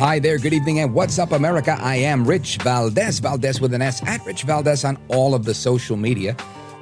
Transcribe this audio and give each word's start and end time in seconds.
Hi 0.00 0.18
there, 0.18 0.38
good 0.38 0.54
evening, 0.54 0.78
and 0.78 0.94
what's 0.94 1.18
up, 1.18 1.32
America? 1.32 1.76
I 1.78 1.96
am 1.96 2.24
Rich 2.24 2.56
Valdez, 2.62 3.18
Valdez 3.18 3.60
with 3.60 3.74
an 3.74 3.82
S, 3.82 4.02
at 4.04 4.24
Rich 4.24 4.44
Valdez 4.44 4.82
on 4.82 4.96
all 5.08 5.34
of 5.34 5.44
the 5.44 5.52
social 5.52 5.94
media. 5.94 6.34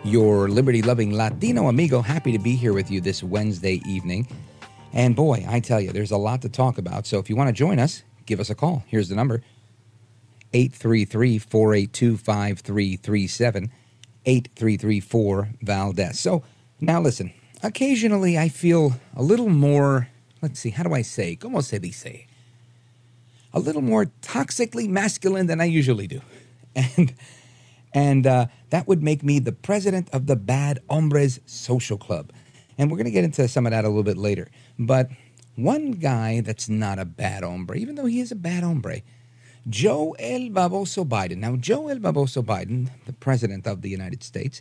Your 0.04 0.48
liberty 0.48 0.82
loving 0.82 1.12
Latino 1.12 1.66
amigo, 1.66 2.00
happy 2.00 2.30
to 2.30 2.38
be 2.38 2.54
here 2.54 2.72
with 2.72 2.92
you 2.92 3.00
this 3.00 3.24
Wednesday 3.24 3.82
evening. 3.88 4.28
And 4.92 5.16
boy, 5.16 5.44
I 5.48 5.58
tell 5.58 5.80
you, 5.80 5.90
there's 5.90 6.12
a 6.12 6.16
lot 6.16 6.42
to 6.42 6.48
talk 6.48 6.78
about. 6.78 7.08
So 7.08 7.18
if 7.18 7.28
you 7.28 7.34
want 7.34 7.48
to 7.48 7.52
join 7.52 7.80
us, 7.80 8.04
give 8.24 8.38
us 8.38 8.50
a 8.50 8.54
call. 8.54 8.84
Here's 8.86 9.08
the 9.08 9.16
number 9.16 9.42
833 10.52 11.40
482 11.40 12.18
5337. 12.18 13.72
8334 14.26 15.48
Valdez. 15.62 16.20
So 16.20 16.44
now 16.80 17.00
listen, 17.00 17.32
occasionally 17.64 18.38
I 18.38 18.48
feel 18.48 18.92
a 19.16 19.24
little 19.24 19.48
more, 19.48 20.06
let's 20.40 20.60
see, 20.60 20.70
how 20.70 20.84
do 20.84 20.94
I 20.94 21.02
say? 21.02 21.34
Como 21.34 21.62
se 21.62 21.80
dice? 21.80 22.27
A 23.52 23.60
little 23.60 23.82
more 23.82 24.06
toxically 24.22 24.88
masculine 24.88 25.46
than 25.46 25.60
I 25.60 25.64
usually 25.64 26.06
do. 26.06 26.20
And 26.74 27.14
and 27.94 28.26
uh, 28.26 28.46
that 28.70 28.86
would 28.86 29.02
make 29.02 29.22
me 29.22 29.38
the 29.38 29.52
president 29.52 30.10
of 30.12 30.26
the 30.26 30.36
Bad 30.36 30.80
Hombres 30.90 31.40
Social 31.46 31.96
Club. 31.96 32.32
And 32.76 32.90
we're 32.90 32.98
going 32.98 33.06
to 33.06 33.10
get 33.10 33.24
into 33.24 33.48
some 33.48 33.66
of 33.66 33.72
that 33.72 33.84
a 33.84 33.88
little 33.88 34.02
bit 34.02 34.18
later. 34.18 34.48
But 34.78 35.10
one 35.56 35.92
guy 35.92 36.40
that's 36.40 36.68
not 36.68 36.98
a 36.98 37.04
bad 37.04 37.42
hombre, 37.42 37.76
even 37.76 37.96
though 37.96 38.06
he 38.06 38.20
is 38.20 38.30
a 38.30 38.36
bad 38.36 38.62
hombre, 38.62 39.02
Joe 39.68 40.14
El 40.18 40.50
Baboso 40.50 41.04
Biden. 41.04 41.38
Now, 41.38 41.56
Joe 41.56 41.88
El 41.88 41.98
Baboso 41.98 42.44
Biden, 42.44 42.90
the 43.06 43.12
president 43.12 43.66
of 43.66 43.82
the 43.82 43.88
United 43.88 44.22
States, 44.22 44.60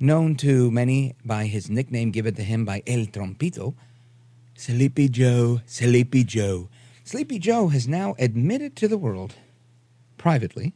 known 0.00 0.34
to 0.36 0.70
many 0.70 1.14
by 1.24 1.46
his 1.46 1.70
nickname 1.70 2.10
given 2.10 2.34
to 2.34 2.42
him 2.42 2.64
by 2.64 2.82
El 2.86 3.06
Trompito, 3.06 3.74
Sleepy 4.56 5.08
Joe, 5.08 5.60
Sleepy 5.66 6.24
Joe. 6.24 6.68
Sleepy 7.08 7.38
Joe 7.38 7.68
has 7.68 7.88
now 7.88 8.14
admitted 8.18 8.76
to 8.76 8.86
the 8.86 8.98
world, 8.98 9.36
privately, 10.18 10.74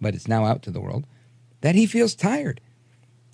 but 0.00 0.14
it's 0.14 0.26
now 0.26 0.46
out 0.46 0.62
to 0.62 0.70
the 0.70 0.80
world, 0.80 1.06
that 1.60 1.74
he 1.74 1.84
feels 1.84 2.14
tired. 2.14 2.62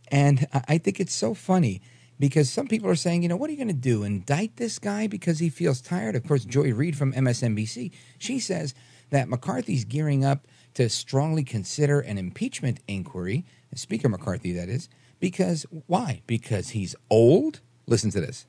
And 0.09 0.49
I 0.67 0.79
think 0.79 0.99
it's 0.99 1.15
so 1.15 1.33
funny 1.33 1.81
because 2.19 2.51
some 2.51 2.67
people 2.67 2.91
are 2.91 2.97
saying, 2.97 3.23
you 3.23 3.29
know, 3.29 3.37
what 3.37 3.51
are 3.51 3.53
you 3.53 3.59
going 3.59 3.69
to 3.69 3.73
do? 3.73 4.03
Indict 4.03 4.57
this 4.57 4.81
guy 4.81 5.07
because 5.07 5.39
he 5.39 5.49
feels 5.49 5.81
tired? 5.81 6.17
Of 6.17 6.27
course, 6.27 6.45
Joy 6.45 6.73
Reid 6.73 6.99
from 6.99 7.13
MSNBC, 7.13 7.93
she 8.19 8.41
says 8.41 8.75
that 9.11 9.29
McCarthy's 9.29 9.85
gearing 9.85 10.25
up 10.25 10.49
to 10.75 10.89
strongly 10.89 11.45
consider 11.45 12.01
an 12.01 12.19
impeachment 12.19 12.81
inquiry, 12.89 13.47
Speaker 13.77 14.09
McCarthy, 14.09 14.51
that 14.55 14.69
is, 14.69 14.89
because 15.21 15.67
why? 15.87 16.23
Because 16.27 16.71
he's 16.71 16.97
old? 17.09 17.61
Listen 17.87 18.11
to 18.11 18.21
this. 18.21 18.45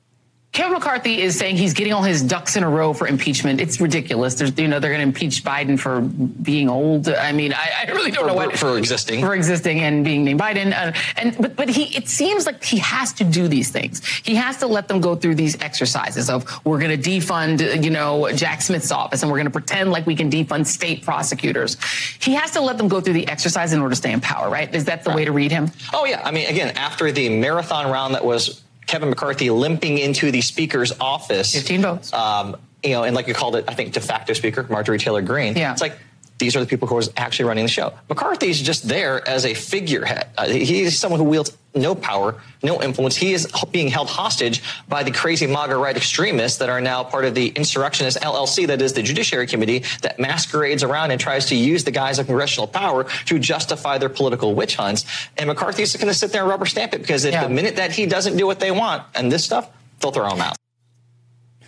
Kevin 0.56 0.72
McCarthy 0.72 1.20
is 1.20 1.38
saying 1.38 1.58
he's 1.58 1.74
getting 1.74 1.92
all 1.92 2.02
his 2.02 2.22
ducks 2.22 2.56
in 2.56 2.62
a 2.62 2.68
row 2.68 2.94
for 2.94 3.06
impeachment. 3.06 3.60
It's 3.60 3.78
ridiculous. 3.78 4.36
There's, 4.36 4.58
you 4.58 4.68
know, 4.68 4.80
they're 4.80 4.90
going 4.90 5.02
to 5.02 5.06
impeach 5.06 5.44
Biden 5.44 5.78
for 5.78 6.00
being 6.00 6.70
old. 6.70 7.10
I 7.10 7.32
mean, 7.32 7.52
I, 7.52 7.84
I 7.86 7.90
really 7.92 8.10
don't 8.10 8.22
for, 8.22 8.28
know 8.28 8.34
what 8.34 8.56
for 8.56 8.78
existing 8.78 9.20
for 9.20 9.34
existing 9.34 9.80
and 9.80 10.02
being 10.02 10.24
named 10.24 10.40
Biden. 10.40 10.72
Uh, 10.72 10.98
and 11.18 11.36
but 11.36 11.56
but 11.56 11.68
he, 11.68 11.94
it 11.94 12.08
seems 12.08 12.46
like 12.46 12.64
he 12.64 12.78
has 12.78 13.12
to 13.12 13.24
do 13.24 13.48
these 13.48 13.68
things. 13.68 14.02
He 14.06 14.34
has 14.36 14.56
to 14.56 14.66
let 14.66 14.88
them 14.88 15.02
go 15.02 15.14
through 15.14 15.34
these 15.34 15.60
exercises 15.60 16.30
of 16.30 16.46
we're 16.64 16.80
going 16.80 16.98
to 16.98 17.10
defund, 17.10 17.84
you 17.84 17.90
know, 17.90 18.32
Jack 18.32 18.62
Smith's 18.62 18.90
office, 18.90 19.20
and 19.20 19.30
we're 19.30 19.36
going 19.36 19.44
to 19.44 19.50
pretend 19.50 19.90
like 19.90 20.06
we 20.06 20.16
can 20.16 20.30
defund 20.30 20.64
state 20.64 21.02
prosecutors. 21.02 21.76
He 22.18 22.32
has 22.32 22.52
to 22.52 22.62
let 22.62 22.78
them 22.78 22.88
go 22.88 23.02
through 23.02 23.12
the 23.12 23.28
exercise 23.28 23.74
in 23.74 23.80
order 23.80 23.92
to 23.92 23.96
stay 23.96 24.10
in 24.10 24.22
power. 24.22 24.48
Right? 24.48 24.74
Is 24.74 24.86
that 24.86 25.04
the 25.04 25.10
right. 25.10 25.16
way 25.16 25.24
to 25.26 25.32
read 25.32 25.52
him? 25.52 25.70
Oh 25.92 26.06
yeah. 26.06 26.22
I 26.24 26.30
mean, 26.30 26.48
again, 26.48 26.74
after 26.78 27.12
the 27.12 27.28
marathon 27.28 27.92
round 27.92 28.14
that 28.14 28.24
was 28.24 28.62
Kevin 28.86 29.08
McCarthy 29.10 29.50
limping 29.50 29.98
into 29.98 30.30
the 30.30 30.40
speaker's 30.40 30.92
office. 31.00 31.52
15 31.52 31.82
votes. 31.82 32.12
Um, 32.12 32.56
you 32.82 32.90
know, 32.90 33.04
and 33.04 33.16
like 33.16 33.26
you 33.26 33.34
called 33.34 33.56
it, 33.56 33.64
I 33.68 33.74
think 33.74 33.92
de 33.92 34.00
facto 34.00 34.32
speaker, 34.32 34.64
Marjorie 34.70 34.98
Taylor 34.98 35.22
Greene. 35.22 35.56
Yeah. 35.56 35.72
It's 35.72 35.80
like, 35.80 35.98
these 36.38 36.54
are 36.54 36.60
the 36.60 36.66
people 36.66 36.86
who 36.86 36.96
are 36.98 37.02
actually 37.16 37.46
running 37.46 37.64
the 37.64 37.70
show. 37.70 37.94
McCarthy's 38.08 38.60
just 38.60 38.88
there 38.88 39.26
as 39.26 39.46
a 39.46 39.54
figurehead. 39.54 40.28
Uh, 40.36 40.46
he's 40.46 40.98
someone 40.98 41.18
who 41.18 41.24
wields 41.24 41.56
no 41.74 41.94
power, 41.94 42.40
no 42.62 42.82
influence. 42.82 43.16
He 43.16 43.32
is 43.32 43.50
being 43.70 43.88
held 43.88 44.08
hostage 44.08 44.62
by 44.88 45.02
the 45.02 45.10
crazy 45.10 45.46
MAGA 45.46 45.76
right 45.76 45.96
extremists 45.96 46.58
that 46.58 46.68
are 46.68 46.80
now 46.80 47.04
part 47.04 47.24
of 47.24 47.34
the 47.34 47.48
insurrectionist 47.48 48.18
LLC, 48.20 48.66
that 48.66 48.80
is 48.80 48.94
the 48.94 49.02
Judiciary 49.02 49.46
Committee, 49.46 49.84
that 50.02 50.18
masquerades 50.18 50.82
around 50.82 51.10
and 51.10 51.20
tries 51.20 51.46
to 51.46 51.54
use 51.54 51.84
the 51.84 51.90
guise 51.90 52.18
of 52.18 52.26
congressional 52.26 52.66
power 52.66 53.04
to 53.26 53.38
justify 53.38 53.98
their 53.98 54.08
political 54.08 54.54
witch 54.54 54.76
hunts. 54.76 55.04
And 55.36 55.48
McCarthy's 55.48 55.94
going 55.96 56.08
to 56.08 56.14
sit 56.14 56.32
there 56.32 56.42
and 56.42 56.50
rubber 56.50 56.66
stamp 56.66 56.94
it 56.94 57.02
because 57.02 57.24
yeah. 57.24 57.44
the 57.44 57.50
minute 57.50 57.76
that 57.76 57.92
he 57.92 58.06
doesn't 58.06 58.36
do 58.36 58.46
what 58.46 58.60
they 58.60 58.70
want 58.70 59.02
and 59.14 59.30
this 59.30 59.44
stuff, 59.44 59.70
they'll 60.00 60.12
throw 60.12 60.30
him 60.30 60.40
out. 60.40 60.56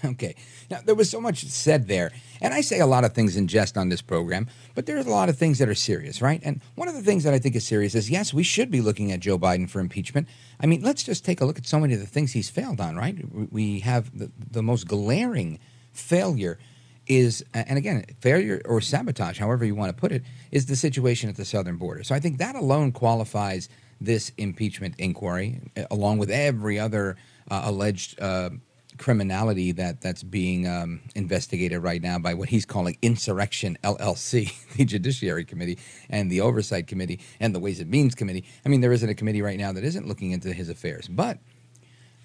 Okay. 0.04 0.36
Now, 0.70 0.78
there 0.84 0.94
was 0.94 1.10
so 1.10 1.20
much 1.20 1.44
said 1.46 1.88
there, 1.88 2.12
and 2.40 2.54
I 2.54 2.60
say 2.60 2.80
a 2.80 2.86
lot 2.86 3.04
of 3.04 3.12
things 3.12 3.36
in 3.36 3.48
jest 3.48 3.76
on 3.76 3.88
this 3.88 4.02
program, 4.02 4.48
but 4.74 4.86
there's 4.86 5.06
a 5.06 5.10
lot 5.10 5.28
of 5.28 5.38
things 5.38 5.58
that 5.58 5.68
are 5.68 5.74
serious, 5.74 6.22
right? 6.22 6.40
And 6.44 6.60
one 6.74 6.88
of 6.88 6.94
the 6.94 7.02
things 7.02 7.24
that 7.24 7.34
I 7.34 7.38
think 7.38 7.56
is 7.56 7.66
serious 7.66 7.94
is 7.94 8.10
yes, 8.10 8.32
we 8.34 8.42
should 8.42 8.70
be 8.70 8.80
looking 8.80 9.12
at 9.12 9.20
Joe 9.20 9.38
Biden 9.38 9.68
for 9.68 9.80
impeachment. 9.80 10.28
I 10.60 10.66
mean, 10.66 10.82
let's 10.82 11.02
just 11.02 11.24
take 11.24 11.40
a 11.40 11.44
look 11.44 11.58
at 11.58 11.66
so 11.66 11.78
many 11.80 11.94
of 11.94 12.00
the 12.00 12.06
things 12.06 12.32
he's 12.32 12.50
failed 12.50 12.80
on, 12.80 12.96
right? 12.96 13.16
We 13.52 13.80
have 13.80 14.16
the, 14.16 14.30
the 14.50 14.62
most 14.62 14.86
glaring 14.86 15.58
failure 15.92 16.58
is, 17.06 17.44
and 17.54 17.78
again, 17.78 18.04
failure 18.20 18.60
or 18.64 18.80
sabotage, 18.80 19.38
however 19.38 19.64
you 19.64 19.74
want 19.74 19.94
to 19.94 19.98
put 19.98 20.12
it, 20.12 20.22
is 20.50 20.66
the 20.66 20.76
situation 20.76 21.28
at 21.28 21.36
the 21.36 21.44
southern 21.44 21.76
border. 21.76 22.04
So 22.04 22.14
I 22.14 22.20
think 22.20 22.38
that 22.38 22.54
alone 22.54 22.92
qualifies 22.92 23.68
this 24.00 24.30
impeachment 24.36 24.94
inquiry, 24.98 25.60
along 25.90 26.18
with 26.18 26.30
every 26.30 26.78
other 26.78 27.16
uh, 27.50 27.62
alleged 27.64 28.20
uh, 28.20 28.50
criminality 28.98 29.72
that 29.72 30.00
that's 30.00 30.22
being 30.22 30.66
um, 30.66 31.00
investigated 31.14 31.82
right 31.82 32.02
now 32.02 32.18
by 32.18 32.34
what 32.34 32.48
he's 32.48 32.66
calling 32.66 32.96
Insurrection 33.02 33.78
LLC, 33.82 34.52
the 34.76 34.84
Judiciary 34.84 35.44
Committee 35.44 35.78
and 36.10 36.30
the 36.30 36.40
Oversight 36.40 36.86
Committee 36.86 37.20
and 37.40 37.54
the 37.54 37.60
Ways 37.60 37.80
and 37.80 37.90
Means 37.90 38.14
Committee. 38.14 38.44
I 38.64 38.68
mean, 38.68 38.80
there 38.80 38.92
isn't 38.92 39.08
a 39.08 39.14
committee 39.14 39.42
right 39.42 39.58
now 39.58 39.72
that 39.72 39.84
isn't 39.84 40.06
looking 40.06 40.32
into 40.32 40.52
his 40.52 40.68
affairs. 40.68 41.08
But 41.08 41.38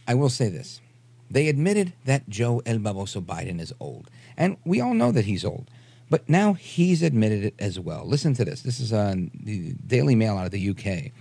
I 0.07 0.15
will 0.15 0.29
say 0.29 0.49
this: 0.49 0.81
they 1.29 1.47
admitted 1.47 1.93
that 2.05 2.29
Joe 2.29 2.61
El 2.65 2.79
Baboso 2.79 3.23
Biden 3.23 3.59
is 3.59 3.73
old, 3.79 4.09
and 4.37 4.57
we 4.65 4.81
all 4.81 4.93
know 4.93 5.11
that 5.11 5.25
he's 5.25 5.45
old. 5.45 5.69
But 6.09 6.29
now 6.29 6.53
he's 6.53 7.01
admitted 7.01 7.43
it 7.43 7.55
as 7.57 7.79
well. 7.79 8.05
Listen 8.05 8.33
to 8.35 8.45
this. 8.45 8.61
This 8.61 8.79
is 8.79 8.93
on 8.93 9.31
the 9.33 9.73
Daily 9.87 10.15
Mail 10.15 10.37
out 10.37 10.45
of 10.45 10.51
the 10.51 10.69
UK. 10.69 11.11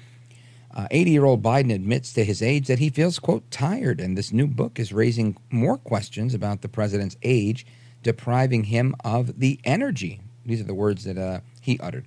80 0.90 1.10
uh, 1.10 1.12
year 1.12 1.24
old 1.24 1.42
Biden 1.42 1.72
admits 1.74 2.12
to 2.14 2.24
his 2.24 2.42
age 2.42 2.66
that 2.66 2.78
he 2.78 2.90
feels, 2.90 3.18
quote, 3.18 3.50
tired. 3.50 4.00
And 4.00 4.16
this 4.16 4.32
new 4.32 4.46
book 4.46 4.78
is 4.78 4.92
raising 4.92 5.36
more 5.50 5.76
questions 5.76 6.34
about 6.34 6.62
the 6.62 6.68
president's 6.68 7.16
age, 7.22 7.66
depriving 8.02 8.64
him 8.64 8.94
of 9.04 9.38
the 9.38 9.60
energy. 9.64 10.20
These 10.44 10.60
are 10.60 10.64
the 10.64 10.74
words 10.74 11.04
that 11.04 11.18
uh, 11.18 11.40
he 11.60 11.78
uttered. 11.80 12.06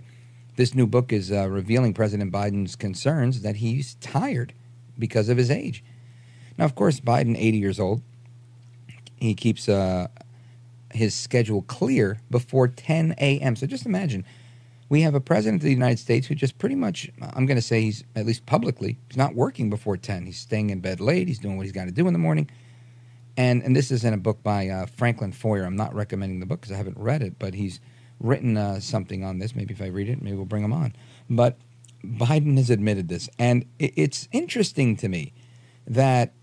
This 0.55 0.73
new 0.73 0.87
book 0.87 1.11
is 1.11 1.31
uh, 1.31 1.49
revealing 1.49 1.93
President 1.93 2.31
Biden's 2.31 2.75
concerns 2.75 3.41
that 3.41 3.57
he's 3.57 3.95
tired 3.95 4.53
because 4.97 5.29
of 5.29 5.37
his 5.37 5.51
age. 5.51 5.83
Now, 6.57 6.65
of 6.65 6.75
course, 6.75 6.99
Biden, 6.99 7.35
80 7.37 7.57
years 7.57 7.79
old, 7.79 8.01
he 9.17 9.33
keeps 9.33 9.67
uh, 9.67 10.07
his 10.91 11.13
schedule 11.13 11.61
clear 11.61 12.19
before 12.31 12.67
10 12.67 13.15
a.m. 13.19 13.55
So 13.55 13.67
just 13.67 13.85
imagine 13.85 14.25
we 14.89 15.01
have 15.01 15.15
a 15.15 15.21
president 15.21 15.61
of 15.61 15.65
the 15.65 15.71
United 15.71 15.99
States 15.99 16.27
who 16.27 16.35
just 16.35 16.57
pretty 16.57 16.75
much, 16.75 17.09
I'm 17.21 17.45
going 17.45 17.57
to 17.57 17.61
say 17.61 17.81
he's, 17.81 18.03
at 18.15 18.25
least 18.25 18.45
publicly, 18.45 18.99
he's 19.07 19.17
not 19.17 19.33
working 19.33 19.69
before 19.69 19.97
10. 19.97 20.25
He's 20.25 20.39
staying 20.39 20.69
in 20.69 20.79
bed 20.79 20.99
late. 20.99 21.27
He's 21.27 21.39
doing 21.39 21.57
what 21.57 21.63
he's 21.63 21.71
got 21.71 21.85
to 21.85 21.91
do 21.91 22.07
in 22.07 22.13
the 22.13 22.19
morning. 22.19 22.49
And, 23.37 23.63
and 23.63 23.75
this 23.75 23.91
is 23.91 24.05
in 24.05 24.13
a 24.13 24.17
book 24.17 24.43
by 24.43 24.69
uh, 24.69 24.85
Franklin 24.85 25.31
Foer. 25.31 25.63
I'm 25.63 25.75
not 25.75 25.93
recommending 25.93 26.39
the 26.39 26.45
book 26.45 26.61
because 26.61 26.71
I 26.71 26.77
haven't 26.77 26.97
read 26.97 27.21
it, 27.21 27.37
but 27.39 27.53
he's 27.53 27.79
written 28.19 28.57
uh, 28.57 28.79
something 28.79 29.23
on 29.23 29.39
this. 29.39 29.55
Maybe 29.55 29.73
if 29.73 29.81
I 29.81 29.87
read 29.87 30.07
it, 30.07 30.21
maybe 30.21 30.35
we'll 30.35 30.45
bring 30.45 30.63
him 30.63 30.71
on. 30.71 30.93
But 31.29 31.57
Biden 32.03 32.57
has 32.57 32.69
admitted 32.69 33.09
this. 33.09 33.27
And 33.39 33.65
it, 33.79 33.93
it's 33.95 34.27
interesting 34.31 34.95
to 34.97 35.09
me 35.09 35.33
that 35.87 36.33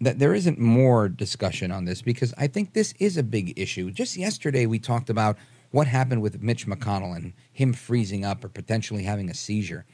that 0.00 0.18
there 0.18 0.34
isn't 0.34 0.58
more 0.58 1.08
discussion 1.08 1.70
on 1.70 1.84
this 1.84 2.02
because 2.02 2.34
I 2.36 2.46
think 2.46 2.74
this 2.74 2.92
is 2.98 3.16
a 3.16 3.22
big 3.22 3.58
issue. 3.58 3.90
Just 3.90 4.16
yesterday, 4.16 4.66
we 4.66 4.78
talked 4.78 5.08
about 5.08 5.38
what 5.74 5.88
happened 5.88 6.22
with 6.22 6.40
Mitch 6.40 6.68
McConnell 6.68 7.16
and 7.16 7.32
him 7.52 7.72
freezing 7.72 8.24
up 8.24 8.44
or 8.44 8.48
potentially 8.48 9.02
having 9.02 9.28
a 9.28 9.34
seizure. 9.34 9.84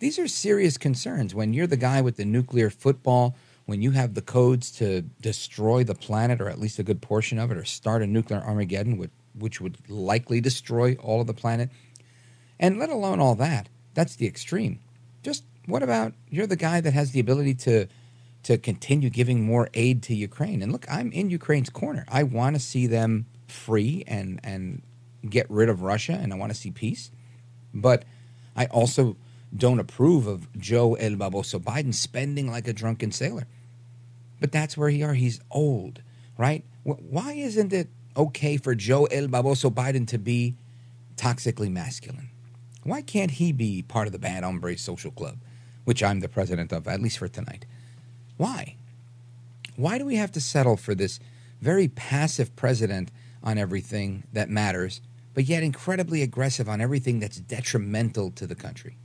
These 0.00 0.18
are 0.18 0.26
serious 0.26 0.76
concerns 0.76 1.32
when 1.32 1.54
you're 1.54 1.68
the 1.68 1.76
guy 1.76 2.00
with 2.00 2.16
the 2.16 2.24
nuclear 2.24 2.70
football, 2.70 3.36
when 3.66 3.82
you 3.82 3.92
have 3.92 4.14
the 4.14 4.20
codes 4.20 4.72
to 4.72 5.02
destroy 5.02 5.84
the 5.84 5.94
planet 5.94 6.40
or 6.40 6.48
at 6.48 6.58
least 6.58 6.80
a 6.80 6.82
good 6.82 7.00
portion 7.00 7.38
of 7.38 7.52
it 7.52 7.56
or 7.56 7.64
start 7.64 8.02
a 8.02 8.06
nuclear 8.08 8.40
Armageddon, 8.40 8.98
which, 8.98 9.12
which 9.38 9.60
would 9.60 9.78
likely 9.88 10.40
destroy 10.40 10.96
all 10.96 11.20
of 11.20 11.28
the 11.28 11.34
planet. 11.34 11.70
And 12.58 12.80
let 12.80 12.90
alone 12.90 13.20
all 13.20 13.36
that, 13.36 13.68
that's 13.94 14.16
the 14.16 14.26
extreme. 14.26 14.80
Just 15.22 15.44
what 15.66 15.84
about 15.84 16.14
you're 16.28 16.48
the 16.48 16.56
guy 16.56 16.80
that 16.80 16.94
has 16.94 17.12
the 17.12 17.20
ability 17.20 17.54
to 17.54 17.86
to 18.42 18.58
continue 18.58 19.08
giving 19.08 19.42
more 19.42 19.70
aid 19.72 20.02
to 20.02 20.16
Ukraine? 20.16 20.62
And 20.62 20.72
look, 20.72 20.84
I'm 20.90 21.12
in 21.12 21.30
Ukraine's 21.30 21.70
corner. 21.70 22.04
I 22.08 22.24
want 22.24 22.56
to 22.56 22.60
see 22.60 22.88
them 22.88 23.26
free 23.54 24.04
and 24.06 24.40
and 24.42 24.82
get 25.28 25.50
rid 25.50 25.68
of 25.68 25.82
Russia 25.82 26.18
and 26.20 26.32
I 26.32 26.36
want 26.36 26.52
to 26.52 26.58
see 26.58 26.70
peace. 26.70 27.10
But 27.72 28.04
I 28.54 28.66
also 28.66 29.16
don't 29.56 29.78
approve 29.78 30.26
of 30.26 30.52
Joe 30.58 30.94
El 30.94 31.12
Baboso 31.12 31.60
Biden 31.60 31.94
spending 31.94 32.50
like 32.50 32.68
a 32.68 32.72
drunken 32.72 33.12
sailor. 33.12 33.46
But 34.40 34.52
that's 34.52 34.76
where 34.76 34.90
he 34.90 35.02
are. 35.02 35.14
He's 35.14 35.40
old, 35.50 36.02
right? 36.36 36.64
Why 36.82 37.32
isn't 37.32 37.72
it 37.72 37.88
okay 38.16 38.56
for 38.56 38.74
Joe 38.74 39.04
El 39.06 39.28
Baboso 39.28 39.72
Biden 39.72 40.06
to 40.08 40.18
be 40.18 40.56
toxically 41.16 41.70
masculine? 41.70 42.30
Why 42.82 43.00
can't 43.00 43.30
he 43.32 43.52
be 43.52 43.82
part 43.82 44.06
of 44.06 44.12
the 44.12 44.18
Bad 44.18 44.44
Hombre 44.44 44.76
Social 44.76 45.10
Club, 45.10 45.38
which 45.84 46.02
I'm 46.02 46.20
the 46.20 46.28
president 46.28 46.72
of, 46.72 46.86
at 46.86 47.00
least 47.00 47.18
for 47.18 47.28
tonight? 47.28 47.64
Why? 48.36 48.76
Why 49.76 49.98
do 49.98 50.04
we 50.04 50.16
have 50.16 50.32
to 50.32 50.40
settle 50.40 50.76
for 50.76 50.94
this 50.94 51.18
very 51.60 51.88
passive 51.88 52.54
president 52.56 53.10
on 53.44 53.58
everything 53.58 54.24
that 54.32 54.50
matters, 54.50 55.00
but 55.34 55.44
yet 55.44 55.62
incredibly 55.62 56.22
aggressive 56.22 56.68
on 56.68 56.80
everything 56.80 57.20
that's 57.20 57.36
detrimental 57.36 58.32
to 58.32 58.46
the 58.46 58.56
country? 58.56 58.96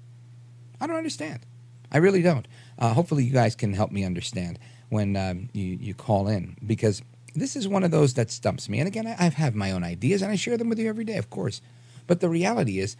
I 0.81 0.87
don't 0.87 0.95
understand. 0.95 1.45
I 1.91 1.97
really 1.97 2.21
don't. 2.21 2.47
Uh, 2.77 2.93
hopefully, 2.93 3.25
you 3.25 3.33
guys 3.33 3.55
can 3.55 3.73
help 3.73 3.91
me 3.91 4.03
understand 4.03 4.57
when 4.89 5.15
um, 5.15 5.49
you, 5.53 5.77
you 5.79 5.93
call 5.93 6.27
in 6.27 6.55
because 6.65 7.01
this 7.35 7.55
is 7.55 7.67
one 7.67 7.83
of 7.83 7.91
those 7.91 8.15
that 8.15 8.31
stumps 8.31 8.69
me. 8.69 8.79
And 8.79 8.87
again, 8.87 9.05
I, 9.05 9.15
I 9.19 9.29
have 9.29 9.55
my 9.55 9.71
own 9.71 9.83
ideas 9.83 10.21
and 10.21 10.31
I 10.31 10.35
share 10.35 10.57
them 10.57 10.69
with 10.69 10.79
you 10.79 10.89
every 10.89 11.03
day, 11.03 11.17
of 11.17 11.29
course. 11.29 11.61
But 12.07 12.21
the 12.21 12.29
reality 12.29 12.79
is, 12.79 12.95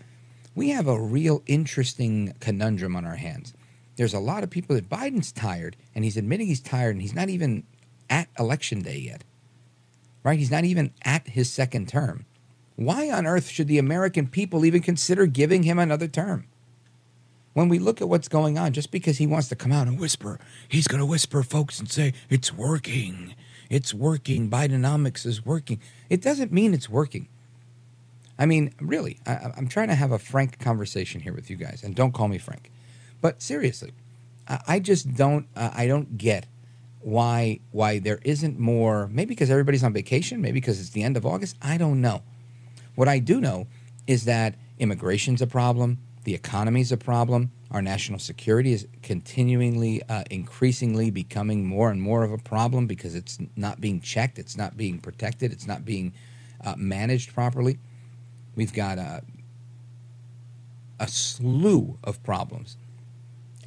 we 0.56 0.70
have 0.70 0.88
a 0.88 1.02
real 1.02 1.42
interesting 1.46 2.34
conundrum 2.40 2.96
on 2.96 3.06
our 3.06 3.16
hands. 3.16 3.54
There's 3.96 4.14
a 4.14 4.20
lot 4.20 4.44
of 4.44 4.50
people 4.50 4.76
that 4.76 4.90
Biden's 4.90 5.32
tired, 5.32 5.76
and 5.94 6.04
he's 6.04 6.18
admitting 6.18 6.48
he's 6.48 6.62
tired, 6.62 6.92
and 6.92 7.02
he's 7.02 7.14
not 7.14 7.30
even 7.30 7.64
at 8.10 8.30
election 8.38 8.82
day 8.82 8.98
yet. 8.98 9.24
Right? 10.24 10.40
He's 10.40 10.52
not 10.52 10.66
even 10.66 10.94
at 11.04 11.28
his 11.28 11.52
second 11.52 11.88
term. 11.88 12.26
Why 12.76 13.10
on 13.10 13.26
earth 13.26 13.50
should 13.50 13.68
the 13.68 13.78
American 13.78 14.28
people 14.28 14.66
even 14.66 14.82
consider 14.82 15.26
giving 15.26 15.64
him 15.64 15.80
another 15.80 16.08
term? 16.08 16.48
when 17.54 17.68
we 17.68 17.80
look 17.80 18.02
at 18.02 18.08
what's 18.08 18.28
going 18.28 18.58
on, 18.58 18.74
just 18.74 18.90
because 18.90 19.18
he 19.18 19.28
wants 19.28 19.50
to 19.50 19.56
come 19.56 19.72
out 19.72 19.88
and 19.88 20.00
whisper, 20.00 20.40
he's 20.68 20.88
going 20.88 21.00
to 21.00 21.06
whisper, 21.06 21.44
folks, 21.44 21.80
and 21.80 21.92
say, 21.92 22.14
it's 22.30 22.54
working. 22.54 23.36
It's 23.70 23.94
working. 23.94 24.50
Bidenomics 24.50 25.26
is 25.26 25.46
working. 25.46 25.82
It 26.10 26.22
doesn't 26.22 26.52
mean 26.52 26.74
it's 26.74 26.90
working. 26.90 27.28
I 28.38 28.46
mean, 28.46 28.74
really, 28.80 29.20
I, 29.26 29.52
am 29.58 29.68
trying 29.68 29.90
to 29.90 29.96
have 29.96 30.14
a 30.14 30.20
frank 30.20 30.60
conversation 30.60 31.20
here 31.20 31.34
with 31.34 31.50
you 31.50 31.58
guys, 31.58 31.84
and 31.84 31.94
don't 31.94 32.14
call 32.14 32.30
me 32.30 32.38
Frank. 32.38 32.72
But 33.20 33.42
seriously, 33.42 33.92
I, 34.48 34.60
I 34.68 34.80
just 34.80 35.14
don't. 35.14 35.48
Uh, 35.56 35.72
I 35.74 35.88
don't 35.88 36.18
get 36.18 36.46
why 37.02 37.60
why 37.72 38.00
there 38.00 38.20
isn't 38.24 38.60
more. 38.60 39.08
Maybe 39.08 39.30
because 39.30 39.50
everybody's 39.50 39.84
on 39.84 39.94
vacation. 39.94 40.42
Maybe 40.42 40.60
because 40.60 40.80
it's 40.80 40.92
the 40.92 41.04
end 41.04 41.18
of 41.18 41.26
August. 41.26 41.58
I 41.62 41.78
don't 41.78 42.02
know. 42.02 42.24
What 42.96 43.08
I 43.08 43.20
do 43.20 43.40
know 43.40 43.68
is 44.08 44.26
that 44.26 44.56
immigration's 44.80 45.42
a 45.42 45.48
problem. 45.48 46.00
The 46.24 46.34
economy 46.34 46.82
is 46.82 46.92
a 46.92 46.98
problem. 46.98 47.52
Our 47.72 47.82
national 47.82 48.20
security 48.20 48.74
is 48.74 48.88
continuingly, 49.04 50.02
uh, 50.10 50.24
increasingly 50.32 51.12
becoming 51.12 51.66
more 51.66 51.92
and 51.92 52.02
more 52.02 52.24
of 52.24 52.32
a 52.32 52.38
problem 52.38 52.88
because 52.88 53.14
it's 53.14 53.38
not 53.56 53.80
being 53.80 54.02
checked, 54.02 54.40
it's 54.40 54.58
not 54.58 54.76
being 54.76 55.00
protected, 55.00 55.52
it's 55.52 55.68
not 55.68 55.86
being 55.86 56.14
uh, 56.64 56.74
managed 56.78 57.34
properly. 57.34 57.78
We've 58.56 58.74
got 58.74 58.98
a, 58.98 59.22
a 61.00 61.08
slew 61.08 62.00
of 62.04 62.22
problems 62.24 62.76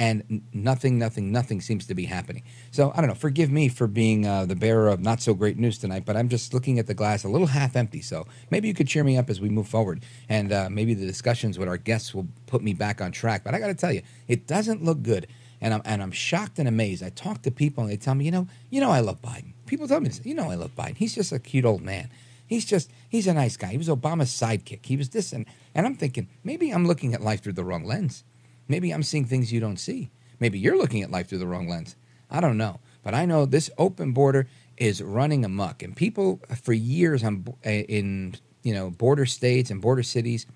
and 0.02 0.42
nothing, 0.52 0.98
nothing, 0.98 1.30
nothing 1.30 1.60
seems 1.60 1.86
to 1.86 1.94
be 1.94 2.06
happening. 2.06 2.42
So 2.72 2.90
I 2.92 2.96
don't 2.96 3.06
know. 3.06 3.14
Forgive 3.14 3.52
me 3.52 3.68
for 3.68 3.86
being 3.86 4.26
uh, 4.26 4.46
the 4.46 4.56
bearer 4.56 4.88
of 4.88 4.98
not 4.98 5.22
so 5.22 5.32
great 5.32 5.56
news 5.56 5.78
tonight, 5.78 6.04
but 6.04 6.16
I'm 6.16 6.28
just 6.28 6.52
looking 6.52 6.80
at 6.80 6.88
the 6.88 6.94
glass 6.94 7.22
a 7.22 7.28
little 7.28 7.46
half 7.46 7.76
empty. 7.76 8.02
So 8.02 8.26
maybe 8.50 8.66
you 8.66 8.74
could 8.74 8.88
cheer 8.88 9.04
me 9.04 9.16
up 9.16 9.30
as 9.30 9.40
we 9.40 9.48
move 9.48 9.68
forward, 9.68 10.02
and 10.28 10.52
uh, 10.52 10.68
maybe 10.68 10.94
the 10.94 11.06
discussions 11.06 11.56
with 11.56 11.68
our 11.68 11.76
guests 11.76 12.12
will 12.12 12.26
put 12.48 12.64
me 12.64 12.74
back 12.74 13.00
on 13.00 13.12
track. 13.12 13.44
But 13.44 13.54
I 13.54 13.60
got 13.60 13.68
to 13.68 13.74
tell 13.74 13.92
you, 13.92 14.02
it 14.26 14.48
doesn't 14.48 14.82
look 14.82 15.04
good, 15.04 15.28
and 15.60 15.72
I'm 15.72 15.82
and 15.84 16.02
I'm 16.02 16.10
shocked 16.10 16.58
and 16.58 16.66
amazed. 16.66 17.04
I 17.04 17.10
talk 17.10 17.42
to 17.42 17.52
people 17.52 17.84
and 17.84 17.92
they 17.92 17.96
tell 17.96 18.16
me, 18.16 18.24
you 18.24 18.32
know, 18.32 18.48
you 18.70 18.80
know, 18.80 18.90
I 18.90 18.98
love 18.98 19.22
Biden. 19.22 19.52
People 19.66 19.86
tell 19.86 20.00
me, 20.00 20.08
this, 20.08 20.20
you 20.24 20.34
know, 20.34 20.50
I 20.50 20.56
love 20.56 20.74
Biden. 20.74 20.96
He's 20.96 21.14
just 21.14 21.30
a 21.30 21.38
cute 21.38 21.64
old 21.64 21.80
man. 21.80 22.10
He's 22.48 22.64
just 22.64 22.90
he's 23.08 23.28
a 23.28 23.34
nice 23.34 23.56
guy. 23.56 23.68
He 23.68 23.78
was 23.78 23.88
Obama's 23.88 24.32
sidekick. 24.32 24.84
He 24.84 24.96
was 24.96 25.10
this 25.10 25.32
and 25.32 25.46
and 25.76 25.86
I'm 25.86 25.94
thinking 25.94 26.28
maybe 26.42 26.70
I'm 26.70 26.88
looking 26.88 27.14
at 27.14 27.20
life 27.20 27.40
through 27.44 27.52
the 27.52 27.62
wrong 27.62 27.84
lens. 27.84 28.24
Maybe 28.72 28.90
I'm 28.90 29.02
seeing 29.02 29.26
things 29.26 29.52
you 29.52 29.60
don't 29.60 29.76
see. 29.76 30.10
Maybe 30.40 30.58
you're 30.58 30.78
looking 30.78 31.02
at 31.02 31.10
life 31.10 31.28
through 31.28 31.40
the 31.40 31.46
wrong 31.46 31.68
lens. 31.68 31.94
I 32.30 32.40
don't 32.40 32.56
know. 32.56 32.80
But 33.02 33.12
I 33.12 33.26
know 33.26 33.44
this 33.44 33.68
open 33.76 34.12
border 34.12 34.48
is 34.78 35.02
running 35.02 35.44
amok. 35.44 35.82
And 35.82 35.94
people 35.94 36.40
for 36.62 36.72
years 36.72 37.22
on, 37.22 37.44
in 37.64 38.34
you 38.62 38.72
know 38.72 38.88
border 38.88 39.26
states 39.26 39.70
and 39.70 39.82
border 39.82 40.02
cities, 40.02 40.46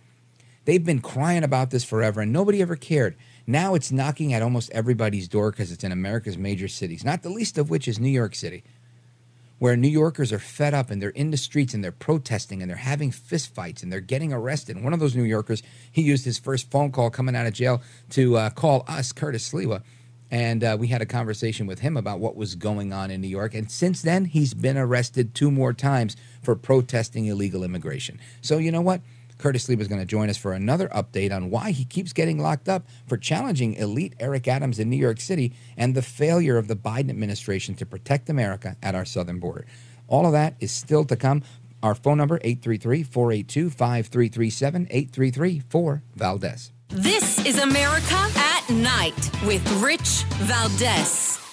they've 0.64 0.82
been 0.82 1.02
crying 1.02 1.44
about 1.44 1.68
this 1.68 1.84
forever 1.84 2.22
and 2.22 2.32
nobody 2.32 2.62
ever 2.62 2.74
cared. 2.74 3.16
Now 3.46 3.74
it's 3.74 3.92
knocking 3.92 4.32
at 4.32 4.40
almost 4.40 4.70
everybody's 4.70 5.28
door 5.28 5.50
because 5.50 5.70
it's 5.70 5.84
in 5.84 5.92
America's 5.92 6.38
major 6.38 6.68
cities, 6.68 7.04
not 7.04 7.22
the 7.22 7.28
least 7.28 7.58
of 7.58 7.68
which 7.68 7.86
is 7.86 8.00
New 8.00 8.08
York 8.08 8.34
City 8.34 8.64
where 9.58 9.76
New 9.76 9.88
Yorkers 9.88 10.32
are 10.32 10.38
fed 10.38 10.74
up 10.74 10.90
and 10.90 11.00
they're 11.00 11.10
in 11.10 11.30
the 11.30 11.36
streets 11.36 11.72
and 11.72 11.82
they're 11.82 11.92
protesting 11.92 12.60
and 12.60 12.70
they're 12.70 12.76
having 12.76 13.10
fistfights 13.10 13.82
and 13.82 13.90
they're 13.90 14.00
getting 14.00 14.32
arrested. 14.32 14.76
And 14.76 14.84
one 14.84 14.92
of 14.92 15.00
those 15.00 15.16
New 15.16 15.22
Yorkers, 15.22 15.62
he 15.90 16.02
used 16.02 16.24
his 16.24 16.38
first 16.38 16.70
phone 16.70 16.92
call 16.92 17.10
coming 17.10 17.34
out 17.34 17.46
of 17.46 17.54
jail 17.54 17.82
to 18.10 18.36
uh, 18.36 18.50
call 18.50 18.84
us, 18.86 19.12
Curtis 19.12 19.50
Sliwa. 19.50 19.82
And 20.30 20.64
uh, 20.64 20.76
we 20.78 20.88
had 20.88 21.02
a 21.02 21.06
conversation 21.06 21.66
with 21.66 21.78
him 21.78 21.96
about 21.96 22.18
what 22.18 22.36
was 22.36 22.56
going 22.56 22.92
on 22.92 23.10
in 23.10 23.20
New 23.20 23.28
York. 23.28 23.54
And 23.54 23.70
since 23.70 24.02
then, 24.02 24.24
he's 24.24 24.54
been 24.54 24.76
arrested 24.76 25.34
two 25.34 25.50
more 25.50 25.72
times 25.72 26.16
for 26.42 26.56
protesting 26.56 27.26
illegal 27.26 27.62
immigration. 27.62 28.18
So, 28.40 28.58
you 28.58 28.72
know 28.72 28.80
what? 28.80 29.00
Curtis 29.38 29.66
Sliwa 29.66 29.80
is 29.80 29.88
going 29.88 30.00
to 30.00 30.06
join 30.06 30.30
us 30.30 30.36
for 30.36 30.52
another 30.52 30.88
update 30.88 31.34
on 31.34 31.50
why 31.50 31.70
he 31.70 31.84
keeps 31.84 32.12
getting 32.12 32.38
locked 32.38 32.68
up 32.68 32.86
for 33.06 33.16
challenging 33.16 33.74
elite 33.74 34.14
Eric 34.18 34.48
Adams 34.48 34.78
in 34.78 34.90
New 34.90 34.96
York 34.96 35.20
City 35.20 35.54
and 35.76 35.94
the 35.94 36.02
failure 36.02 36.58
of 36.58 36.68
the 36.68 36.76
Biden 36.76 37.10
administration 37.10 37.74
to 37.76 37.86
protect 37.86 38.30
America 38.30 38.76
at 38.82 38.94
our 38.94 39.04
southern 39.04 39.38
border. 39.38 39.66
All 40.08 40.26
of 40.26 40.32
that 40.32 40.56
is 40.60 40.72
still 40.72 41.04
to 41.04 41.16
come. 41.16 41.42
Our 41.82 41.94
phone 41.94 42.18
number 42.18 42.38
833-482-5337 42.40 45.12
833-4 45.12 46.02
Valdez. 46.14 46.72
This 46.88 47.44
is 47.44 47.58
America 47.58 48.30
at 48.36 48.70
Night 48.70 49.30
with 49.44 49.68
Rich 49.82 50.24
Valdez. 50.38 51.45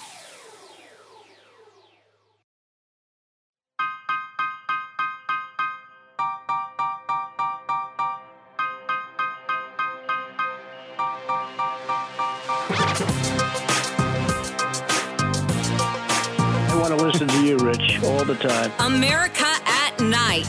Listen 17.24 17.42
to 17.42 17.46
you, 17.46 17.56
Rich, 17.58 18.02
all 18.02 18.24
the 18.24 18.34
time. 18.34 18.72
America 18.80 19.46
at 19.64 19.98
Night 20.00 20.48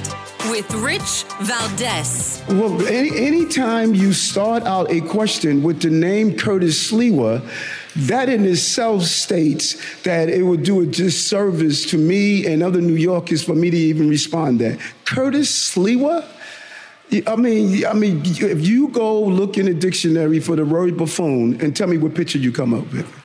with 0.49 0.71
Rich 0.75 1.23
Valdez. 1.41 2.43
Well, 2.47 2.85
any 2.87 3.15
anytime 3.17 3.95
you 3.95 4.13
start 4.13 4.63
out 4.63 4.91
a 4.91 5.01
question 5.01 5.63
with 5.63 5.81
the 5.81 5.89
name 5.89 6.37
Curtis 6.37 6.91
Sliwa, 6.91 7.41
that 8.07 8.29
in 8.29 8.45
itself 8.45 9.03
states 9.03 10.01
that 10.03 10.29
it 10.29 10.43
would 10.43 10.63
do 10.63 10.81
a 10.81 10.85
disservice 10.85 11.89
to 11.91 11.97
me 11.97 12.45
and 12.45 12.61
other 12.61 12.81
New 12.81 12.95
Yorkers 12.95 13.43
for 13.43 13.55
me 13.55 13.69
to 13.69 13.77
even 13.77 14.09
respond 14.09 14.59
that. 14.59 14.79
Curtis 15.05 15.73
Sliwa? 15.73 16.25
I 17.27 17.35
mean, 17.35 17.85
I 17.85 17.93
mean, 17.93 18.21
if 18.25 18.67
you 18.67 18.87
go 18.89 19.21
look 19.21 19.57
in 19.57 19.67
a 19.67 19.73
dictionary 19.73 20.39
for 20.39 20.55
the 20.55 20.65
word 20.65 20.97
buffoon 20.97 21.61
and 21.61 21.75
tell 21.75 21.87
me 21.87 21.97
what 21.97 22.15
picture 22.15 22.39
you 22.39 22.51
come 22.51 22.73
up 22.73 22.91
with. 22.91 23.24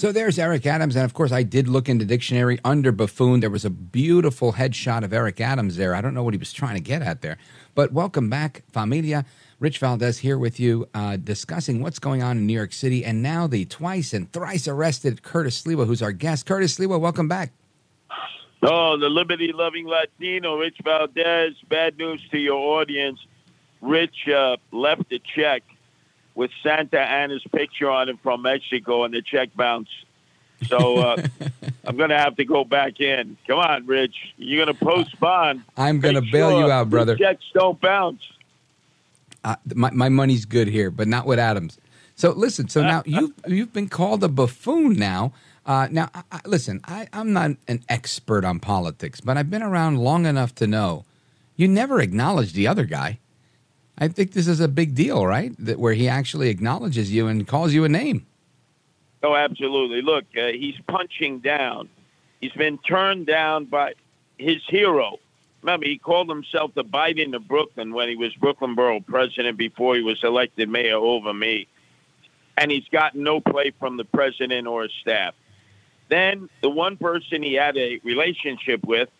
So 0.00 0.12
there's 0.12 0.38
Eric 0.38 0.64
Adams. 0.64 0.96
And 0.96 1.04
of 1.04 1.12
course, 1.12 1.30
I 1.30 1.42
did 1.42 1.68
look 1.68 1.86
in 1.86 1.98
the 1.98 2.06
dictionary 2.06 2.58
under 2.64 2.90
buffoon. 2.90 3.40
There 3.40 3.50
was 3.50 3.66
a 3.66 3.70
beautiful 3.70 4.54
headshot 4.54 5.04
of 5.04 5.12
Eric 5.12 5.42
Adams 5.42 5.76
there. 5.76 5.94
I 5.94 6.00
don't 6.00 6.14
know 6.14 6.22
what 6.22 6.32
he 6.32 6.38
was 6.38 6.54
trying 6.54 6.76
to 6.76 6.80
get 6.80 7.02
at 7.02 7.20
there. 7.20 7.36
But 7.74 7.92
welcome 7.92 8.30
back, 8.30 8.62
familia. 8.72 9.26
Rich 9.58 9.76
Valdez 9.76 10.16
here 10.16 10.38
with 10.38 10.58
you, 10.58 10.88
uh, 10.94 11.18
discussing 11.18 11.82
what's 11.82 11.98
going 11.98 12.22
on 12.22 12.38
in 12.38 12.46
New 12.46 12.54
York 12.54 12.72
City. 12.72 13.04
And 13.04 13.22
now 13.22 13.46
the 13.46 13.66
twice 13.66 14.14
and 14.14 14.32
thrice 14.32 14.66
arrested 14.66 15.22
Curtis 15.22 15.60
Sliwa, 15.60 15.86
who's 15.86 16.00
our 16.00 16.12
guest. 16.12 16.46
Curtis 16.46 16.78
Sliwa, 16.78 16.98
welcome 16.98 17.28
back. 17.28 17.52
Oh, 18.62 18.96
the 18.96 19.10
liberty 19.10 19.52
loving 19.52 19.86
Latino, 19.86 20.56
Rich 20.56 20.78
Valdez. 20.82 21.56
Bad 21.68 21.98
news 21.98 22.26
to 22.30 22.38
your 22.38 22.80
audience. 22.80 23.18
Rich 23.82 24.26
uh, 24.34 24.56
left 24.72 25.12
a 25.12 25.18
check 25.18 25.62
with 26.34 26.50
Santa 26.62 27.00
Anna's 27.00 27.44
picture 27.52 27.90
on 27.90 28.08
it 28.08 28.18
from 28.22 28.42
Mexico, 28.42 29.04
and 29.04 29.12
the 29.12 29.22
check 29.22 29.50
bounced. 29.54 29.90
So 30.66 30.98
uh, 30.98 31.22
I'm 31.84 31.96
going 31.96 32.10
to 32.10 32.18
have 32.18 32.36
to 32.36 32.44
go 32.44 32.64
back 32.64 33.00
in. 33.00 33.36
Come 33.46 33.58
on, 33.58 33.86
Rich. 33.86 34.14
You're 34.36 34.64
going 34.64 34.76
to 34.76 34.84
post 34.84 35.18
bond. 35.18 35.62
I'm 35.76 36.00
going 36.00 36.14
to 36.14 36.22
bail 36.22 36.50
sure 36.50 36.60
you 36.60 36.70
out, 36.70 36.90
brother. 36.90 37.16
Checks 37.16 37.44
don't 37.54 37.80
bounce. 37.80 38.22
Uh, 39.42 39.56
my, 39.74 39.90
my 39.90 40.08
money's 40.08 40.44
good 40.44 40.68
here, 40.68 40.90
but 40.90 41.08
not 41.08 41.26
with 41.26 41.38
Adams. 41.38 41.78
So 42.14 42.32
listen. 42.32 42.68
So 42.68 42.82
now 42.82 43.02
you've 43.06 43.32
you've 43.46 43.72
been 43.72 43.88
called 43.88 44.22
a 44.22 44.28
buffoon. 44.28 44.94
Now, 44.94 45.32
uh, 45.64 45.88
now 45.90 46.10
I, 46.14 46.22
I, 46.30 46.40
listen. 46.44 46.80
I, 46.84 47.08
I'm 47.12 47.32
not 47.32 47.52
an 47.66 47.82
expert 47.88 48.44
on 48.44 48.60
politics, 48.60 49.20
but 49.20 49.38
I've 49.38 49.50
been 49.50 49.62
around 49.62 49.98
long 49.98 50.26
enough 50.26 50.54
to 50.56 50.66
know 50.66 51.06
you 51.56 51.68
never 51.68 52.00
acknowledge 52.00 52.52
the 52.52 52.66
other 52.66 52.84
guy. 52.84 53.19
I 54.00 54.08
think 54.08 54.32
this 54.32 54.48
is 54.48 54.60
a 54.60 54.68
big 54.68 54.94
deal, 54.94 55.26
right? 55.26 55.52
That 55.58 55.78
where 55.78 55.92
he 55.92 56.08
actually 56.08 56.48
acknowledges 56.48 57.12
you 57.12 57.28
and 57.28 57.46
calls 57.46 57.74
you 57.74 57.84
a 57.84 57.88
name. 57.88 58.26
Oh, 59.22 59.36
absolutely. 59.36 60.00
Look, 60.00 60.24
uh, 60.36 60.46
he's 60.46 60.76
punching 60.88 61.40
down. 61.40 61.90
He's 62.40 62.52
been 62.52 62.78
turned 62.78 63.26
down 63.26 63.66
by 63.66 63.92
his 64.38 64.62
hero. 64.66 65.18
Remember, 65.60 65.84
he 65.84 65.98
called 65.98 66.30
himself 66.30 66.72
the 66.74 66.84
Biden 66.84 67.36
of 67.36 67.46
Brooklyn 67.46 67.92
when 67.92 68.08
he 68.08 68.16
was 68.16 68.32
Brooklyn 68.36 68.74
Borough 68.74 69.00
president 69.00 69.58
before 69.58 69.94
he 69.94 70.02
was 70.02 70.18
elected 70.24 70.70
mayor 70.70 70.96
over 70.96 71.34
me. 71.34 71.66
And 72.56 72.70
he's 72.70 72.88
gotten 72.90 73.22
no 73.22 73.40
play 73.40 73.72
from 73.78 73.98
the 73.98 74.04
president 74.06 74.66
or 74.66 74.84
his 74.84 74.92
staff. 75.02 75.34
Then 76.08 76.48
the 76.62 76.70
one 76.70 76.96
person 76.96 77.42
he 77.42 77.54
had 77.54 77.76
a 77.76 78.00
relationship 78.02 78.82
with, 78.84 79.10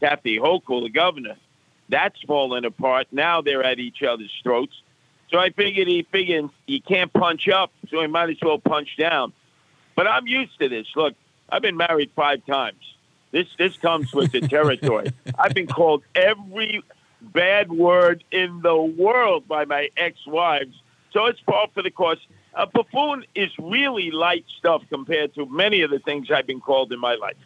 Kathy 0.00 0.38
Hochul, 0.38 0.82
the 0.82 0.90
governor, 0.90 1.36
that's 1.90 2.20
fallen 2.22 2.64
apart. 2.64 3.08
Now 3.12 3.42
they're 3.42 3.62
at 3.62 3.78
each 3.78 4.02
other's 4.02 4.32
throats. 4.42 4.74
So 5.30 5.38
I 5.38 5.50
figured 5.50 5.86
he 5.86 6.02
figured 6.10 6.50
he 6.66 6.80
can't 6.80 7.12
punch 7.12 7.48
up, 7.48 7.72
so 7.88 8.00
he 8.00 8.06
might 8.06 8.30
as 8.30 8.36
well 8.42 8.58
punch 8.58 8.96
down. 8.98 9.32
But 9.94 10.06
I'm 10.06 10.26
used 10.26 10.58
to 10.60 10.68
this. 10.68 10.86
Look, 10.96 11.14
I've 11.48 11.62
been 11.62 11.76
married 11.76 12.10
five 12.16 12.44
times. 12.46 12.80
This 13.30 13.46
this 13.58 13.76
comes 13.76 14.12
with 14.12 14.32
the 14.32 14.40
territory. 14.40 15.12
I've 15.38 15.54
been 15.54 15.68
called 15.68 16.02
every 16.14 16.82
bad 17.20 17.70
word 17.70 18.24
in 18.32 18.60
the 18.62 18.76
world 18.76 19.46
by 19.46 19.64
my 19.66 19.90
ex-wives. 19.96 20.74
So 21.12 21.26
it's 21.26 21.40
par 21.40 21.68
for 21.74 21.82
the 21.82 21.90
course. 21.90 22.18
A 22.54 22.66
buffoon 22.66 23.24
is 23.34 23.50
really 23.58 24.10
light 24.10 24.44
stuff 24.58 24.82
compared 24.88 25.34
to 25.34 25.46
many 25.46 25.82
of 25.82 25.90
the 25.90 26.00
things 26.00 26.30
I've 26.30 26.46
been 26.46 26.60
called 26.60 26.92
in 26.92 26.98
my 26.98 27.14
life. 27.14 27.36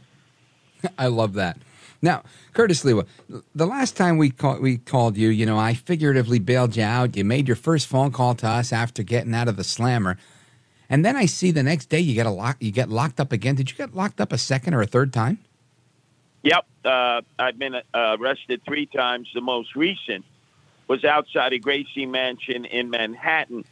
I 0.99 1.09
love 1.09 1.35
that. 1.35 1.59
Now, 2.05 2.23
Curtis 2.53 2.85
Sliwa, 2.85 3.07
the 3.55 3.67
last 3.67 3.97
time 3.97 4.19
we 4.19 4.29
call, 4.29 4.61
we 4.61 4.77
called 4.77 5.17
you, 5.17 5.31
you 5.31 5.47
know, 5.47 5.59
I 5.59 5.73
figuratively 5.73 6.39
bailed 6.39 6.77
you 6.77 6.83
out. 6.83 7.17
You 7.17 7.25
made 7.25 7.49
your 7.49 7.57
first 7.57 7.87
phone 7.87 8.13
call 8.13 8.35
to 8.35 8.47
us 8.47 8.75
after 8.75 9.03
getting 9.03 9.35
out 9.35 9.49
of 9.49 9.57
the 9.57 9.65
slammer, 9.65 10.19
and 10.91 11.03
then 11.03 11.17
I 11.17 11.25
see 11.25 11.51
the 11.51 11.63
next 11.63 11.87
day 11.87 12.01
you 12.01 12.15
get 12.15 12.27
a 12.27 12.31
lock, 12.31 12.59
you 12.61 12.73
get 12.73 12.91
locked 12.91 13.21
up 13.21 13.33
again. 13.33 13.55
Did 13.55 13.71
you 13.71 13.77
get 13.79 13.95
locked 13.95 14.21
up 14.21 14.35
a 14.35 14.39
second 14.39 14.75
or 14.75 14.83
a 14.83 14.87
third 14.87 15.15
time? 15.15 15.39
Yep, 16.43 16.67
uh, 16.85 17.23
I've 17.39 17.59
been 17.59 17.75
uh, 17.75 17.81
arrested 17.95 18.61
three 18.67 18.85
times. 18.85 19.31
The 19.33 19.41
most 19.41 19.75
recent 19.75 20.27
was 20.89 21.07
outside 21.07 21.55
of 21.55 21.63
Gracie 21.63 22.05
Mansion 22.05 22.67
in 22.67 22.91
Manhattan, 22.91 23.65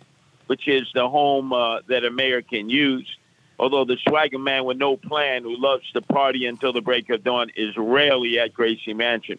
which 0.47 0.67
is 0.67 0.91
the 0.95 1.07
home 1.07 1.53
uh, 1.53 1.81
that 1.89 2.03
a 2.07 2.11
mayor 2.11 2.41
can 2.41 2.71
use. 2.71 3.15
Although 3.59 3.85
the 3.85 3.99
swagger 4.09 4.39
man 4.39 4.65
with 4.65 4.79
no 4.79 4.97
plan, 4.97 5.43
who 5.43 5.57
loves 5.57 5.91
to 5.93 6.03
party 6.03 6.47
until 6.47 6.73
the 6.73 6.81
break 6.81 7.11
of 7.11 7.23
dawn, 7.23 7.51
is 7.57 7.77
rarely 7.77 8.39
at 8.39 8.53
Gracie 8.53 8.95
Mansion. 8.95 9.39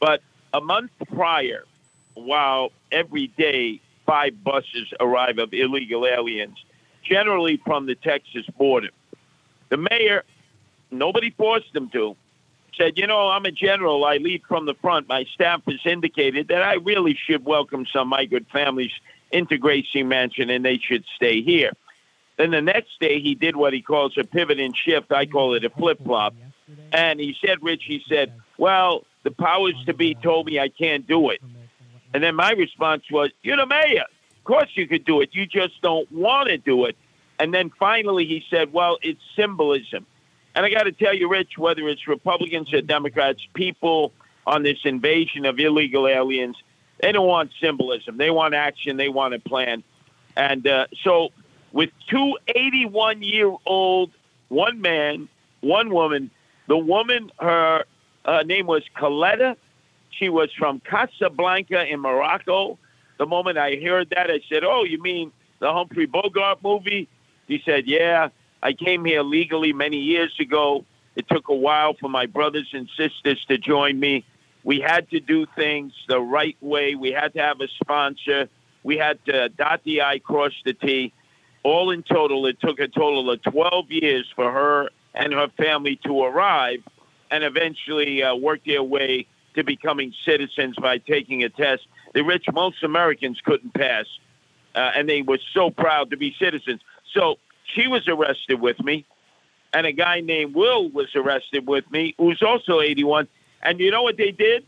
But 0.00 0.20
a 0.52 0.60
month 0.60 0.90
prior, 1.12 1.64
while 2.14 2.70
every 2.92 3.28
day 3.28 3.80
five 4.06 4.42
buses 4.44 4.92
arrive 5.00 5.38
of 5.38 5.52
illegal 5.52 6.06
aliens, 6.06 6.56
generally 7.02 7.60
from 7.64 7.86
the 7.86 7.94
Texas 7.94 8.46
border, 8.56 8.90
the 9.70 9.76
mayor, 9.76 10.24
nobody 10.90 11.30
forced 11.30 11.74
him 11.74 11.90
to, 11.90 12.16
said, 12.76 12.96
you 12.96 13.06
know, 13.06 13.28
I'm 13.28 13.44
a 13.44 13.50
general. 13.50 14.04
I 14.04 14.18
lead 14.18 14.42
from 14.48 14.66
the 14.66 14.74
front. 14.74 15.08
My 15.08 15.24
staff 15.34 15.62
has 15.66 15.80
indicated 15.84 16.48
that 16.48 16.62
I 16.62 16.74
really 16.74 17.18
should 17.26 17.44
welcome 17.44 17.86
some 17.92 18.08
migrant 18.08 18.48
families 18.50 18.92
into 19.30 19.58
Gracie 19.58 20.02
Mansion 20.02 20.48
and 20.48 20.64
they 20.64 20.78
should 20.78 21.04
stay 21.16 21.42
here. 21.42 21.72
Then 22.38 22.52
the 22.52 22.62
next 22.62 22.98
day, 23.00 23.20
he 23.20 23.34
did 23.34 23.56
what 23.56 23.72
he 23.72 23.82
calls 23.82 24.16
a 24.16 24.24
pivot 24.24 24.60
and 24.60 24.74
shift. 24.74 25.12
I 25.12 25.26
call 25.26 25.54
it 25.54 25.64
a 25.64 25.70
flip 25.70 25.98
flop. 26.04 26.34
And 26.92 27.18
he 27.18 27.36
said, 27.44 27.62
Rich, 27.62 27.82
he 27.84 28.02
said, 28.08 28.32
well, 28.56 29.04
the 29.24 29.30
powers 29.30 29.74
to 29.86 29.92
be 29.94 30.14
told 30.14 30.46
me 30.46 30.58
I 30.60 30.68
can't 30.68 31.06
do 31.06 31.30
it. 31.30 31.42
And 32.14 32.22
then 32.22 32.34
my 32.36 32.52
response 32.52 33.02
was, 33.10 33.30
you're 33.42 33.56
the 33.56 33.66
mayor. 33.66 34.04
Of 34.38 34.44
course 34.44 34.70
you 34.74 34.86
could 34.86 35.04
do 35.04 35.20
it. 35.20 35.30
You 35.32 35.46
just 35.46 35.82
don't 35.82 36.10
want 36.12 36.48
to 36.48 36.56
do 36.56 36.84
it. 36.86 36.96
And 37.38 37.52
then 37.52 37.70
finally 37.78 38.24
he 38.24 38.44
said, 38.48 38.72
well, 38.72 38.98
it's 39.02 39.20
symbolism. 39.36 40.06
And 40.54 40.64
I 40.64 40.70
got 40.70 40.84
to 40.84 40.92
tell 40.92 41.14
you, 41.14 41.28
Rich, 41.28 41.58
whether 41.58 41.86
it's 41.88 42.08
Republicans 42.08 42.72
or 42.72 42.80
Democrats, 42.80 43.46
people 43.54 44.12
on 44.46 44.62
this 44.62 44.78
invasion 44.84 45.44
of 45.44 45.58
illegal 45.58 46.08
aliens, 46.08 46.56
they 47.00 47.12
don't 47.12 47.26
want 47.26 47.52
symbolism. 47.60 48.16
They 48.16 48.30
want 48.30 48.54
action. 48.54 48.96
They 48.96 49.08
want 49.08 49.34
a 49.34 49.38
plan. 49.38 49.84
And 50.36 50.66
uh, 50.66 50.86
so, 51.02 51.30
with 51.72 51.90
two 52.08 52.36
81 52.48 53.22
year 53.22 53.54
old, 53.66 54.10
one 54.48 54.80
man, 54.80 55.28
one 55.60 55.90
woman, 55.90 56.30
the 56.66 56.78
woman, 56.78 57.30
her 57.40 57.84
name 58.44 58.66
was 58.66 58.82
Coletta. 58.96 59.56
She 60.10 60.28
was 60.28 60.52
from 60.52 60.80
Casablanca 60.80 61.86
in 61.86 62.00
Morocco. 62.00 62.78
The 63.18 63.26
moment 63.26 63.58
I 63.58 63.76
heard 63.76 64.10
that, 64.10 64.30
I 64.30 64.40
said, 64.48 64.64
Oh, 64.64 64.84
you 64.84 65.00
mean 65.00 65.32
the 65.58 65.72
Humphrey 65.72 66.06
Bogart 66.06 66.62
movie? 66.62 67.08
He 67.46 67.62
said, 67.64 67.86
Yeah. 67.86 68.28
I 68.62 68.72
came 68.72 69.04
here 69.04 69.22
legally 69.22 69.72
many 69.72 69.98
years 69.98 70.34
ago. 70.40 70.84
It 71.14 71.28
took 71.28 71.48
a 71.48 71.54
while 71.54 71.94
for 71.94 72.08
my 72.08 72.26
brothers 72.26 72.68
and 72.72 72.88
sisters 72.96 73.44
to 73.48 73.56
join 73.56 73.98
me. 73.98 74.24
We 74.64 74.80
had 74.80 75.08
to 75.10 75.20
do 75.20 75.46
things 75.56 75.92
the 76.08 76.20
right 76.20 76.56
way. 76.60 76.94
We 76.94 77.12
had 77.12 77.34
to 77.34 77.40
have 77.40 77.60
a 77.60 77.68
sponsor. 77.68 78.48
We 78.82 78.96
had 78.96 79.24
to 79.26 79.48
dot 79.48 79.82
the 79.84 80.02
I, 80.02 80.18
cross 80.18 80.52
the 80.64 80.74
T. 80.74 81.12
All 81.62 81.90
in 81.90 82.02
total, 82.02 82.46
it 82.46 82.60
took 82.60 82.78
a 82.78 82.88
total 82.88 83.30
of 83.30 83.42
12 83.42 83.90
years 83.90 84.26
for 84.34 84.50
her 84.50 84.90
and 85.14 85.32
her 85.32 85.48
family 85.56 85.96
to 86.04 86.22
arrive 86.22 86.80
and 87.30 87.44
eventually 87.44 88.22
uh, 88.22 88.34
work 88.34 88.60
their 88.64 88.82
way 88.82 89.26
to 89.54 89.64
becoming 89.64 90.14
citizens 90.24 90.76
by 90.76 90.98
taking 90.98 91.42
a 91.42 91.48
test 91.48 91.86
the 92.14 92.22
rich 92.22 92.46
most 92.52 92.82
Americans 92.82 93.40
couldn't 93.44 93.74
pass. 93.74 94.06
Uh, 94.74 94.92
and 94.94 95.08
they 95.08 95.22
were 95.22 95.38
so 95.52 95.70
proud 95.70 96.10
to 96.10 96.16
be 96.16 96.34
citizens. 96.38 96.80
So 97.14 97.38
she 97.64 97.86
was 97.86 98.06
arrested 98.08 98.60
with 98.60 98.80
me, 98.80 99.04
and 99.72 99.86
a 99.86 99.92
guy 99.92 100.20
named 100.20 100.54
Will 100.54 100.88
was 100.90 101.14
arrested 101.14 101.66
with 101.66 101.90
me, 101.90 102.14
who's 102.18 102.42
also 102.42 102.80
81. 102.80 103.28
And 103.62 103.80
you 103.80 103.90
know 103.90 104.02
what 104.02 104.16
they 104.16 104.30
did? 104.30 104.64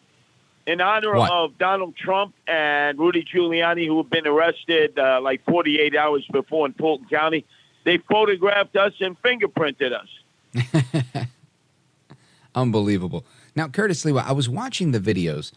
In 0.66 0.80
honor 0.80 1.14
What? 1.14 1.30
of 1.30 1.58
Donald 1.58 1.96
Trump 1.96 2.34
and 2.46 2.98
Rudy 2.98 3.24
Giuliani, 3.24 3.86
who 3.86 3.96
have 3.96 4.10
been 4.10 4.26
arrested 4.26 4.98
uh, 4.98 5.20
like 5.20 5.44
48 5.44 5.96
hours 5.96 6.24
before 6.30 6.66
in 6.66 6.74
Fulton 6.74 7.06
County, 7.08 7.44
they 7.84 7.98
photographed 7.98 8.76
us 8.76 8.92
and 9.00 9.20
fingerprinted 9.22 9.92
us. 9.92 11.26
Unbelievable. 12.54 13.24
Now, 13.56 13.68
Curtis 13.68 14.04
Sliwa, 14.04 14.22
I 14.24 14.32
was 14.32 14.48
watching 14.48 14.92
the 14.92 15.00
videos, 15.00 15.52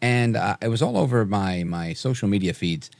and 0.00 0.36
uh, 0.36 0.56
it 0.62 0.68
was 0.68 0.82
all 0.82 0.96
over 0.96 1.24
my 1.24 1.64
my 1.64 1.92
social 1.92 2.28
media 2.28 2.54
feeds. 2.54 2.90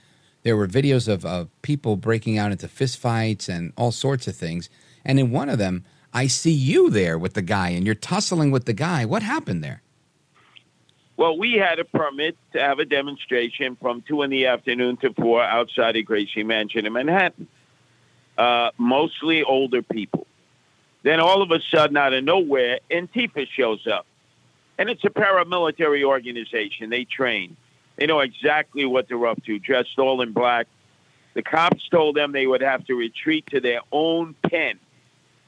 There 0.42 0.56
were 0.56 0.68
videos 0.68 1.08
of, 1.08 1.24
of 1.24 1.48
people 1.62 1.96
breaking 1.96 2.38
out 2.38 2.52
into 2.52 2.68
fistfights 2.68 3.48
and 3.48 3.72
all 3.76 3.90
sorts 3.90 4.28
of 4.28 4.36
things. 4.36 4.68
And 5.04 5.18
in 5.18 5.32
one 5.32 5.48
of 5.48 5.58
them, 5.58 5.84
I 6.12 6.28
see 6.28 6.52
you 6.52 6.88
there 6.90 7.18
with 7.18 7.34
the 7.34 7.42
guy, 7.42 7.70
and 7.70 7.84
you're 7.84 7.94
tussling 7.96 8.50
with 8.50 8.64
the 8.64 8.72
guy. 8.72 9.04
What 9.04 9.22
happened 9.22 9.64
there? 9.64 9.82
Well, 11.16 11.38
we 11.38 11.54
had 11.54 11.78
a 11.78 11.84
permit 11.84 12.36
to 12.52 12.60
have 12.60 12.78
a 12.78 12.84
demonstration 12.84 13.76
from 13.80 14.02
2 14.02 14.22
in 14.22 14.30
the 14.30 14.46
afternoon 14.46 14.98
to 14.98 15.14
4 15.14 15.42
outside 15.42 15.96
of 15.96 16.04
Gracie 16.04 16.42
Mansion 16.42 16.84
in 16.84 16.92
Manhattan. 16.92 17.48
Uh, 18.36 18.70
mostly 18.76 19.42
older 19.42 19.80
people. 19.80 20.26
Then 21.02 21.20
all 21.20 21.40
of 21.40 21.50
a 21.52 21.60
sudden, 21.70 21.96
out 21.96 22.12
of 22.12 22.22
nowhere, 22.22 22.80
Antifa 22.90 23.48
shows 23.48 23.86
up. 23.86 24.06
And 24.76 24.90
it's 24.90 25.04
a 25.04 25.10
paramilitary 25.10 26.04
organization. 26.04 26.90
They 26.90 27.04
train. 27.04 27.56
They 27.96 28.06
know 28.06 28.20
exactly 28.20 28.84
what 28.84 29.08
they're 29.08 29.26
up 29.26 29.42
to, 29.44 29.58
dressed 29.58 29.98
all 29.98 30.20
in 30.20 30.32
black. 30.32 30.66
The 31.32 31.42
cops 31.42 31.88
told 31.88 32.16
them 32.16 32.32
they 32.32 32.46
would 32.46 32.60
have 32.60 32.84
to 32.86 32.94
retreat 32.94 33.46
to 33.52 33.60
their 33.60 33.80
own 33.90 34.34
pen. 34.50 34.78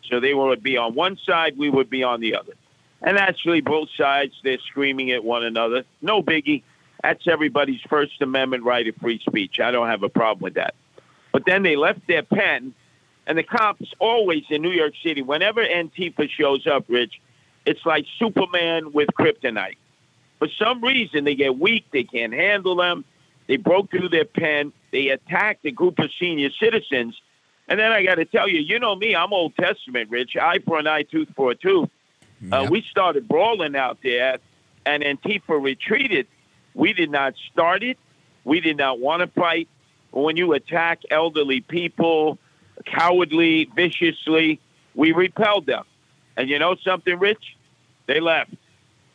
So 0.05 0.21
they 0.21 0.33
would 0.33 0.63
be 0.63 0.79
on 0.79 0.95
one 0.95 1.19
side, 1.27 1.59
we 1.59 1.69
would 1.69 1.91
be 1.91 2.03
on 2.03 2.21
the 2.21 2.37
other. 2.37 2.55
And 3.03 3.17
actually, 3.17 3.61
both 3.61 3.89
sides, 3.97 4.35
they're 4.43 4.59
screaming 4.67 5.11
at 5.13 5.25
one 5.25 5.45
another. 5.45 5.85
No 6.03 6.23
biggie. 6.23 6.63
That's 7.03 7.27
everybody's 7.29 7.81
First 7.89 8.21
Amendment 8.21 8.65
right 8.65 8.87
of 8.89 8.97
free 8.97 9.21
speech. 9.21 9.61
I 9.61 9.71
don't 9.71 9.87
have 9.87 10.03
a 10.03 10.09
problem 10.09 10.43
with 10.43 10.55
that. 10.55 10.75
But 11.33 11.45
then 11.47 11.63
they 11.63 11.77
left 11.77 12.07
their 12.09 12.25
pen, 12.25 12.75
and 13.27 13.39
the 13.39 13.45
cops 13.45 13.93
always 14.01 14.45
in 14.51 14.63
New 14.63 14.71
York 14.73 14.95
City, 15.05 15.23
whenever 15.23 15.65
Antifa 15.65 16.29
shows 16.29 16.67
up, 16.67 16.87
Rich, 16.89 17.21
it's 17.67 17.85
like 17.87 18.07
Superman 18.19 18.93
with 18.93 19.09
kryptonite. 19.19 19.77
For 20.39 20.49
some 20.59 20.83
reason, 20.83 21.25
they 21.25 21.35
get 21.35 21.59
weak. 21.59 21.85
They 21.93 22.05
can't 22.05 22.33
handle 22.33 22.77
them. 22.77 23.05
They 23.47 23.57
broke 23.57 23.91
through 23.91 24.09
their 24.09 24.25
pen. 24.25 24.73
They 24.91 25.09
attacked 25.09 25.65
a 25.67 25.71
group 25.71 25.99
of 25.99 26.11
senior 26.19 26.51
citizens. 26.61 27.21
And 27.69 27.79
then 27.79 27.93
I 27.93 28.03
got 28.03 28.17
to 28.17 28.25
tell 28.25 28.49
you, 28.49 28.61
you 28.61 28.79
know 28.79 28.95
me, 28.95 29.15
I'm 29.15 29.33
Old 29.33 29.55
Testament, 29.57 30.11
Rich. 30.11 30.37
Eye 30.37 30.61
for 30.65 30.79
an 30.79 30.87
eye, 30.87 31.03
tooth 31.03 31.29
for 31.37 31.51
a 31.51 31.55
tooth. 31.55 31.91
Uh, 32.53 32.69
we 32.71 32.83
started 32.83 33.27
brawling 33.27 33.75
out 33.77 33.99
there, 34.03 34.39
and 34.87 35.03
Antifa 35.03 35.61
retreated. 35.61 36.27
We 36.75 36.93
did 36.93 37.11
not 37.11 37.35
start 37.51 37.83
it. 37.83 37.99
We 38.45 38.61
did 38.61 38.77
not 38.77 39.01
want 39.01 39.21
to 39.21 39.27
fight. 39.29 39.69
When 40.13 40.37
you 40.37 40.53
attack 40.53 41.01
elderly 41.11 41.61
people, 41.61 42.39
cowardly, 42.87 43.71
viciously, 43.75 44.61
we 44.95 45.13
repelled 45.13 45.67
them. 45.67 45.85
And 46.37 46.49
you 46.49 46.59
know 46.59 46.77
something, 46.77 47.19
Rich? 47.19 47.57
They 48.07 48.21
left. 48.21 48.55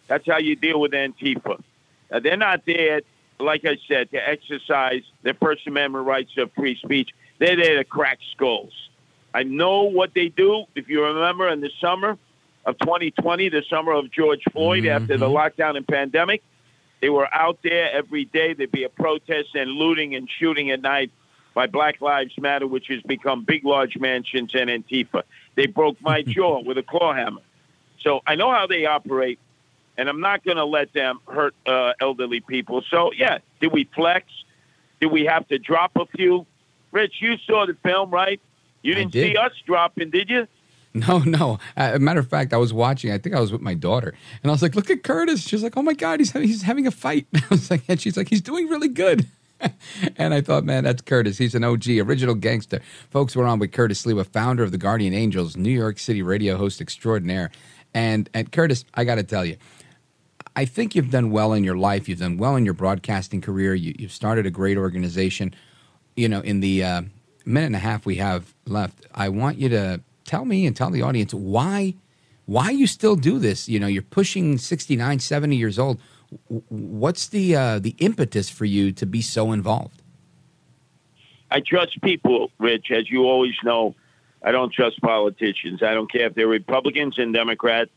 That's 0.07 0.27
how 0.27 0.37
you 0.37 0.55
deal 0.55 0.79
with 0.79 0.91
Antifa. 0.91 1.63
Uh, 2.11 2.19
they're 2.19 2.37
not 2.37 2.65
there, 2.65 3.01
like 3.39 3.65
I 3.65 3.77
said, 3.87 4.11
to 4.11 4.17
exercise 4.17 5.01
their 5.23 5.33
First 5.33 5.65
Amendment 5.65 6.05
rights 6.05 6.31
of 6.37 6.51
free 6.53 6.75
speech. 6.75 7.11
They're 7.39 7.55
there 7.55 7.77
to 7.77 7.83
crack 7.83 8.19
skulls. 8.33 8.73
I 9.33 9.43
know 9.43 9.83
what 9.83 10.13
they 10.13 10.29
do. 10.29 10.65
If 10.75 10.89
you 10.89 11.03
remember 11.03 11.49
in 11.49 11.61
the 11.61 11.71
summer 11.81 12.17
of 12.65 12.77
2020, 12.79 13.49
the 13.49 13.63
summer 13.69 13.91
of 13.91 14.11
George 14.11 14.43
Floyd, 14.51 14.85
after 14.85 15.17
the 15.17 15.27
lockdown 15.27 15.75
and 15.75 15.87
pandemic, 15.87 16.41
they 17.01 17.09
were 17.09 17.27
out 17.33 17.59
there 17.63 17.91
every 17.91 18.25
day. 18.25 18.53
There'd 18.53 18.71
be 18.71 18.85
a 18.85 18.89
protest 18.89 19.49
and 19.55 19.71
looting 19.71 20.15
and 20.15 20.29
shooting 20.39 20.71
at 20.71 20.81
night 20.81 21.11
by 21.53 21.67
Black 21.67 21.99
Lives 22.01 22.33
Matter, 22.39 22.65
which 22.65 22.87
has 22.87 23.01
become 23.01 23.43
big, 23.43 23.65
large 23.65 23.97
mansions 23.97 24.51
and 24.53 24.69
Antifa. 24.69 25.23
They 25.55 25.67
broke 25.67 26.01
my 26.01 26.21
jaw 26.27 26.61
with 26.61 26.77
a 26.77 26.83
claw 26.83 27.13
hammer. 27.13 27.41
So 28.01 28.21
I 28.25 28.35
know 28.35 28.51
how 28.51 28.67
they 28.67 28.85
operate, 28.85 29.39
and 29.97 30.09
I'm 30.09 30.21
not 30.21 30.43
going 30.43 30.57
to 30.57 30.65
let 30.65 30.93
them 30.93 31.19
hurt 31.27 31.55
uh, 31.65 31.93
elderly 31.99 32.39
people. 32.39 32.83
So, 32.89 33.11
yeah, 33.13 33.39
did 33.59 33.71
we 33.71 33.83
flex? 33.95 34.25
Did 34.99 35.07
we 35.07 35.25
have 35.25 35.47
to 35.49 35.59
drop 35.59 35.91
a 35.95 36.05
few? 36.05 36.45
Rich, 36.91 37.15
you 37.19 37.35
saw 37.45 37.65
the 37.65 37.75
film, 37.83 38.11
right? 38.11 38.39
You 38.81 38.95
didn't 38.95 39.11
did. 39.11 39.31
see 39.31 39.37
us 39.37 39.51
dropping, 39.65 40.09
did 40.09 40.29
you? 40.29 40.47
No, 41.07 41.17
no. 41.19 41.57
A 41.75 41.97
matter 41.97 42.19
of 42.19 42.27
fact, 42.27 42.53
I 42.53 42.57
was 42.57 42.71
watching. 42.71 43.11
I 43.11 43.17
think 43.17 43.35
I 43.35 43.39
was 43.39 43.51
with 43.51 43.61
my 43.61 43.73
daughter, 43.73 44.13
and 44.43 44.51
I 44.51 44.53
was 44.53 44.61
like, 44.61 44.75
"Look 44.75 44.91
at 44.91 45.01
Curtis." 45.01 45.41
She's 45.41 45.63
like, 45.63 45.75
"Oh 45.75 45.81
my 45.81 45.93
God, 45.93 46.19
he's 46.19 46.31
having, 46.31 46.47
he's 46.47 46.61
having 46.61 46.85
a 46.85 46.91
fight." 46.91 47.25
I 47.35 47.41
was 47.49 47.71
like, 47.71 47.81
and 47.87 47.99
she's 47.99 48.15
like, 48.15 48.29
"He's 48.29 48.41
doing 48.41 48.67
really 48.67 48.89
good." 48.89 49.27
and 50.17 50.33
I 50.33 50.41
thought, 50.41 50.65
man, 50.65 50.83
that's 50.83 51.01
Curtis. 51.01 51.37
He's 51.37 51.55
an 51.55 51.63
OG, 51.63 51.89
original 51.89 52.35
gangster. 52.35 52.81
Folks, 53.09 53.35
we're 53.35 53.45
on 53.45 53.59
with 53.59 53.71
Curtis 53.71 54.05
Sliwa, 54.05 54.25
founder 54.25 54.63
of 54.63 54.71
the 54.71 54.77
Guardian 54.77 55.13
Angels, 55.13 55.55
New 55.57 55.71
York 55.71 55.99
City 55.99 56.21
radio 56.21 56.57
host 56.57 56.79
extraordinaire. 56.79 57.49
And 57.93 58.29
and 58.33 58.51
Curtis, 58.51 58.85
I 58.93 59.03
got 59.03 59.15
to 59.15 59.23
tell 59.23 59.45
you, 59.45 59.57
I 60.55 60.65
think 60.65 60.95
you've 60.95 61.09
done 61.09 61.31
well 61.31 61.53
in 61.53 61.63
your 61.63 61.77
life. 61.77 62.07
You've 62.07 62.19
done 62.19 62.37
well 62.37 62.55
in 62.55 62.65
your 62.65 62.73
broadcasting 62.73 63.41
career. 63.41 63.73
You, 63.73 63.95
you've 63.97 64.11
started 64.11 64.45
a 64.45 64.51
great 64.51 64.77
organization. 64.77 65.55
You 66.15 66.29
know, 66.29 66.41
in 66.41 66.59
the 66.59 66.83
uh, 66.83 67.01
minute 67.45 67.67
and 67.67 67.75
a 67.75 67.79
half 67.79 68.05
we 68.05 68.15
have 68.15 68.53
left, 68.65 69.05
I 69.15 69.29
want 69.29 69.57
you 69.57 69.69
to 69.69 70.01
tell 70.25 70.45
me 70.45 70.65
and 70.65 70.75
tell 70.75 70.89
the 70.89 71.01
audience 71.01 71.33
why 71.33 71.95
why 72.45 72.69
you 72.71 72.87
still 72.87 73.15
do 73.15 73.39
this. 73.39 73.69
You 73.69 73.79
know, 73.79 73.87
you're 73.87 74.01
pushing 74.01 74.57
69, 74.57 75.19
70 75.19 75.55
years 75.55 75.79
old. 75.79 75.99
What's 76.47 77.27
the 77.27 77.55
uh, 77.55 77.79
the 77.79 77.95
impetus 77.99 78.49
for 78.49 78.65
you 78.65 78.91
to 78.93 79.05
be 79.05 79.21
so 79.21 79.51
involved? 79.51 80.01
I 81.51 81.59
trust 81.59 82.01
people, 82.01 82.51
Rich, 82.57 82.89
as 82.91 83.09
you 83.09 83.25
always 83.25 83.53
know. 83.63 83.95
I 84.41 84.51
don't 84.51 84.73
trust 84.73 84.99
politicians. 85.01 85.83
I 85.83 85.93
don't 85.93 86.11
care 86.11 86.25
if 86.25 86.33
they're 86.33 86.47
Republicans 86.47 87.17
and 87.19 87.33
Democrats. 87.33 87.91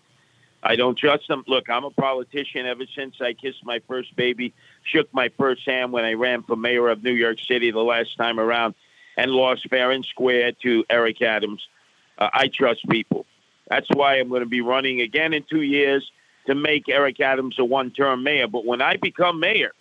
I 0.62 0.76
don't 0.76 0.96
trust 0.96 1.28
them. 1.28 1.44
Look, 1.46 1.70
I'm 1.70 1.84
a 1.84 1.90
politician 1.90 2.66
ever 2.66 2.84
since 2.94 3.16
I 3.20 3.32
kissed 3.32 3.64
my 3.64 3.80
first 3.88 4.14
baby, 4.16 4.52
shook 4.82 5.12
my 5.12 5.30
first 5.38 5.62
hand 5.66 5.92
when 5.92 6.04
I 6.04 6.12
ran 6.14 6.42
for 6.42 6.56
mayor 6.56 6.88
of 6.88 7.02
New 7.02 7.12
York 7.12 7.38
City 7.40 7.70
the 7.70 7.80
last 7.80 8.16
time 8.16 8.38
around, 8.38 8.74
and 9.16 9.30
lost 9.30 9.68
fair 9.70 9.90
and 9.90 10.04
square 10.04 10.52
to 10.62 10.84
Eric 10.90 11.22
Adams. 11.22 11.66
Uh, 12.18 12.30
I 12.32 12.48
trust 12.48 12.88
people. 12.88 13.26
That's 13.68 13.88
why 13.92 14.18
I'm 14.18 14.28
going 14.28 14.42
to 14.42 14.48
be 14.48 14.60
running 14.60 15.00
again 15.00 15.34
in 15.34 15.44
two 15.48 15.62
years 15.62 16.08
to 16.46 16.54
make 16.54 16.88
Eric 16.88 17.20
Adams 17.20 17.58
a 17.58 17.64
one 17.64 17.90
term 17.90 18.22
mayor. 18.22 18.46
But 18.46 18.64
when 18.64 18.80
I 18.80 18.96
become 18.96 19.40
mayor, 19.40 19.72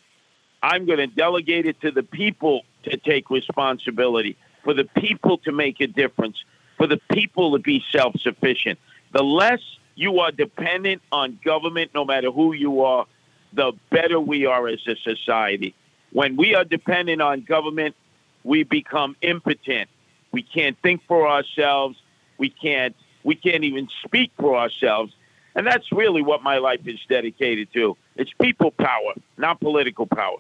I'm 0.64 0.86
going 0.86 0.98
to 1.00 1.08
delegate 1.08 1.68
it 1.68 1.80
to 1.82 1.92
the 1.92 2.04
people 2.04 2.62
to 2.84 2.98
take 2.98 3.30
responsibility, 3.30 4.38
for 4.64 4.74
the 4.74 4.86
people 4.86 5.38
to 5.40 5.52
make 5.52 5.80
a 5.80 5.88
difference, 5.88 6.44
for 6.78 6.88
the 6.88 7.00
people 7.12 7.54
to 7.54 7.60
be 7.60 7.84
self 7.92 8.20
sufficient. 8.20 8.80
The 9.14 9.24
less 9.24 9.62
you 9.96 10.20
are 10.20 10.32
dependent 10.32 11.02
on 11.12 11.40
government, 11.44 11.92
no 11.94 12.04
matter 12.04 12.32
who 12.32 12.54
you 12.54 12.84
are, 12.84 13.06
the 13.54 13.74
better 13.90 14.20
we 14.20 14.46
are 14.46 14.68
as 14.68 14.80
a 14.88 14.96
society. 14.98 15.74
When 16.12 16.36
we 16.36 16.56
are 16.56 16.64
dependent 16.64 17.22
on 17.22 17.42
government, 17.42 17.96
we 18.44 18.64
become 18.64 19.16
impotent. 19.22 19.90
We 20.32 20.44
can't 20.44 20.78
think 20.82 21.02
for 21.08 21.28
ourselves. 21.28 21.98
We 22.38 22.50
can't. 22.50 22.96
We 23.24 23.36
can't 23.36 23.64
even 23.64 23.90
speak 24.06 24.32
for 24.38 24.56
ourselves. 24.56 25.14
And 25.56 25.66
that's 25.66 25.92
really 25.92 26.22
what 26.22 26.44
my 26.44 26.58
life 26.58 26.82
is 26.86 27.00
dedicated 27.08 27.70
to. 27.74 27.98
It's 28.16 28.32
people 28.40 28.72
power, 28.72 29.14
not 29.38 29.60
political 29.60 30.06
power. 30.06 30.38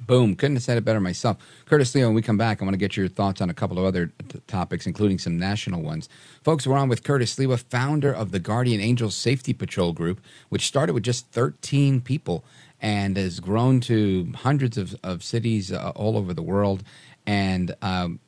Boom. 0.00 0.36
Couldn't 0.36 0.56
have 0.56 0.62
said 0.62 0.76
it 0.76 0.84
better 0.84 1.00
myself. 1.00 1.38
Curtis 1.64 1.92
Sliwa, 1.92 2.06
when 2.06 2.14
we 2.14 2.22
come 2.22 2.36
back, 2.36 2.60
I 2.60 2.64
want 2.64 2.74
to 2.74 2.78
get 2.78 2.96
your 2.96 3.08
thoughts 3.08 3.40
on 3.40 3.48
a 3.48 3.54
couple 3.54 3.78
of 3.78 3.84
other 3.84 4.12
t- 4.28 4.40
topics, 4.46 4.86
including 4.86 5.18
some 5.18 5.38
national 5.38 5.82
ones. 5.82 6.08
Folks, 6.42 6.66
we're 6.66 6.76
on 6.76 6.88
with 6.88 7.02
Curtis 7.02 7.34
Sliwa, 7.34 7.58
founder 7.58 8.12
of 8.12 8.30
the 8.30 8.38
Guardian 8.38 8.80
Angels 8.80 9.14
Safety 9.14 9.54
Patrol 9.54 9.92
Group, 9.92 10.20
which 10.50 10.66
started 10.66 10.92
with 10.92 11.02
just 11.02 11.28
13 11.28 12.02
people 12.02 12.44
and 12.80 13.16
has 13.16 13.40
grown 13.40 13.80
to 13.80 14.32
hundreds 14.36 14.76
of, 14.76 14.94
of 15.02 15.22
cities 15.22 15.72
uh, 15.72 15.92
all 15.96 16.16
over 16.16 16.34
the 16.34 16.42
world. 16.42 16.82
And 17.26 17.74
um, 17.80 18.20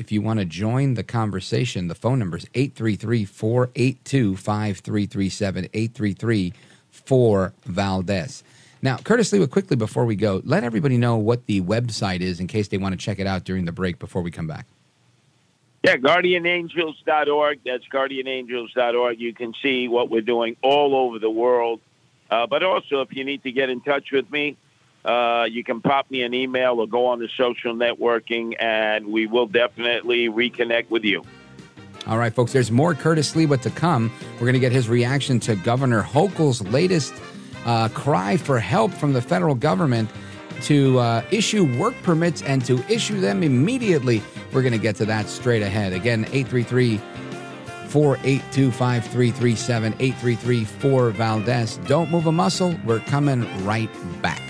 if 0.00 0.10
you 0.10 0.22
want 0.22 0.38
to 0.40 0.46
join 0.46 0.94
the 0.94 1.04
conversation, 1.04 1.88
the 1.88 1.94
phone 1.94 2.18
number 2.18 2.38
is 2.38 2.46
833 2.54 3.26
482 3.26 4.36
5337 4.36 5.64
833 5.74 6.52
4 6.90 7.52
Valdez. 7.66 8.42
Now, 8.80 8.96
Curtis 8.96 9.30
Sliwa, 9.30 9.50
quickly 9.50 9.76
before 9.76 10.06
we 10.06 10.16
go, 10.16 10.40
let 10.44 10.64
everybody 10.64 10.96
know 10.96 11.18
what 11.18 11.44
the 11.44 11.60
website 11.60 12.20
is 12.20 12.40
in 12.40 12.46
case 12.46 12.68
they 12.68 12.78
want 12.78 12.94
to 12.94 12.96
check 12.96 13.18
it 13.18 13.26
out 13.26 13.44
during 13.44 13.66
the 13.66 13.72
break 13.72 13.98
before 13.98 14.22
we 14.22 14.30
come 14.30 14.46
back. 14.46 14.64
Yeah, 15.82 15.98
guardianangels.org. 15.98 17.60
That's 17.66 17.84
guardianangels.org. 17.88 19.20
You 19.20 19.34
can 19.34 19.54
see 19.62 19.86
what 19.86 20.08
we're 20.10 20.22
doing 20.22 20.56
all 20.62 20.94
over 20.94 21.18
the 21.18 21.30
world. 21.30 21.80
Uh, 22.30 22.46
but 22.46 22.62
also, 22.62 23.02
if 23.02 23.14
you 23.14 23.24
need 23.24 23.42
to 23.42 23.52
get 23.52 23.68
in 23.68 23.82
touch 23.82 24.12
with 24.12 24.30
me, 24.30 24.56
uh, 25.04 25.46
you 25.50 25.64
can 25.64 25.80
pop 25.80 26.10
me 26.10 26.22
an 26.22 26.34
email 26.34 26.80
or 26.80 26.86
go 26.86 27.06
on 27.06 27.18
the 27.18 27.28
social 27.36 27.74
networking, 27.74 28.54
and 28.60 29.06
we 29.06 29.26
will 29.26 29.46
definitely 29.46 30.28
reconnect 30.28 30.90
with 30.90 31.04
you. 31.04 31.22
All 32.06 32.18
right, 32.18 32.32
folks, 32.32 32.52
there's 32.52 32.70
more 32.70 32.94
Curtis 32.94 33.32
Sliwa 33.32 33.60
to 33.62 33.70
come. 33.70 34.10
We're 34.34 34.40
going 34.40 34.54
to 34.54 34.60
get 34.60 34.72
his 34.72 34.88
reaction 34.88 35.38
to 35.40 35.54
Governor 35.56 36.02
Hochul's 36.02 36.62
latest 36.62 37.14
uh, 37.66 37.88
cry 37.88 38.36
for 38.36 38.58
help 38.58 38.92
from 38.92 39.12
the 39.12 39.22
federal 39.22 39.54
government 39.54 40.10
to 40.62 40.98
uh, 40.98 41.22
issue 41.30 41.64
work 41.78 41.94
permits 42.02 42.42
and 42.42 42.64
to 42.66 42.78
issue 42.92 43.20
them 43.20 43.42
immediately. 43.42 44.22
We're 44.52 44.62
going 44.62 44.72
to 44.72 44.78
get 44.78 44.96
to 44.96 45.04
that 45.06 45.28
straight 45.28 45.62
ahead. 45.62 45.92
Again, 45.92 46.24
833 46.32 46.98
482 47.88 48.70
5337 48.70 49.94
833 49.98 50.64
4 50.64 51.10
Valdez. 51.10 51.76
Don't 51.86 52.10
move 52.10 52.26
a 52.26 52.32
muscle. 52.32 52.74
We're 52.84 53.00
coming 53.00 53.46
right 53.64 53.90
back. 54.22 54.49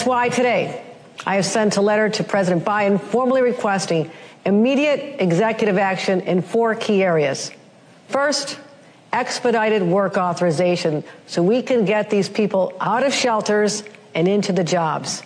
That's 0.00 0.08
why 0.08 0.30
today 0.30 0.82
I 1.26 1.34
have 1.34 1.44
sent 1.44 1.76
a 1.76 1.82
letter 1.82 2.08
to 2.08 2.24
President 2.24 2.64
Biden 2.64 2.98
formally 2.98 3.42
requesting 3.42 4.10
immediate 4.46 5.20
executive 5.20 5.76
action 5.76 6.22
in 6.22 6.40
four 6.40 6.74
key 6.74 7.02
areas. 7.02 7.50
First, 8.08 8.58
expedited 9.12 9.82
work 9.82 10.16
authorization 10.16 11.04
so 11.26 11.42
we 11.42 11.60
can 11.60 11.84
get 11.84 12.08
these 12.08 12.30
people 12.30 12.72
out 12.80 13.02
of 13.02 13.12
shelters 13.12 13.84
and 14.14 14.26
into 14.26 14.54
the 14.54 14.64
jobs. 14.64 15.22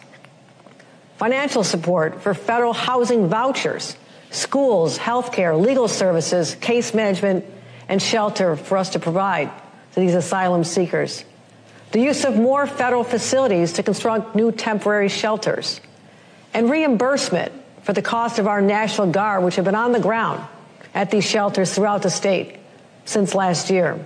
Financial 1.18 1.62
support 1.62 2.20
for 2.20 2.34
federal 2.34 2.72
housing 2.72 3.28
vouchers, 3.28 3.96
schools, 4.32 4.98
healthcare, 4.98 5.56
legal 5.56 5.86
services, 5.86 6.56
case 6.56 6.92
management, 6.92 7.44
and 7.88 8.02
shelter 8.02 8.56
for 8.56 8.76
us 8.76 8.88
to 8.88 8.98
provide 8.98 9.52
to 9.92 10.00
these 10.00 10.16
asylum 10.16 10.64
seekers. 10.64 11.24
The 11.94 12.00
use 12.00 12.24
of 12.24 12.34
more 12.34 12.66
federal 12.66 13.04
facilities 13.04 13.74
to 13.74 13.84
construct 13.84 14.34
new 14.34 14.50
temporary 14.50 15.08
shelters. 15.08 15.80
And 16.52 16.68
reimbursement 16.68 17.52
for 17.82 17.92
the 17.92 18.02
cost 18.02 18.40
of 18.40 18.48
our 18.48 18.60
National 18.60 19.06
Guard, 19.12 19.44
which 19.44 19.54
have 19.54 19.64
been 19.64 19.76
on 19.76 19.92
the 19.92 20.00
ground 20.00 20.44
at 20.92 21.12
these 21.12 21.24
shelters 21.24 21.72
throughout 21.72 22.02
the 22.02 22.10
state 22.10 22.58
since 23.04 23.32
last 23.32 23.70
year. 23.70 24.04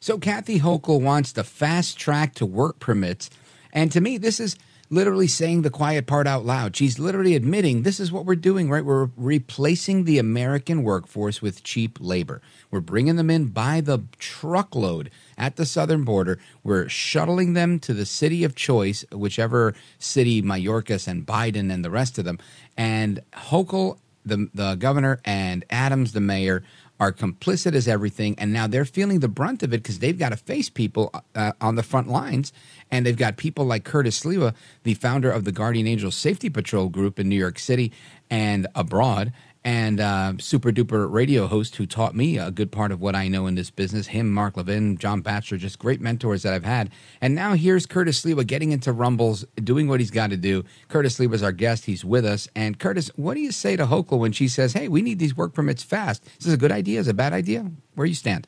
So 0.00 0.18
Kathy 0.18 0.58
Hochul 0.58 1.00
wants 1.00 1.32
to 1.34 1.44
fast 1.44 1.96
track 1.96 2.34
to 2.34 2.46
work 2.46 2.80
permits. 2.80 3.30
And 3.72 3.92
to 3.92 4.00
me, 4.00 4.18
this 4.18 4.40
is 4.40 4.56
literally 4.90 5.28
saying 5.28 5.62
the 5.62 5.70
quiet 5.70 6.06
part 6.06 6.26
out 6.26 6.44
loud. 6.44 6.76
She's 6.76 6.98
literally 6.98 7.36
admitting 7.36 7.82
this 7.82 8.00
is 8.00 8.10
what 8.10 8.26
we're 8.26 8.34
doing, 8.34 8.68
right? 8.68 8.84
We're 8.84 9.08
replacing 9.16 10.04
the 10.04 10.18
American 10.18 10.82
workforce 10.82 11.40
with 11.40 11.62
cheap 11.62 11.98
labor. 12.00 12.42
We're 12.70 12.80
bringing 12.80 13.16
them 13.16 13.30
in 13.30 13.46
by 13.46 13.80
the 13.80 14.00
truckload 14.18 15.10
at 15.38 15.56
the 15.56 15.64
southern 15.64 16.04
border. 16.04 16.38
We're 16.64 16.88
shuttling 16.88 17.54
them 17.54 17.78
to 17.80 17.94
the 17.94 18.04
city 18.04 18.42
of 18.42 18.56
choice, 18.56 19.04
whichever 19.12 19.74
city, 19.98 20.42
Mayorkas 20.42 21.06
and 21.06 21.24
Biden 21.24 21.72
and 21.72 21.84
the 21.84 21.90
rest 21.90 22.18
of 22.18 22.24
them. 22.24 22.38
And 22.76 23.20
Hochul, 23.32 23.98
the, 24.26 24.50
the 24.52 24.74
governor, 24.74 25.20
and 25.24 25.64
Adams, 25.70 26.12
the 26.12 26.20
mayor, 26.20 26.64
are 27.00 27.12
complicit 27.12 27.74
as 27.74 27.88
everything, 27.88 28.34
and 28.38 28.52
now 28.52 28.66
they're 28.66 28.84
feeling 28.84 29.20
the 29.20 29.28
brunt 29.28 29.62
of 29.62 29.72
it 29.72 29.82
because 29.82 29.98
they've 30.00 30.18
got 30.18 30.28
to 30.28 30.36
face 30.36 30.68
people 30.68 31.10
uh, 31.34 31.52
on 31.60 31.74
the 31.74 31.82
front 31.82 32.08
lines, 32.08 32.52
and 32.90 33.06
they've 33.06 33.16
got 33.16 33.38
people 33.38 33.64
like 33.64 33.84
Curtis 33.84 34.20
Sliwa, 34.20 34.54
the 34.82 34.94
founder 34.94 35.30
of 35.30 35.44
the 35.44 35.52
Guardian 35.52 35.86
Angels 35.86 36.14
Safety 36.14 36.50
Patrol 36.50 36.90
group 36.90 37.18
in 37.18 37.28
New 37.28 37.36
York 37.36 37.58
City 37.58 37.90
and 38.28 38.66
abroad, 38.74 39.32
and 39.64 40.00
uh, 40.00 40.32
super 40.38 40.72
duper 40.72 41.10
radio 41.10 41.46
host 41.46 41.76
who 41.76 41.86
taught 41.86 42.14
me 42.14 42.38
a 42.38 42.50
good 42.50 42.72
part 42.72 42.92
of 42.92 43.00
what 43.00 43.14
I 43.14 43.28
know 43.28 43.46
in 43.46 43.54
this 43.54 43.70
business. 43.70 44.06
Him, 44.06 44.32
Mark 44.32 44.56
Levin, 44.56 44.96
John 44.96 45.20
Batchelor, 45.20 45.58
just 45.58 45.78
great 45.78 46.00
mentors 46.00 46.42
that 46.42 46.54
I've 46.54 46.64
had. 46.64 46.90
And 47.20 47.34
now 47.34 47.52
here's 47.52 47.84
Curtis 47.84 48.22
Sliwa 48.22 48.46
getting 48.46 48.72
into 48.72 48.92
rumbles, 48.92 49.44
doing 49.56 49.86
what 49.86 50.00
he's 50.00 50.10
got 50.10 50.30
to 50.30 50.36
do. 50.36 50.64
Curtis 50.88 51.18
Sliwa's 51.18 51.42
our 51.42 51.52
guest. 51.52 51.84
He's 51.84 52.04
with 52.04 52.24
us. 52.24 52.48
And 52.54 52.78
Curtis, 52.78 53.10
what 53.16 53.34
do 53.34 53.40
you 53.40 53.52
say 53.52 53.76
to 53.76 53.86
Hochul 53.86 54.18
when 54.18 54.32
she 54.32 54.48
says, 54.48 54.72
"Hey, 54.72 54.88
we 54.88 55.02
need 55.02 55.18
these 55.18 55.36
work 55.36 55.52
permits 55.52 55.82
fast"? 55.82 56.24
Is 56.38 56.46
this 56.46 56.54
a 56.54 56.58
good 56.58 56.72
idea? 56.72 57.00
Is 57.00 57.08
it 57.08 57.12
a 57.12 57.14
bad 57.14 57.32
idea? 57.32 57.70
Where 57.94 58.06
you 58.06 58.14
stand? 58.14 58.46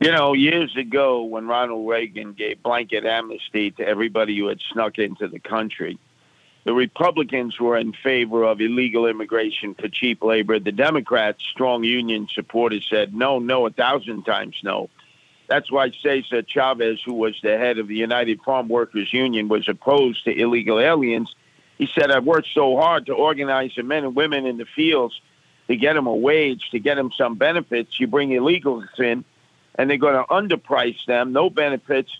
You 0.00 0.10
know, 0.10 0.32
years 0.32 0.76
ago 0.76 1.22
when 1.22 1.46
Ronald 1.46 1.88
Reagan 1.88 2.32
gave 2.32 2.62
blanket 2.62 3.06
amnesty 3.06 3.70
to 3.72 3.86
everybody 3.86 4.36
who 4.36 4.48
had 4.48 4.60
snuck 4.72 4.98
into 4.98 5.28
the 5.28 5.38
country 5.38 5.96
the 6.64 6.72
Republicans 6.72 7.58
were 7.58 7.76
in 7.76 7.92
favor 7.92 8.44
of 8.44 8.60
illegal 8.60 9.06
immigration 9.06 9.74
for 9.74 9.88
cheap 9.88 10.22
labor. 10.22 10.58
The 10.58 10.72
Democrats, 10.72 11.42
strong 11.44 11.82
union 11.82 12.28
supporters, 12.32 12.86
said 12.88 13.14
no, 13.14 13.38
no, 13.38 13.66
a 13.66 13.70
thousand 13.70 14.24
times 14.24 14.56
no. 14.62 14.88
That's 15.48 15.70
why 15.70 15.90
Cesar 15.90 16.42
Chavez, 16.42 17.00
who 17.04 17.14
was 17.14 17.38
the 17.42 17.58
head 17.58 17.78
of 17.78 17.88
the 17.88 17.96
United 17.96 18.40
Farm 18.42 18.68
Workers 18.68 19.12
Union, 19.12 19.48
was 19.48 19.68
opposed 19.68 20.24
to 20.24 20.30
illegal 20.30 20.78
aliens. 20.78 21.34
He 21.78 21.88
said, 21.92 22.10
I've 22.10 22.24
worked 22.24 22.48
so 22.54 22.76
hard 22.76 23.06
to 23.06 23.12
organize 23.12 23.72
the 23.76 23.82
men 23.82 24.04
and 24.04 24.14
women 24.14 24.46
in 24.46 24.56
the 24.56 24.64
fields 24.64 25.20
to 25.66 25.76
get 25.76 25.94
them 25.94 26.06
a 26.06 26.14
wage, 26.14 26.70
to 26.70 26.78
get 26.78 26.94
them 26.94 27.10
some 27.10 27.34
benefits. 27.34 27.98
You 27.98 28.06
bring 28.06 28.30
illegals 28.30 28.98
in, 29.00 29.24
and 29.74 29.90
they're 29.90 29.96
going 29.96 30.14
to 30.14 30.24
underprice 30.32 31.04
them, 31.06 31.32
no 31.32 31.50
benefits, 31.50 32.16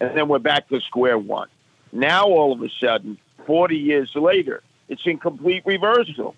and 0.00 0.16
then 0.16 0.28
we're 0.28 0.40
back 0.40 0.68
to 0.68 0.80
square 0.80 1.16
one. 1.16 1.48
Now, 1.92 2.26
all 2.26 2.52
of 2.52 2.60
a 2.60 2.68
sudden, 2.68 3.18
40 3.46 3.76
years 3.76 4.14
later. 4.14 4.62
It's 4.88 5.02
in 5.06 5.18
complete 5.18 5.64
reversal. 5.64 6.34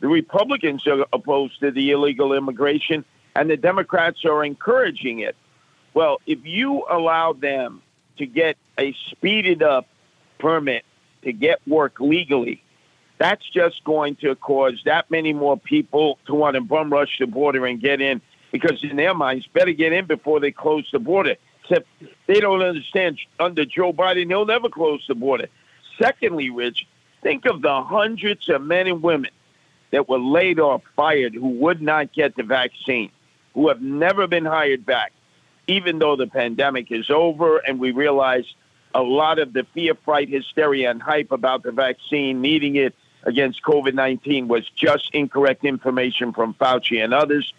The 0.00 0.08
Republicans 0.08 0.86
are 0.86 1.06
opposed 1.12 1.60
to 1.60 1.70
the 1.70 1.90
illegal 1.90 2.32
immigration, 2.32 3.04
and 3.36 3.50
the 3.50 3.56
Democrats 3.56 4.24
are 4.24 4.44
encouraging 4.44 5.20
it. 5.20 5.36
Well, 5.92 6.20
if 6.26 6.44
you 6.44 6.84
allow 6.88 7.32
them 7.32 7.82
to 8.18 8.26
get 8.26 8.56
a 8.78 8.94
speeded 9.10 9.62
up 9.62 9.86
permit 10.38 10.84
to 11.22 11.32
get 11.32 11.60
work 11.66 12.00
legally, 12.00 12.62
that's 13.18 13.46
just 13.50 13.84
going 13.84 14.16
to 14.16 14.34
cause 14.34 14.80
that 14.86 15.10
many 15.10 15.34
more 15.34 15.58
people 15.58 16.18
to 16.26 16.34
want 16.34 16.54
to 16.54 16.62
bum 16.62 16.90
rush 16.90 17.18
the 17.18 17.26
border 17.26 17.66
and 17.66 17.78
get 17.80 18.00
in 18.00 18.22
because 18.50 18.82
in 18.82 18.96
their 18.96 19.14
minds, 19.14 19.46
better 19.48 19.72
get 19.72 19.92
in 19.92 20.06
before 20.06 20.40
they 20.40 20.50
close 20.50 20.88
the 20.90 20.98
border. 20.98 21.36
Except 21.62 21.86
they 22.26 22.40
don't 22.40 22.62
understand 22.62 23.18
under 23.38 23.64
Joe 23.64 23.92
Biden, 23.92 24.28
he'll 24.28 24.46
never 24.46 24.68
close 24.68 25.04
the 25.06 25.14
border. 25.14 25.48
Secondly, 26.00 26.50
Rich, 26.50 26.86
think 27.22 27.46
of 27.46 27.62
the 27.62 27.82
hundreds 27.82 28.48
of 28.48 28.62
men 28.62 28.86
and 28.86 29.02
women 29.02 29.30
that 29.90 30.08
were 30.08 30.18
laid 30.18 30.60
off, 30.60 30.82
fired, 30.96 31.34
who 31.34 31.48
would 31.48 31.82
not 31.82 32.12
get 32.12 32.36
the 32.36 32.42
vaccine, 32.42 33.10
who 33.54 33.68
have 33.68 33.82
never 33.82 34.26
been 34.26 34.44
hired 34.44 34.86
back, 34.86 35.12
even 35.66 35.98
though 35.98 36.16
the 36.16 36.26
pandemic 36.26 36.90
is 36.90 37.10
over 37.10 37.58
and 37.58 37.78
we 37.78 37.90
realize 37.90 38.44
a 38.94 39.02
lot 39.02 39.38
of 39.38 39.52
the 39.52 39.64
fear, 39.74 39.94
fright, 39.94 40.28
hysteria, 40.28 40.90
and 40.90 41.02
hype 41.02 41.32
about 41.32 41.62
the 41.62 41.72
vaccine, 41.72 42.40
needing 42.40 42.76
it 42.76 42.94
against 43.24 43.62
COVID 43.62 43.94
19 43.94 44.48
was 44.48 44.68
just 44.70 45.10
incorrect 45.12 45.64
information 45.64 46.32
from 46.32 46.54
Fauci 46.54 47.02
and 47.02 47.12
others. 47.12 47.52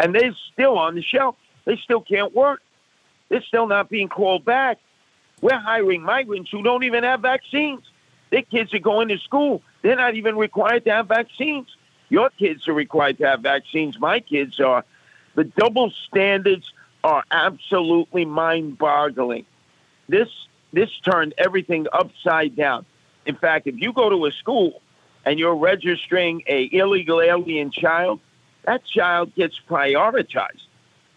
And 0.00 0.14
they're 0.14 0.34
still 0.52 0.78
on 0.78 0.94
the 0.94 1.02
shelf. 1.02 1.36
They 1.64 1.76
still 1.76 2.00
can't 2.00 2.34
work. 2.34 2.62
They're 3.28 3.42
still 3.42 3.66
not 3.66 3.88
being 3.88 4.08
called 4.08 4.44
back. 4.44 4.78
We're 5.42 5.58
hiring 5.58 6.02
migrants 6.02 6.50
who 6.50 6.62
don't 6.62 6.84
even 6.84 7.02
have 7.04 7.20
vaccines. 7.20 7.82
Their 8.30 8.42
kids 8.42 8.72
are 8.72 8.78
going 8.78 9.08
to 9.08 9.18
school. 9.18 9.60
They're 9.82 9.96
not 9.96 10.14
even 10.14 10.36
required 10.36 10.84
to 10.84 10.92
have 10.92 11.08
vaccines. 11.08 11.66
Your 12.08 12.30
kids 12.30 12.68
are 12.68 12.72
required 12.72 13.18
to 13.18 13.26
have 13.26 13.40
vaccines. 13.40 13.98
My 13.98 14.20
kids 14.20 14.60
are. 14.60 14.84
The 15.34 15.44
double 15.44 15.90
standards 16.06 16.72
are 17.02 17.24
absolutely 17.30 18.24
mind-boggling. 18.24 19.44
This 20.08 20.28
this 20.72 20.90
turned 21.00 21.34
everything 21.36 21.86
upside 21.92 22.56
down. 22.56 22.86
In 23.26 23.34
fact, 23.34 23.66
if 23.66 23.76
you 23.78 23.92
go 23.92 24.08
to 24.08 24.26
a 24.26 24.32
school 24.32 24.80
and 25.24 25.38
you're 25.38 25.56
registering 25.56 26.42
a 26.46 26.68
illegal 26.72 27.20
alien 27.20 27.70
child, 27.70 28.20
that 28.64 28.84
child 28.84 29.34
gets 29.34 29.58
prioritized 29.68 30.66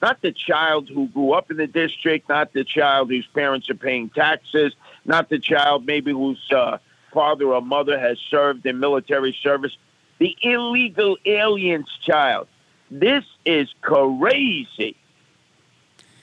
not 0.02 0.22
the 0.22 0.32
child 0.32 0.90
who 0.90 1.08
grew 1.08 1.34
up 1.34 1.50
in 1.52 1.58
the 1.58 1.68
district, 1.68 2.30
not 2.30 2.54
the 2.54 2.64
child 2.64 3.10
whose 3.10 3.28
parents 3.28 3.70
are 3.70 3.76
paying 3.76 4.10
taxes, 4.10 4.74
not 5.06 5.30
the 5.30 5.40
child 5.40 5.86
maybe 5.86 6.12
whose 6.12 6.42
uh, 6.52 6.78
father 7.14 7.54
or 7.54 7.62
mother 7.62 8.00
has 8.00 8.20
served 8.30 8.66
in 8.66 8.80
military 8.80 9.36
service, 9.42 9.76
the 10.20 10.36
illegal 10.42 11.18
alien's 11.26 11.90
child. 12.02 12.48
This 12.92 13.24
is 13.46 13.74
crazy. 13.82 14.96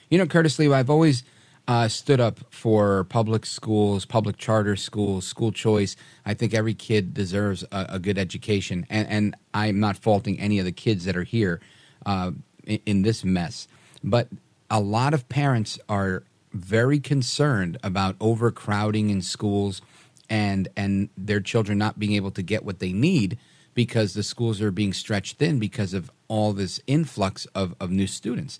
You 0.09 0.17
know, 0.17 0.27
Curtis 0.27 0.57
Sliwa, 0.57 0.75
I've 0.75 0.89
always 0.89 1.23
uh, 1.67 1.87
stood 1.87 2.19
up 2.19 2.39
for 2.49 3.05
public 3.05 3.45
schools, 3.45 4.05
public 4.05 4.37
charter 4.37 4.75
schools, 4.75 5.25
school 5.25 5.51
choice. 5.51 5.95
I 6.25 6.33
think 6.33 6.53
every 6.53 6.73
kid 6.73 7.13
deserves 7.13 7.63
a, 7.71 7.85
a 7.89 7.99
good 7.99 8.17
education, 8.17 8.85
and, 8.89 9.07
and, 9.07 9.35
I'm 9.55 9.79
not 9.79 9.97
faulting 9.97 10.39
any 10.39 10.57
of 10.57 10.65
the 10.65 10.71
kids 10.71 11.05
that 11.05 11.15
are 11.15 11.23
here 11.23 11.61
uh, 12.07 12.31
in, 12.65 13.01
this 13.01 13.23
mess. 13.23 13.67
But 14.03 14.27
a 14.69 14.79
lot 14.79 15.13
of 15.13 15.29
parents 15.29 15.79
are 15.89 16.23
very 16.51 16.99
concerned 16.99 17.77
about 17.83 18.15
overcrowding 18.19 19.09
in 19.09 19.21
schools 19.21 19.81
and 20.29 20.67
and 20.77 21.09
their 21.17 21.41
children 21.41 21.77
not 21.77 21.99
being 21.99 22.13
able 22.13 22.31
to 22.31 22.41
get 22.41 22.63
what 22.63 22.79
they 22.79 22.93
need 22.93 23.37
because 23.73 24.13
the 24.13 24.23
schools 24.23 24.61
are 24.61 24.71
being 24.71 24.93
stretched 24.93 25.37
thin 25.37 25.59
because 25.59 25.93
of 25.93 26.11
all 26.27 26.53
this 26.53 26.79
influx 26.87 27.45
of, 27.47 27.75
of 27.79 27.91
new 27.91 28.07
students. 28.07 28.59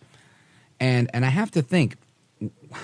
And 0.79 1.09
and 1.13 1.25
I 1.25 1.29
have 1.29 1.51
to 1.51 1.61
think 1.61 1.97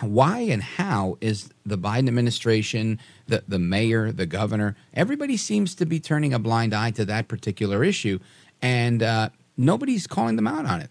why 0.01 0.39
and 0.39 0.61
how 0.61 1.17
is 1.21 1.49
the 1.65 1.77
Biden 1.77 2.07
administration, 2.07 2.99
the, 3.27 3.43
the 3.47 3.59
mayor, 3.59 4.11
the 4.11 4.25
governor, 4.25 4.75
everybody 4.93 5.37
seems 5.37 5.75
to 5.75 5.85
be 5.85 5.99
turning 5.99 6.33
a 6.33 6.39
blind 6.39 6.73
eye 6.73 6.91
to 6.91 7.05
that 7.05 7.27
particular 7.27 7.83
issue, 7.83 8.19
and 8.61 9.03
uh, 9.03 9.29
nobody's 9.57 10.07
calling 10.07 10.35
them 10.35 10.47
out 10.47 10.65
on 10.65 10.81
it. 10.81 10.89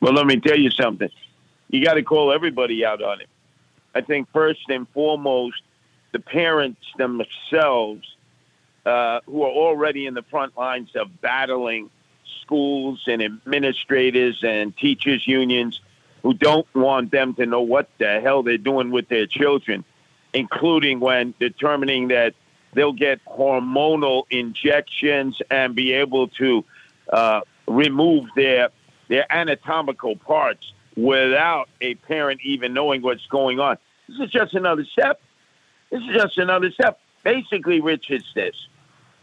Well, 0.00 0.14
let 0.14 0.26
me 0.26 0.40
tell 0.40 0.58
you 0.58 0.70
something. 0.70 1.10
You 1.68 1.84
got 1.84 1.94
to 1.94 2.02
call 2.02 2.32
everybody 2.32 2.84
out 2.84 3.02
on 3.02 3.20
it. 3.20 3.28
I 3.94 4.00
think 4.00 4.28
first 4.32 4.68
and 4.68 4.88
foremost, 4.90 5.62
the 6.12 6.20
parents 6.20 6.80
themselves, 6.96 8.16
uh, 8.86 9.20
who 9.26 9.42
are 9.42 9.50
already 9.50 10.06
in 10.06 10.14
the 10.14 10.22
front 10.22 10.56
lines 10.56 10.96
of 10.96 11.20
battling 11.20 11.90
schools 12.42 13.02
and 13.06 13.22
administrators 13.22 14.42
and 14.42 14.76
teachers 14.76 15.26
unions 15.26 15.80
who 16.22 16.34
don't 16.34 16.66
want 16.74 17.10
them 17.10 17.34
to 17.34 17.46
know 17.46 17.60
what 17.60 17.88
the 17.98 18.20
hell 18.20 18.42
they're 18.42 18.58
doing 18.58 18.90
with 18.90 19.08
their 19.08 19.26
children, 19.26 19.84
including 20.32 21.00
when 21.00 21.34
determining 21.38 22.08
that 22.08 22.34
they'll 22.72 22.92
get 22.92 23.24
hormonal 23.24 24.24
injections 24.30 25.40
and 25.50 25.74
be 25.74 25.92
able 25.92 26.28
to 26.28 26.64
uh, 27.12 27.40
remove 27.66 28.26
their 28.34 28.70
their 29.10 29.30
anatomical 29.30 30.16
parts 30.16 30.72
without 30.96 31.68
a 31.80 31.96
parent 31.96 32.40
even 32.42 32.72
knowing 32.72 33.02
what's 33.02 33.26
going 33.26 33.60
on. 33.60 33.76
This 34.08 34.18
is 34.20 34.30
just 34.30 34.54
another 34.54 34.84
step. 34.84 35.20
This 35.90 36.00
is 36.00 36.14
just 36.14 36.38
another 36.38 36.70
step. 36.70 37.00
Basically, 37.24 37.80
Rich, 37.80 38.06
it's 38.08 38.32
this. 38.34 38.54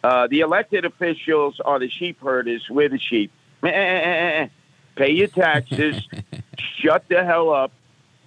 Uh, 0.04 0.28
the 0.28 0.42
elected 0.42 0.86
officials 0.86 1.60
are 1.64 1.80
the 1.80 1.90
sheep 1.90 2.22
herders. 2.22 2.68
We're 2.70 2.90
the 2.90 3.00
sheep. 3.00 3.32
Pay 3.62 4.50
your 4.98 5.28
taxes. 5.28 6.08
shut 6.82 7.06
the 7.08 7.24
hell 7.24 7.50
up. 7.50 7.72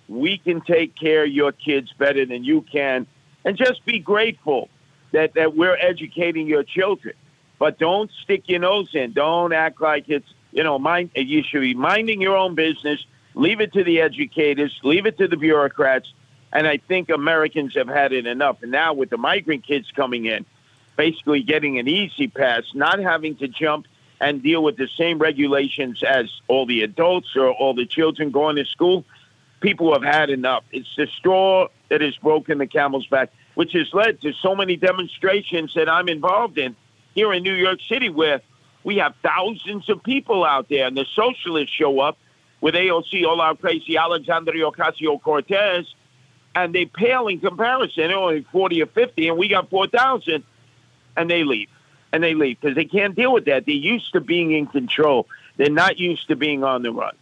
We 0.09 0.39
can 0.39 0.63
take 0.63 0.97
care 0.97 1.25
of 1.25 1.31
your 1.31 1.53
kids 1.53 1.93
better 1.93 2.25
than 2.25 2.43
you 2.43 2.63
can. 2.63 3.07
And 3.45 3.57
just 3.57 3.85
be 3.85 3.99
grateful 3.99 4.69
that, 5.13 5.35
that 5.35 5.55
we're 5.57 5.77
educating 5.77 6.47
your 6.47 6.65
children. 6.65 7.15
But 7.59 7.79
don't 7.79 8.11
stick 8.23 8.45
your 8.47 8.61
nose 8.61 8.91
in. 8.95 9.13
Don't 9.13 9.53
act 9.53 9.81
like 9.81 10.09
it's, 10.09 10.27
you 10.53 10.63
know, 10.63 10.79
mind, 10.79 11.11
you 11.15 11.43
should 11.43 11.61
be 11.61 11.75
minding 11.75 12.21
your 12.21 12.37
own 12.37 12.55
business. 12.55 13.05
Leave 13.35 13.61
it 13.61 13.73
to 13.75 13.85
the 13.85 14.01
educators, 14.01 14.79
leave 14.83 15.07
it 15.07 15.17
to 15.19 15.29
the 15.29 15.37
bureaucrats. 15.37 16.13
And 16.53 16.67
I 16.67 16.79
think 16.79 17.11
Americans 17.11 17.75
have 17.77 17.87
had 17.87 18.13
it 18.13 18.27
enough. 18.27 18.63
And 18.63 18.73
now 18.73 18.93
with 18.93 19.11
the 19.11 19.17
migrant 19.17 19.65
kids 19.65 19.91
coming 19.95 20.27
in, 20.27 20.45
basically 20.97 21.43
getting 21.43 21.79
an 21.79 21.87
easy 21.87 22.27
pass, 22.27 22.65
not 22.75 22.99
having 22.99 23.37
to 23.37 23.47
jump 23.47 23.87
and 24.21 24.43
deal 24.43 24.63
with 24.63 24.77
the 24.77 24.89
same 24.99 25.19
regulations 25.19 26.03
as 26.03 26.29
all 26.49 26.67
the 26.67 26.83
adults 26.83 27.37
or 27.37 27.51
all 27.53 27.73
the 27.73 27.87
children 27.87 28.31
going 28.31 28.57
to 28.57 28.65
school, 28.65 29.05
people 29.61 29.93
have 29.93 30.03
had 30.03 30.29
enough. 30.29 30.65
It's 30.73 30.95
the 30.97 31.07
straw 31.07 31.69
that 31.89 32.01
has 32.01 32.17
broken 32.17 32.59
the 32.59 32.67
camel's 32.67 33.07
back, 33.07 33.31
which 33.55 33.73
has 33.73 33.95
led 33.95 34.21
to 34.23 34.33
so 34.33 34.55
many 34.55 34.77
demonstrations 34.77 35.75
that 35.75 35.89
I'm 35.89 36.09
involved 36.09 36.59
in 36.59 36.77
here 37.15 37.33
in 37.33 37.43
New 37.43 37.55
York 37.55 37.79
City 37.89 38.09
where 38.09 38.43
we 38.85 38.97
have 38.97 39.15
thousands 39.23 39.89
of 39.89 40.03
people 40.03 40.45
out 40.45 40.69
there 40.69 40.87
and 40.87 40.97
the 40.97 41.07
socialists 41.15 41.75
show 41.75 42.01
up 42.01 42.19
with 42.61 42.75
AOC, 42.75 43.27
our 43.27 43.57
crazy 43.57 43.97
Alexandria 43.97 44.65
Ocasio 44.71 45.21
Cortez, 45.21 45.87
and 46.55 46.75
they 46.75 46.85
pale 46.85 47.27
in 47.29 47.41
comparison. 47.41 48.11
Only 48.11 48.47
40 48.53 48.83
or 48.83 48.87
50, 48.87 49.29
and 49.29 49.39
we 49.39 49.49
got 49.49 49.71
4,000, 49.71 50.45
and 51.17 51.31
they 51.31 51.45
leave. 51.45 51.69
And 52.13 52.23
they 52.23 52.35
leave 52.35 52.61
because 52.61 52.75
they 52.75 52.85
can't 52.85 53.15
deal 53.15 53.33
with 53.33 53.45
that. 53.45 53.67
They're 53.67 53.75
used 53.75 54.13
to 54.13 54.21
being 54.21 54.53
in 54.53 54.67
control, 54.67 55.27
they're 55.57 55.71
not 55.71 55.99
used 55.99 56.29
to 56.29 56.37
being 56.37 56.65
on 56.65 56.83
the 56.83 56.93
run. 56.93 57.15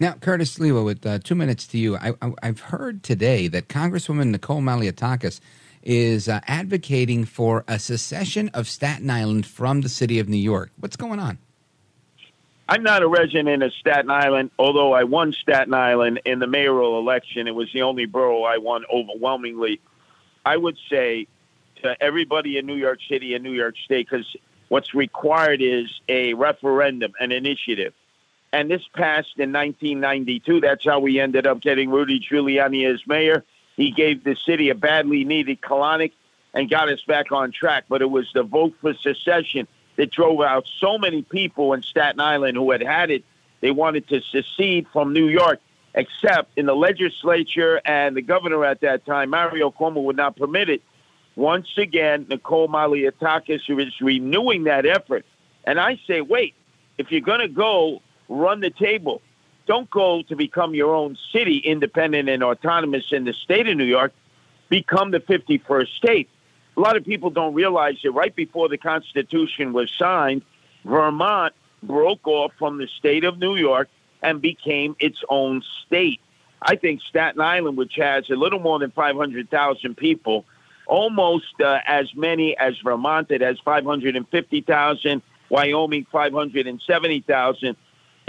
Now, 0.00 0.12
Curtis 0.12 0.56
Sliwa, 0.56 0.84
with 0.84 1.04
uh, 1.04 1.18
two 1.18 1.34
minutes 1.34 1.66
to 1.68 1.78
you, 1.78 1.96
I, 1.96 2.12
have 2.44 2.60
heard 2.60 3.02
today 3.02 3.48
that 3.48 3.66
Congresswoman 3.68 4.28
Nicole 4.30 4.60
Malliotakis 4.60 5.40
is 5.82 6.28
uh, 6.28 6.40
advocating 6.46 7.24
for 7.24 7.64
a 7.68 7.78
secession 7.78 8.48
of 8.54 8.68
Staten 8.68 9.10
Island 9.10 9.46
from 9.46 9.80
the 9.80 9.88
city 9.88 10.18
of 10.18 10.28
New 10.28 10.36
York. 10.36 10.70
What's 10.78 10.96
going 10.96 11.18
on? 11.18 11.38
I'm 12.68 12.82
not 12.82 13.02
a 13.02 13.08
resident 13.08 13.62
of 13.62 13.72
Staten 13.72 14.10
Island, 14.10 14.50
although 14.58 14.92
I 14.92 15.04
won 15.04 15.32
Staten 15.32 15.72
Island 15.72 16.20
in 16.26 16.38
the 16.38 16.46
mayoral 16.46 16.98
election. 16.98 17.48
It 17.48 17.54
was 17.54 17.72
the 17.72 17.82
only 17.82 18.04
borough 18.04 18.42
I 18.42 18.58
won 18.58 18.84
overwhelmingly. 18.92 19.80
I 20.44 20.56
would 20.56 20.76
say 20.90 21.26
to 21.82 21.96
everybody 22.02 22.58
in 22.58 22.66
New 22.66 22.74
York 22.74 22.98
City 23.08 23.34
and 23.34 23.42
New 23.42 23.52
York 23.52 23.74
State, 23.84 24.08
because 24.10 24.36
what's 24.68 24.94
required 24.94 25.62
is 25.62 25.88
a 26.08 26.34
referendum, 26.34 27.12
an 27.18 27.32
initiative. 27.32 27.94
And 28.52 28.70
this 28.70 28.82
passed 28.94 29.38
in 29.38 29.52
1992. 29.52 30.60
That's 30.60 30.84
how 30.84 31.00
we 31.00 31.20
ended 31.20 31.46
up 31.46 31.60
getting 31.60 31.90
Rudy 31.90 32.20
Giuliani 32.20 32.92
as 32.92 33.00
mayor. 33.06 33.44
He 33.78 33.92
gave 33.92 34.24
the 34.24 34.34
city 34.34 34.70
a 34.70 34.74
badly 34.74 35.24
needed 35.24 35.60
colonic 35.60 36.10
and 36.52 36.68
got 36.68 36.88
us 36.88 37.00
back 37.04 37.30
on 37.30 37.52
track. 37.52 37.84
But 37.88 38.02
it 38.02 38.10
was 38.10 38.26
the 38.34 38.42
vote 38.42 38.74
for 38.80 38.92
secession 38.92 39.68
that 39.94 40.10
drove 40.10 40.42
out 40.42 40.68
so 40.80 40.98
many 40.98 41.22
people 41.22 41.72
in 41.72 41.84
Staten 41.84 42.20
Island 42.20 42.56
who 42.56 42.72
had 42.72 42.82
had 42.82 43.12
it. 43.12 43.24
They 43.60 43.70
wanted 43.70 44.08
to 44.08 44.20
secede 44.20 44.88
from 44.92 45.12
New 45.12 45.28
York, 45.28 45.60
except 45.94 46.58
in 46.58 46.66
the 46.66 46.74
legislature 46.74 47.80
and 47.84 48.16
the 48.16 48.22
governor 48.22 48.64
at 48.64 48.80
that 48.80 49.06
time, 49.06 49.30
Mario 49.30 49.70
Cuomo, 49.70 50.02
would 50.02 50.16
not 50.16 50.36
permit 50.36 50.68
it. 50.68 50.82
Once 51.36 51.68
again, 51.76 52.26
Nicole 52.28 52.66
Malliotakis 52.66 53.60
is 53.68 54.00
renewing 54.00 54.64
that 54.64 54.86
effort. 54.86 55.24
And 55.62 55.78
I 55.78 56.00
say, 56.04 56.20
wait, 56.20 56.54
if 56.98 57.12
you're 57.12 57.20
going 57.20 57.40
to 57.40 57.48
go, 57.48 58.02
run 58.28 58.58
the 58.58 58.70
table. 58.70 59.22
Don't 59.68 59.88
go 59.88 60.22
to 60.22 60.34
become 60.34 60.74
your 60.74 60.92
own 60.92 61.16
city, 61.32 61.58
independent 61.58 62.28
and 62.28 62.42
autonomous 62.42 63.12
in 63.12 63.24
the 63.24 63.34
state 63.34 63.68
of 63.68 63.76
New 63.76 63.84
York. 63.84 64.12
Become 64.68 65.12
the 65.12 65.20
51st 65.20 65.88
state 65.96 66.28
a 66.78 66.80
lot 66.80 66.96
of 66.96 67.04
people 67.04 67.30
don't 67.30 67.54
realize 67.54 67.96
that 68.04 68.12
right 68.12 68.34
before 68.34 68.68
the 68.68 68.78
Constitution 68.78 69.72
was 69.72 69.90
signed, 69.98 70.42
Vermont 70.84 71.52
broke 71.82 72.24
off 72.28 72.52
from 72.56 72.78
the 72.78 72.86
state 72.86 73.24
of 73.24 73.38
New 73.38 73.56
York 73.56 73.88
and 74.22 74.40
became 74.40 74.94
its 75.00 75.18
own 75.28 75.64
state. 75.84 76.20
I 76.62 76.76
think 76.76 77.02
Staten 77.02 77.40
Island, 77.40 77.76
which 77.76 77.96
has 77.96 78.30
a 78.30 78.36
little 78.36 78.60
more 78.60 78.78
than 78.78 78.92
500,000 78.92 79.96
people, 79.96 80.44
almost 80.86 81.60
uh, 81.60 81.80
as 81.84 82.14
many 82.14 82.56
as 82.56 82.78
Vermont, 82.78 83.28
that 83.30 83.40
has 83.40 83.58
550,000, 83.64 85.22
Wyoming 85.48 86.06
570,000. 86.12 87.76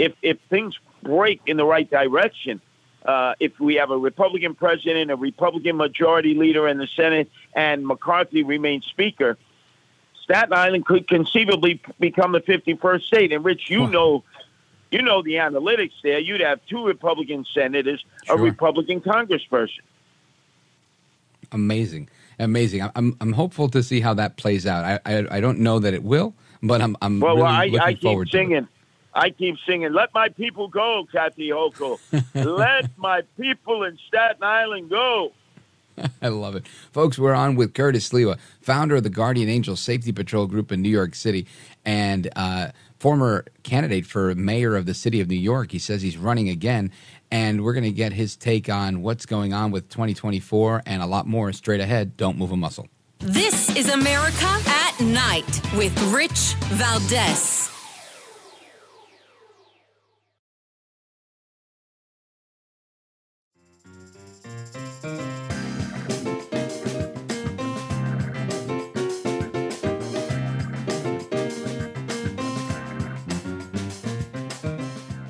If 0.00 0.12
if 0.22 0.38
things 0.48 0.76
break 1.02 1.40
in 1.46 1.56
the 1.56 1.64
right 1.64 1.88
direction, 1.90 2.60
uh, 3.04 3.34
if 3.40 3.58
we 3.58 3.76
have 3.76 3.90
a 3.90 3.98
Republican 3.98 4.54
president, 4.54 5.10
a 5.10 5.16
Republican 5.16 5.76
majority 5.76 6.34
leader 6.34 6.68
in 6.68 6.78
the 6.78 6.86
Senate, 6.86 7.30
and 7.54 7.86
McCarthy 7.86 8.42
remains 8.42 8.84
Speaker, 8.86 9.38
Staten 10.22 10.52
Island 10.52 10.86
could 10.86 11.08
conceivably 11.08 11.80
become 11.98 12.32
the 12.32 12.40
51st 12.40 13.02
state. 13.02 13.32
And 13.32 13.44
Rich, 13.44 13.70
you 13.70 13.86
know, 13.86 14.22
you 14.90 15.02
know 15.02 15.22
the 15.22 15.34
analytics 15.34 15.92
there. 16.02 16.18
You'd 16.18 16.40
have 16.40 16.60
two 16.66 16.86
Republican 16.86 17.44
senators, 17.52 18.04
sure. 18.24 18.36
a 18.36 18.40
Republican 18.40 19.00
congressperson. 19.00 19.80
Amazing, 21.52 22.08
amazing. 22.38 22.82
I'm 22.94 23.16
I'm 23.20 23.32
hopeful 23.32 23.68
to 23.70 23.82
see 23.82 24.00
how 24.00 24.14
that 24.14 24.36
plays 24.36 24.66
out. 24.66 24.84
I 24.84 25.00
I, 25.04 25.36
I 25.36 25.40
don't 25.40 25.58
know 25.58 25.78
that 25.80 25.94
it 25.94 26.04
will, 26.04 26.34
but 26.62 26.80
I'm 26.80 26.96
I'm 27.02 27.18
well. 27.18 27.34
really 27.34 27.42
well 27.42 27.52
I, 27.52 27.64
looking 27.66 27.80
I 27.80 27.94
forward 27.96 28.30
keep 28.30 28.40
singing. 28.40 28.68
I 29.20 29.28
keep 29.28 29.56
singing, 29.66 29.92
"Let 29.92 30.14
my 30.14 30.30
people 30.30 30.66
go, 30.66 31.06
Kathy 31.12 31.50
Hochul. 31.50 31.98
Let 32.34 32.96
my 32.96 33.20
people 33.38 33.84
in 33.84 33.98
Staten 34.08 34.42
Island 34.42 34.88
go." 34.88 35.32
I 36.22 36.28
love 36.28 36.56
it. 36.56 36.66
Folks, 36.66 37.18
we're 37.18 37.34
on 37.34 37.54
with 37.54 37.74
Curtis 37.74 38.08
Sliwa, 38.08 38.38
founder 38.62 38.96
of 38.96 39.02
the 39.02 39.10
Guardian 39.10 39.50
Angel 39.50 39.76
Safety 39.76 40.10
Patrol 40.10 40.46
Group 40.46 40.72
in 40.72 40.80
New 40.80 40.88
York 40.88 41.14
City 41.14 41.46
and 41.84 42.30
uh, 42.34 42.68
former 42.98 43.44
candidate 43.62 44.06
for 44.06 44.34
mayor 44.34 44.74
of 44.74 44.86
the 44.86 44.94
city 44.94 45.20
of 45.20 45.28
New 45.28 45.34
York. 45.34 45.70
He 45.72 45.78
says 45.78 46.00
he's 46.00 46.16
running 46.16 46.48
again, 46.48 46.90
and 47.30 47.62
we're 47.62 47.74
going 47.74 47.84
to 47.84 47.92
get 47.92 48.14
his 48.14 48.36
take 48.36 48.70
on 48.70 49.02
what's 49.02 49.26
going 49.26 49.52
on 49.52 49.70
with 49.70 49.90
2024 49.90 50.84
and 50.86 51.02
a 51.02 51.06
lot 51.06 51.26
more 51.26 51.52
straight 51.52 51.80
ahead. 51.80 52.16
Don't 52.16 52.38
move 52.38 52.52
a 52.52 52.56
muscle. 52.56 52.88
This 53.18 53.74
is 53.76 53.90
America 53.90 54.48
at 54.66 54.98
Night 55.00 55.60
with 55.76 55.94
Rich 56.10 56.54
Valdez. 56.70 57.70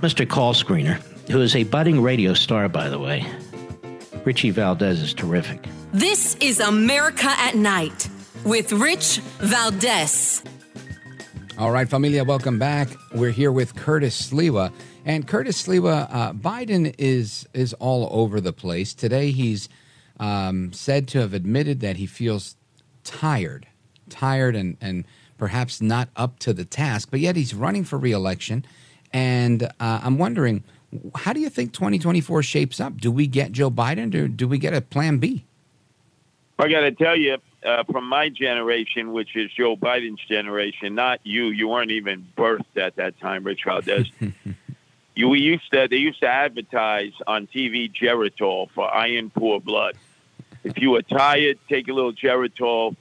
Mr. 0.00 0.26
Call 0.26 0.54
Screener, 0.54 0.94
who 1.28 1.42
is 1.42 1.54
a 1.54 1.64
budding 1.64 2.00
radio 2.00 2.32
star, 2.32 2.70
by 2.70 2.88
the 2.88 2.98
way. 2.98 3.26
Richie 4.24 4.48
Valdez 4.48 5.02
is 5.02 5.12
terrific. 5.12 5.62
This 5.92 6.36
is 6.36 6.58
America 6.58 7.28
at 7.28 7.54
Night 7.54 8.08
with 8.42 8.72
Rich 8.72 9.18
Valdez. 9.40 10.42
All 11.58 11.70
right, 11.70 11.86
familia, 11.86 12.24
welcome 12.24 12.58
back. 12.58 12.88
We're 13.12 13.30
here 13.30 13.52
with 13.52 13.76
Curtis 13.76 14.30
Sliwa. 14.30 14.72
And 15.04 15.28
Curtis 15.28 15.66
Sliwa, 15.66 16.08
uh, 16.10 16.32
Biden 16.32 16.94
is 16.96 17.46
is 17.52 17.74
all 17.74 18.08
over 18.10 18.40
the 18.40 18.54
place. 18.54 18.94
Today 18.94 19.32
he's 19.32 19.68
um, 20.18 20.72
said 20.72 21.08
to 21.08 21.20
have 21.20 21.34
admitted 21.34 21.80
that 21.80 21.98
he 21.98 22.06
feels 22.06 22.56
tired, 23.04 23.66
tired 24.08 24.56
and, 24.56 24.78
and 24.80 25.04
perhaps 25.36 25.82
not 25.82 26.08
up 26.16 26.38
to 26.38 26.54
the 26.54 26.64
task, 26.64 27.08
but 27.10 27.20
yet 27.20 27.36
he's 27.36 27.54
running 27.54 27.84
for 27.84 27.98
reelection. 27.98 28.64
And 29.12 29.64
uh, 29.64 30.00
I'm 30.02 30.18
wondering, 30.18 30.64
how 31.14 31.32
do 31.32 31.40
you 31.40 31.50
think 31.50 31.72
2024 31.72 32.42
shapes 32.42 32.80
up? 32.80 32.98
Do 32.98 33.10
we 33.10 33.26
get 33.26 33.52
Joe 33.52 33.70
Biden 33.70 34.14
or 34.14 34.28
do 34.28 34.46
we 34.46 34.58
get 34.58 34.74
a 34.74 34.80
plan 34.80 35.18
B? 35.18 35.44
I 36.58 36.68
got 36.68 36.80
to 36.80 36.92
tell 36.92 37.16
you, 37.16 37.38
uh, 37.64 37.84
from 37.84 38.06
my 38.06 38.28
generation, 38.28 39.12
which 39.12 39.34
is 39.34 39.50
Joe 39.52 39.76
Biden's 39.76 40.20
generation, 40.26 40.94
not 40.94 41.20
you. 41.24 41.46
You 41.46 41.68
weren't 41.68 41.90
even 41.90 42.26
birthed 42.36 42.76
at 42.76 42.96
that 42.96 43.18
time, 43.20 43.44
Rich 43.44 43.64
Valdez. 43.64 44.06
you 45.14 45.28
we 45.28 45.40
used 45.40 45.70
to 45.72 45.88
they 45.88 45.96
used 45.96 46.20
to 46.20 46.28
advertise 46.28 47.12
on 47.26 47.46
TV 47.46 47.90
Geritol 47.92 48.70
for 48.70 48.92
iron 48.92 49.30
poor 49.30 49.60
blood. 49.60 49.96
If 50.64 50.78
you 50.78 50.90
were 50.90 51.02
tired, 51.02 51.58
take 51.68 51.88
a 51.88 51.92
little 51.92 52.12
Geritol. 52.12 52.96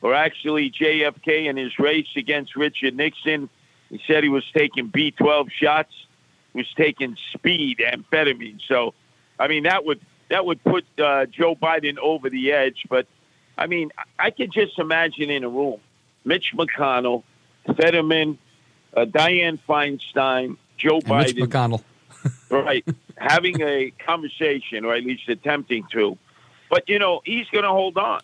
Or 0.00 0.14
actually, 0.14 0.70
JFK 0.70 1.48
and 1.48 1.58
his 1.58 1.78
race 1.78 2.08
against 2.14 2.54
Richard 2.56 2.94
Nixon 2.94 3.48
He 3.90 4.00
said 4.06 4.22
he 4.22 4.28
was 4.28 4.44
taking 4.54 4.90
B12 4.90 5.50
shots, 5.50 5.92
he 6.52 6.60
was 6.60 6.72
taking 6.76 7.16
speed 7.32 7.78
amphetamine. 7.78 8.60
So, 8.66 8.94
I 9.38 9.48
mean, 9.48 9.64
that 9.64 9.84
would 9.84 10.00
that 10.28 10.44
would 10.44 10.62
put 10.62 10.84
uh, 10.98 11.26
Joe 11.26 11.54
Biden 11.54 11.98
over 11.98 12.28
the 12.28 12.52
edge. 12.52 12.84
But 12.88 13.06
I 13.56 13.66
mean, 13.66 13.90
I 14.18 14.30
could 14.30 14.52
just 14.52 14.78
imagine 14.78 15.30
in 15.30 15.44
a 15.44 15.48
room, 15.48 15.80
Mitch 16.24 16.52
McConnell, 16.54 17.22
Fetterman, 17.76 18.38
uh, 18.94 19.04
Dianne 19.06 19.58
Feinstein, 19.68 20.56
Joe 20.76 20.96
And 20.96 21.04
Biden, 21.04 21.36
Mitch 21.36 21.50
McConnell. 21.50 21.82
right, 22.50 22.84
having 23.16 23.60
a 23.62 23.92
conversation, 24.04 24.84
or 24.84 24.94
at 24.94 25.04
least 25.04 25.28
attempting 25.28 25.86
to. 25.92 26.18
But 26.68 26.88
you 26.88 26.98
know, 26.98 27.22
he's 27.24 27.48
going 27.48 27.64
to 27.64 27.70
hold 27.70 27.96
on 27.96 28.20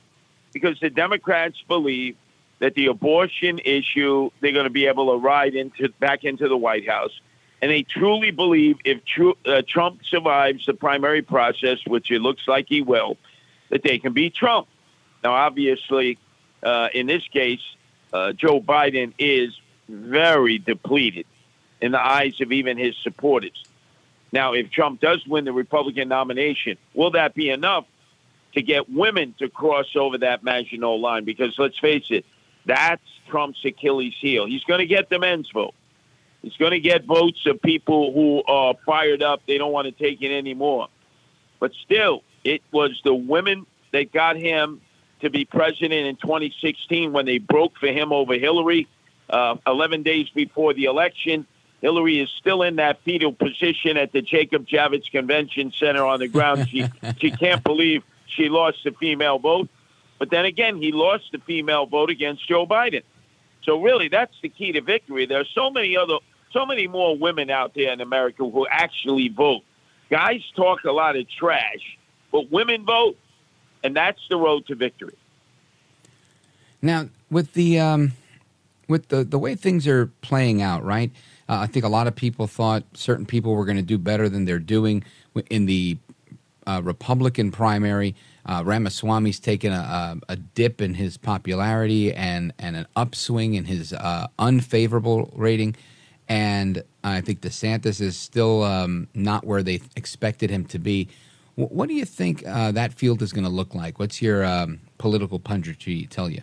because 0.53 0.79
the 0.81 0.91
Democrats 0.91 1.63
believe 1.67 2.17
that 2.59 2.75
the 2.75 2.87
abortion 2.87 3.59
issue 3.65 4.31
they're 4.41 4.53
going 4.53 4.65
to 4.65 4.71
be 4.71 4.87
able 4.87 5.13
to 5.13 5.19
ride 5.19 5.55
into 5.55 5.89
back 6.01 6.25
into 6.25 6.49
the 6.49 6.57
White 6.57 6.89
House, 6.89 7.21
and 7.61 7.71
they 7.71 7.83
truly 7.83 8.31
believe 8.31 8.79
if 8.85 9.05
Tru- 9.05 9.37
uh, 9.47 9.63
Trump 9.67 10.05
survives 10.05 10.67
the 10.67 10.75
primary 10.75 11.23
process, 11.23 11.79
which 11.87 12.11
it 12.11 12.21
looks 12.21 12.47
like 12.47 12.67
he 12.69 12.83
will, 12.83 13.17
that 13.71 13.83
they 13.83 13.99
can 13.99 14.13
beat 14.13 14.35
Trump. 14.35 14.67
Now, 15.23 15.33
obviously, 15.33 16.19
uh, 16.63 16.89
in 16.93 17.07
this 17.07 17.27
case, 17.29 17.63
uh, 18.13 18.33
Joe 18.33 18.61
Biden 18.61 19.13
is 19.19 19.59
very 19.89 20.59
depleted 20.59 21.27
in 21.81 21.93
the 21.93 22.01
eyes 22.01 22.41
of 22.41 22.53
even 22.53 22.79
his 22.79 22.97
supporters. 23.03 23.65
Now, 24.33 24.53
if 24.53 24.71
Trump 24.71 25.01
does 25.01 25.27
win 25.27 25.45
the 25.45 25.53
Republican 25.53 26.09
nomination, 26.09 26.77
will 26.95 27.11
that 27.13 27.35
be 27.35 27.51
enough 27.51 27.87
to 28.55 28.63
get 28.63 28.91
women 28.91 29.35
to 29.39 29.49
cross 29.49 29.95
over 29.95 30.19
that 30.19 30.43
Maginot 30.43 30.99
line? 31.01 31.25
Because 31.25 31.59
let's 31.59 31.79
face 31.79 32.07
it, 32.11 32.25
that's 32.67 33.03
Trump's 33.29 33.65
Achilles 33.65 34.15
heel. 34.21 34.47
He's 34.47 34.65
going 34.65 34.81
to 34.81 34.87
get 34.87 35.11
the 35.11 35.19
men's 35.19 35.51
vote. 35.51 35.75
He's 36.43 36.57
going 36.57 36.73
to 36.73 36.81
get 36.81 37.05
votes 37.05 37.47
of 37.47 37.61
people 37.63 38.13
who 38.13 38.43
are 38.45 38.75
fired 38.85 39.23
up. 39.23 39.43
They 39.47 39.57
don't 39.57 39.73
want 39.73 39.87
to 39.87 39.93
take 39.93 40.21
it 40.23 40.37
anymore. 40.37 40.89
But 41.59 41.73
still, 41.85 42.23
it 42.45 42.63
was 42.71 43.01
the 43.03 43.15
women 43.15 43.67
that 43.93 44.13
got 44.13 44.37
him 44.37 44.83
to 45.21 45.31
be 45.31 45.47
president 45.47 46.07
in 46.07 46.17
2016 46.17 47.13
when 47.13 47.25
they 47.25 47.39
broke 47.39 47.79
for 47.79 47.87
him 47.87 48.13
over 48.13 48.35
Hillary 48.35 48.87
uh, 49.31 49.57
11 49.67 50.03
days 50.03 50.29
before 50.31 50.75
the 50.75 50.85
election. 50.85 51.47
Hillary 51.81 52.21
is 52.21 52.31
still 52.39 52.63
in 52.63 52.77
that 52.77 53.01
fetal 53.05 53.33
position 53.33 53.97
at 53.97 54.13
the 54.13 54.23
Jacob 54.23 54.67
Javits 54.67 55.11
Convention 55.11 55.73
Center 55.73 56.05
on 56.05 56.19
the 56.19 56.29
ground. 56.29 56.69
She 56.69 56.87
she 57.19 57.31
can't 57.31 57.63
believe 57.63 58.03
she 58.27 58.49
lost 58.49 58.79
the 58.85 58.93
female 58.93 59.39
vote. 59.39 59.69
But 60.19 60.31
then 60.31 60.45
again, 60.45 60.77
he 60.77 60.93
lost 60.93 61.33
the 61.33 61.39
female 61.39 61.87
vote 61.87 62.11
against 62.11 62.47
Joe 62.49 62.67
Biden. 62.67 63.03
So 63.63 63.81
really, 63.81 64.09
that's 64.09 64.35
the 64.43 64.49
key 64.49 64.73
to 64.73 64.81
victory. 64.81 65.27
There 65.27 65.41
are 65.41 65.47
so 65.55 65.71
many 65.71 65.97
other, 65.97 66.19
so 66.53 66.67
many 66.67 66.87
more 66.87 67.17
women 67.17 67.51
out 67.51 67.75
there 67.75 67.93
in 67.93 68.01
America 68.01 68.49
who 68.49 68.67
actually 68.69 69.29
vote. 69.29 69.63
Guys 70.11 70.43
talk 70.55 70.85
a 70.85 70.93
lot 70.93 71.17
of 71.17 71.29
trash, 71.29 71.99
but 72.31 72.51
women 72.51 72.85
vote, 72.85 73.17
and 73.83 73.97
that's 73.97 74.21
the 74.29 74.37
road 74.37 74.67
to 74.67 74.75
victory. 74.75 75.17
Now, 76.83 77.09
with 77.31 77.55
the 77.55 77.81
um, 77.81 78.13
with 78.89 79.09
the 79.09 79.25
the 79.25 79.39
way 79.39 79.55
things 79.55 79.87
are 79.87 80.07
playing 80.21 80.61
out, 80.61 80.85
right? 80.85 81.11
Uh, 81.49 81.61
I 81.61 81.67
think 81.67 81.85
a 81.85 81.89
lot 81.89 82.07
of 82.07 82.15
people 82.15 82.47
thought 82.47 82.85
certain 82.95 83.27
people 83.27 83.55
were 83.55 83.65
going 83.65 83.77
to 83.77 83.83
do 83.83 83.99
better 83.99 84.29
than 84.29 84.45
they're 84.45 84.59
doing 84.59 85.05
in 85.51 85.67
the 85.67 85.99
uh, 86.67 86.81
Republican 86.85 87.51
primary. 87.51 88.15
Uh, 88.47 88.63
Ramaswamy's 88.65 89.41
taken 89.41 89.73
a, 89.73 89.77
a, 90.29 90.33
a 90.33 90.37
dip 90.37 90.81
in 90.81 90.95
his 90.95 91.17
popularity 91.17 92.13
and 92.13 92.53
and 92.59 92.77
an 92.77 92.87
upswing 92.97 93.55
in 93.55 93.65
his 93.65 93.93
uh, 93.93 94.27
unfavorable 94.39 95.33
rating, 95.35 95.77
and 96.29 96.83
I 97.03 97.21
think 97.21 97.41
DeSantis 97.41 98.01
is 98.01 98.17
still 98.17 98.63
um, 98.63 99.09
not 99.15 99.45
where 99.47 99.63
they 99.63 99.81
expected 99.97 100.51
him 100.51 100.65
to 100.67 100.79
be. 100.79 101.09
W- 101.57 101.75
what 101.75 101.89
do 101.89 101.95
you 101.95 102.05
think 102.05 102.47
uh, 102.47 102.73
that 102.73 102.93
field 102.93 103.23
is 103.23 103.33
going 103.33 103.45
to 103.45 103.51
look 103.51 103.75
like? 103.75 103.99
What's 103.99 104.21
your 104.21 104.45
um, 104.45 104.81
political 104.99 105.41
punditry 105.41 106.09
tell 106.09 106.29
you? 106.29 106.43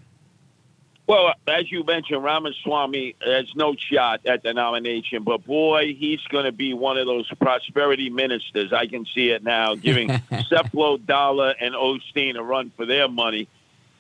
Well, 1.12 1.34
as 1.46 1.70
you 1.70 1.84
mentioned, 1.84 2.24
Ramaswamy 2.24 3.18
has 3.22 3.54
no 3.54 3.76
shot 3.76 4.26
at 4.26 4.44
the 4.44 4.54
nomination, 4.54 5.24
but 5.24 5.46
boy, 5.46 5.94
he's 5.94 6.22
going 6.30 6.46
to 6.46 6.54
be 6.54 6.74
one 6.74 6.98
of 6.98 7.06
those 7.06 7.28
prosperity 7.32 8.10
ministers. 8.10 8.72
I 8.72 8.88
can 8.88 9.06
see 9.14 9.32
it 9.32 9.44
now, 9.44 9.76
giving 9.88 10.08
Creflo, 10.08 11.06
Dollar, 11.06 11.54
and 11.60 11.76
Osteen 11.76 12.38
a 12.38 12.42
run 12.42 12.72
for 12.78 12.86
their 12.86 13.10
money. 13.10 13.50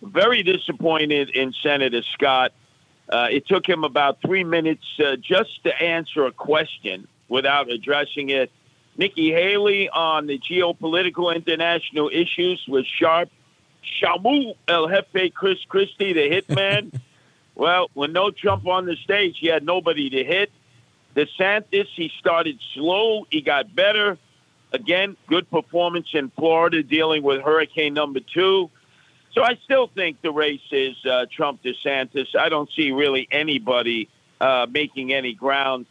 Very 0.01 0.41
disappointed 0.41 1.31
in 1.31 1.51
Senator 1.61 2.01
Scott. 2.13 2.53
Uh, 3.09 3.27
it 3.29 3.45
took 3.45 3.67
him 3.67 3.83
about 3.83 4.21
three 4.21 4.45
minutes 4.45 4.85
uh, 5.05 5.17
just 5.17 5.65
to 5.65 5.81
answer 5.81 6.25
a 6.27 6.31
question 6.31 7.09
without 7.27 7.69
addressing 7.69 8.29
it. 8.29 8.53
Nikki 8.95 9.33
Haley 9.33 9.89
on 9.89 10.27
the 10.27 10.39
geopolitical 10.39 11.35
international 11.35 12.09
issues 12.13 12.63
was 12.69 12.87
sharp. 12.87 13.29
Shamu 13.83 14.55
El 14.67 14.87
Jefe 14.87 15.33
Chris 15.33 15.59
Christie, 15.67 16.13
the 16.13 16.29
hitman. 16.29 16.99
well, 17.55 17.89
when 17.93 18.13
no 18.13 18.31
Trump 18.31 18.67
on 18.67 18.85
the 18.85 18.95
stage, 18.95 19.37
he 19.39 19.47
had 19.47 19.63
nobody 19.63 20.09
to 20.09 20.23
hit. 20.23 20.51
DeSantis, 21.15 21.87
he 21.95 22.11
started 22.19 22.59
slow. 22.73 23.25
He 23.29 23.41
got 23.41 23.75
better. 23.75 24.17
Again, 24.71 25.17
good 25.27 25.49
performance 25.49 26.07
in 26.13 26.29
Florida 26.29 26.81
dealing 26.83 27.23
with 27.23 27.41
hurricane 27.41 27.93
number 27.93 28.21
two. 28.21 28.69
So 29.33 29.43
I 29.43 29.57
still 29.63 29.87
think 29.87 30.21
the 30.21 30.31
race 30.31 30.61
is 30.71 30.95
uh, 31.05 31.25
Trump 31.29 31.61
DeSantis. 31.63 32.35
I 32.35 32.49
don't 32.49 32.69
see 32.71 32.91
really 32.91 33.27
anybody 33.31 34.09
uh, 34.39 34.67
making 34.69 35.13
any 35.13 35.33
ground. 35.33 35.85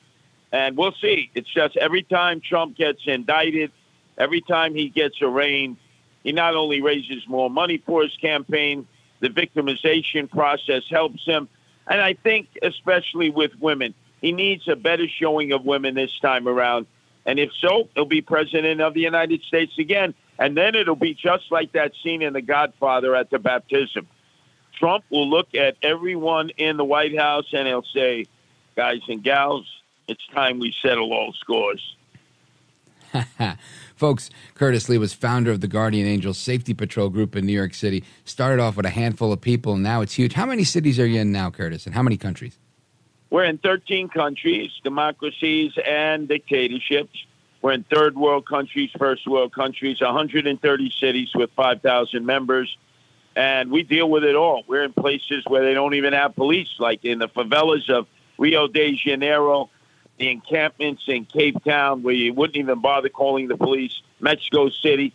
And 0.53 0.76
we'll 0.76 0.94
see. 1.00 1.31
It's 1.35 1.48
just 1.48 1.76
every 1.76 2.03
time 2.03 2.40
Trump 2.40 2.76
gets 2.76 3.03
indicted, 3.07 3.70
every 4.18 4.40
time 4.40 4.74
he 4.74 4.88
gets 4.88 5.22
arraigned, 5.22 5.76
he 6.23 6.33
not 6.33 6.55
only 6.55 6.81
raises 6.81 7.27
more 7.29 7.51
money 7.51 7.79
for 7.79 8.03
his 8.03 8.17
campaign, 8.17 8.87
the 9.21 9.29
victimization 9.29 10.31
process 10.31 10.83
helps 10.91 11.25
him. 11.25 11.49
And 11.87 12.01
I 12.01 12.15
think, 12.15 12.49
especially 12.63 13.31
with 13.31 13.53
women, 13.61 13.95
he 14.21 14.33
needs 14.33 14.69
a 14.69 14.77
better 14.77 15.09
showing 15.09 15.53
of 15.53 15.65
women 15.65 15.95
this 15.95 16.19
time 16.21 16.47
around. 16.47 16.87
And 17.27 17.39
if 17.39 17.51
so, 17.59 17.89
he'll 17.95 18.05
be 18.05 18.23
president 18.23 18.81
of 18.81 18.95
the 18.95 19.01
United 19.01 19.43
States 19.43 19.79
again. 19.79 20.15
And 20.39 20.57
then 20.57 20.75
it'll 20.75 20.97
be 20.97 21.15
just 21.15 21.51
like 21.51 21.73
that 21.73 21.93
scene 22.03 22.23
in 22.23 22.33
The 22.33 22.43
Godfather 22.43 23.15
at 23.15 23.31
the 23.31 23.39
baptism. 23.39 24.09
Trump 24.79 25.05
will 25.11 25.29
look 25.29 25.55
at 25.55 25.77
everyone 25.83 26.51
in 26.57 26.79
the 26.79 26.85
White 26.85 27.17
House 27.19 27.47
and 27.53 27.69
he'll 27.69 27.85
say, 27.95 28.25
guys 28.77 29.01
and 29.09 29.23
gals, 29.23 29.67
it's 30.09 30.27
time 30.29 30.59
we 30.59 30.75
settle 30.81 31.13
all 31.13 31.35
scores. 31.35 31.97
Folks, 33.96 34.31
Curtis 34.55 34.87
Sliwa's 34.87 35.12
founder 35.12 35.51
of 35.51 35.61
the 35.61 35.68
Guardian 35.68 36.07
Angels 36.07 36.38
Safety 36.38 36.75
Patrol 36.75 37.09
Group 37.09 37.37
in 37.37 37.46
New 37.46 37.53
York 37.53 37.75
City. 37.75 38.05
Started 38.25 38.62
off 38.62 38.77
with 38.77 38.87
a 38.87 38.90
handful 38.90 39.33
of 39.33 39.40
people, 39.40 39.75
and 39.75 39.83
now 39.83 40.01
it's 40.01 40.14
huge. 40.14 40.33
How 40.33 40.46
many 40.46 40.64
cities 40.64 40.99
are 40.99 41.07
you 41.07 41.20
in 41.20 41.33
now, 41.33 41.51
Curtis, 41.51 41.87
and 41.87 41.94
how 41.94 42.03
many 42.03 42.16
countries? 42.16 42.59
We're 43.31 43.44
in 43.44 43.59
13 43.59 44.09
countries, 44.09 44.73
democracies 44.83 45.73
and 45.87 46.27
dictatorships. 46.27 47.25
We're 47.62 47.73
in 47.73 47.85
third 47.85 48.16
world 48.16 48.46
countries, 48.46 48.90
first 48.99 49.27
world 49.29 49.53
countries, 49.55 50.01
130 50.01 50.90
cities 50.99 51.31
with 51.35 51.51
5,000 51.53 52.27
members. 52.27 52.77
And 53.37 53.70
we 53.70 53.85
deal 53.85 54.11
with 54.11 54.25
it 54.25 54.35
all. 54.35 54.64
We're 54.66 54.83
in 54.83 54.92
places 54.92 55.44
where 55.46 55.62
they 55.62 55.75
don't 55.75 55.94
even 55.94 56.12
have 56.12 56.35
police, 56.35 56.75
like 56.79 57.05
in 57.05 57.20
the 57.20 57.29
favelas 57.29 57.88
of 57.88 58.07
Rio 58.38 58.66
de 58.66 58.96
Janeiro, 58.96 59.70
the 60.21 60.31
encampments 60.31 61.05
in 61.09 61.25
Cape 61.25 61.65
Town, 61.65 62.03
where 62.03 62.15
you 62.15 62.35
wouldn't 62.35 62.59
even 62.59 62.81
bother 62.81 63.09
calling 63.09 63.49
the 63.49 63.57
police, 63.57 64.03
Mexico 64.21 64.68
City. 64.68 65.14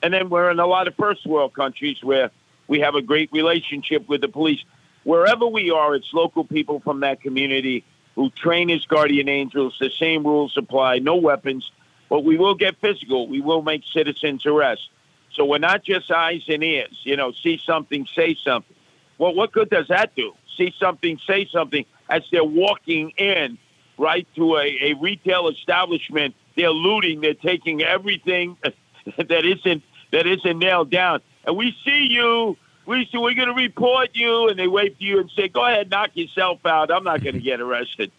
And 0.00 0.14
then 0.14 0.30
we're 0.30 0.48
in 0.50 0.60
a 0.60 0.66
lot 0.66 0.86
of 0.86 0.94
first 0.94 1.26
world 1.26 1.54
countries 1.54 2.02
where 2.04 2.30
we 2.68 2.78
have 2.80 2.94
a 2.94 3.02
great 3.02 3.32
relationship 3.32 4.08
with 4.08 4.20
the 4.20 4.28
police. 4.28 4.60
Wherever 5.02 5.44
we 5.46 5.72
are, 5.72 5.96
it's 5.96 6.14
local 6.14 6.44
people 6.44 6.78
from 6.78 7.00
that 7.00 7.20
community 7.20 7.84
who 8.14 8.30
train 8.30 8.70
as 8.70 8.86
guardian 8.86 9.28
angels. 9.28 9.76
The 9.80 9.90
same 9.90 10.24
rules 10.24 10.56
apply, 10.56 11.00
no 11.00 11.16
weapons, 11.16 11.72
but 12.08 12.22
we 12.22 12.38
will 12.38 12.54
get 12.54 12.76
physical. 12.80 13.26
We 13.26 13.40
will 13.40 13.62
make 13.62 13.82
citizens 13.92 14.46
arrest. 14.46 14.88
So 15.32 15.44
we're 15.44 15.58
not 15.58 15.82
just 15.82 16.12
eyes 16.12 16.44
and 16.46 16.62
ears, 16.62 16.96
you 17.02 17.16
know, 17.16 17.32
see 17.32 17.60
something, 17.66 18.06
say 18.14 18.36
something. 18.44 18.76
Well, 19.18 19.34
what 19.34 19.50
good 19.50 19.68
does 19.68 19.88
that 19.88 20.14
do? 20.14 20.32
See 20.56 20.72
something, 20.78 21.18
say 21.26 21.48
something 21.50 21.84
as 22.08 22.22
they're 22.30 22.44
walking 22.44 23.10
in, 23.16 23.58
right, 23.98 24.26
to 24.36 24.56
a, 24.56 24.78
a 24.82 24.94
retail 24.94 25.48
establishment. 25.48 26.34
They're 26.56 26.70
looting, 26.70 27.20
they're 27.20 27.34
taking 27.34 27.82
everything 27.82 28.56
that 29.16 29.44
isn't 29.44 29.82
that 30.12 30.26
isn't 30.26 30.58
nailed 30.58 30.90
down. 30.90 31.20
And 31.44 31.56
we 31.56 31.76
see 31.84 32.06
you, 32.10 32.56
we 32.86 33.08
see 33.10 33.18
we're 33.18 33.34
gonna 33.34 33.54
report 33.54 34.10
you, 34.12 34.48
and 34.48 34.58
they 34.58 34.68
wait 34.68 34.96
for 34.96 35.02
you 35.02 35.20
and 35.20 35.30
say, 35.34 35.48
Go 35.48 35.64
ahead, 35.64 35.90
knock 35.90 36.10
yourself 36.14 36.64
out. 36.64 36.90
I'm 36.90 37.04
not 37.04 37.22
gonna 37.22 37.40
get 37.40 37.60
arrested. 37.60 38.12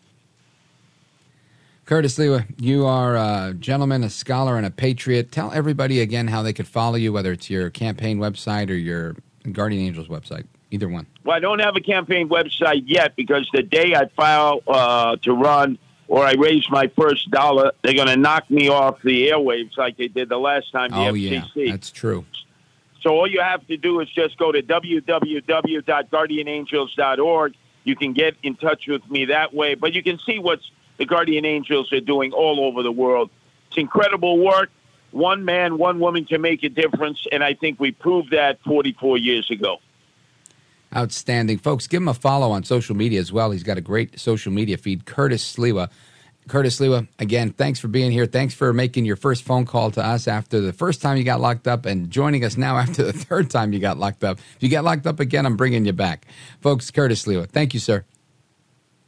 Curtis 1.85 2.17
Sliwa, 2.17 2.45
you 2.59 2.85
are 2.87 3.15
a 3.15 3.53
gentleman, 3.53 4.03
a 4.03 4.09
scholar, 4.09 4.57
and 4.57 4.65
a 4.65 4.71
patriot. 4.71 5.31
Tell 5.31 5.51
everybody 5.51 5.99
again 5.99 6.27
how 6.27 6.41
they 6.41 6.51
could 6.51 6.67
follow 6.67 6.95
you, 6.95 7.13
whether 7.13 7.31
it's 7.31 7.47
your 7.47 7.69
campaign 7.69 8.17
website 8.17 8.71
or 8.71 8.73
your 8.73 9.15
Guardian 9.51 9.83
Angels 9.83 10.07
website. 10.07 10.45
Either 10.75 10.89
one. 10.89 11.07
Well, 11.23 11.35
I 11.35 11.39
don't 11.39 11.59
have 11.59 11.77
a 11.77 11.81
campaign 11.81 12.27
website 12.27 12.83
yet 12.85 13.15
because 13.15 13.49
the 13.53 13.63
day 13.63 13.95
I 13.95 14.07
file 14.09 14.61
uh, 14.67 15.15
to 15.21 15.31
run 15.33 15.77
or 16.09 16.25
I 16.25 16.33
raise 16.33 16.69
my 16.69 16.87
first 16.97 17.31
dollar, 17.31 17.71
they're 17.81 17.93
going 17.93 18.09
to 18.09 18.17
knock 18.17 18.51
me 18.51 18.67
off 18.67 19.01
the 19.01 19.29
airwaves 19.29 19.77
like 19.77 19.95
they 19.97 20.09
did 20.09 20.27
the 20.27 20.37
last 20.37 20.71
time. 20.73 20.91
The 20.91 20.97
Oh 20.97 21.13
FCC. 21.13 21.51
yeah, 21.55 21.71
that's 21.71 21.91
true. 21.91 22.25
So 23.01 23.11
all 23.11 23.27
you 23.27 23.39
have 23.39 23.65
to 23.67 23.77
do 23.77 24.01
is 24.01 24.09
just 24.09 24.37
go 24.37 24.51
to 24.51 24.61
www.guardianangels.org. 24.61 27.53
You 27.83 27.95
can 27.95 28.13
get 28.13 28.35
in 28.43 28.55
touch 28.55 28.87
with 28.87 29.09
me 29.09 29.25
that 29.25 29.53
way, 29.53 29.75
but 29.75 29.93
you 29.93 30.03
can 30.03 30.19
see 30.19 30.39
what 30.39 30.59
the 30.97 31.05
Guardian 31.05 31.45
Angels 31.45 31.91
are 31.93 32.01
doing 32.01 32.33
all 32.33 32.65
over 32.65 32.83
the 32.83 32.91
world. 32.91 33.29
It's 33.69 33.77
incredible 33.77 34.39
work. 34.43 34.69
One 35.11 35.45
man, 35.45 35.77
one 35.77 35.99
woman 35.99 36.25
can 36.25 36.41
make 36.41 36.63
a 36.63 36.69
difference, 36.69 37.25
and 37.31 37.43
I 37.43 37.53
think 37.53 37.79
we 37.79 37.91
proved 37.91 38.31
that 38.31 38.59
44 38.63 39.17
years 39.17 39.49
ago. 39.49 39.77
Outstanding. 40.95 41.57
Folks, 41.57 41.87
give 41.87 42.01
him 42.01 42.07
a 42.07 42.13
follow 42.13 42.51
on 42.51 42.63
social 42.63 42.95
media 42.95 43.19
as 43.19 43.31
well. 43.31 43.51
He's 43.51 43.63
got 43.63 43.77
a 43.77 43.81
great 43.81 44.19
social 44.19 44.51
media 44.51 44.77
feed, 44.77 45.05
Curtis 45.05 45.55
Sliwa. 45.55 45.89
Curtis 46.47 46.79
Sliwa, 46.79 47.07
again, 47.17 47.51
thanks 47.51 47.79
for 47.79 47.87
being 47.87 48.11
here. 48.11 48.27
Thanks 48.27 48.53
for 48.53 48.71
making 48.71 49.05
your 49.05 49.15
first 49.15 49.43
phone 49.43 49.65
call 49.65 49.89
to 49.91 50.05
us 50.05 50.27
after 50.27 50.61
the 50.61 50.71
first 50.71 51.01
time 51.01 51.17
you 51.17 51.23
got 51.23 51.41
locked 51.41 51.67
up 51.67 51.85
and 51.85 52.11
joining 52.11 52.45
us 52.45 52.55
now 52.55 52.77
after 52.85 53.03
the 53.03 53.13
third 53.13 53.49
time 53.49 53.73
you 53.73 53.79
got 53.79 53.97
locked 53.97 54.23
up. 54.23 54.37
If 54.55 54.57
you 54.61 54.69
get 54.69 54.83
locked 54.83 55.07
up 55.07 55.19
again, 55.19 55.45
I'm 55.45 55.57
bringing 55.57 55.85
you 55.85 55.93
back. 55.93 56.27
Folks, 56.61 56.91
Curtis 56.91 57.25
Sliwa, 57.25 57.49
thank 57.49 57.73
you, 57.73 57.79
sir. 57.79 58.05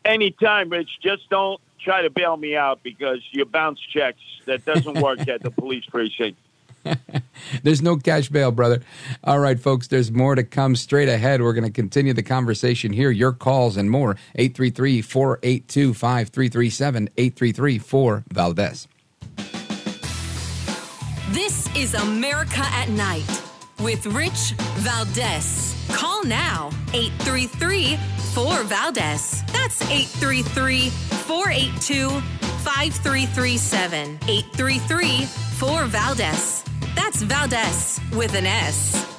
Anytime, 0.03 0.69
Rich. 0.69 0.99
Just 1.01 1.29
don't 1.29 1.61
try 1.79 2.01
to 2.01 2.09
bail 2.09 2.37
me 2.37 2.55
out 2.55 2.81
because 2.81 3.19
you 3.31 3.45
bounce 3.45 3.79
checks. 3.79 4.21
That 4.45 4.65
doesn't 4.65 5.01
work 5.01 5.27
at 5.27 5.41
the 5.41 5.51
police 5.51 5.85
precinct. 5.85 6.39
There's 7.63 7.81
no 7.81 7.97
cash 7.97 8.29
bail, 8.29 8.51
brother. 8.51 8.81
All 9.23 9.39
right, 9.39 9.59
folks, 9.59 9.87
there's 9.87 10.11
more 10.11 10.35
to 10.35 10.43
come 10.43 10.75
straight 10.75 11.09
ahead. 11.09 11.41
We're 11.41 11.53
going 11.53 11.63
to 11.63 11.71
continue 11.71 12.13
the 12.13 12.23
conversation 12.23 12.93
here. 12.93 13.11
Your 13.11 13.31
calls 13.31 13.77
and 13.77 13.89
more. 13.89 14.17
833 14.35 15.01
482 15.01 15.93
5337 15.93 17.09
833 17.17 17.79
4 17.79 18.23
Valdez. 18.31 18.87
This 21.31 21.75
is 21.75 21.93
America 21.93 22.61
at 22.61 22.89
Night 22.89 23.43
with 23.79 24.05
Rich 24.07 24.53
Valdez. 24.77 25.75
Call 25.89 26.23
now 26.23 26.69
833 26.93 27.97
4 28.33 28.63
Valdez. 28.63 29.43
That's 29.51 29.81
833 29.83 30.89
482 30.89 32.09
5337. 32.67 34.19
833 34.27 35.25
4 35.25 35.85
Valdez. 35.85 36.66
That's 36.97 37.21
Valdez 37.21 38.01
with 38.13 38.33
an 38.33 38.47
S. 38.47 39.16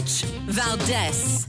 Rich 0.00 0.22
Valdez. 0.46 1.46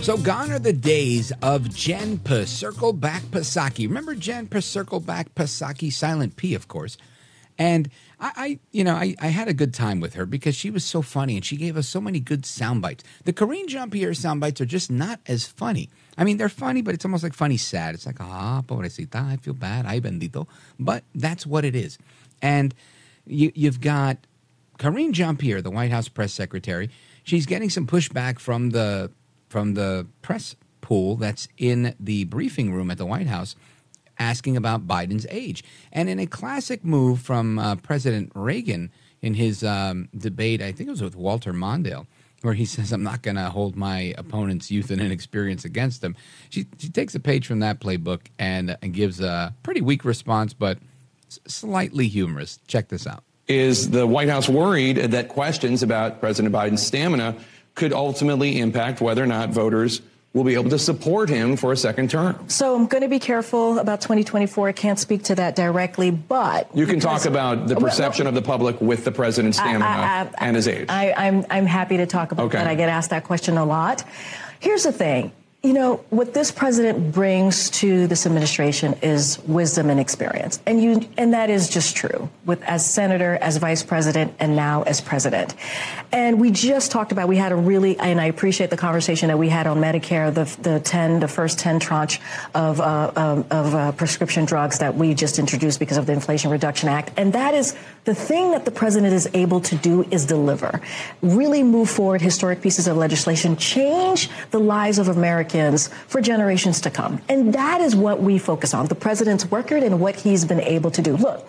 So 0.00 0.16
gone 0.16 0.52
are 0.52 0.60
the 0.60 0.72
days 0.72 1.32
of 1.42 1.68
Jen 1.74 2.20
Circle 2.46 2.92
Back 2.92 3.22
Pasaki. 3.32 3.88
Remember 3.88 4.14
Jen 4.14 4.48
Circle 4.60 5.00
Back 5.00 5.34
Pasaki, 5.34 5.92
silent 5.92 6.36
P, 6.36 6.54
of 6.54 6.68
course. 6.68 6.96
And 7.58 7.90
I, 8.20 8.30
I 8.36 8.58
you 8.70 8.84
know, 8.84 8.94
I, 8.94 9.16
I 9.20 9.26
had 9.26 9.48
a 9.48 9.54
good 9.54 9.74
time 9.74 9.98
with 9.98 10.14
her 10.14 10.24
because 10.24 10.54
she 10.54 10.70
was 10.70 10.84
so 10.84 11.02
funny 11.02 11.34
and 11.34 11.44
she 11.44 11.56
gave 11.56 11.76
us 11.76 11.88
so 11.88 12.00
many 12.00 12.20
good 12.20 12.46
sound 12.46 12.80
bites. 12.80 13.02
The 13.24 13.32
Karine 13.32 13.66
Jean 13.66 13.90
Pierre 13.90 14.14
sound 14.14 14.38
bites 14.38 14.60
are 14.60 14.64
just 14.64 14.88
not 14.88 15.18
as 15.26 15.44
funny. 15.44 15.90
I 16.16 16.22
mean, 16.22 16.36
they're 16.36 16.48
funny, 16.48 16.80
but 16.80 16.94
it's 16.94 17.04
almost 17.04 17.24
like 17.24 17.34
funny 17.34 17.56
sad. 17.56 17.96
It's 17.96 18.06
like, 18.06 18.20
ah, 18.20 18.62
pobrecita, 18.64 19.16
I 19.16 19.36
feel 19.38 19.54
bad, 19.54 19.84
ay 19.84 19.98
bendito. 19.98 20.46
But 20.78 21.02
that's 21.12 21.44
what 21.44 21.64
it 21.64 21.74
is. 21.74 21.98
And 22.40 22.72
you, 23.26 23.50
you've 23.56 23.80
got 23.80 24.18
Karine 24.82 25.12
Jean 25.12 25.36
Pierre, 25.36 25.62
the 25.62 25.70
White 25.70 25.92
House 25.92 26.08
press 26.08 26.32
secretary. 26.32 26.90
She's 27.22 27.46
getting 27.46 27.70
some 27.70 27.86
pushback 27.86 28.40
from 28.40 28.70
the 28.70 29.12
from 29.48 29.74
the 29.74 30.08
press 30.22 30.56
pool 30.80 31.14
that's 31.14 31.46
in 31.56 31.94
the 32.00 32.24
briefing 32.24 32.72
room 32.72 32.90
at 32.90 32.98
the 32.98 33.06
White 33.06 33.28
House, 33.28 33.54
asking 34.18 34.56
about 34.56 34.88
Biden's 34.88 35.24
age. 35.30 35.62
And 35.92 36.08
in 36.08 36.18
a 36.18 36.26
classic 36.26 36.84
move 36.84 37.20
from 37.20 37.60
uh, 37.60 37.76
President 37.76 38.32
Reagan 38.34 38.90
in 39.20 39.34
his 39.34 39.62
um, 39.62 40.08
debate, 40.18 40.60
I 40.60 40.72
think 40.72 40.88
it 40.88 40.90
was 40.90 41.02
with 41.02 41.14
Walter 41.14 41.52
Mondale, 41.52 42.08
where 42.40 42.54
he 42.54 42.64
says, 42.74 42.90
"I'm 42.90 43.04
not 43.04 43.22
going 43.22 43.36
to 43.36 43.50
hold 43.50 43.76
my 43.76 44.12
opponent's 44.18 44.68
youth 44.68 44.90
and 44.90 45.00
inexperience 45.00 45.64
against 45.64 46.02
him." 46.02 46.16
She 46.50 46.66
she 46.78 46.88
takes 46.88 47.14
a 47.14 47.20
page 47.20 47.46
from 47.46 47.60
that 47.60 47.78
playbook 47.78 48.22
and, 48.36 48.76
and 48.82 48.92
gives 48.92 49.20
a 49.20 49.54
pretty 49.62 49.80
weak 49.80 50.04
response, 50.04 50.52
but 50.54 50.78
slightly 51.28 52.08
humorous. 52.08 52.58
Check 52.66 52.88
this 52.88 53.06
out. 53.06 53.22
Is 53.48 53.90
the 53.90 54.06
White 54.06 54.28
House 54.28 54.48
worried 54.48 54.96
that 54.96 55.28
questions 55.28 55.82
about 55.82 56.20
President 56.20 56.54
Biden's 56.54 56.82
stamina 56.86 57.34
could 57.74 57.92
ultimately 57.92 58.60
impact 58.60 59.00
whether 59.00 59.22
or 59.22 59.26
not 59.26 59.50
voters 59.50 60.00
will 60.32 60.44
be 60.44 60.54
able 60.54 60.70
to 60.70 60.78
support 60.78 61.28
him 61.28 61.56
for 61.56 61.72
a 61.72 61.76
second 61.76 62.08
term? 62.08 62.48
So 62.48 62.74
I'm 62.74 62.86
going 62.86 63.02
to 63.02 63.08
be 63.08 63.18
careful 63.18 63.78
about 63.78 64.00
2024. 64.00 64.68
I 64.68 64.72
can't 64.72 64.98
speak 64.98 65.24
to 65.24 65.34
that 65.34 65.56
directly, 65.56 66.10
but 66.10 66.74
You 66.74 66.86
can 66.86 67.00
talk 67.00 67.24
about 67.26 67.66
the 67.66 67.74
Well, 67.74 67.84
perception 67.84 68.26
of 68.26 68.34
the 68.34 68.42
public 68.42 68.80
with 68.80 69.04
the 69.04 69.12
president's 69.12 69.58
I- 69.58 69.62
stamina 69.64 69.84
I- 69.84 70.20
I- 70.40 70.46
and 70.46 70.56
his 70.56 70.68
age. 70.68 70.86
I, 70.88 71.12
I'm 71.12 71.44
I'm 71.50 71.66
happy 71.66 71.96
to 71.98 72.06
talk 72.06 72.32
about 72.32 72.44
Okay. 72.46 72.58
that. 72.58 72.66
I 72.66 72.74
get 72.76 72.88
asked 72.88 73.10
that 73.10 73.24
question 73.24 73.58
a 73.58 73.64
lot. 73.64 74.04
Here's 74.60 74.84
the 74.84 74.92
thing. 74.92 75.32
You 75.64 75.74
know, 75.74 75.98
what 76.10 76.34
this 76.34 76.50
president 76.50 77.12
brings 77.12 77.70
to 77.70 78.08
this 78.08 78.26
administration 78.26 78.94
is 79.00 79.38
wisdom 79.46 79.90
and 79.90 80.00
experience. 80.00 80.58
And 80.66 80.82
you 80.82 81.08
and 81.16 81.34
that 81.34 81.50
is 81.50 81.68
just 81.68 81.94
true 81.94 82.28
with 82.44 82.60
as 82.64 82.84
senator, 82.84 83.36
as 83.40 83.58
vice 83.58 83.84
president, 83.84 84.34
and 84.40 84.56
now 84.56 84.82
as 84.82 85.00
president. 85.00 85.54
And 86.10 86.40
we 86.40 86.50
just 86.50 86.90
talked 86.90 87.12
about 87.12 87.28
we 87.28 87.36
had 87.36 87.52
a 87.52 87.54
really 87.54 87.96
and 87.96 88.20
I 88.20 88.24
appreciate 88.24 88.70
the 88.70 88.76
conversation 88.76 89.28
that 89.28 89.38
we 89.38 89.48
had 89.48 89.68
on 89.68 89.78
Medicare, 89.78 90.34
the 90.34 90.52
the 90.62 90.80
10 90.80 91.20
the 91.20 91.28
first 91.28 91.60
10 91.60 91.78
tranche 91.78 92.20
of 92.56 92.80
uh, 92.80 93.12
um, 93.14 93.44
of 93.52 93.72
uh, 93.72 93.92
prescription 93.92 94.44
drugs 94.44 94.80
that 94.80 94.96
we 94.96 95.14
just 95.14 95.38
introduced 95.38 95.78
because 95.78 95.96
of 95.96 96.06
the 96.06 96.12
Inflation 96.12 96.50
Reduction 96.50 96.88
Act. 96.88 97.12
And 97.16 97.34
that 97.34 97.54
is 97.54 97.76
the 98.02 98.16
thing 98.16 98.50
that 98.50 98.64
the 98.64 98.72
president 98.72 99.14
is 99.14 99.30
able 99.32 99.60
to 99.60 99.76
do 99.76 100.02
is 100.10 100.26
deliver. 100.26 100.80
Really 101.22 101.62
move 101.62 101.88
forward 101.88 102.20
historic 102.20 102.62
pieces 102.62 102.88
of 102.88 102.96
legislation, 102.96 103.56
change 103.56 104.28
the 104.50 104.58
lives 104.58 104.98
of 104.98 105.08
Americans 105.54 105.88
for 106.08 106.20
generations 106.20 106.80
to 106.82 106.90
come. 106.90 107.20
And 107.28 107.54
that 107.54 107.80
is 107.80 107.94
what 107.94 108.22
we 108.22 108.38
focus 108.38 108.74
on, 108.74 108.86
the 108.86 108.94
president's 108.94 109.46
record 109.46 109.82
and 109.82 110.00
what 110.00 110.16
he's 110.16 110.44
been 110.44 110.60
able 110.60 110.90
to 110.92 111.02
do. 111.02 111.16
Look, 111.16 111.46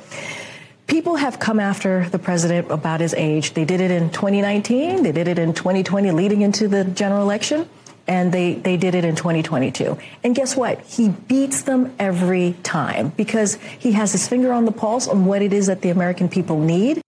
People 0.86 1.16
have 1.16 1.39
come 1.39 1.62
after 1.62 2.10
the 2.10 2.20
president 2.20 2.70
about 2.70 2.99
his 2.99 3.14
age. 3.14 3.54
They 3.54 3.64
did 3.64 3.80
it 3.80 3.89
in 3.89 4.10
2019. 4.10 5.01
They 5.01 5.14
did 5.14 5.30
it 5.30 5.39
in 5.39 5.54
2020 5.54 6.12
leading 6.12 6.41
into 6.41 6.68
the 6.68 6.84
general 6.84 7.22
election. 7.22 7.70
And 8.06 8.34
they, 8.34 8.56
they 8.56 8.76
did 8.76 8.93
it 8.93 9.06
in 9.06 9.16
2022. 9.16 9.97
And 10.26 10.36
guess 10.36 10.58
what? 10.58 10.82
He 10.82 11.08
beats 11.08 11.62
them 11.62 11.95
every 11.97 12.58
time 12.64 13.14
because 13.16 13.56
he 13.80 13.93
has 13.93 14.12
his 14.12 14.28
finger 14.28 14.51
on 14.51 14.66
the 14.66 14.74
pulse 14.74 15.08
on 15.08 15.24
what 15.24 15.41
it 15.41 15.54
is 15.54 15.68
that 15.68 15.82
the 15.82 15.89
American 15.89 16.28
people 16.28 16.60
need. 16.60 17.01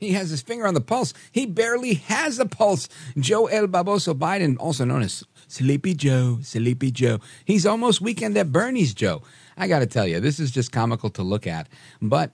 He 0.00 0.12
has 0.12 0.30
his 0.30 0.40
finger 0.40 0.66
on 0.66 0.72
the 0.72 0.80
pulse. 0.80 1.12
He 1.30 1.44
barely 1.44 1.94
has 1.94 2.38
a 2.38 2.46
pulse. 2.46 2.88
Joe 3.18 3.46
El 3.46 3.66
Baboso 3.66 4.14
Biden, 4.14 4.56
also 4.58 4.86
known 4.86 5.02
as 5.02 5.22
Sleepy 5.48 5.94
Joe, 5.94 6.38
Sleepy 6.42 6.90
Joe. 6.90 7.20
He's 7.44 7.66
almost 7.66 8.00
weekend 8.00 8.36
at 8.36 8.52
Bernie's 8.52 8.94
Joe. 8.94 9.22
I 9.56 9.68
got 9.68 9.78
to 9.80 9.86
tell 9.86 10.06
you, 10.06 10.20
this 10.20 10.40
is 10.40 10.50
just 10.50 10.72
comical 10.72 11.10
to 11.10 11.22
look 11.22 11.46
at. 11.46 11.68
But 12.02 12.32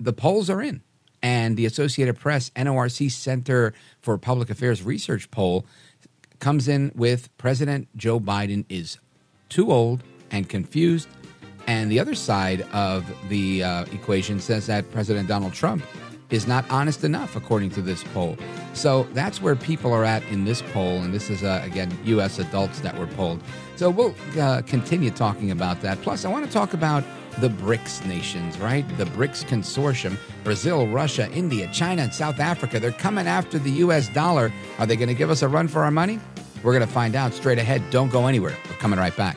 the 0.00 0.12
polls 0.12 0.50
are 0.50 0.62
in. 0.62 0.82
And 1.22 1.56
the 1.56 1.66
Associated 1.66 2.18
Press 2.18 2.50
NORC 2.50 3.10
Center 3.10 3.74
for 4.00 4.16
Public 4.18 4.50
Affairs 4.50 4.82
Research 4.82 5.30
poll 5.30 5.66
comes 6.38 6.68
in 6.68 6.92
with 6.94 7.34
President 7.38 7.88
Joe 7.96 8.20
Biden 8.20 8.64
is 8.68 8.98
too 9.48 9.72
old 9.72 10.02
and 10.30 10.48
confused. 10.48 11.08
And 11.66 11.90
the 11.90 11.98
other 11.98 12.14
side 12.14 12.62
of 12.72 13.04
the 13.28 13.64
uh, 13.64 13.84
equation 13.86 14.40
says 14.40 14.66
that 14.66 14.90
President 14.92 15.26
Donald 15.26 15.52
Trump 15.52 15.84
is 16.30 16.46
not 16.46 16.68
honest 16.70 17.04
enough, 17.04 17.36
according 17.36 17.70
to 17.70 17.82
this 17.82 18.02
poll. 18.12 18.36
So 18.74 19.04
that's 19.12 19.40
where 19.40 19.56
people 19.56 19.92
are 19.92 20.04
at 20.04 20.22
in 20.24 20.44
this 20.44 20.62
poll. 20.72 20.98
And 21.02 21.14
this 21.14 21.30
is, 21.30 21.42
uh, 21.44 21.62
again, 21.64 21.96
U.S. 22.04 22.38
adults 22.38 22.80
that 22.80 22.98
were 22.98 23.06
polled. 23.06 23.42
So 23.76 23.90
we'll 23.90 24.14
uh, 24.38 24.62
continue 24.62 25.10
talking 25.10 25.50
about 25.50 25.80
that. 25.82 26.00
Plus, 26.02 26.24
I 26.24 26.28
want 26.28 26.46
to 26.46 26.52
talk 26.52 26.72
about 26.72 27.04
the 27.38 27.48
BRICS 27.48 28.06
nations, 28.06 28.58
right? 28.58 28.86
The 28.96 29.04
BRICS 29.04 29.44
consortium 29.44 30.16
Brazil, 30.42 30.86
Russia, 30.86 31.30
India, 31.32 31.68
China, 31.72 32.02
and 32.02 32.14
South 32.14 32.40
Africa. 32.40 32.80
They're 32.80 32.92
coming 32.92 33.26
after 33.26 33.58
the 33.58 33.70
U.S. 33.72 34.08
dollar. 34.08 34.52
Are 34.78 34.86
they 34.86 34.96
going 34.96 35.08
to 35.08 35.14
give 35.14 35.30
us 35.30 35.42
a 35.42 35.48
run 35.48 35.68
for 35.68 35.84
our 35.84 35.90
money? 35.90 36.18
We're 36.62 36.72
going 36.72 36.86
to 36.86 36.92
find 36.92 37.14
out 37.14 37.34
straight 37.34 37.58
ahead. 37.58 37.82
Don't 37.90 38.10
go 38.10 38.26
anywhere. 38.26 38.56
We're 38.68 38.76
coming 38.76 38.98
right 38.98 39.16
back. 39.16 39.36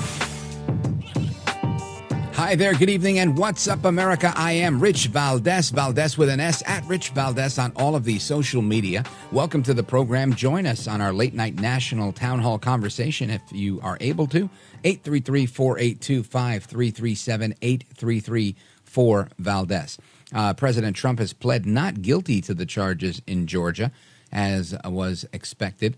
Hi 2.41 2.55
there, 2.55 2.73
good 2.73 2.89
evening, 2.89 3.19
and 3.19 3.37
what's 3.37 3.67
up, 3.67 3.85
America? 3.85 4.33
I 4.35 4.53
am 4.53 4.79
Rich 4.79 5.07
Valdez, 5.09 5.69
Valdez 5.69 6.17
with 6.17 6.27
an 6.27 6.39
S, 6.39 6.63
at 6.65 6.83
Rich 6.87 7.09
Valdez 7.09 7.59
on 7.59 7.71
all 7.75 7.95
of 7.95 8.03
the 8.03 8.17
social 8.17 8.63
media. 8.63 9.05
Welcome 9.31 9.61
to 9.61 9.75
the 9.75 9.83
program. 9.83 10.33
Join 10.33 10.65
us 10.65 10.87
on 10.87 11.01
our 11.01 11.13
late 11.13 11.35
night 11.35 11.53
national 11.53 12.11
town 12.11 12.39
hall 12.39 12.57
conversation 12.57 13.29
if 13.29 13.43
you 13.51 13.79
are 13.81 13.95
able 14.01 14.25
to. 14.29 14.49
833 14.83 15.45
482 15.45 16.23
5337 16.23 17.53
833 17.61 18.55
4 18.85 19.29
Valdez. 19.37 19.99
Uh, 20.33 20.55
President 20.55 20.95
Trump 20.95 21.19
has 21.19 21.33
pled 21.33 21.67
not 21.67 22.01
guilty 22.01 22.41
to 22.41 22.55
the 22.55 22.65
charges 22.65 23.21
in 23.27 23.45
Georgia, 23.45 23.91
as 24.31 24.75
was 24.83 25.27
expected. 25.31 25.95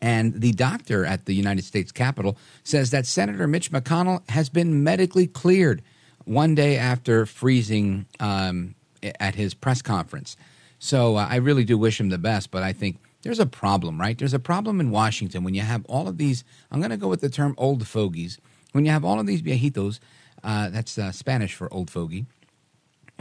And 0.00 0.40
the 0.40 0.52
doctor 0.52 1.04
at 1.04 1.26
the 1.26 1.34
United 1.34 1.64
States 1.64 1.92
Capitol 1.92 2.36
says 2.62 2.90
that 2.90 3.06
Senator 3.06 3.46
Mitch 3.46 3.70
McConnell 3.72 4.28
has 4.30 4.48
been 4.48 4.82
medically 4.84 5.26
cleared 5.26 5.82
one 6.24 6.54
day 6.54 6.76
after 6.76 7.26
freezing 7.26 8.06
um, 8.20 8.74
at 9.18 9.34
his 9.34 9.54
press 9.54 9.82
conference. 9.82 10.36
So 10.78 11.16
uh, 11.16 11.26
I 11.28 11.36
really 11.36 11.64
do 11.64 11.76
wish 11.76 12.00
him 12.00 12.10
the 12.10 12.18
best, 12.18 12.50
but 12.50 12.62
I 12.62 12.72
think 12.72 12.98
there's 13.22 13.40
a 13.40 13.46
problem, 13.46 14.00
right? 14.00 14.16
There's 14.16 14.34
a 14.34 14.38
problem 14.38 14.80
in 14.80 14.90
Washington 14.90 15.42
when 15.42 15.54
you 15.54 15.62
have 15.62 15.84
all 15.86 16.06
of 16.06 16.18
these, 16.18 16.44
I'm 16.70 16.80
going 16.80 16.90
to 16.90 16.96
go 16.96 17.08
with 17.08 17.20
the 17.20 17.28
term 17.28 17.54
old 17.58 17.86
fogies, 17.86 18.38
when 18.72 18.84
you 18.84 18.92
have 18.92 19.04
all 19.04 19.18
of 19.18 19.26
these 19.26 19.42
viejitos, 19.42 19.98
uh, 20.44 20.68
that's 20.70 20.98
uh, 20.98 21.10
Spanish 21.10 21.54
for 21.54 21.72
old 21.72 21.90
fogey, 21.90 22.26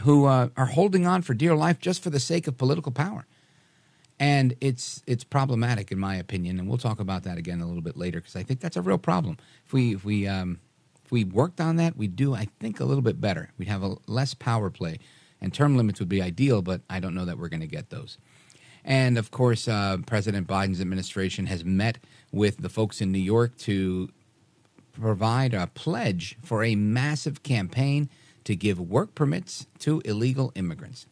who 0.02 0.26
uh, 0.26 0.50
are 0.56 0.68
holding 0.68 1.08
on 1.08 1.24
for 1.24 1.34
dear 1.34 1.56
life 1.56 1.80
just 1.80 2.04
for 2.04 2.12
the 2.12 2.20
sake 2.20 2.48
of 2.48 2.58
political 2.58 2.92
power 2.92 3.26
and 4.20 4.56
it's 4.62 5.04
it's 5.06 5.24
problematic 5.24 5.92
in 5.92 6.00
my 6.00 6.16
opinion, 6.16 6.60
and 6.60 6.68
we'll 6.68 6.78
talk 6.78 7.00
about 7.00 7.24
that 7.24 7.38
again 7.38 7.62
a 7.62 7.68
little 7.68 7.82
bit 7.82 7.98
later 7.98 8.20
because 8.20 8.36
I 8.36 8.44
think 8.44 8.60
that's 8.60 8.78
a 8.78 8.82
real 8.82 8.98
problem. 8.98 9.38
If 9.66 9.74
we 9.74 9.96
if 9.96 10.04
we 10.04 10.28
um, 10.28 10.60
if 11.06 11.12
we 11.12 11.24
worked 11.24 11.62
on 11.62 11.76
that, 11.76 11.96
we'd 11.96 12.16
do 12.16 12.34
I 12.34 12.48
think 12.60 12.80
a 12.80 12.86
little 12.86 13.04
bit 13.04 13.22
better. 13.22 13.52
We'd 13.58 13.68
have 13.68 13.84
a 13.84 13.96
less 14.08 14.34
power 14.34 14.70
play, 14.70 15.00
and 15.40 15.54
term 15.54 15.78
limits 15.78 16.00
would 16.00 16.10
be 16.10 16.22
ideal, 16.22 16.62
but 16.62 16.82
I 16.90 17.00
don't 17.00 17.14
know 17.14 17.26
that 17.26 17.38
we're 17.38 17.50
going 17.50 17.62
to 17.62 17.68
get 17.68 17.90
those. 17.90 18.18
And 18.84 19.18
of 19.18 19.32
course, 19.32 19.68
uh, 19.68 19.98
President 20.06 20.48
Biden's 20.48 20.82
administration 20.82 21.48
has 21.48 21.64
met 21.64 22.00
with 22.32 22.58
the 22.58 22.70
folks 22.70 23.02
in 23.02 23.12
New 23.12 23.20
York 23.20 23.58
to 23.60 24.10
provide 24.94 25.54
a 25.54 25.68
pledge 25.68 26.38
for 26.42 26.64
a 26.64 26.76
massive 26.76 27.44
campaign 27.44 28.10
to 28.46 28.56
give 28.56 28.80
work 28.80 29.14
permits 29.14 29.68
to 29.80 30.02
illegal 30.06 30.52
immigrants 30.56 31.06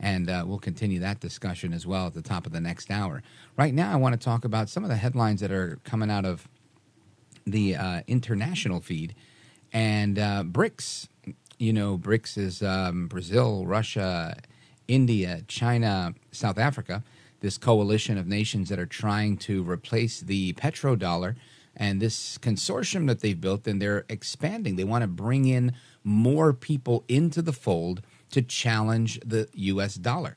and 0.00 0.28
uh, 0.28 0.44
we'll 0.46 0.58
continue 0.58 0.98
that 1.00 1.20
discussion 1.20 1.72
as 1.72 1.86
well 1.86 2.06
at 2.06 2.14
the 2.14 2.22
top 2.22 2.46
of 2.46 2.52
the 2.52 2.60
next 2.60 2.90
hour. 2.90 3.22
Right 3.56 3.74
now, 3.74 3.92
I 3.92 3.96
want 3.96 4.18
to 4.18 4.24
talk 4.24 4.44
about 4.44 4.68
some 4.68 4.82
of 4.84 4.90
the 4.90 4.96
headlines 4.96 5.40
that 5.40 5.52
are 5.52 5.78
coming 5.84 6.10
out 6.10 6.24
of 6.24 6.48
the 7.46 7.76
uh, 7.76 8.02
international 8.06 8.80
feed 8.80 9.14
and 9.72 10.18
uh, 10.18 10.44
BRICS. 10.44 11.08
You 11.58 11.72
know, 11.72 11.98
BRICS 11.98 12.38
is 12.38 12.62
um, 12.62 13.06
Brazil, 13.06 13.66
Russia, 13.66 14.36
India, 14.88 15.42
China, 15.48 16.14
South 16.32 16.58
Africa. 16.58 17.02
This 17.40 17.58
coalition 17.58 18.18
of 18.18 18.26
nations 18.26 18.68
that 18.68 18.78
are 18.78 18.86
trying 18.86 19.36
to 19.38 19.68
replace 19.68 20.20
the 20.20 20.52
petrodollar 20.54 21.36
and 21.76 22.00
this 22.00 22.38
consortium 22.38 23.06
that 23.06 23.20
they've 23.20 23.40
built, 23.40 23.66
and 23.66 23.80
they're 23.80 24.04
expanding. 24.08 24.76
They 24.76 24.84
want 24.84 25.02
to 25.02 25.08
bring 25.08 25.46
in 25.46 25.72
more 26.04 26.52
people 26.52 27.04
into 27.08 27.40
the 27.42 27.52
fold 27.52 28.02
to 28.32 28.42
challenge 28.42 29.20
the 29.24 29.48
US 29.54 29.94
dollar. 29.94 30.36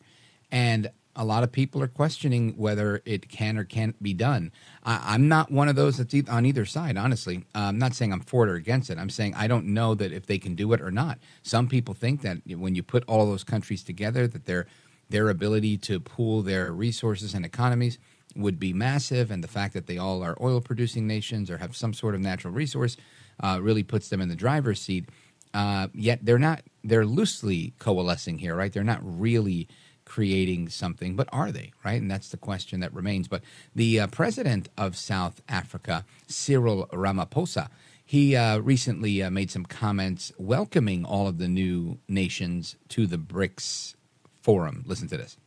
And 0.51 0.91
a 1.15 1.25
lot 1.25 1.43
of 1.43 1.51
people 1.51 1.81
are 1.81 1.87
questioning 1.87 2.53
whether 2.57 3.01
it 3.05 3.29
can 3.29 3.57
or 3.57 3.63
can't 3.63 4.01
be 4.03 4.13
done. 4.13 4.51
I, 4.83 5.15
am 5.15 5.27
not 5.27 5.49
one 5.49 5.69
of 5.69 5.75
those 5.75 5.97
that's 5.97 6.29
on 6.29 6.45
either 6.45 6.65
side, 6.65 6.97
honestly. 6.97 7.45
Uh, 7.55 7.59
I'm 7.59 7.77
not 7.77 7.93
saying 7.93 8.11
I'm 8.11 8.19
for 8.19 8.45
it 8.45 8.51
or 8.51 8.55
against 8.55 8.89
it. 8.89 8.97
I'm 8.97 9.09
saying 9.09 9.33
I 9.35 9.47
don't 9.47 9.67
know 9.67 9.95
that 9.95 10.11
if 10.11 10.25
they 10.25 10.37
can 10.37 10.55
do 10.55 10.73
it 10.73 10.81
or 10.81 10.91
not. 10.91 11.19
Some 11.41 11.67
people 11.67 11.93
think 11.93 12.21
that 12.21 12.39
when 12.45 12.75
you 12.75 12.83
put 12.83 13.05
all 13.07 13.25
those 13.25 13.43
countries 13.43 13.83
together, 13.83 14.27
that 14.27 14.45
their 14.45 14.67
their 15.09 15.29
ability 15.29 15.77
to 15.77 15.99
pool 15.99 16.41
their 16.41 16.71
resources 16.71 17.35
and 17.35 17.45
economies 17.45 17.99
would 18.35 18.59
be 18.59 18.73
massive, 18.73 19.31
and 19.31 19.43
the 19.43 19.47
fact 19.47 19.73
that 19.73 19.87
they 19.87 19.97
all 19.97 20.23
are 20.23 20.35
oil 20.41 20.59
producing 20.59 21.07
nations 21.07 21.49
or 21.49 21.57
have 21.57 21.75
some 21.75 21.93
sort 21.93 22.15
of 22.15 22.21
natural 22.21 22.53
resource 22.53 22.97
uh, 23.41 23.59
really 23.61 23.83
puts 23.83 24.09
them 24.09 24.19
in 24.19 24.29
the 24.29 24.35
driver's 24.35 24.81
seat. 24.81 25.07
Uh, 25.55 25.87
yet 25.93 26.19
they're 26.21 26.37
not. 26.37 26.63
They're 26.83 27.05
loosely 27.05 27.73
coalescing 27.79 28.39
here, 28.39 28.55
right? 28.55 28.73
They're 28.73 28.83
not 28.83 28.99
really 29.01 29.69
creating 30.03 30.67
something, 30.67 31.15
but 31.15 31.29
are 31.31 31.51
they, 31.51 31.71
right? 31.83 31.99
And 31.99 32.11
that's 32.11 32.29
the 32.29 32.37
question 32.37 32.81
that 32.81 32.93
remains. 32.93 33.29
But 33.29 33.41
the 33.73 34.01
uh, 34.01 34.07
president 34.07 34.67
of 34.77 34.97
South 34.97 35.41
Africa, 35.47 36.05
Cyril 36.27 36.87
Ramaphosa, 36.91 37.69
he 38.05 38.35
uh, 38.35 38.59
recently 38.59 39.23
uh, 39.23 39.31
made 39.31 39.49
some 39.49 39.65
comments 39.65 40.33
welcoming 40.37 41.05
all 41.05 41.25
of 41.27 41.37
the 41.37 41.47
new 41.47 41.99
nations 42.07 42.75
to 42.89 43.07
the 43.07 43.17
BRICS 43.17 43.95
forum. 44.41 44.83
Listen 44.85 45.07
to 45.07 45.17
this. 45.17 45.37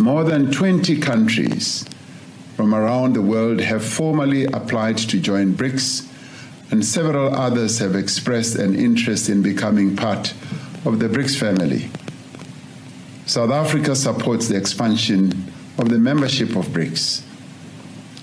More 0.00 0.24
than 0.24 0.50
20 0.50 0.98
countries 0.98 1.86
from 2.56 2.74
around 2.74 3.12
the 3.12 3.22
world 3.22 3.60
have 3.60 3.84
formally 3.84 4.46
applied 4.46 4.96
to 4.96 5.20
join 5.20 5.52
BRICS 5.52 6.07
and 6.70 6.84
several 6.84 7.34
others 7.34 7.78
have 7.78 7.94
expressed 7.94 8.56
an 8.56 8.74
interest 8.74 9.28
in 9.28 9.42
becoming 9.42 9.96
part 9.96 10.34
of 10.84 10.98
the 10.98 11.08
BRICS 11.08 11.38
family. 11.38 11.90
South 13.26 13.50
Africa 13.50 13.94
supports 13.94 14.48
the 14.48 14.56
expansion 14.56 15.52
of 15.78 15.88
the 15.88 15.98
membership 15.98 16.56
of 16.56 16.66
BRICS. 16.68 17.22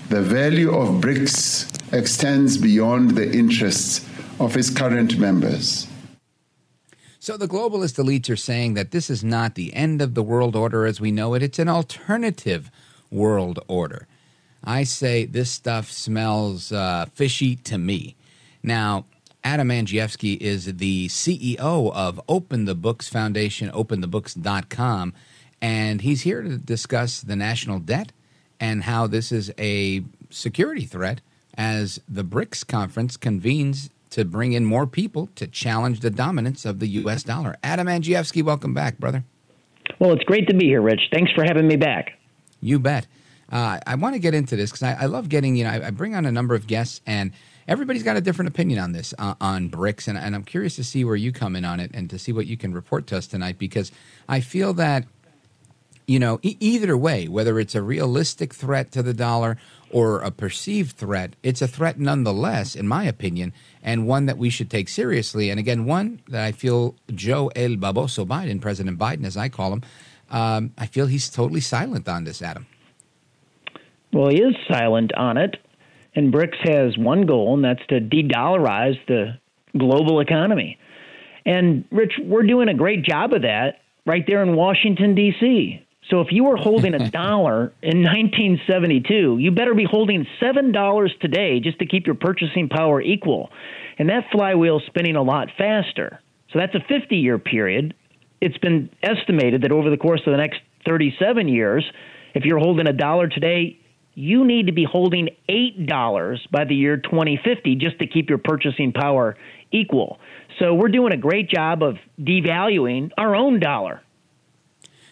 The 0.08 0.22
value 0.22 0.74
of 0.74 1.00
BRICS 1.00 1.92
extends 1.92 2.58
beyond 2.58 3.12
the 3.12 3.32
interests 3.32 4.06
of 4.38 4.56
its 4.56 4.70
current 4.70 5.18
members. 5.18 5.86
So 7.18 7.36
the 7.36 7.48
globalist 7.48 8.02
elites 8.02 8.30
are 8.30 8.36
saying 8.36 8.74
that 8.74 8.92
this 8.92 9.10
is 9.10 9.24
not 9.24 9.54
the 9.54 9.74
end 9.74 10.00
of 10.00 10.14
the 10.14 10.22
world 10.22 10.54
order 10.54 10.86
as 10.86 11.00
we 11.00 11.10
know 11.10 11.34
it, 11.34 11.42
it's 11.42 11.58
an 11.58 11.68
alternative 11.68 12.70
world 13.10 13.58
order. 13.66 14.06
I 14.62 14.82
say 14.82 15.24
this 15.24 15.50
stuff 15.50 15.90
smells 15.90 16.72
uh, 16.72 17.06
fishy 17.14 17.56
to 17.56 17.78
me. 17.78 18.15
Now, 18.66 19.04
Adam 19.44 19.68
Andrzejewski 19.68 20.38
is 20.38 20.64
the 20.64 21.06
CEO 21.06 21.92
of 21.94 22.20
Open 22.28 22.64
the 22.64 22.74
Books 22.74 23.08
Foundation, 23.08 23.70
openthebooks.com, 23.70 25.14
and 25.62 26.00
he's 26.00 26.22
here 26.22 26.42
to 26.42 26.58
discuss 26.58 27.20
the 27.20 27.36
national 27.36 27.78
debt 27.78 28.10
and 28.58 28.82
how 28.82 29.06
this 29.06 29.30
is 29.30 29.52
a 29.56 30.02
security 30.30 30.84
threat 30.84 31.20
as 31.56 32.00
the 32.08 32.24
BRICS 32.24 32.66
conference 32.66 33.16
convenes 33.16 33.88
to 34.10 34.24
bring 34.24 34.52
in 34.52 34.64
more 34.64 34.86
people 34.86 35.28
to 35.36 35.46
challenge 35.46 36.00
the 36.00 36.10
dominance 36.10 36.64
of 36.64 36.80
the 36.80 36.88
U.S. 36.88 37.22
dollar. 37.22 37.56
Adam 37.62 37.86
Andrzejewski, 37.86 38.42
welcome 38.42 38.74
back, 38.74 38.98
brother. 38.98 39.22
Well, 40.00 40.12
it's 40.12 40.24
great 40.24 40.48
to 40.48 40.54
be 40.56 40.66
here, 40.66 40.82
Rich. 40.82 41.02
Thanks 41.12 41.30
for 41.30 41.44
having 41.44 41.68
me 41.68 41.76
back. 41.76 42.18
You 42.60 42.80
bet. 42.80 43.06
Uh, 43.48 43.78
I 43.86 43.94
want 43.94 44.16
to 44.16 44.18
get 44.18 44.34
into 44.34 44.56
this 44.56 44.72
because 44.72 44.82
I, 44.82 45.02
I, 45.02 45.06
love 45.06 45.28
getting, 45.28 45.54
you 45.54 45.62
know, 45.62 45.70
I, 45.70 45.86
I 45.86 45.90
bring 45.90 46.16
on 46.16 46.26
a 46.26 46.32
number 46.32 46.56
of 46.56 46.66
guests 46.66 47.00
and– 47.06 47.30
everybody's 47.68 48.02
got 48.02 48.16
a 48.16 48.20
different 48.20 48.48
opinion 48.48 48.78
on 48.78 48.92
this 48.92 49.14
uh, 49.18 49.34
on 49.40 49.70
BRICS, 49.70 50.08
and, 50.08 50.18
and 50.18 50.34
I'm 50.34 50.44
curious 50.44 50.76
to 50.76 50.84
see 50.84 51.04
where 51.04 51.16
you 51.16 51.32
come 51.32 51.56
in 51.56 51.64
on 51.64 51.80
it 51.80 51.90
and 51.94 52.08
to 52.10 52.18
see 52.18 52.32
what 52.32 52.46
you 52.46 52.56
can 52.56 52.72
report 52.72 53.06
to 53.08 53.16
us 53.16 53.26
tonight 53.26 53.58
because 53.58 53.92
I 54.28 54.40
feel 54.40 54.72
that 54.74 55.04
you 56.06 56.18
know 56.18 56.38
e- 56.42 56.56
either 56.60 56.96
way, 56.96 57.28
whether 57.28 57.58
it's 57.58 57.74
a 57.74 57.82
realistic 57.82 58.54
threat 58.54 58.92
to 58.92 59.02
the 59.02 59.14
dollar 59.14 59.56
or 59.90 60.20
a 60.20 60.30
perceived 60.30 60.96
threat, 60.96 61.34
it's 61.42 61.62
a 61.62 61.68
threat 61.68 61.98
nonetheless, 61.98 62.74
in 62.74 62.88
my 62.88 63.04
opinion, 63.04 63.52
and 63.82 64.06
one 64.06 64.26
that 64.26 64.38
we 64.38 64.50
should 64.50 64.70
take 64.70 64.88
seriously. 64.88 65.48
And 65.48 65.60
again, 65.60 65.84
one 65.84 66.20
that 66.28 66.44
I 66.44 66.52
feel 66.52 66.96
Joe 67.14 67.52
El 67.54 67.76
Baboso 67.76 68.26
Biden, 68.26 68.60
President 68.60 68.98
Biden, 68.98 69.24
as 69.24 69.36
I 69.36 69.48
call 69.48 69.72
him, 69.72 69.82
um, 70.30 70.72
I 70.76 70.86
feel 70.86 71.06
he's 71.06 71.30
totally 71.30 71.60
silent 71.60 72.08
on 72.08 72.24
this, 72.24 72.42
Adam. 72.42 72.66
Well, 74.12 74.30
he 74.30 74.40
is 74.40 74.56
silent 74.68 75.12
on 75.14 75.36
it. 75.36 75.56
And 76.16 76.32
BRICS 76.32 76.68
has 76.68 76.98
one 76.98 77.26
goal, 77.26 77.54
and 77.54 77.64
that's 77.64 77.86
to 77.88 78.00
de 78.00 78.26
dollarize 78.26 78.98
the 79.06 79.38
global 79.78 80.20
economy. 80.20 80.78
And, 81.44 81.84
Rich, 81.92 82.14
we're 82.24 82.42
doing 82.42 82.68
a 82.68 82.74
great 82.74 83.04
job 83.04 83.32
of 83.32 83.42
that 83.42 83.80
right 84.06 84.24
there 84.26 84.42
in 84.42 84.56
Washington, 84.56 85.14
D.C. 85.14 85.86
So 86.10 86.20
if 86.20 86.28
you 86.30 86.44
were 86.44 86.56
holding 86.56 86.94
a 86.94 87.10
dollar 87.10 87.72
in 87.82 88.02
1972, 88.02 89.38
you 89.38 89.50
better 89.50 89.74
be 89.74 89.84
holding 89.84 90.26
$7 90.40 91.20
today 91.20 91.60
just 91.60 91.78
to 91.80 91.86
keep 91.86 92.06
your 92.06 92.14
purchasing 92.14 92.68
power 92.68 93.00
equal. 93.00 93.50
And 93.98 94.08
that 94.08 94.24
flywheel's 94.32 94.84
spinning 94.86 95.16
a 95.16 95.22
lot 95.22 95.48
faster. 95.58 96.20
So 96.52 96.58
that's 96.58 96.74
a 96.74 96.80
50 96.88 97.16
year 97.16 97.38
period. 97.38 97.94
It's 98.40 98.58
been 98.58 98.90
estimated 99.02 99.62
that 99.62 99.72
over 99.72 99.90
the 99.90 99.96
course 99.96 100.20
of 100.26 100.32
the 100.32 100.36
next 100.36 100.60
37 100.86 101.48
years, 101.48 101.84
if 102.34 102.44
you're 102.44 102.58
holding 102.58 102.86
a 102.86 102.92
dollar 102.92 103.28
today, 103.28 103.78
you 104.16 104.46
need 104.46 104.66
to 104.66 104.72
be 104.72 104.84
holding 104.84 105.28
$8 105.48 106.50
by 106.50 106.64
the 106.64 106.74
year 106.74 106.96
2050 106.96 107.76
just 107.76 107.98
to 107.98 108.06
keep 108.06 108.30
your 108.30 108.38
purchasing 108.38 108.92
power 108.92 109.36
equal. 109.70 110.18
So 110.58 110.74
we're 110.74 110.88
doing 110.88 111.12
a 111.12 111.18
great 111.18 111.50
job 111.50 111.82
of 111.82 111.98
devaluing 112.18 113.10
our 113.18 113.36
own 113.36 113.60
dollar. 113.60 114.00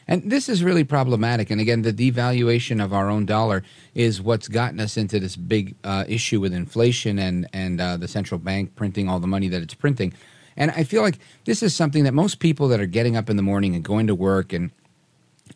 And 0.09 0.31
this 0.31 0.49
is 0.49 0.65
really 0.65 0.85
problematic. 0.85 1.51
And 1.51 1.61
again, 1.61 1.83
the 1.83 1.93
devaluation 1.93 2.83
of 2.83 2.95
our 2.95 3.11
own 3.11 3.27
dollar 3.27 3.63
is 3.95 4.23
what's 4.23 4.49
gotten 4.49 4.81
us 4.81 4.97
into 4.97 5.21
this 5.21 5.37
big 5.37 5.77
uh, 5.85 6.05
issue 6.09 6.41
with 6.41 6.53
inflation 6.53 7.19
and 7.19 7.47
and 7.53 7.81
uh, 7.81 7.97
the 7.97 8.09
central 8.09 8.39
bank 8.39 8.75
printing 8.75 9.09
all 9.09 9.21
the 9.21 9.27
money 9.27 9.49
that 9.49 9.63
it's 9.63 9.75
printing. 9.75 10.13
And 10.57 10.71
I 10.71 10.85
feel 10.85 11.03
like 11.03 11.19
this 11.45 11.63
is 11.63 11.75
something 11.75 12.05
that 12.05 12.13
most 12.13 12.39
people 12.39 12.69
that 12.69 12.81
are 12.81 12.87
getting 12.87 13.17
up 13.17 13.29
in 13.29 13.37
the 13.37 13.43
morning 13.43 13.75
and 13.75 13.83
going 13.83 14.07
to 14.07 14.15
work 14.15 14.53
and 14.53 14.71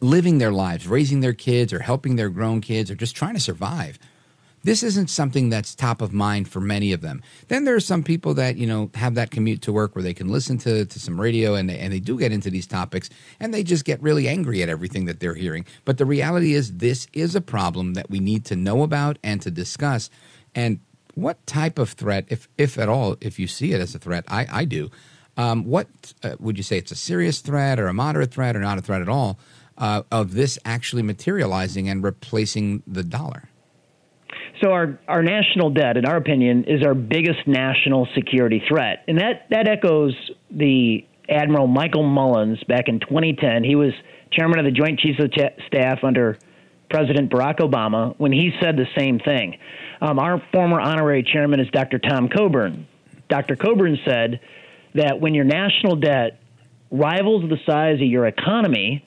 living 0.00 0.38
their 0.38 0.52
lives, 0.52 0.86
raising 0.86 1.20
their 1.20 1.32
kids 1.32 1.72
or 1.72 1.80
helping 1.80 2.16
their 2.16 2.28
grown 2.28 2.60
kids 2.60 2.90
or 2.90 2.94
just 2.94 3.16
trying 3.16 3.34
to 3.34 3.40
survive 3.40 3.98
this 4.64 4.82
isn't 4.82 5.08
something 5.08 5.50
that's 5.50 5.74
top 5.74 6.02
of 6.02 6.12
mind 6.12 6.48
for 6.48 6.60
many 6.60 6.92
of 6.92 7.00
them. 7.00 7.22
Then 7.48 7.64
there 7.64 7.74
are 7.74 7.80
some 7.80 8.02
people 8.02 8.34
that, 8.34 8.56
you 8.56 8.66
know, 8.66 8.90
have 8.94 9.14
that 9.14 9.30
commute 9.30 9.62
to 9.62 9.72
work 9.72 9.94
where 9.94 10.02
they 10.02 10.14
can 10.14 10.28
listen 10.28 10.58
to, 10.58 10.84
to 10.84 11.00
some 11.00 11.20
radio 11.20 11.54
and 11.54 11.70
they, 11.70 11.78
and 11.78 11.92
they 11.92 12.00
do 12.00 12.18
get 12.18 12.32
into 12.32 12.50
these 12.50 12.66
topics 12.66 13.08
and 13.38 13.54
they 13.54 13.62
just 13.62 13.84
get 13.84 14.02
really 14.02 14.28
angry 14.28 14.62
at 14.62 14.68
everything 14.68 15.04
that 15.06 15.20
they're 15.20 15.34
hearing. 15.34 15.64
But 15.84 15.98
the 15.98 16.06
reality 16.06 16.54
is, 16.54 16.78
this 16.78 17.06
is 17.12 17.34
a 17.34 17.40
problem 17.40 17.94
that 17.94 18.10
we 18.10 18.20
need 18.20 18.44
to 18.46 18.56
know 18.56 18.82
about 18.82 19.18
and 19.22 19.40
to 19.42 19.50
discuss. 19.50 20.10
And 20.54 20.80
what 21.14 21.44
type 21.46 21.78
of 21.78 21.90
threat, 21.90 22.26
if, 22.28 22.48
if 22.58 22.78
at 22.78 22.88
all, 22.88 23.16
if 23.20 23.38
you 23.38 23.46
see 23.46 23.72
it 23.72 23.80
as 23.80 23.94
a 23.94 23.98
threat, 23.98 24.24
I, 24.28 24.46
I 24.50 24.64
do, 24.64 24.90
um, 25.36 25.64
what 25.64 25.86
uh, 26.24 26.34
would 26.40 26.56
you 26.56 26.64
say 26.64 26.78
it's 26.78 26.90
a 26.90 26.96
serious 26.96 27.40
threat 27.40 27.78
or 27.78 27.86
a 27.86 27.94
moderate 27.94 28.32
threat 28.32 28.56
or 28.56 28.60
not 28.60 28.76
a 28.76 28.82
threat 28.82 29.02
at 29.02 29.08
all 29.08 29.38
uh, 29.78 30.02
of 30.12 30.34
this 30.34 30.58
actually 30.64 31.02
materializing 31.02 31.88
and 31.88 32.02
replacing 32.02 32.82
the 32.86 33.02
dollar? 33.02 33.48
So 34.62 34.72
our, 34.72 34.98
our 35.06 35.22
national 35.22 35.70
debt, 35.70 35.96
in 35.96 36.04
our 36.04 36.16
opinion, 36.16 36.64
is 36.64 36.84
our 36.84 36.94
biggest 36.94 37.46
national 37.46 38.08
security 38.14 38.62
threat. 38.68 39.04
And 39.06 39.18
that, 39.18 39.46
that 39.50 39.68
echoes 39.68 40.14
the 40.50 41.06
Admiral 41.28 41.66
Michael 41.66 42.02
Mullins 42.02 42.62
back 42.64 42.88
in 42.88 43.00
2010. 43.00 43.62
He 43.62 43.76
was 43.76 43.92
chairman 44.32 44.58
of 44.58 44.64
the 44.64 44.72
Joint 44.72 44.98
Chiefs 44.98 45.20
of 45.20 45.30
Staff 45.66 46.02
under 46.02 46.38
President 46.90 47.30
Barack 47.30 47.58
Obama 47.58 48.14
when 48.18 48.32
he 48.32 48.50
said 48.60 48.76
the 48.76 48.86
same 48.96 49.18
thing. 49.20 49.58
Um, 50.00 50.18
our 50.18 50.42
former 50.52 50.80
honorary 50.80 51.22
chairman 51.22 51.60
is 51.60 51.68
Dr. 51.70 51.98
Tom 51.98 52.28
Coburn. 52.28 52.86
Dr. 53.28 53.56
Coburn 53.56 53.98
said 54.06 54.40
that 54.94 55.20
when 55.20 55.34
your 55.34 55.44
national 55.44 55.96
debt 55.96 56.40
rivals 56.90 57.48
the 57.48 57.58
size 57.66 57.96
of 57.96 58.06
your 58.06 58.26
economy, 58.26 59.04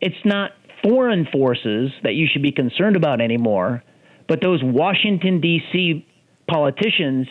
it's 0.00 0.24
not 0.24 0.52
foreign 0.82 1.26
forces 1.32 1.90
that 2.02 2.14
you 2.14 2.26
should 2.30 2.42
be 2.42 2.52
concerned 2.52 2.96
about 2.96 3.20
anymore. 3.20 3.82
But 4.28 4.40
those 4.42 4.60
Washington, 4.62 5.40
D.C. 5.40 6.06
politicians 6.48 7.26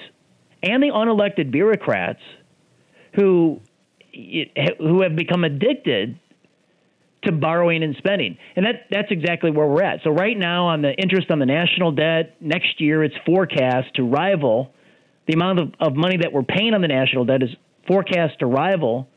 and 0.63 0.81
the 0.81 0.87
unelected 0.87 1.51
bureaucrats 1.51 2.19
who, 3.15 3.61
who 4.79 5.01
have 5.01 5.15
become 5.15 5.43
addicted 5.43 6.19
to 7.23 7.31
borrowing 7.31 7.83
and 7.83 7.95
spending. 7.97 8.37
And 8.55 8.65
that, 8.65 8.85
that's 8.89 9.11
exactly 9.11 9.51
where 9.51 9.67
we're 9.67 9.83
at. 9.83 9.99
So, 10.03 10.11
right 10.11 10.37
now, 10.37 10.67
on 10.67 10.81
the 10.81 10.93
interest 10.93 11.29
on 11.31 11.39
the 11.39 11.45
national 11.45 11.91
debt, 11.91 12.35
next 12.39 12.79
year 12.79 13.03
it's 13.03 13.15
forecast 13.25 13.95
to 13.95 14.03
rival 14.03 14.73
the 15.27 15.33
amount 15.33 15.59
of, 15.59 15.73
of 15.79 15.95
money 15.95 16.17
that 16.17 16.31
we're 16.31 16.43
paying 16.43 16.73
on 16.73 16.81
the 16.81 16.87
national 16.87 17.25
debt 17.25 17.43
is 17.43 17.49
forecast 17.87 18.39
to 18.39 18.45
rival 18.45 19.07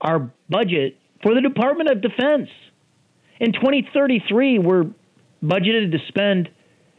our 0.00 0.30
budget 0.48 0.96
for 1.22 1.34
the 1.34 1.40
Department 1.40 1.90
of 1.90 2.00
Defense. 2.00 2.48
In 3.40 3.52
2033, 3.54 4.58
we're 4.58 4.84
budgeted 5.42 5.92
to 5.92 5.98
spend 6.08 6.50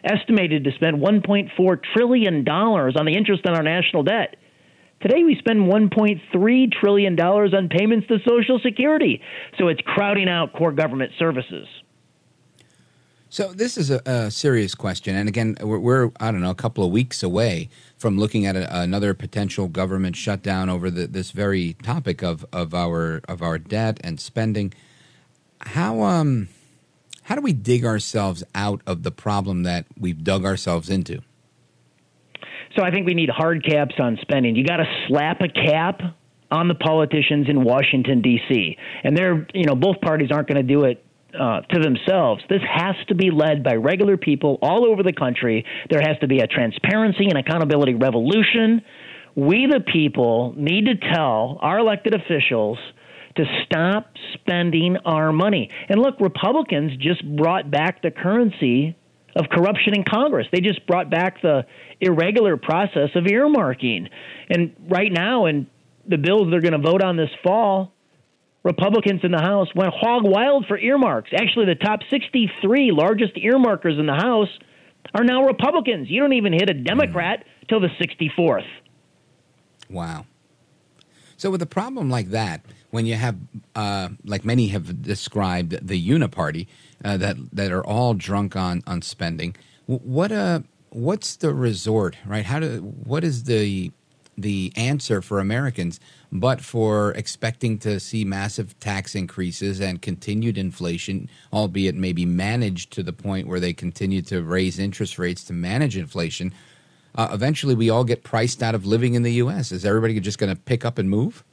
estimated 0.04 0.64
to 0.64 0.72
spend 0.72 0.98
$1.4 0.98 1.80
trillion 1.94 2.50
on 2.50 3.06
the 3.06 3.14
interest 3.16 3.46
on 3.46 3.56
our 3.56 3.62
national 3.62 4.02
debt. 4.02 4.36
Today, 5.00 5.24
we 5.24 5.36
spend 5.36 5.72
$1.3 5.72 6.72
trillion 6.72 7.20
on 7.20 7.70
payments 7.70 8.08
to 8.08 8.18
Social 8.28 8.60
Security. 8.60 9.22
So 9.60 9.68
it's 9.68 9.82
crowding 9.82 10.28
out 10.28 10.54
core 10.54 10.72
government 10.72 11.12
services. 11.20 11.68
So 13.30 13.54
this 13.54 13.78
is 13.78 13.92
a, 13.92 14.02
a 14.06 14.32
serious 14.32 14.76
question, 14.76 15.16
and 15.16 15.30
again, 15.30 15.56
we're, 15.62 15.80
we're, 15.80 16.12
I 16.20 16.32
don't 16.32 16.42
know 16.42 16.50
a 16.50 16.56
couple 16.56 16.84
of 16.84 16.92
weeks 16.92 17.24
away 17.24 17.70
from 17.98 18.18
looking 18.18 18.46
at 18.46 18.58
a, 18.58 18.82
another 18.82 19.14
potential 19.14 19.70
government 19.70 20.18
shutdown 20.18 20.70
over 20.70 20.92
the, 20.92 21.08
this 21.08 21.32
very 21.32 21.78
topic 21.82 22.22
of, 22.22 22.46
of 22.52 22.74
our 22.74 23.22
of 23.30 23.42
our 23.42 23.58
debt 23.58 24.02
and 24.04 24.20
spending. 24.20 24.74
How 25.66 26.02
um 26.02 26.50
how 27.24 27.36
do 27.36 27.42
we 27.42 27.54
dig 27.54 27.86
ourselves 27.86 28.44
out 28.54 28.82
of 28.86 29.04
the 29.04 29.12
problem 29.12 29.64
that 29.64 29.86
we've 29.98 30.24
dug 30.24 30.44
ourselves 30.46 30.90
into? 30.90 31.22
So 32.76 32.84
I 32.84 32.92
think 32.92 33.06
we 33.06 33.14
need 33.14 33.30
hard 33.30 33.66
caps 33.66 33.96
on 34.00 34.18
spending. 34.22 34.56
You 34.56 34.66
got 34.66 34.78
to 34.78 34.86
slap 35.08 35.42
a 35.42 35.48
cap 35.48 36.02
on 36.50 36.68
the 36.68 36.76
politicians 36.76 37.48
in 37.50 37.64
Washington 37.64 38.22
D.C. 38.22 38.78
And 39.04 39.16
they're, 39.16 39.48
you 39.54 39.66
know, 39.66 39.76
both 39.76 40.02
parties 40.02 40.30
aren't 40.32 40.48
going 40.48 40.66
to 40.66 40.74
do 40.74 40.86
it 40.86 41.04
uh, 41.34 41.62
to 41.62 41.80
themselves. 41.80 42.44
This 42.50 42.62
has 42.70 42.96
to 43.08 43.16
be 43.16 43.32
led 43.32 43.64
by 43.64 43.76
regular 43.76 44.18
people 44.18 44.60
all 44.62 44.86
over 44.86 45.04
the 45.04 45.14
country. 45.14 45.66
There 45.90 46.02
has 46.02 46.18
to 46.20 46.28
be 46.28 46.40
a 46.40 46.48
transparency 46.48 47.28
and 47.30 47.38
accountability 47.38 47.94
revolution. 47.94 48.82
We, 49.36 49.68
the 49.72 49.80
people, 49.80 50.54
need 50.58 50.88
to 50.88 50.96
tell 51.14 51.58
our 51.62 51.80
elected 51.80 52.14
officials 52.14 52.78
to 53.36 53.46
stop 53.66 54.14
spending 54.34 54.98
our 55.06 55.32
money. 55.32 55.70
And 55.90 56.02
look, 56.02 56.20
Republicans 56.20 56.98
just 56.98 57.24
brought 57.36 57.70
back 57.72 58.02
the 58.02 58.12
currency 58.12 58.96
of 59.36 59.46
corruption 59.50 59.96
in 59.96 60.04
Congress. 60.04 60.48
They 60.52 60.60
just 60.60 60.86
brought 60.86 61.10
back 61.10 61.42
the 61.42 61.66
irregular 62.00 62.58
process 62.58 63.10
of 63.16 63.24
earmarking. 63.24 64.10
And 64.50 64.76
right 64.90 65.12
now, 65.12 65.46
in 65.46 65.68
the 66.08 66.18
bills 66.18 66.50
they're 66.50 66.62
going 66.62 66.74
to 66.74 66.92
vote 66.92 67.02
on 67.02 67.16
this 67.16 67.30
fall, 67.44 67.94
Republicans 68.64 69.22
in 69.24 69.32
the 69.32 69.42
House 69.42 69.70
went 69.74 69.94
hog 69.94 70.24
wild 70.24 70.66
for 70.68 70.78
earmarks. 70.78 71.32
Actually, 71.34 71.66
the 71.66 71.76
top 71.76 72.02
63 72.10 72.92
largest 72.92 73.34
earmarkers 73.36 73.98
in 73.98 74.06
the 74.06 74.14
House 74.14 74.50
are 75.16 75.24
now 75.24 75.46
Republicans. 75.46 76.10
You 76.10 76.22
don't 76.22 76.34
even 76.34 76.54
hit 76.54 76.70
a 76.70 76.74
Democrat 76.74 77.44
till 77.68 77.80
the 77.80 77.90
64th. 78.00 78.68
Wow. 79.90 80.26
So, 81.42 81.50
with 81.50 81.64
a 81.64 81.66
problem 81.82 82.12
like 82.12 82.30
that, 82.30 82.62
when 82.92 83.08
you 83.08 83.16
have, 83.16 83.36
uh, 83.74 84.10
like 84.24 84.46
many 84.46 84.68
have 84.68 85.02
described, 85.02 85.72
the 85.82 86.00
uniparty 86.00 86.68
uh, 87.04 87.18
that 87.18 87.36
that 87.52 87.72
are 87.72 87.84
all 87.84 88.14
drunk 88.14 88.56
on 88.56 88.84
on 88.86 89.02
spending. 89.02 89.56
What 89.88 90.32
uh, 90.32 90.60
what's 90.92 91.36
the 91.38 91.52
resort, 91.52 92.16
right? 92.28 92.46
How 92.46 92.60
do 92.60 92.82
what 92.82 93.24
is 93.24 93.46
the 93.46 93.92
the 94.38 94.72
answer 94.76 95.20
for 95.20 95.40
Americans, 95.40 96.00
but 96.32 96.62
for 96.62 97.12
expecting 97.14 97.80
to 97.80 98.00
see 98.00 98.24
massive 98.24 98.80
tax 98.80 99.16
increases 99.16 99.80
and 99.82 100.00
continued 100.00 100.60
inflation, 100.60 101.28
albeit 101.52 101.96
maybe 101.96 102.24
managed 102.24 102.94
to 102.94 103.02
the 103.02 103.14
point 103.14 103.48
where 103.48 103.60
they 103.60 103.74
continue 103.74 104.22
to 104.22 104.44
raise 104.44 104.78
interest 104.78 105.18
rates 105.18 105.44
to 105.46 105.54
manage 105.54 105.98
inflation. 105.98 106.54
Uh, 107.16 107.30
eventually, 107.34 107.76
we 107.76 107.90
all 107.90 108.04
get 108.04 108.24
priced 108.24 108.64
out 108.64 108.76
of 108.76 108.86
living 108.86 109.14
in 109.16 109.24
the 109.24 109.34
U.S. 109.34 109.72
Is 109.72 109.86
everybody 109.86 110.20
just 110.20 110.38
going 110.38 110.54
to 110.54 110.62
pick 110.62 110.86
up 110.86 110.98
and 110.98 111.10
move? 111.10 111.44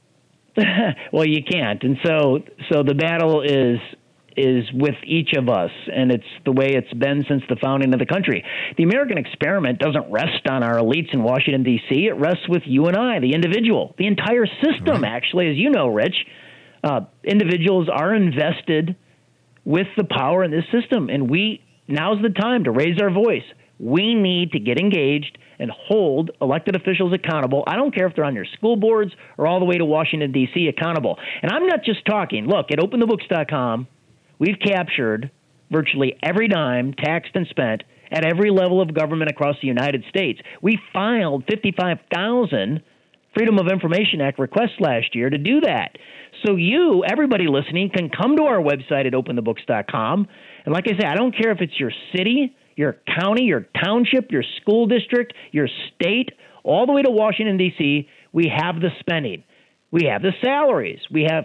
well, 1.13 1.25
you 1.25 1.43
can't, 1.43 1.83
and 1.83 1.97
so 2.05 2.39
so 2.71 2.83
the 2.83 2.95
battle 2.95 3.41
is 3.41 3.79
is 4.37 4.63
with 4.73 4.95
each 5.05 5.33
of 5.37 5.49
us, 5.49 5.71
and 5.93 6.11
it's 6.11 6.23
the 6.45 6.51
way 6.51 6.69
it's 6.73 6.93
been 6.93 7.25
since 7.27 7.43
the 7.49 7.57
founding 7.61 7.93
of 7.93 7.99
the 7.99 8.05
country. 8.05 8.43
The 8.77 8.83
American 8.83 9.17
experiment 9.17 9.79
doesn't 9.79 10.09
rest 10.09 10.47
on 10.49 10.63
our 10.63 10.77
elites 10.77 11.13
in 11.13 11.23
Washington 11.23 11.63
D.C. 11.63 12.07
It 12.07 12.15
rests 12.17 12.47
with 12.47 12.63
you 12.65 12.87
and 12.87 12.95
I, 12.95 13.19
the 13.19 13.33
individual, 13.33 13.95
the 13.97 14.07
entire 14.07 14.45
system. 14.63 15.03
Right. 15.03 15.11
Actually, 15.11 15.49
as 15.49 15.57
you 15.57 15.69
know, 15.69 15.87
Rich, 15.87 16.15
uh, 16.83 17.01
individuals 17.23 17.89
are 17.93 18.13
invested 18.13 18.95
with 19.65 19.87
the 19.97 20.05
power 20.05 20.43
in 20.43 20.51
this 20.51 20.65
system, 20.71 21.09
and 21.09 21.29
we 21.29 21.61
now's 21.87 22.21
the 22.21 22.29
time 22.29 22.63
to 22.63 22.71
raise 22.71 22.99
our 23.01 23.11
voice. 23.11 23.43
We 23.79 24.13
need 24.13 24.51
to 24.51 24.59
get 24.59 24.77
engaged 24.77 25.37
and 25.57 25.71
hold 25.71 26.31
elected 26.41 26.75
officials 26.75 27.13
accountable. 27.13 27.63
I 27.67 27.75
don't 27.75 27.93
care 27.93 28.07
if 28.07 28.15
they're 28.15 28.25
on 28.25 28.35
your 28.35 28.45
school 28.57 28.75
boards 28.75 29.11
or 29.37 29.47
all 29.47 29.59
the 29.59 29.65
way 29.65 29.77
to 29.77 29.85
Washington, 29.85 30.31
D.C., 30.31 30.67
accountable. 30.67 31.17
And 31.41 31.51
I'm 31.51 31.65
not 31.65 31.83
just 31.83 32.05
talking. 32.05 32.45
Look, 32.47 32.67
at 32.71 32.79
openthebooks.com, 32.79 33.87
we've 34.37 34.59
captured 34.63 35.31
virtually 35.71 36.15
every 36.23 36.47
dime 36.47 36.93
taxed 36.93 37.31
and 37.35 37.47
spent 37.47 37.83
at 38.11 38.25
every 38.25 38.49
level 38.49 38.81
of 38.81 38.93
government 38.93 39.29
across 39.29 39.55
the 39.61 39.67
United 39.67 40.03
States. 40.09 40.39
We 40.61 40.79
filed 40.93 41.43
55,000 41.49 42.81
Freedom 43.35 43.59
of 43.59 43.67
Information 43.71 44.21
Act 44.21 44.39
requests 44.39 44.79
last 44.79 45.13
year 45.13 45.29
to 45.29 45.37
do 45.37 45.61
that. 45.61 45.97
So 46.45 46.55
you, 46.55 47.03
everybody 47.03 47.47
listening, 47.47 47.91
can 47.93 48.09
come 48.09 48.35
to 48.37 48.43
our 48.43 48.59
website 48.59 49.05
at 49.05 49.13
openthebooks.com. 49.13 50.27
And 50.65 50.73
like 50.73 50.85
I 50.87 50.99
say, 50.99 51.07
I 51.07 51.15
don't 51.15 51.35
care 51.35 51.51
if 51.51 51.61
it's 51.61 51.79
your 51.79 51.91
city, 52.15 52.55
your 52.79 52.95
county, 53.19 53.43
your 53.43 53.67
township, 53.83 54.31
your 54.31 54.43
school 54.61 54.87
district, 54.87 55.33
your 55.51 55.67
state, 55.93 56.29
all 56.63 56.85
the 56.85 56.93
way 56.93 57.01
to 57.01 57.11
Washington, 57.11 57.57
D.C., 57.57 58.07
we 58.31 58.49
have 58.55 58.79
the 58.79 58.87
spending. 59.01 59.43
We 59.91 60.05
have 60.05 60.21
the 60.21 60.31
salaries. 60.41 60.99
We 61.11 61.27
have, 61.29 61.43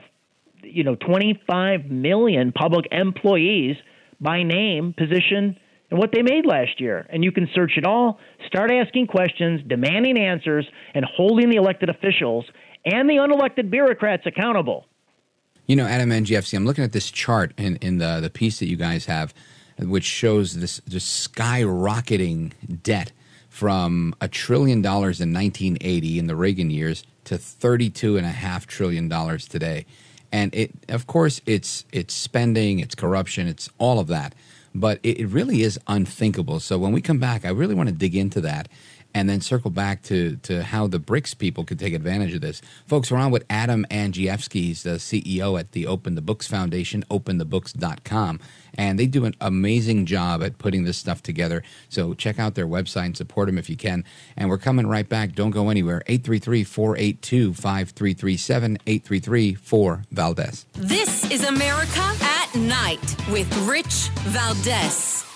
you 0.62 0.84
know, 0.84 0.94
25 0.94 1.86
million 1.86 2.52
public 2.52 2.86
employees 2.92 3.74
by 4.20 4.44
name, 4.44 4.94
position, 4.96 5.58
and 5.90 5.98
what 5.98 6.12
they 6.12 6.22
made 6.22 6.46
last 6.46 6.80
year. 6.80 7.04
And 7.10 7.24
you 7.24 7.32
can 7.32 7.48
search 7.52 7.72
it 7.78 7.84
all, 7.84 8.20
start 8.46 8.70
asking 8.70 9.08
questions, 9.08 9.60
demanding 9.66 10.16
answers, 10.16 10.64
and 10.94 11.04
holding 11.04 11.50
the 11.50 11.56
elected 11.56 11.88
officials 11.88 12.44
and 12.84 13.10
the 13.10 13.14
unelected 13.14 13.70
bureaucrats 13.70 14.24
accountable. 14.24 14.86
You 15.66 15.74
know, 15.74 15.86
Adam 15.86 16.10
Andrzejewski, 16.10 16.54
I'm 16.54 16.64
looking 16.64 16.84
at 16.84 16.92
this 16.92 17.10
chart 17.10 17.54
in, 17.58 17.74
in 17.76 17.98
the, 17.98 18.20
the 18.20 18.30
piece 18.30 18.60
that 18.60 18.68
you 18.68 18.76
guys 18.76 19.06
have, 19.06 19.34
which 19.78 20.04
shows 20.04 20.54
this 20.54 20.80
just 20.88 21.32
skyrocketing 21.32 22.52
debt 22.82 23.12
from 23.48 24.14
a 24.20 24.28
trillion 24.28 24.82
dollars 24.82 25.20
in 25.20 25.32
1980 25.32 26.18
in 26.18 26.26
the 26.26 26.36
Reagan 26.36 26.70
years 26.70 27.04
to 27.24 27.38
32 27.38 28.16
and 28.16 28.26
a 28.26 28.30
half 28.30 28.66
trillion 28.66 29.08
dollars 29.08 29.46
today. 29.46 29.86
And 30.32 30.54
it, 30.54 30.72
of 30.88 31.06
course, 31.06 31.40
it's 31.46 31.84
it's 31.92 32.14
spending, 32.14 32.80
it's 32.80 32.94
corruption, 32.94 33.46
it's 33.46 33.70
all 33.78 34.00
of 34.00 34.08
that. 34.08 34.34
But 34.74 34.98
it, 35.04 35.20
it 35.20 35.26
really 35.26 35.62
is 35.62 35.78
unthinkable. 35.86 36.58
So 36.58 36.78
when 36.78 36.92
we 36.92 37.00
come 37.00 37.18
back, 37.18 37.44
I 37.44 37.50
really 37.50 37.76
want 37.76 37.88
to 37.88 37.94
dig 37.94 38.16
into 38.16 38.40
that 38.40 38.68
and 39.14 39.28
then 39.28 39.40
circle 39.40 39.70
back 39.70 40.02
to, 40.02 40.36
to 40.42 40.64
how 40.64 40.88
the 40.88 40.98
BRICS 40.98 41.38
people 41.38 41.64
could 41.64 41.78
take 41.78 41.94
advantage 41.94 42.34
of 42.34 42.40
this. 42.40 42.60
Folks, 42.86 43.10
we're 43.12 43.18
on 43.18 43.30
with 43.30 43.44
Adam. 43.48 43.86
He's 43.88 44.82
the 44.82 44.98
CEO 44.98 45.58
at 45.58 45.70
the 45.72 45.86
Open 45.86 46.16
the 46.16 46.20
Books 46.20 46.48
Foundation, 46.48 47.04
openthebooks.com. 47.08 48.40
And 48.76 48.98
they 48.98 49.06
do 49.06 49.24
an 49.24 49.34
amazing 49.40 50.06
job 50.06 50.42
at 50.42 50.58
putting 50.58 50.84
this 50.84 50.96
stuff 50.96 51.22
together. 51.22 51.62
So 51.88 52.14
check 52.14 52.38
out 52.38 52.54
their 52.54 52.66
website 52.66 53.06
and 53.06 53.16
support 53.16 53.46
them 53.46 53.58
if 53.58 53.68
you 53.70 53.76
can. 53.76 54.04
And 54.36 54.48
we're 54.48 54.58
coming 54.58 54.86
right 54.86 55.08
back. 55.08 55.34
Don't 55.34 55.50
go 55.50 55.68
anywhere. 55.68 56.02
833 56.06 56.64
482 56.64 57.54
5337 57.54 58.78
833 58.86 59.54
4 59.54 60.02
Valdez. 60.10 60.66
This 60.74 61.30
is 61.30 61.44
America 61.44 62.12
at 62.20 62.54
Night 62.54 63.16
with 63.30 63.54
Rich 63.66 64.10
Valdez. 64.24 65.33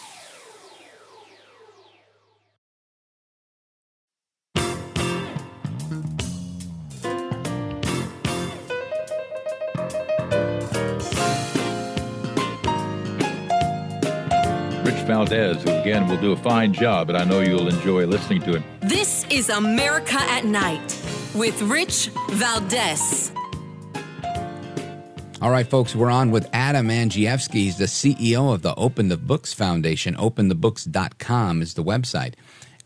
Valdez, 15.09 15.62
who 15.62 15.70
again 15.70 16.06
will 16.06 16.20
do 16.20 16.32
a 16.32 16.36
fine 16.36 16.72
job, 16.72 17.09
and 17.09 17.18
I 17.18 17.24
know 17.24 17.40
you'll 17.40 17.66
enjoy 17.66 18.06
listening 18.06 18.42
to 18.42 18.56
him. 18.56 18.64
This 18.80 19.24
is 19.30 19.48
America 19.48 20.20
at 20.20 20.44
Night 20.44 21.02
with 21.34 21.61
Rich 21.62 22.11
Valdez. 22.30 23.32
All 25.40 25.50
right, 25.50 25.66
folks, 25.66 25.94
we're 25.96 26.11
on 26.11 26.30
with 26.30 26.48
Adam 26.52 26.88
Andrzejewski. 26.88 27.54
He's 27.54 27.78
the 27.78 27.84
CEO 27.84 28.52
of 28.52 28.62
the 28.62 28.74
Open 28.74 29.09
the 29.09 29.16
Books 29.16 29.54
Foundation. 29.54 30.14
OpenTheBooks.com 30.16 31.62
is 31.62 31.74
the 31.74 31.84
website. 31.84 32.34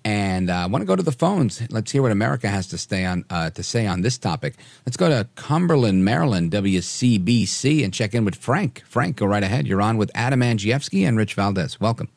And 0.05 0.50
uh, 0.50 0.55
I 0.55 0.66
want 0.66 0.82
to 0.82 0.86
go 0.86 0.96
to 0.96 1.03
the 1.03 1.12
phones. 1.12 1.62
Let's 1.70 1.92
hear 1.92 2.03
what 2.03 2.11
America 2.11 2.48
has 2.48 2.66
to 2.68 2.78
stay 2.78 3.05
on 3.05 3.24
uh, 3.30 3.50
to 3.50 3.62
say 3.62 3.86
on 3.86 4.03
this 4.03 4.18
topic. 4.18 4.55
Let's 4.84 4.96
go 4.96 5.09
to 5.09 5.28
Cumberland, 5.36 6.05
Maryland, 6.05 6.50
WCBC, 6.50 7.84
and 7.84 7.94
check 7.94 8.14
in 8.14 8.24
with 8.24 8.34
Frank. 8.34 8.82
Frank, 8.86 9.16
go 9.16 9.26
right 9.26 9.42
ahead. 9.42 9.66
You're 9.66 9.82
on 9.82 9.96
with 9.96 10.11
Adam 10.14 10.40
Andrzejewski 10.40 11.07
and 11.07 11.16
Rich 11.16 11.34
Valdez. 11.34 11.80
Welcome. 11.80 12.09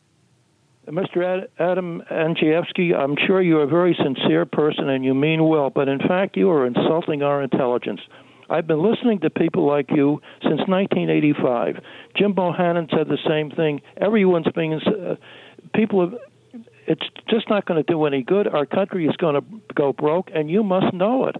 Mr. 0.87 1.23
Ad- 1.23 1.49
Adam 1.59 2.03
Andrzejewski, 2.11 2.95
I'm 2.95 3.15
sure 3.25 3.41
you're 3.41 3.63
a 3.63 3.67
very 3.67 3.97
sincere 4.01 4.45
person 4.45 4.89
and 4.89 5.03
you 5.03 5.13
mean 5.15 5.47
well, 5.47 5.69
but 5.69 5.87
in 5.87 5.99
fact, 5.99 6.37
you 6.37 6.49
are 6.51 6.65
insulting 6.65 7.23
our 7.23 7.41
intelligence. 7.41 8.01
I've 8.49 8.67
been 8.67 8.83
listening 8.83 9.19
to 9.21 9.29
people 9.29 9.65
like 9.65 9.89
you 9.89 10.21
since 10.43 10.61
1985. 10.67 11.79
Jim 12.15 12.33
Bohannon 12.33 12.89
said 12.91 13.07
the 13.07 13.17
same 13.27 13.49
thing. 13.49 13.81
Everyone's 13.97 14.45
being 14.55 14.73
uh, 14.73 15.15
people 15.73 16.01
have 16.01 16.19
it's 16.87 17.05
just 17.29 17.49
not 17.49 17.65
going 17.65 17.83
to 17.83 17.91
do 17.91 18.05
any 18.05 18.23
good. 18.23 18.47
Our 18.47 18.65
country 18.65 19.07
is 19.07 19.15
going 19.17 19.35
to 19.35 19.73
go 19.73 19.93
broke, 19.93 20.29
and 20.33 20.49
you 20.49 20.63
must 20.63 20.93
know 20.93 21.27
it. 21.27 21.35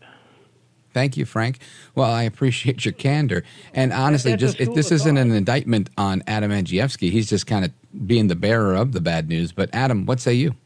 Thank 0.96 1.18
you, 1.18 1.26
Frank. 1.26 1.60
Well, 1.94 2.10
I 2.10 2.24
appreciate 2.24 2.86
your 2.86 2.94
candor. 2.94 3.44
And 3.74 3.92
honestly, 3.92 4.38
just 4.38 4.62
if 4.62 4.74
this 4.74 4.94
isn't 4.94 5.18
an 5.18 5.30
indictment 5.32 5.90
on 5.98 6.24
Adam 6.26 6.52
Andrzejewski, 6.52 7.12
he's 7.12 7.30
just 7.30 7.46
kind 7.46 7.66
of 7.66 8.08
being 8.08 8.28
the 8.28 8.36
bearer 8.36 8.76
of 8.76 8.94
the 8.94 9.02
bad 9.02 9.28
news. 9.28 9.52
But 9.52 9.70
Adam, 9.74 10.06
what 10.06 10.22
say 10.22 10.34
you? 10.34 10.56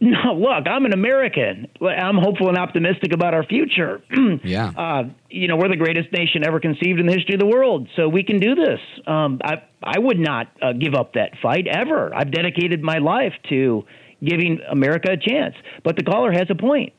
No, 0.00 0.32
look, 0.34 0.68
I'm 0.68 0.84
an 0.84 0.92
American. 0.92 1.66
I'm 1.82 2.18
hopeful 2.18 2.48
and 2.48 2.56
optimistic 2.56 3.12
about 3.12 3.34
our 3.34 3.42
future. 3.42 4.00
yeah. 4.44 4.70
Uh, 4.76 5.10
you 5.28 5.48
know, 5.48 5.56
we're 5.56 5.68
the 5.68 5.76
greatest 5.76 6.12
nation 6.12 6.46
ever 6.46 6.60
conceived 6.60 7.00
in 7.00 7.06
the 7.06 7.12
history 7.12 7.34
of 7.34 7.40
the 7.40 7.46
world, 7.46 7.88
so 7.96 8.08
we 8.08 8.22
can 8.22 8.38
do 8.38 8.54
this. 8.54 8.78
Um, 9.08 9.40
I 9.42 9.62
I 9.82 9.98
would 9.98 10.20
not 10.20 10.52
uh, 10.62 10.72
give 10.74 10.94
up 10.94 11.14
that 11.14 11.32
fight 11.42 11.66
ever. 11.66 12.14
I've 12.14 12.30
dedicated 12.30 12.80
my 12.80 12.98
life 12.98 13.32
to 13.48 13.84
giving 14.24 14.60
America 14.70 15.12
a 15.12 15.16
chance. 15.16 15.54
But 15.84 15.96
the 15.96 16.02
caller 16.02 16.32
has 16.32 16.46
a 16.50 16.54
point. 16.54 16.92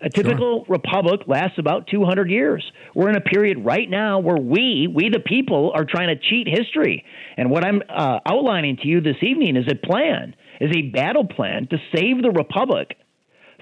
A 0.00 0.10
typical 0.10 0.64
sure. 0.64 0.76
republic 0.76 1.20
lasts 1.28 1.58
about 1.58 1.86
200 1.86 2.28
years. 2.28 2.64
We're 2.92 3.08
in 3.08 3.16
a 3.16 3.20
period 3.20 3.64
right 3.64 3.88
now 3.88 4.18
where 4.18 4.36
we, 4.36 4.88
we 4.92 5.10
the 5.10 5.20
people, 5.20 5.70
are 5.74 5.84
trying 5.84 6.08
to 6.08 6.16
cheat 6.16 6.48
history. 6.48 7.04
And 7.36 7.50
what 7.50 7.64
I'm 7.64 7.82
uh, 7.88 8.18
outlining 8.26 8.78
to 8.78 8.88
you 8.88 9.00
this 9.00 9.22
evening 9.22 9.56
is 9.56 9.66
a 9.70 9.76
plan, 9.76 10.34
is 10.60 10.72
a 10.76 10.82
battle 10.90 11.24
plan 11.24 11.68
to 11.68 11.78
save 11.94 12.20
the 12.20 12.32
republic 12.32 12.96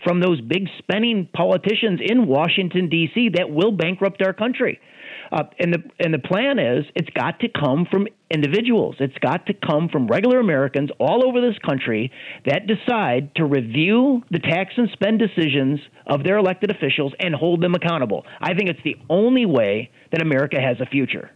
from 0.03 0.21
those 0.21 0.41
big 0.41 0.67
spending 0.79 1.29
politicians 1.35 2.01
in 2.03 2.27
Washington 2.27 2.89
D.C. 2.89 3.31
that 3.35 3.51
will 3.51 3.73
bankrupt 3.73 4.23
our 4.23 4.33
country. 4.33 4.81
Uh, 5.31 5.45
and 5.59 5.75
the 5.75 5.83
and 5.99 6.13
the 6.13 6.19
plan 6.19 6.59
is 6.59 6.87
it's 6.97 7.11
got 7.11 7.39
to 7.41 7.49
come 7.49 7.87
from 7.91 8.09
individuals. 8.31 8.97
It's 9.01 9.17
got 9.19 9.47
to 9.47 9.55
come 9.55 9.89
from 9.89 10.07
regular 10.07 10.39
Americans 10.39 10.91
all 10.99 11.27
over 11.27 11.41
this 11.41 11.59
country 11.59 12.13
that 12.47 12.67
decide 12.67 13.35
to 13.37 13.45
review 13.45 14.23
the 14.31 14.39
tax 14.39 14.75
and 14.77 14.89
spend 14.93 15.19
decisions 15.19 15.81
of 16.07 16.25
their 16.25 16.39
elected 16.39 16.71
officials 16.71 17.13
and 17.19 17.35
hold 17.35 17.63
them 17.63 17.75
accountable. 17.75 18.25
I 18.41 18.55
think 18.55 18.71
it's 18.71 18.83
the 18.85 18.97
only 19.09 19.47
way 19.47 19.91
that 20.13 20.23
America 20.23 20.61
has 20.61 20.81
a 20.81 20.87
future. 20.87 21.31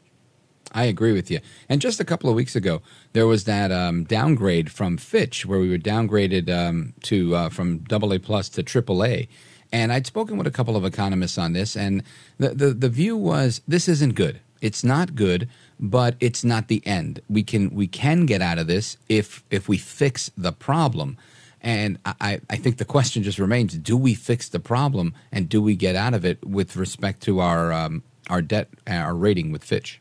I 0.73 0.85
agree 0.87 1.13
with 1.13 1.31
you. 1.31 1.41
And 1.69 1.81
just 1.81 2.01
a 2.01 2.05
couple 2.05 2.29
of 2.29 2.37
weeks 2.37 2.57
ago, 2.57 2.83
there 3.13 3.27
was 3.27 3.45
that 3.45 3.71
um, 3.71 4.05
downgrade 4.05 4.73
from 4.73 4.97
Fitch, 4.97 5.47
where 5.47 5.61
we 5.61 5.71
were 5.71 5.79
downgraded 5.79 6.51
um, 6.51 6.95
to 7.03 7.35
uh, 7.35 7.49
from 7.49 7.85
AA 7.91 8.19
plus 8.21 8.49
to 8.51 8.63
AAA. 8.63 9.29
And 9.73 9.93
I'd 9.93 10.07
spoken 10.07 10.37
with 10.37 10.47
a 10.47 10.51
couple 10.51 10.77
of 10.77 10.85
economists 10.85 11.39
on 11.39 11.53
this, 11.53 11.77
and 11.77 12.03
the, 12.39 12.51
the, 12.51 12.75
the 12.75 12.89
view 12.89 13.17
was 13.17 13.61
this 13.67 13.89
isn't 13.89 14.15
good. 14.15 14.41
It's 14.65 14.83
not 14.83 15.15
good, 15.15 15.47
but 15.79 16.17
it's 16.21 16.43
not 16.43 16.69
the 16.69 16.81
end. 16.87 17.21
We 17.29 17.43
can 17.43 17.69
we 17.75 17.87
can 17.87 18.25
get 18.25 18.41
out 18.41 18.59
of 18.59 18.67
this 18.67 18.97
if 19.11 19.45
if 19.51 19.69
we 19.69 19.77
fix 19.77 20.31
the 20.39 20.53
problem. 20.53 21.19
And 21.61 21.99
I, 22.07 22.41
I 22.49 22.57
think 22.57 22.79
the 22.79 22.87
question 22.87 23.23
just 23.23 23.39
remains: 23.39 23.75
Do 23.75 23.95
we 23.95 24.15
fix 24.15 24.49
the 24.49 24.61
problem, 24.61 25.13
and 25.31 25.51
do 25.51 25.61
we 25.61 25.77
get 25.77 25.97
out 25.97 26.15
of 26.15 26.25
it 26.25 26.43
with 26.47 26.77
respect 26.77 27.21
to 27.25 27.41
our 27.41 27.75
um, 27.75 28.05
our 28.31 28.41
debt, 28.41 28.69
our 28.87 29.15
rating 29.15 29.53
with 29.53 29.63
Fitch? 29.63 30.01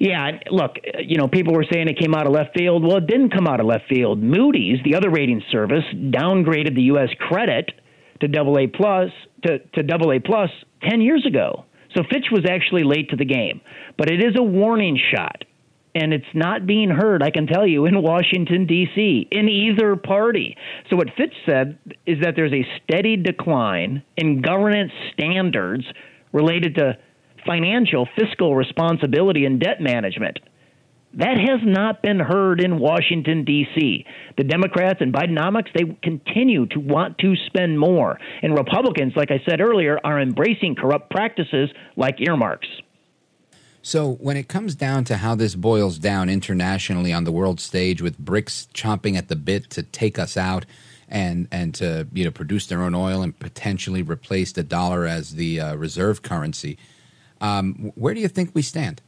Yeah, 0.00 0.40
look, 0.50 0.72
you 0.98 1.16
know, 1.16 1.28
people 1.28 1.54
were 1.54 1.66
saying 1.72 1.88
it 1.88 1.98
came 2.00 2.16
out 2.16 2.26
of 2.26 2.32
left 2.32 2.58
field. 2.58 2.82
Well, 2.82 2.96
it 2.96 3.06
didn't 3.06 3.30
come 3.30 3.46
out 3.46 3.60
of 3.60 3.66
left 3.66 3.88
field. 3.88 4.20
Moody's, 4.22 4.78
the 4.84 4.96
other 4.96 5.10
rating 5.10 5.42
service, 5.52 5.84
downgraded 5.94 6.74
the 6.74 6.82
U.S. 6.94 7.10
credit 7.18 7.70
to 8.20 8.28
double 8.28 8.58
A 8.58 8.66
plus 8.66 9.10
to, 9.44 9.58
to 9.58 10.20
plus 10.24 10.50
10 10.88 11.00
years 11.00 11.24
ago. 11.24 11.64
So 11.96 12.02
Fitch 12.10 12.26
was 12.30 12.44
actually 12.48 12.84
late 12.84 13.08
to 13.10 13.16
the 13.16 13.24
game, 13.24 13.60
but 13.96 14.10
it 14.10 14.22
is 14.22 14.34
a 14.38 14.42
warning 14.42 14.98
shot. 15.14 15.44
And 15.94 16.12
it's 16.12 16.26
not 16.34 16.66
being 16.66 16.90
heard, 16.90 17.22
I 17.22 17.30
can 17.30 17.46
tell 17.46 17.66
you, 17.66 17.86
in 17.86 18.02
Washington, 18.02 18.66
D.C., 18.66 19.28
in 19.30 19.48
either 19.48 19.96
party. 19.96 20.54
So, 20.90 20.96
what 20.96 21.08
Fitch 21.16 21.32
said 21.46 21.78
is 22.04 22.18
that 22.20 22.34
there's 22.36 22.52
a 22.52 22.66
steady 22.82 23.16
decline 23.16 24.02
in 24.18 24.42
governance 24.42 24.92
standards 25.14 25.84
related 26.32 26.74
to 26.74 26.98
financial, 27.46 28.06
fiscal 28.14 28.54
responsibility 28.54 29.46
and 29.46 29.58
debt 29.58 29.80
management. 29.80 30.38
That 31.16 31.38
has 31.38 31.60
not 31.64 32.02
been 32.02 32.20
heard 32.20 32.60
in 32.60 32.78
Washington, 32.78 33.44
D.C. 33.44 34.04
The 34.36 34.44
Democrats 34.44 35.00
and 35.00 35.14
Bidenomics, 35.14 35.72
they 35.74 35.96
continue 36.02 36.66
to 36.66 36.78
want 36.78 37.16
to 37.18 37.34
spend 37.46 37.80
more. 37.80 38.18
And 38.42 38.56
Republicans, 38.56 39.14
like 39.16 39.30
I 39.30 39.40
said 39.48 39.62
earlier, 39.62 39.98
are 40.04 40.20
embracing 40.20 40.74
corrupt 40.74 41.10
practices 41.10 41.70
like 41.96 42.20
earmarks. 42.20 42.68
So, 43.80 44.14
when 44.14 44.36
it 44.36 44.48
comes 44.48 44.74
down 44.74 45.04
to 45.04 45.18
how 45.18 45.34
this 45.36 45.54
boils 45.54 45.98
down 45.98 46.28
internationally 46.28 47.12
on 47.12 47.24
the 47.24 47.32
world 47.32 47.60
stage 47.60 48.02
with 48.02 48.20
BRICS 48.20 48.68
chomping 48.72 49.16
at 49.16 49.28
the 49.28 49.36
bit 49.36 49.70
to 49.70 49.84
take 49.84 50.18
us 50.18 50.36
out, 50.36 50.66
and 51.08 51.46
and 51.52 51.74
to 51.76 52.06
you 52.12 52.24
know 52.24 52.30
produce 52.30 52.66
their 52.66 52.82
own 52.82 52.94
oil 52.94 53.22
and 53.22 53.38
potentially 53.38 54.02
replace 54.02 54.52
the 54.52 54.64
dollar 54.64 55.06
as 55.06 55.36
the 55.36 55.60
uh, 55.60 55.76
reserve 55.76 56.22
currency. 56.22 56.76
Um, 57.40 57.92
where 57.94 58.12
do 58.12 58.20
you 58.20 58.28
think 58.28 58.50
we 58.54 58.62
stand? 58.62 59.00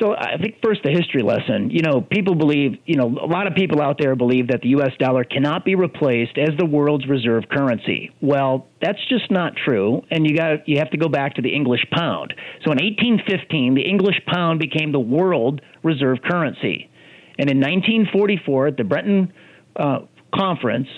So 0.00 0.14
I 0.14 0.36
think 0.40 0.56
first 0.62 0.82
the 0.82 0.90
history 0.90 1.22
lesson. 1.22 1.70
You 1.70 1.80
know, 1.80 2.00
people 2.00 2.34
believe, 2.34 2.78
you 2.84 2.96
know, 2.96 3.06
a 3.06 3.26
lot 3.26 3.46
of 3.46 3.54
people 3.54 3.80
out 3.80 3.96
there 3.98 4.14
believe 4.14 4.48
that 4.48 4.60
the 4.60 4.68
US 4.80 4.92
dollar 4.98 5.24
cannot 5.24 5.64
be 5.64 5.74
replaced 5.74 6.36
as 6.36 6.50
the 6.58 6.66
world's 6.66 7.08
reserve 7.08 7.44
currency. 7.50 8.10
Well, 8.20 8.66
that's 8.82 8.98
just 9.08 9.30
not 9.30 9.54
true, 9.56 10.02
and 10.10 10.26
you 10.28 10.36
got 10.36 10.68
you 10.68 10.78
have 10.78 10.90
to 10.90 10.98
go 10.98 11.08
back 11.08 11.34
to 11.36 11.42
the 11.42 11.54
English 11.54 11.86
pound. 11.90 12.34
So 12.64 12.72
in 12.72 12.78
1815, 12.78 13.74
the 13.74 13.82
English 13.82 14.20
pound 14.26 14.58
became 14.58 14.92
the 14.92 15.00
world 15.00 15.60
reserve 15.82 16.18
currency. 16.22 16.90
And 17.38 17.50
in 17.50 17.58
1944 17.58 18.66
at 18.68 18.76
the 18.76 18.84
Bretton 18.84 19.32
uh, 19.76 20.00
conference, 20.34 20.88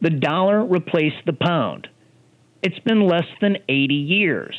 the 0.00 0.10
dollar 0.10 0.64
replaced 0.64 1.24
the 1.26 1.32
pound. 1.32 1.88
It's 2.62 2.78
been 2.80 3.06
less 3.06 3.26
than 3.40 3.56
80 3.68 3.94
years 3.94 4.56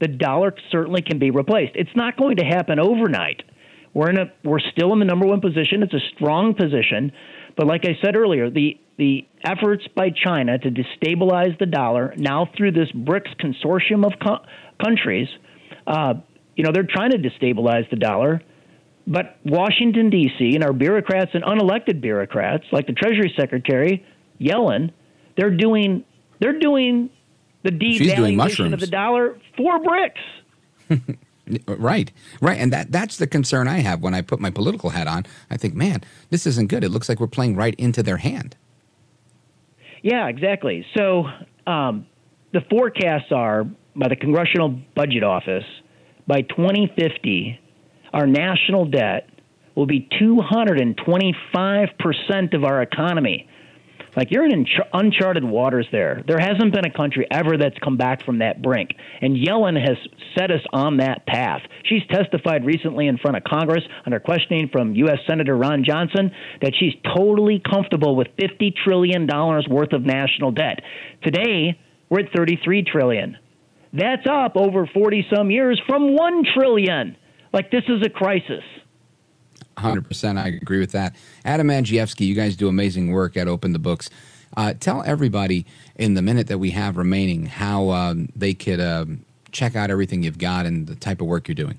the 0.00 0.08
dollar 0.08 0.54
certainly 0.70 1.02
can 1.02 1.18
be 1.18 1.30
replaced. 1.30 1.72
It's 1.74 1.94
not 1.94 2.16
going 2.16 2.36
to 2.36 2.44
happen 2.44 2.78
overnight. 2.78 3.42
We're 3.94 4.10
in 4.10 4.18
a 4.18 4.32
we're 4.44 4.60
still 4.60 4.92
in 4.92 4.98
the 4.98 5.06
number 5.06 5.26
one 5.26 5.40
position. 5.40 5.82
It's 5.82 5.94
a 5.94 6.04
strong 6.14 6.54
position, 6.54 7.12
but 7.56 7.66
like 7.66 7.84
I 7.84 7.98
said 8.04 8.14
earlier, 8.14 8.50
the 8.50 8.78
the 8.98 9.26
efforts 9.44 9.84
by 9.94 10.10
China 10.10 10.58
to 10.58 10.70
destabilize 10.70 11.58
the 11.58 11.66
dollar 11.66 12.14
now 12.16 12.48
through 12.56 12.72
this 12.72 12.90
BRICS 12.92 13.36
consortium 13.40 14.04
of 14.04 14.12
co- 14.22 14.44
countries, 14.82 15.28
uh, 15.86 16.14
you 16.56 16.64
know, 16.64 16.70
they're 16.72 16.88
trying 16.88 17.10
to 17.10 17.18
destabilize 17.18 17.88
the 17.90 17.96
dollar. 17.96 18.42
But 19.06 19.38
Washington 19.44 20.10
D.C. 20.10 20.54
and 20.54 20.64
our 20.64 20.72
bureaucrats 20.72 21.30
and 21.32 21.44
unelected 21.44 22.00
bureaucrats, 22.00 22.64
like 22.72 22.86
the 22.86 22.92
Treasury 22.92 23.32
Secretary 23.38 24.04
Yellen, 24.40 24.92
they're 25.38 25.56
doing 25.56 26.04
they're 26.40 26.58
doing 26.58 27.10
the 27.62 27.70
devaluation 27.70 28.72
of 28.72 28.80
the 28.80 28.86
dollar 28.86 29.38
for 29.56 29.78
BRICS. 29.80 31.16
right, 31.66 32.12
right, 32.40 32.58
and 32.58 32.72
that 32.72 32.92
that's 32.92 33.16
the 33.16 33.26
concern 33.26 33.68
I 33.68 33.78
have 33.78 34.02
when 34.02 34.14
I 34.14 34.20
put 34.20 34.40
my 34.40 34.50
political 34.50 34.90
hat 34.90 35.06
on. 35.06 35.26
I 35.50 35.56
think, 35.56 35.74
man, 35.74 36.02
this 36.30 36.46
isn't 36.46 36.68
good. 36.68 36.84
It 36.84 36.90
looks 36.90 37.08
like 37.08 37.20
we're 37.20 37.26
playing 37.26 37.56
right 37.56 37.74
into 37.76 38.02
their 38.02 38.18
hand. 38.18 38.56
Yeah, 40.02 40.28
exactly. 40.28 40.86
So 40.96 41.24
um, 41.66 42.06
the 42.52 42.60
forecasts 42.70 43.32
are 43.32 43.64
by 43.96 44.08
the 44.08 44.16
Congressional 44.16 44.68
Budget 44.94 45.24
Office 45.24 45.64
by 46.26 46.42
2050, 46.42 47.58
our 48.12 48.26
national 48.26 48.86
debt 48.86 49.28
will 49.74 49.86
be 49.86 50.08
225 50.18 51.88
percent 51.98 52.54
of 52.54 52.64
our 52.64 52.82
economy. 52.82 53.48
Like 54.16 54.30
you're 54.30 54.46
in 54.46 54.64
uncharted 54.94 55.44
waters 55.44 55.86
there. 55.92 56.22
There 56.26 56.38
hasn't 56.38 56.72
been 56.72 56.86
a 56.86 56.90
country 56.90 57.26
ever 57.30 57.58
that's 57.58 57.76
come 57.84 57.98
back 57.98 58.24
from 58.24 58.38
that 58.38 58.62
brink. 58.62 58.90
And 59.20 59.36
Yellen 59.36 59.78
has 59.78 59.98
set 60.36 60.50
us 60.50 60.62
on 60.72 60.96
that 60.96 61.26
path. 61.26 61.60
She's 61.84 62.00
testified 62.10 62.64
recently 62.64 63.08
in 63.08 63.18
front 63.18 63.36
of 63.36 63.44
Congress 63.44 63.82
under 64.06 64.18
questioning 64.18 64.70
from 64.72 64.94
U.S. 64.94 65.18
Senator 65.28 65.54
Ron 65.54 65.84
Johnson 65.84 66.30
that 66.62 66.72
she's 66.78 66.94
totally 67.14 67.60
comfortable 67.70 68.16
with 68.16 68.28
$50 68.40 68.72
trillion 68.84 69.26
worth 69.26 69.92
of 69.92 70.02
national 70.02 70.52
debt. 70.52 70.80
Today, 71.22 71.78
we're 72.08 72.20
at 72.20 72.32
33 72.34 72.84
trillion. 72.90 73.36
That's 73.92 74.26
up 74.30 74.56
over 74.56 74.88
40 74.92 75.26
some 75.34 75.50
years 75.50 75.80
from 75.86 76.14
1 76.14 76.44
trillion. 76.54 77.16
Like 77.52 77.70
this 77.70 77.84
is 77.88 78.04
a 78.04 78.10
crisis. 78.10 78.64
100%. 79.76 80.38
I 80.38 80.48
agree 80.48 80.80
with 80.80 80.92
that. 80.92 81.14
Adam 81.44 81.68
Andrzejewski, 81.68 82.26
you 82.26 82.34
guys 82.34 82.56
do 82.56 82.68
amazing 82.68 83.12
work 83.12 83.36
at 83.36 83.48
Open 83.48 83.72
the 83.72 83.78
Books. 83.78 84.10
Uh, 84.56 84.72
tell 84.78 85.02
everybody 85.02 85.66
in 85.96 86.14
the 86.14 86.22
minute 86.22 86.46
that 86.46 86.58
we 86.58 86.70
have 86.70 86.96
remaining 86.96 87.46
how 87.46 87.90
um, 87.90 88.28
they 88.34 88.54
could 88.54 88.80
uh, 88.80 89.04
check 89.52 89.76
out 89.76 89.90
everything 89.90 90.22
you've 90.22 90.38
got 90.38 90.66
and 90.66 90.86
the 90.86 90.94
type 90.94 91.20
of 91.20 91.26
work 91.26 91.48
you're 91.48 91.54
doing. 91.54 91.78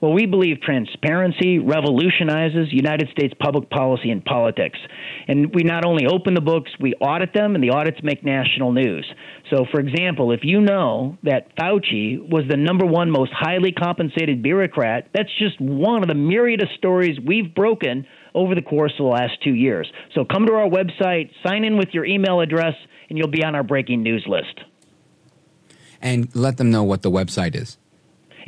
Well, 0.00 0.14
we 0.14 0.24
believe 0.24 0.62
transparency 0.62 1.58
revolutionizes 1.58 2.72
United 2.72 3.10
States 3.10 3.34
public 3.38 3.68
policy 3.68 4.10
and 4.10 4.24
politics. 4.24 4.78
And 5.28 5.54
we 5.54 5.62
not 5.62 5.84
only 5.84 6.06
open 6.06 6.32
the 6.32 6.40
books, 6.40 6.70
we 6.80 6.94
audit 6.94 7.34
them, 7.34 7.54
and 7.54 7.62
the 7.62 7.70
audits 7.70 7.98
make 8.02 8.24
national 8.24 8.72
news. 8.72 9.06
So, 9.50 9.66
for 9.70 9.78
example, 9.78 10.32
if 10.32 10.40
you 10.42 10.62
know 10.62 11.18
that 11.22 11.54
Fauci 11.54 12.18
was 12.18 12.44
the 12.48 12.56
number 12.56 12.86
one 12.86 13.10
most 13.10 13.32
highly 13.34 13.72
compensated 13.72 14.42
bureaucrat, 14.42 15.08
that's 15.12 15.28
just 15.38 15.60
one 15.60 16.02
of 16.02 16.08
the 16.08 16.14
myriad 16.14 16.62
of 16.62 16.68
stories 16.78 17.18
we've 17.20 17.54
broken 17.54 18.06
over 18.34 18.54
the 18.54 18.62
course 18.62 18.92
of 18.92 19.04
the 19.04 19.10
last 19.10 19.34
two 19.44 19.54
years. 19.54 19.90
So, 20.14 20.24
come 20.24 20.46
to 20.46 20.54
our 20.54 20.68
website, 20.68 21.30
sign 21.44 21.62
in 21.62 21.76
with 21.76 21.88
your 21.92 22.06
email 22.06 22.40
address, 22.40 22.74
and 23.10 23.18
you'll 23.18 23.28
be 23.28 23.44
on 23.44 23.54
our 23.54 23.64
breaking 23.64 24.02
news 24.02 24.24
list. 24.26 24.60
And 26.00 26.34
let 26.34 26.56
them 26.56 26.70
know 26.70 26.82
what 26.82 27.02
the 27.02 27.10
website 27.10 27.54
is. 27.54 27.76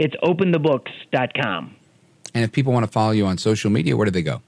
It's 0.03 0.16
openthebooks.com. 0.16 1.76
And 2.34 2.42
if 2.42 2.50
people 2.50 2.72
want 2.72 2.84
to 2.84 2.90
follow 2.90 3.12
you 3.12 3.24
on 3.26 3.38
social 3.38 3.70
media, 3.70 3.96
where 3.96 4.05
do 4.05 4.11
they 4.11 4.22
go? 4.22 4.42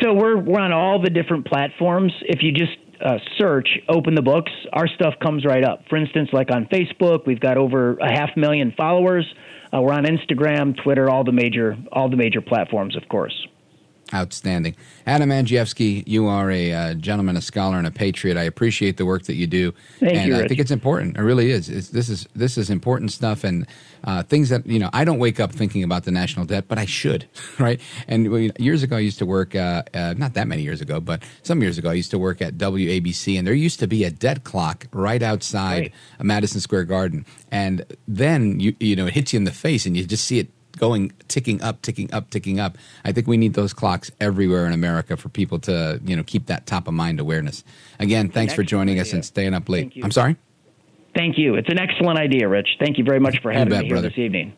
So 0.00 0.14
we're, 0.14 0.38
we're 0.38 0.60
on 0.60 0.72
all 0.72 1.02
the 1.02 1.10
different 1.10 1.46
platforms. 1.46 2.12
If 2.22 2.42
you 2.42 2.52
just 2.52 2.72
uh, 3.04 3.18
search 3.36 3.68
Open 3.90 4.14
the 4.14 4.22
Books, 4.22 4.50
our 4.72 4.88
stuff 4.88 5.14
comes 5.22 5.44
right 5.44 5.62
up. 5.62 5.82
For 5.90 5.96
instance, 5.96 6.30
like 6.32 6.50
on 6.50 6.64
Facebook, 6.66 7.26
we've 7.26 7.40
got 7.40 7.58
over 7.58 7.98
a 7.98 8.10
half 8.10 8.30
million 8.36 8.72
followers. 8.74 9.26
Uh, 9.70 9.82
we're 9.82 9.92
on 9.92 10.04
Instagram, 10.04 10.82
Twitter, 10.82 11.10
all 11.10 11.24
the 11.24 11.32
major 11.32 11.76
all 11.92 12.08
the 12.08 12.16
major 12.16 12.40
platforms, 12.40 12.96
of 12.96 13.06
course. 13.10 13.46
Outstanding. 14.14 14.74
Adam 15.06 15.30
Andrzejewski, 15.30 16.02
you 16.06 16.26
are 16.26 16.50
a 16.50 16.72
uh, 16.72 16.94
gentleman, 16.94 17.36
a 17.36 17.42
scholar, 17.42 17.76
and 17.76 17.86
a 17.86 17.90
patriot. 17.90 18.36
I 18.36 18.44
appreciate 18.44 18.96
the 18.96 19.06
work 19.06 19.24
that 19.24 19.34
you 19.34 19.46
do. 19.46 19.72
Thank 20.00 20.16
and 20.16 20.28
you, 20.28 20.34
I 20.34 20.38
Rich. 20.40 20.48
think 20.48 20.60
it's 20.60 20.70
important. 20.70 21.16
It 21.16 21.22
really 21.22 21.50
is. 21.50 21.68
It's, 21.68 21.88
this 21.90 22.08
is 22.08 22.26
this 22.34 22.56
is 22.56 22.70
important 22.70 23.12
stuff 23.12 23.44
and 23.44 23.66
uh, 24.04 24.22
things 24.22 24.48
that, 24.48 24.66
you 24.66 24.78
know, 24.78 24.90
I 24.92 25.04
don't 25.04 25.18
wake 25.18 25.40
up 25.40 25.52
thinking 25.52 25.82
about 25.82 26.04
the 26.04 26.10
national 26.10 26.46
debt, 26.46 26.66
but 26.68 26.78
I 26.78 26.84
should, 26.84 27.26
right? 27.58 27.80
And 28.06 28.30
we, 28.30 28.50
years 28.58 28.82
ago, 28.82 28.96
I 28.96 29.00
used 29.00 29.18
to 29.18 29.26
work, 29.26 29.54
uh, 29.54 29.82
uh, 29.94 30.14
not 30.16 30.34
that 30.34 30.46
many 30.46 30.62
years 30.62 30.80
ago, 30.80 31.00
but 31.00 31.22
some 31.42 31.62
years 31.62 31.78
ago, 31.78 31.90
I 31.90 31.94
used 31.94 32.10
to 32.12 32.18
work 32.18 32.40
at 32.40 32.54
WABC, 32.56 33.38
and 33.38 33.46
there 33.46 33.54
used 33.54 33.80
to 33.80 33.86
be 33.86 34.04
a 34.04 34.10
debt 34.10 34.44
clock 34.44 34.86
right 34.92 35.22
outside 35.22 35.68
Right. 35.68 35.92
Madison 36.22 36.60
Square 36.60 36.84
Garden. 36.84 37.26
And 37.50 37.84
then, 38.06 38.60
you, 38.60 38.74
you 38.80 38.96
know, 38.96 39.06
it 39.06 39.14
hits 39.14 39.32
you 39.32 39.38
in 39.38 39.44
the 39.44 39.52
face, 39.52 39.86
and 39.86 39.96
you 39.96 40.04
just 40.04 40.24
see 40.24 40.38
it 40.38 40.48
going 40.78 41.12
ticking 41.28 41.60
up 41.62 41.82
ticking 41.82 42.12
up 42.12 42.30
ticking 42.30 42.58
up 42.60 42.76
i 43.04 43.12
think 43.12 43.26
we 43.26 43.36
need 43.36 43.54
those 43.54 43.72
clocks 43.72 44.10
everywhere 44.20 44.66
in 44.66 44.72
america 44.72 45.16
for 45.16 45.28
people 45.28 45.58
to 45.58 46.00
you 46.04 46.16
know 46.16 46.22
keep 46.22 46.46
that 46.46 46.66
top 46.66 46.88
of 46.88 46.94
mind 46.94 47.20
awareness 47.20 47.64
again 47.98 48.28
thanks 48.28 48.54
for 48.54 48.62
joining 48.62 48.98
us 48.98 49.12
and 49.12 49.24
staying 49.24 49.54
up 49.54 49.68
late 49.68 49.92
i'm 50.02 50.10
sorry 50.12 50.36
Thank 51.16 51.36
you. 51.36 51.56
It's 51.56 51.68
an 51.68 51.80
excellent 51.80 52.16
idea, 52.18 52.48
Rich. 52.48 52.68
Thank 52.78 52.96
you 52.96 53.02
very 53.02 53.18
much 53.18 53.40
for 53.42 53.50
having 53.50 53.70
bet, 53.70 53.80
me 53.80 53.86
here 53.86 53.94
brother. 53.96 54.08
this 54.10 54.18
evening. 54.18 54.52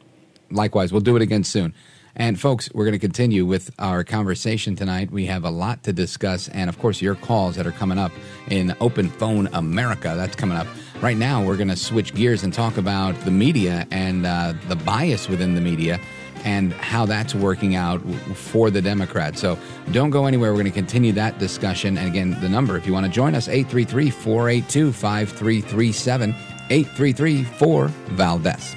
likewise 0.51 0.93
we'll 0.93 1.01
do 1.01 1.17
it 1.17 1.23
again 1.23 1.45
soon 1.45 1.73
and 2.17 2.41
folks 2.41 2.71
we're 2.75 2.85
going 2.85 2.93
to 2.93 2.99
continue 2.99 3.45
with 3.45 3.71
our 3.79 4.05
conversation 4.05 4.77
tonight. 4.77 5.11
We 5.11 5.27
have 5.27 5.45
a 5.45 5.51
lot 5.51 5.83
to 5.85 5.93
discuss 5.93 6.49
and 6.49 6.69
of 6.69 6.79
course 6.79 7.03
your 7.03 7.15
calls 7.15 7.57
that 7.57 7.67
are 7.67 7.73
coming 7.73 7.99
up 7.99 8.13
in 8.49 8.75
open 8.81 9.09
phone 9.09 9.49
america 9.53 10.15
that's 10.17 10.37
coming 10.37 10.57
up. 10.57 10.67
Right 11.01 11.17
now 11.17 11.45
we're 11.45 11.57
going 11.57 11.69
to 11.69 11.77
switch 11.77 12.15
gears 12.15 12.43
and 12.43 12.53
talk 12.53 12.77
about 12.77 13.15
the 13.25 13.31
media 13.31 13.87
and 13.91 14.27
uh, 14.27 14.55
the 14.69 14.77
bias 14.77 15.29
within 15.29 15.55
the 15.55 15.61
media 15.61 16.01
and 16.45 16.73
how 16.73 17.07
that's 17.07 17.35
working 17.35 17.75
out 17.75 18.01
for 18.35 18.71
the 18.71 18.81
democrats. 18.81 19.41
So 19.41 19.59
don't 19.93 20.11
go 20.11 20.27
anywhere. 20.27 20.53
We're 20.53 20.63
going 20.63 20.67
to 20.67 20.73
continue 20.73 21.13
that 21.13 21.39
discussion. 21.39 21.99
And 21.99 22.09
again 22.09 22.41
the 22.41 22.49
number 22.49 22.77
if 22.77 22.87
you 22.87 22.93
want 22.93 23.07
to 23.07 23.13
join 23.13 23.35
us 23.35 23.49
833-482-5337 23.49 26.35
833-4 26.71 27.89
valdez 27.89 28.77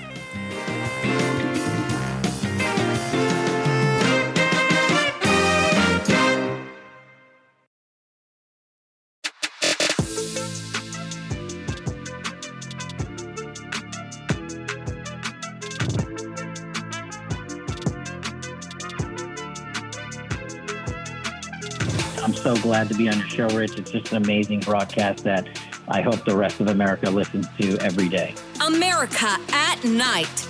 so 22.43 22.57
glad 22.57 22.89
to 22.89 22.93
be 22.95 23.07
on 23.07 23.17
your 23.17 23.29
show, 23.29 23.47
Rich. 23.55 23.79
It's 23.79 23.89
just 23.89 24.11
an 24.11 24.21
amazing 24.21 24.59
broadcast 24.59 25.23
that 25.23 25.47
I 25.87 26.01
hope 26.01 26.25
the 26.25 26.35
rest 26.35 26.59
of 26.59 26.67
America 26.67 27.09
listens 27.09 27.47
to 27.57 27.77
every 27.77 28.09
day. 28.09 28.35
America 28.59 29.37
at 29.53 29.81
Night 29.85 30.47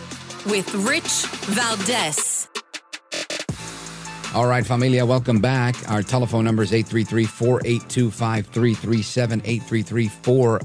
with 0.47 0.73
Rich 0.73 1.27
Valdez. 1.53 2.49
All 4.33 4.47
right, 4.47 4.65
familia, 4.65 5.05
welcome 5.05 5.39
back. 5.39 5.75
Our 5.87 6.01
telephone 6.01 6.43
number 6.43 6.63
is 6.63 6.73
833 6.73 7.25
482 7.25 8.09
5337 8.09 9.41
833 9.45 10.07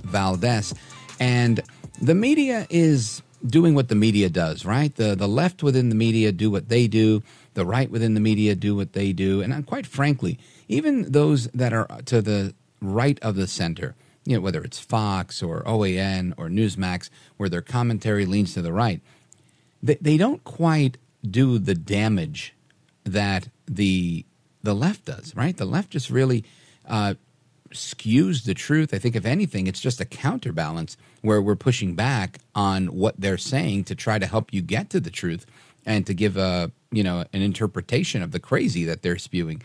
Valdez. 0.04 0.74
And 1.20 1.60
the 2.00 2.14
media 2.14 2.66
is 2.70 3.22
doing 3.47 3.74
what 3.74 3.89
the 3.89 3.95
media 3.95 4.28
does, 4.28 4.64
right? 4.64 4.95
The, 4.95 5.14
the 5.14 5.28
left 5.28 5.62
within 5.62 5.89
the 5.89 5.95
media 5.95 6.32
do 6.32 6.51
what 6.51 6.68
they 6.68 6.86
do, 6.86 7.22
the 7.55 7.66
right 7.66 7.91
within 7.91 8.14
the 8.14 8.20
media 8.20 8.55
do 8.55 8.74
what 8.74 8.93
they 8.93 9.12
do. 9.12 9.41
And 9.41 9.53
uh, 9.53 9.62
quite 9.62 9.86
frankly, 9.86 10.39
even 10.68 11.12
those 11.12 11.49
that 11.49 11.72
are 11.72 11.86
to 12.07 12.20
the 12.20 12.55
right 12.80 13.18
of 13.20 13.36
the 13.36 13.47
center, 13.47 13.95
you 14.24 14.36
know, 14.36 14.41
whether 14.41 14.62
it's 14.62 14.78
Fox 14.78 15.43
or 15.43 15.62
OAN 15.62 16.34
or 16.36 16.49
Newsmax, 16.49 17.11
where 17.36 17.49
their 17.49 17.62
commentary 17.62 18.26
leans 18.26 18.55
to 18.55 18.62
the 18.62 18.72
right, 18.72 19.01
they, 19.82 19.97
they 20.01 20.16
don't 20.16 20.45
quite 20.45 20.99
do 21.28 21.59
the 21.59 21.74
damage 21.74 22.55
that 23.05 23.49
the 23.66 24.24
the 24.62 24.74
left 24.74 25.05
does, 25.05 25.34
right? 25.36 25.57
The 25.57 25.64
left 25.64 25.91
just 25.91 26.11
really 26.11 26.45
uh, 26.86 27.14
skews 27.72 28.44
the 28.44 28.54
truth. 28.54 28.94
I 28.94 28.98
think, 28.98 29.16
if 29.16 29.26
anything, 29.26 29.66
it's 29.66 29.80
just 29.80 30.00
a 30.00 30.04
counterbalance 30.04 30.96
where 31.22 31.42
we're 31.42 31.56
pushing 31.56 31.94
back 31.94 32.38
on 32.54 32.86
what 32.86 33.20
they're 33.20 33.38
saying 33.38 33.84
to 33.84 33.94
try 33.94 34.18
to 34.18 34.26
help 34.26 34.52
you 34.52 34.62
get 34.62 34.90
to 34.90 35.00
the 35.00 35.10
truth 35.10 35.46
and 35.86 36.06
to 36.06 36.14
give 36.14 36.36
a 36.36 36.70
you 36.90 37.02
know 37.02 37.24
an 37.32 37.42
interpretation 37.42 38.22
of 38.22 38.32
the 38.32 38.40
crazy 38.40 38.84
that 38.84 39.02
they're 39.02 39.18
spewing. 39.18 39.62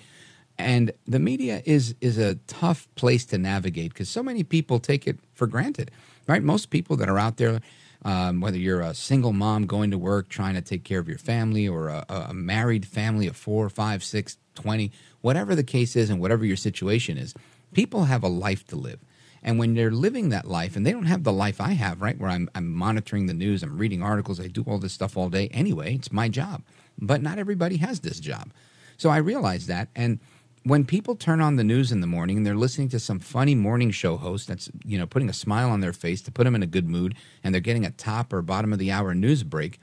And 0.58 0.91
the 1.08 1.20
media 1.20 1.62
is 1.66 1.95
is 1.99 2.18
a 2.18 2.36
tough 2.47 2.88
place 2.95 3.26
to 3.26 3.38
navigate 3.38 3.93
because 3.93 4.10
so 4.10 4.22
many 4.22 4.43
people 4.43 4.80
take 4.80 5.08
it 5.08 5.18
for 5.34 5.47
granted, 5.47 5.91
right? 6.28 6.43
Most 6.43 6.70
people 6.70 6.95
that 6.97 7.10
are 7.10 7.18
out 7.18 7.38
there, 7.38 7.60
um, 8.06 8.39
whether 8.39 8.58
you're 8.58 8.82
a 8.82 8.93
single 8.93 9.34
mom 9.34 9.66
going 9.66 9.91
to 9.91 9.97
work 9.97 10.30
trying 10.30 10.54
to 10.54 10.62
take 10.62 10.84
care 10.84 10.99
of 10.99 11.08
your 11.08 11.18
family, 11.18 11.68
or 11.68 11.88
a, 11.88 12.06
a 12.08 12.34
married 12.34 12.86
family 12.86 13.28
of 13.28 13.36
four, 13.36 13.68
five, 13.70 14.04
six, 14.04 14.38
twenty, 14.54 14.91
whatever 15.22 15.56
the 15.56 15.64
case 15.64 15.95
is, 15.95 16.10
and 16.10 16.22
whatever 16.22 16.45
your 16.45 16.58
situation 16.58 17.18
is, 17.18 17.34
people 17.74 18.06
have 18.06 18.24
a 18.24 18.28
life 18.28 18.66
to 18.68 18.76
live. 18.76 19.00
And 19.42 19.60
when 19.60 19.74
they're 19.74 19.92
living 19.92 20.30
that 20.30 20.48
life, 20.48 20.76
and 20.76 20.86
they 20.86 20.92
don't 20.92 21.06
have 21.06 21.24
the 21.24 21.34
life 21.34 21.60
I 21.60 21.72
have, 21.74 22.02
right, 22.02 22.18
where 22.18 22.30
I'm, 22.30 22.50
I'm 22.56 22.74
monitoring 22.74 23.26
the 23.26 23.34
news, 23.34 23.62
I'm 23.62 23.78
reading 23.78 24.02
articles, 24.02 24.40
I 24.40 24.48
do 24.48 24.64
all 24.66 24.78
this 24.78 24.94
stuff 24.94 25.18
all 25.18 25.30
day 25.30 25.50
anyway, 25.50 25.96
it's 25.96 26.12
my 26.12 26.30
job. 26.30 26.64
But 26.98 27.22
not 27.22 27.40
everybody 27.40 27.78
has 27.78 28.00
this 28.00 28.20
job. 28.20 28.52
So 28.98 29.10
I 29.10 29.18
realize 29.18 29.68
that. 29.68 29.90
And 29.96 30.20
when 30.64 30.86
people 30.86 31.16
turn 31.16 31.42
on 31.42 31.58
the 31.58 31.64
news 31.64 31.92
in 31.92 32.00
the 32.00 32.08
morning 32.08 32.38
and 32.38 32.46
they're 32.46 32.56
listening 32.56 32.90
to 32.90 33.00
some 33.00 33.20
funny 33.20 33.54
morning 33.54 33.92
show 33.92 34.18
host 34.18 34.48
that's 34.48 34.70
you 34.86 34.98
know 34.98 35.06
putting 35.06 35.30
a 35.30 35.34
smile 35.34 35.70
on 35.70 35.82
their 35.82 35.94
face 35.94 36.22
to 36.22 36.32
put 36.32 36.46
them 36.46 36.56
in 36.56 36.64
a 36.64 36.68
good 36.68 36.90
mood 36.90 37.16
and 37.44 37.54
they're 37.54 37.62
getting 37.62 37.86
a 37.86 37.92
top 37.92 38.32
or 38.32 38.42
bottom 38.42 38.72
of 38.72 38.80
the 38.80 38.92
hour 38.92 39.14
news 39.14 39.44
break 39.44 39.80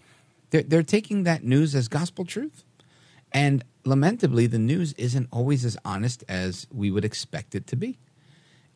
they're, 0.50 0.62
they're 0.62 0.82
taking 0.82 1.24
that 1.24 1.44
news 1.44 1.74
as 1.74 1.88
gospel 1.88 2.24
truth 2.24 2.64
and 3.32 3.64
lamentably 3.84 4.46
the 4.46 4.58
news 4.58 4.92
isn't 4.94 5.28
always 5.32 5.64
as 5.64 5.76
honest 5.84 6.24
as 6.28 6.66
we 6.72 6.90
would 6.90 7.04
expect 7.04 7.54
it 7.54 7.66
to 7.66 7.76
be 7.76 7.98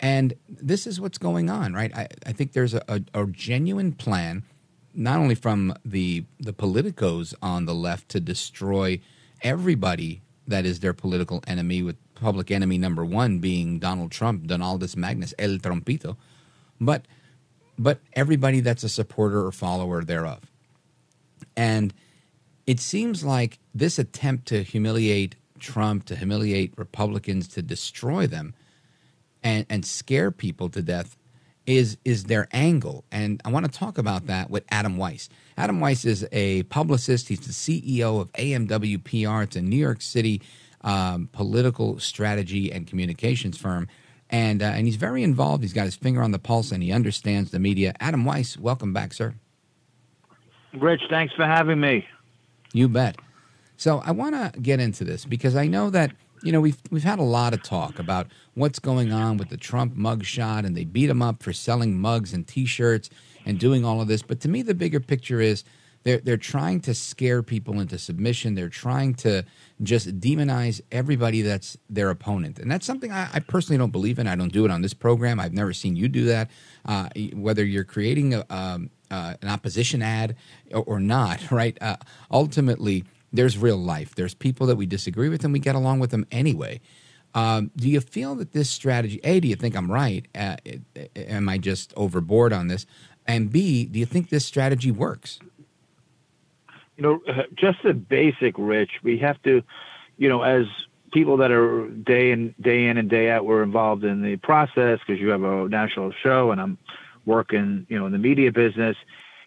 and 0.00 0.34
this 0.48 0.86
is 0.86 1.00
what's 1.00 1.18
going 1.18 1.50
on 1.50 1.72
right 1.74 1.94
i, 1.96 2.08
I 2.26 2.32
think 2.32 2.52
there's 2.52 2.74
a, 2.74 2.82
a, 2.88 3.00
a 3.14 3.26
genuine 3.26 3.92
plan 3.92 4.44
not 4.94 5.18
only 5.18 5.34
from 5.34 5.74
the 5.84 6.24
the 6.38 6.52
politicos 6.52 7.34
on 7.42 7.66
the 7.66 7.74
left 7.74 8.08
to 8.10 8.20
destroy 8.20 9.00
everybody 9.42 10.22
that 10.46 10.66
is 10.66 10.80
their 10.80 10.92
political 10.92 11.42
enemy, 11.46 11.82
with 11.82 11.96
public 12.14 12.50
enemy 12.50 12.78
number 12.78 13.04
one 13.04 13.38
being 13.38 13.78
Donald 13.78 14.12
Trump, 14.12 14.46
Donaldus 14.46 14.96
Magnus, 14.96 15.34
El 15.38 15.58
Trompito, 15.58 16.16
but 16.80 17.06
but 17.76 18.00
everybody 18.12 18.60
that's 18.60 18.84
a 18.84 18.88
supporter 18.88 19.44
or 19.44 19.50
follower 19.50 20.04
thereof. 20.04 20.40
And 21.56 21.92
it 22.66 22.80
seems 22.80 23.24
like 23.24 23.58
this 23.74 23.98
attempt 23.98 24.46
to 24.46 24.62
humiliate 24.62 25.36
Trump, 25.58 26.04
to 26.06 26.16
humiliate 26.16 26.72
Republicans, 26.76 27.48
to 27.48 27.62
destroy 27.62 28.26
them, 28.26 28.54
and, 29.42 29.66
and 29.68 29.84
scare 29.84 30.30
people 30.30 30.68
to 30.70 30.82
death 30.82 31.16
is 31.66 31.96
is 32.04 32.24
their 32.24 32.46
angle. 32.52 33.04
And 33.10 33.40
I 33.44 33.50
want 33.50 33.64
to 33.64 33.72
talk 33.72 33.96
about 33.96 34.26
that 34.26 34.50
with 34.50 34.64
Adam 34.70 34.98
Weiss. 34.98 35.30
Adam 35.56 35.80
Weiss 35.80 36.04
is 36.04 36.26
a 36.30 36.64
publicist. 36.64 37.28
He's 37.28 37.40
the 37.40 37.52
CEO 37.52 38.20
of 38.20 38.30
AMW 38.32 39.02
PR. 39.04 39.44
It's 39.44 39.56
a 39.56 39.62
New 39.62 39.76
York 39.76 40.02
City 40.02 40.42
um, 40.84 41.28
political 41.32 41.98
strategy 41.98 42.70
and 42.70 42.86
communications 42.86 43.58
firm. 43.58 43.88
And, 44.30 44.62
uh, 44.62 44.66
and 44.66 44.86
he's 44.86 44.96
very 44.96 45.22
involved. 45.22 45.62
He's 45.62 45.72
got 45.72 45.84
his 45.84 45.96
finger 45.96 46.22
on 46.22 46.30
the 46.30 46.38
pulse 46.38 46.70
and 46.70 46.82
he 46.82 46.92
understands 46.92 47.50
the 47.50 47.58
media. 47.58 47.94
Adam 48.00 48.24
Weiss, 48.24 48.56
welcome 48.56 48.92
back, 48.92 49.12
sir. 49.12 49.34
Rich, 50.74 51.02
thanks 51.08 51.34
for 51.34 51.46
having 51.46 51.80
me. 51.80 52.06
You 52.74 52.88
bet. 52.88 53.16
So 53.76 54.02
I 54.04 54.10
want 54.10 54.34
to 54.34 54.60
get 54.60 54.80
into 54.80 55.04
this 55.04 55.24
because 55.24 55.54
I 55.54 55.68
know 55.68 55.90
that 55.90 56.12
you 56.42 56.50
know 56.52 56.60
we've 56.60 56.76
we've 56.90 57.04
had 57.04 57.20
a 57.20 57.24
lot 57.24 57.54
of 57.54 57.62
talk 57.62 57.98
about 58.00 58.26
what's 58.54 58.80
going 58.80 59.12
on 59.12 59.36
with 59.36 59.48
the 59.48 59.56
Trump 59.56 59.96
mugshot, 59.96 60.66
and 60.66 60.76
they 60.76 60.84
beat 60.84 61.08
him 61.08 61.22
up 61.22 61.42
for 61.42 61.52
selling 61.52 61.96
mugs 61.96 62.32
and 62.32 62.46
T-shirts 62.46 63.10
and 63.46 63.58
doing 63.58 63.84
all 63.84 64.00
of 64.00 64.08
this. 64.08 64.22
But 64.22 64.40
to 64.40 64.48
me, 64.48 64.62
the 64.62 64.74
bigger 64.74 64.98
picture 64.98 65.40
is 65.40 65.62
they're 66.02 66.18
they're 66.18 66.36
trying 66.36 66.80
to 66.80 66.94
scare 66.94 67.44
people 67.44 67.78
into 67.78 67.96
submission. 67.96 68.56
They're 68.56 68.68
trying 68.68 69.14
to 69.16 69.44
just 69.80 70.20
demonize 70.20 70.80
everybody 70.90 71.42
that's 71.42 71.78
their 71.88 72.10
opponent, 72.10 72.58
and 72.58 72.68
that's 72.68 72.86
something 72.86 73.12
I, 73.12 73.28
I 73.32 73.38
personally 73.38 73.78
don't 73.78 73.92
believe 73.92 74.18
in. 74.18 74.26
I 74.26 74.34
don't 74.34 74.52
do 74.52 74.64
it 74.64 74.72
on 74.72 74.82
this 74.82 74.94
program. 74.94 75.38
I've 75.38 75.54
never 75.54 75.72
seen 75.72 75.94
you 75.94 76.08
do 76.08 76.24
that. 76.24 76.50
Uh, 76.84 77.08
whether 77.34 77.64
you're 77.64 77.84
creating 77.84 78.34
a, 78.34 78.44
um, 78.50 78.90
uh, 79.14 79.34
an 79.42 79.48
opposition 79.48 80.02
ad 80.02 80.34
or, 80.72 80.82
or 80.82 81.00
not, 81.00 81.50
right? 81.50 81.78
Uh, 81.80 81.96
ultimately, 82.30 83.04
there's 83.32 83.56
real 83.56 83.76
life. 83.76 84.14
There's 84.14 84.34
people 84.34 84.66
that 84.66 84.76
we 84.76 84.86
disagree 84.86 85.28
with, 85.28 85.44
and 85.44 85.52
we 85.52 85.60
get 85.60 85.74
along 85.74 86.00
with 86.00 86.10
them 86.10 86.26
anyway. 86.32 86.80
Um, 87.34 87.70
do 87.76 87.88
you 87.88 88.00
feel 88.00 88.34
that 88.36 88.52
this 88.52 88.70
strategy? 88.70 89.20
A, 89.24 89.40
do 89.40 89.48
you 89.48 89.56
think 89.56 89.76
I'm 89.76 89.90
right? 89.90 90.26
Uh, 90.34 90.56
am 91.16 91.48
I 91.48 91.58
just 91.58 91.92
overboard 91.96 92.52
on 92.52 92.68
this? 92.68 92.86
And 93.26 93.50
B, 93.50 93.86
do 93.86 93.98
you 93.98 94.06
think 94.06 94.28
this 94.28 94.44
strategy 94.44 94.90
works? 94.90 95.38
You 96.96 97.02
know, 97.02 97.20
just 97.56 97.78
the 97.82 97.92
basic, 97.92 98.54
Rich. 98.56 99.00
We 99.02 99.18
have 99.18 99.42
to, 99.42 99.62
you 100.16 100.28
know, 100.28 100.42
as 100.42 100.66
people 101.12 101.36
that 101.38 101.50
are 101.50 101.88
day 101.88 102.30
in 102.30 102.54
day 102.60 102.86
in 102.86 102.98
and 102.98 103.10
day 103.10 103.30
out, 103.30 103.44
we're 103.44 103.64
involved 103.64 104.04
in 104.04 104.22
the 104.22 104.36
process 104.36 105.00
because 105.04 105.20
you 105.20 105.30
have 105.30 105.42
a 105.42 105.68
national 105.68 106.12
show, 106.22 106.52
and 106.52 106.60
I'm 106.60 106.78
working, 107.26 107.86
you 107.88 107.98
know, 107.98 108.06
in 108.06 108.12
the 108.12 108.18
media 108.18 108.52
business. 108.52 108.96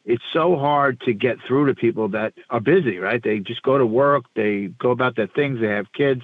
It's 0.05 0.23
so 0.31 0.55
hard 0.55 1.01
to 1.01 1.13
get 1.13 1.37
through 1.45 1.67
to 1.67 1.75
people 1.75 2.07
that 2.09 2.33
are 2.49 2.61
busy, 2.61 2.97
right? 2.97 3.21
They 3.21 3.39
just 3.39 3.61
go 3.61 3.77
to 3.77 3.85
work, 3.85 4.23
they 4.35 4.67
go 4.67 4.91
about 4.91 5.15
their 5.17 5.27
things, 5.27 5.59
they 5.59 5.67
have 5.67 5.91
kids. 5.91 6.21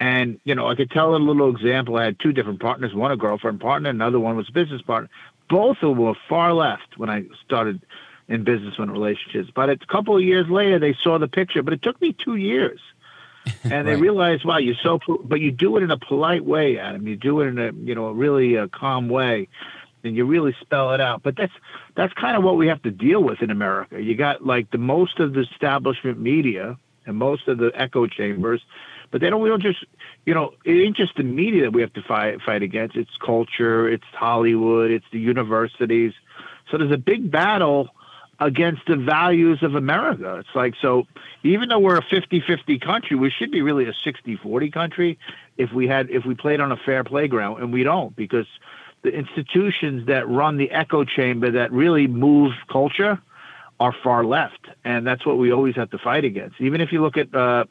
And, 0.00 0.40
you 0.42 0.56
know, 0.56 0.66
I 0.66 0.74
could 0.74 0.90
tell 0.90 1.14
a 1.14 1.18
little 1.18 1.54
example. 1.54 1.96
I 1.96 2.04
had 2.04 2.18
two 2.18 2.32
different 2.32 2.60
partners, 2.60 2.92
one 2.92 3.12
a 3.12 3.16
girlfriend 3.16 3.60
partner, 3.60 3.90
another 3.90 4.18
one 4.18 4.36
was 4.36 4.48
a 4.48 4.52
business 4.52 4.82
partner 4.82 5.08
both 5.48 5.78
of 5.82 5.90
them 5.90 5.98
were 5.98 6.14
far 6.28 6.52
left 6.52 6.96
when 6.98 7.10
I 7.10 7.24
started 7.44 7.80
in 8.28 8.44
business 8.44 8.74
and 8.78 8.90
relationships. 8.90 9.50
But 9.54 9.70
a 9.70 9.76
couple 9.76 10.16
of 10.16 10.22
years 10.22 10.48
later, 10.48 10.78
they 10.78 10.96
saw 11.02 11.18
the 11.18 11.28
picture. 11.28 11.62
But 11.62 11.74
it 11.74 11.82
took 11.82 12.00
me 12.00 12.12
two 12.12 12.36
years, 12.36 12.80
and 13.62 13.72
right. 13.72 13.82
they 13.84 13.96
realized, 13.96 14.44
wow, 14.44 14.58
you're 14.58 14.76
so. 14.82 14.98
But 15.22 15.40
you 15.40 15.50
do 15.50 15.76
it 15.76 15.82
in 15.82 15.90
a 15.90 15.98
polite 15.98 16.44
way, 16.44 16.78
Adam. 16.78 17.06
You 17.06 17.16
do 17.16 17.40
it 17.40 17.48
in 17.48 17.58
a 17.58 17.72
you 17.72 17.94
know 17.94 18.06
a 18.06 18.12
really 18.12 18.54
a 18.54 18.64
uh, 18.64 18.68
calm 18.68 19.08
way, 19.08 19.48
and 20.04 20.16
you 20.16 20.24
really 20.24 20.54
spell 20.60 20.92
it 20.92 21.00
out. 21.00 21.22
But 21.22 21.36
that's 21.36 21.52
that's 21.96 22.12
kind 22.14 22.36
of 22.36 22.44
what 22.44 22.56
we 22.56 22.68
have 22.68 22.82
to 22.82 22.90
deal 22.90 23.22
with 23.22 23.42
in 23.42 23.50
America. 23.50 24.00
You 24.00 24.14
got 24.16 24.44
like 24.44 24.70
the 24.70 24.78
most 24.78 25.18
of 25.20 25.32
the 25.32 25.40
establishment 25.40 26.20
media 26.20 26.76
and 27.06 27.16
most 27.16 27.48
of 27.48 27.58
the 27.58 27.72
echo 27.74 28.06
chambers 28.06 28.62
but 29.14 29.20
they 29.20 29.30
don't. 29.30 29.40
We 29.40 29.48
don't 29.48 29.62
just, 29.62 29.84
you 30.26 30.34
know, 30.34 30.54
it 30.64 30.72
ain't 30.72 30.96
just 30.96 31.14
the 31.16 31.22
media 31.22 31.62
that 31.62 31.70
we 31.70 31.82
have 31.82 31.92
to 31.92 32.02
fight 32.02 32.42
fight 32.42 32.64
against. 32.64 32.96
It's 32.96 33.16
culture. 33.24 33.88
It's 33.88 34.02
Hollywood. 34.12 34.90
It's 34.90 35.04
the 35.12 35.20
universities. 35.20 36.12
So 36.68 36.78
there's 36.78 36.90
a 36.90 36.98
big 36.98 37.30
battle 37.30 37.90
against 38.40 38.82
the 38.88 38.96
values 38.96 39.62
of 39.62 39.76
America. 39.76 40.38
It's 40.40 40.56
like 40.56 40.74
so. 40.82 41.06
Even 41.44 41.68
though 41.68 41.78
we're 41.78 41.98
a 41.98 42.02
50-50 42.02 42.80
country, 42.80 43.16
we 43.16 43.30
should 43.30 43.52
be 43.52 43.62
really 43.62 43.84
a 43.84 43.92
60-40 44.04 44.72
country 44.72 45.16
if 45.58 45.70
we 45.72 45.86
had 45.86 46.10
if 46.10 46.24
we 46.24 46.34
played 46.34 46.58
on 46.58 46.72
a 46.72 46.76
fair 46.76 47.04
playground, 47.04 47.62
and 47.62 47.72
we 47.72 47.84
don't 47.84 48.16
because 48.16 48.46
the 49.04 49.10
institutions 49.10 50.08
that 50.08 50.28
run 50.28 50.56
the 50.56 50.70
echo 50.72 51.04
chamber 51.04 51.52
that 51.52 51.70
really 51.72 52.08
move 52.08 52.52
culture 52.70 53.20
are 53.78 53.94
far 54.02 54.24
left, 54.24 54.66
and 54.84 55.06
that's 55.06 55.24
what 55.24 55.38
we 55.38 55.52
always 55.52 55.76
have 55.76 55.90
to 55.90 55.98
fight 55.98 56.24
against. 56.24 56.60
Even 56.60 56.80
if 56.80 56.90
you 56.90 57.00
look 57.02 57.16
at 57.16 57.32
uh, 57.34 57.64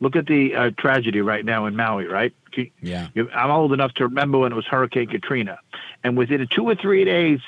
Look 0.00 0.16
at 0.16 0.26
the 0.26 0.54
uh, 0.54 0.70
tragedy 0.78 1.20
right 1.20 1.44
now 1.44 1.66
in 1.66 1.76
Maui, 1.76 2.06
right? 2.06 2.32
Yeah. 2.80 3.08
I'm 3.34 3.50
old 3.50 3.72
enough 3.74 3.92
to 3.94 4.04
remember 4.04 4.38
when 4.38 4.50
it 4.50 4.54
was 4.54 4.66
Hurricane 4.66 5.08
Katrina. 5.08 5.58
And 6.02 6.16
within 6.16 6.46
two 6.50 6.64
or 6.64 6.74
three 6.74 7.04
days, 7.04 7.40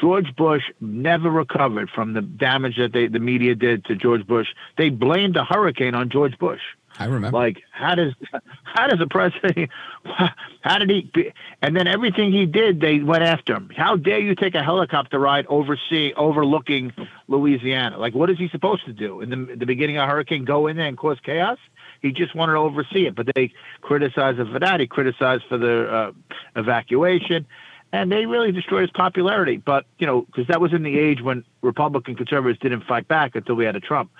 George 0.00 0.34
Bush 0.34 0.64
never 0.80 1.30
recovered 1.30 1.90
from 1.90 2.14
the 2.14 2.22
damage 2.22 2.76
that 2.78 2.92
they, 2.92 3.06
the 3.06 3.20
media 3.20 3.54
did 3.54 3.84
to 3.84 3.94
George 3.94 4.26
Bush. 4.26 4.48
They 4.76 4.90
blamed 4.90 5.34
the 5.34 5.44
hurricane 5.44 5.94
on 5.94 6.10
George 6.10 6.36
Bush. 6.38 6.60
I 7.02 7.06
remember. 7.06 7.36
Like, 7.36 7.58
how 7.72 7.94
does 7.94 8.12
how 8.64 8.86
does 8.86 8.98
the 8.98 9.06
president? 9.06 9.70
How 10.62 10.78
did 10.78 10.90
he? 10.90 11.32
And 11.60 11.76
then 11.76 11.88
everything 11.88 12.32
he 12.32 12.46
did, 12.46 12.80
they 12.80 13.00
went 13.00 13.24
after 13.24 13.56
him. 13.56 13.68
How 13.76 13.96
dare 13.96 14.20
you 14.20 14.36
take 14.36 14.54
a 14.54 14.62
helicopter 14.62 15.18
ride 15.18 15.44
overseeing, 15.48 16.14
overlooking 16.16 16.92
Louisiana? 17.26 17.98
Like, 17.98 18.14
what 18.14 18.30
is 18.30 18.38
he 18.38 18.48
supposed 18.48 18.84
to 18.84 18.92
do 18.92 19.20
in 19.22 19.30
the, 19.30 19.56
the 19.56 19.66
beginning 19.66 19.98
of 19.98 20.08
a 20.08 20.12
hurricane? 20.12 20.44
Go 20.44 20.68
in 20.68 20.76
there 20.76 20.86
and 20.86 20.96
cause 20.96 21.18
chaos? 21.24 21.58
He 22.00 22.12
just 22.12 22.36
wanted 22.36 22.52
to 22.52 22.58
oversee 22.58 23.06
it, 23.06 23.16
but 23.16 23.26
they 23.34 23.52
criticized 23.80 24.38
him 24.38 24.52
for 24.52 24.60
that. 24.60 24.78
He 24.78 24.86
criticized 24.86 25.44
for 25.48 25.58
the 25.58 25.88
uh, 25.88 26.12
evacuation, 26.54 27.44
and 27.92 28.10
they 28.10 28.26
really 28.26 28.52
destroyed 28.52 28.82
his 28.82 28.90
popularity. 28.90 29.56
But 29.56 29.86
you 29.98 30.06
know, 30.06 30.22
because 30.22 30.46
that 30.46 30.60
was 30.60 30.72
in 30.72 30.84
the 30.84 30.98
age 30.98 31.22
when 31.22 31.44
Republican 31.62 32.14
conservatives 32.14 32.60
didn't 32.60 32.84
fight 32.84 33.08
back 33.08 33.34
until 33.34 33.56
we 33.56 33.64
had 33.64 33.74
a 33.74 33.80
Trump. 33.80 34.10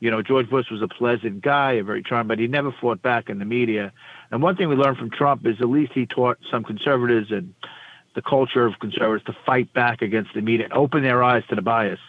You 0.00 0.10
know, 0.10 0.22
George 0.22 0.48
Bush 0.48 0.70
was 0.70 0.82
a 0.82 0.88
pleasant 0.88 1.42
guy, 1.42 1.72
a 1.72 1.84
very 1.84 2.02
charming, 2.02 2.28
but 2.28 2.38
he 2.38 2.46
never 2.46 2.72
fought 2.72 3.02
back 3.02 3.28
in 3.28 3.38
the 3.38 3.44
media. 3.44 3.92
And 4.30 4.42
one 4.42 4.56
thing 4.56 4.68
we 4.68 4.74
learned 4.74 4.96
from 4.96 5.10
Trump 5.10 5.46
is 5.46 5.60
at 5.60 5.68
least 5.68 5.92
he 5.92 6.06
taught 6.06 6.38
some 6.50 6.64
conservatives 6.64 7.30
and 7.30 7.54
the 8.14 8.22
culture 8.22 8.64
of 8.66 8.78
conservatives 8.80 9.24
to 9.26 9.36
fight 9.44 9.72
back 9.72 10.02
against 10.02 10.34
the 10.34 10.40
media, 10.40 10.68
open 10.72 11.02
their 11.02 11.22
eyes 11.22 11.44
to 11.50 11.54
the 11.54 11.62
bias. 11.62 12.00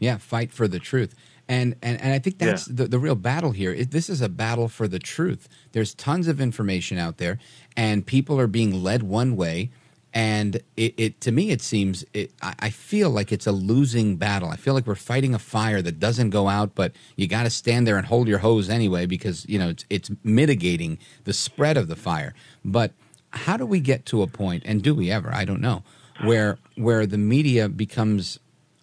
Yeah, 0.00 0.18
fight 0.18 0.52
for 0.52 0.66
the 0.66 0.80
truth. 0.80 1.14
And, 1.48 1.76
and, 1.80 2.00
and 2.00 2.12
I 2.12 2.18
think 2.18 2.38
that's 2.38 2.68
yeah. 2.68 2.74
the, 2.76 2.88
the 2.88 2.98
real 2.98 3.14
battle 3.14 3.52
here. 3.52 3.72
It, 3.72 3.92
this 3.92 4.10
is 4.10 4.20
a 4.20 4.28
battle 4.28 4.68
for 4.68 4.88
the 4.88 4.98
truth. 4.98 5.48
There's 5.72 5.94
tons 5.94 6.26
of 6.26 6.40
information 6.40 6.98
out 6.98 7.18
there, 7.18 7.38
and 7.76 8.04
people 8.04 8.38
are 8.40 8.46
being 8.46 8.82
led 8.82 9.04
one 9.04 9.36
way 9.36 9.70
and 10.14 10.56
it, 10.76 10.94
it, 10.96 11.20
to 11.22 11.32
me 11.32 11.50
it 11.50 11.60
seems 11.60 12.04
it, 12.12 12.32
I, 12.42 12.54
I 12.60 12.70
feel 12.70 13.10
like 13.10 13.32
it's 13.32 13.46
a 13.46 13.52
losing 13.52 14.16
battle. 14.16 14.48
I 14.48 14.56
feel 14.56 14.74
like 14.74 14.86
we're 14.86 14.94
fighting 14.94 15.34
a 15.34 15.38
fire 15.38 15.82
that 15.82 15.98
doesn't 15.98 16.30
go 16.30 16.48
out 16.48 16.74
but 16.74 16.92
you 17.16 17.26
got 17.26 17.44
to 17.44 17.50
stand 17.50 17.86
there 17.86 17.96
and 17.96 18.06
hold 18.06 18.28
your 18.28 18.38
hose 18.38 18.68
anyway 18.68 19.06
because 19.06 19.46
you 19.48 19.58
know 19.58 19.70
it's, 19.70 19.84
it's 19.90 20.10
mitigating 20.22 20.98
the 21.24 21.32
spread 21.32 21.76
of 21.76 21.88
the 21.88 21.96
fire. 21.96 22.34
But 22.64 22.92
how 23.32 23.56
do 23.56 23.66
we 23.66 23.80
get 23.80 24.04
to 24.06 24.22
a 24.22 24.26
point 24.26 24.62
and 24.66 24.82
do 24.82 24.94
we 24.94 25.10
ever 25.10 25.34
i 25.34 25.44
don't 25.44 25.60
know 25.60 25.82
where 26.24 26.58
where 26.76 27.06
the 27.06 27.18
media 27.18 27.68
becomes 27.68 28.38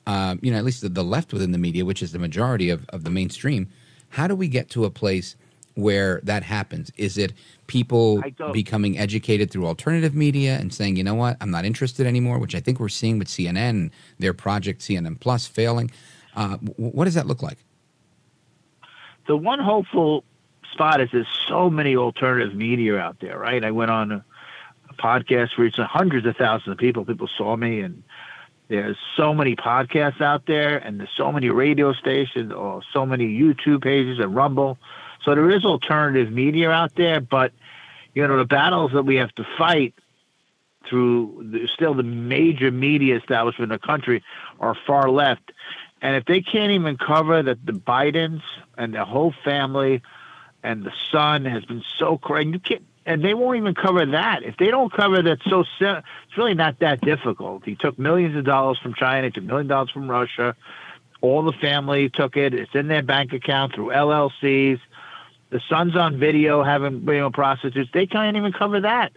uh, 0.08 0.36
you 0.42 0.52
know 0.52 0.58
at 0.58 0.66
least 0.66 0.82
the, 0.82 0.90
the 0.90 1.04
left 1.04 1.32
within 1.32 1.52
the 1.52 1.58
media 1.58 1.86
which 1.86 2.02
is 2.02 2.12
the 2.12 2.20
majority 2.20 2.70
of, 2.70 2.86
of 2.90 3.04
the 3.04 3.10
mainstream 3.10 3.70
how 4.10 4.28
do 4.28 4.36
we 4.36 4.48
get 4.48 4.70
to 4.70 4.86
a 4.86 4.90
place 4.90 5.36
where 5.82 6.22
that 6.24 6.44
happens? 6.44 6.92
Is 6.98 7.18
it 7.18 7.34
people 7.68 8.22
becoming 8.52 8.98
educated 8.98 9.52
through 9.52 9.66
alternative 9.66 10.16
media 10.16 10.58
and 10.58 10.74
saying, 10.74 10.96
you 10.96 11.04
know 11.04 11.16
what, 11.16 11.38
I'm 11.42 11.52
not 11.52 11.66
interested 11.66 12.08
anymore, 12.08 12.40
which 12.40 12.56
I 12.56 12.60
think 12.60 12.80
we're 12.80 12.90
seeing 12.90 13.20
with 13.20 13.28
CNN 13.28 13.92
their 14.18 14.34
project 14.34 14.82
CNN 14.82 15.20
Plus 15.20 15.48
failing? 15.48 15.92
Uh, 16.36 16.58
what 16.78 17.06
does 17.06 17.16
that 17.16 17.28
look 17.28 17.42
like? 17.42 17.58
The 19.28 19.38
one 19.38 19.60
hopeful 19.60 20.24
spot 20.72 21.02
is 21.02 21.10
there's 21.12 21.28
so 21.48 21.70
many 21.70 21.96
alternative 21.96 22.56
media 22.56 22.98
out 22.98 23.20
there, 23.20 23.38
right? 23.38 23.64
I 23.64 23.72
went 23.72 23.92
on 23.92 24.12
a, 24.12 24.26
a 24.90 24.94
podcast, 24.96 25.58
reached 25.58 25.80
hundreds 25.80 26.26
of 26.26 26.36
thousands 26.38 26.72
of 26.72 26.78
people. 26.78 27.06
People 27.06 27.30
saw 27.38 27.56
me, 27.56 27.82
and 27.82 28.04
there's 28.70 28.98
so 29.18 29.34
many 29.34 29.56
podcasts 29.56 30.22
out 30.22 30.46
there, 30.46 30.78
and 30.78 31.00
there's 31.00 31.10
so 31.16 31.32
many 31.32 31.50
radio 31.50 31.94
stations, 31.94 32.52
or 32.52 32.82
so 32.94 33.06
many 33.06 33.28
YouTube 33.28 33.84
pages 33.84 34.20
and 34.20 34.36
Rumble. 34.36 34.78
So 35.24 35.36
there 35.36 35.50
is 35.52 35.66
alternative 35.66 36.32
media 36.32 36.70
out 36.70 36.96
there, 36.96 37.20
but 37.20 37.52
you 38.14 38.28
know 38.28 38.38
the 38.38 38.46
battles 38.46 38.92
that 38.94 39.04
we 39.04 39.16
have 39.16 39.34
to 39.36 39.46
fight 39.58 39.94
through 40.90 41.50
the, 41.52 41.68
still 41.74 41.94
the 41.94 42.04
major 42.04 42.72
media 42.72 43.18
establishment 43.18 43.72
in 43.72 43.80
the 43.80 43.86
country 43.86 44.24
are 44.60 44.76
far 44.88 45.10
left. 45.10 45.52
And 46.02 46.16
if 46.16 46.26
they 46.26 46.42
can't 46.42 46.72
even 46.72 46.98
cover 46.98 47.44
that 47.44 47.66
the 47.66 47.74
Bidens 47.74 48.42
and 48.78 48.94
the 48.94 49.06
whole 49.06 49.34
family 49.44 50.02
and 50.64 50.84
the 50.84 50.94
son 51.12 51.46
has 51.46 51.66
been 51.66 51.84
so 51.98 52.18
crazy, 52.18 52.52
you 52.52 52.60
can't, 52.60 52.86
and 53.06 53.24
they 53.24 53.34
won't 53.34 53.58
even 53.58 53.74
cover 53.74 54.06
that. 54.06 54.44
If 54.44 54.58
they 54.58 54.68
don't 54.68 54.92
cover 54.92 55.22
that, 55.22 55.40
so 55.50 55.64
it's 55.80 56.38
really 56.38 56.54
not 56.54 56.80
that 56.80 57.02
difficult. 57.02 57.66
He 57.66 57.76
took 57.76 57.98
millions 57.98 58.36
of 58.36 58.46
dollars 58.46 58.78
from 58.78 58.94
China, 58.94 59.28
he 59.28 59.32
took 59.32 59.44
million 59.44 59.68
dollars 59.68 59.90
from 59.90 60.10
Russia. 60.10 60.56
All 61.22 61.44
the 61.44 61.54
family 61.54 62.10
took 62.10 62.38
it. 62.38 62.54
It's 62.54 62.74
in 62.76 62.88
their 62.88 63.02
bank 63.02 63.34
account 63.34 63.76
through 63.76 63.88
LLCs. 63.88 64.80
The 65.50 65.62
son's 65.68 65.95
on 65.95 66.20
video 66.20 66.64
having 66.64 67.04
you 67.08 67.20
know 67.20 67.32
prostitutes. 67.32 67.89
They 67.93 68.06
can't 68.06 68.38
even 68.38 68.54
cover 68.54 68.82
that. 68.82 69.12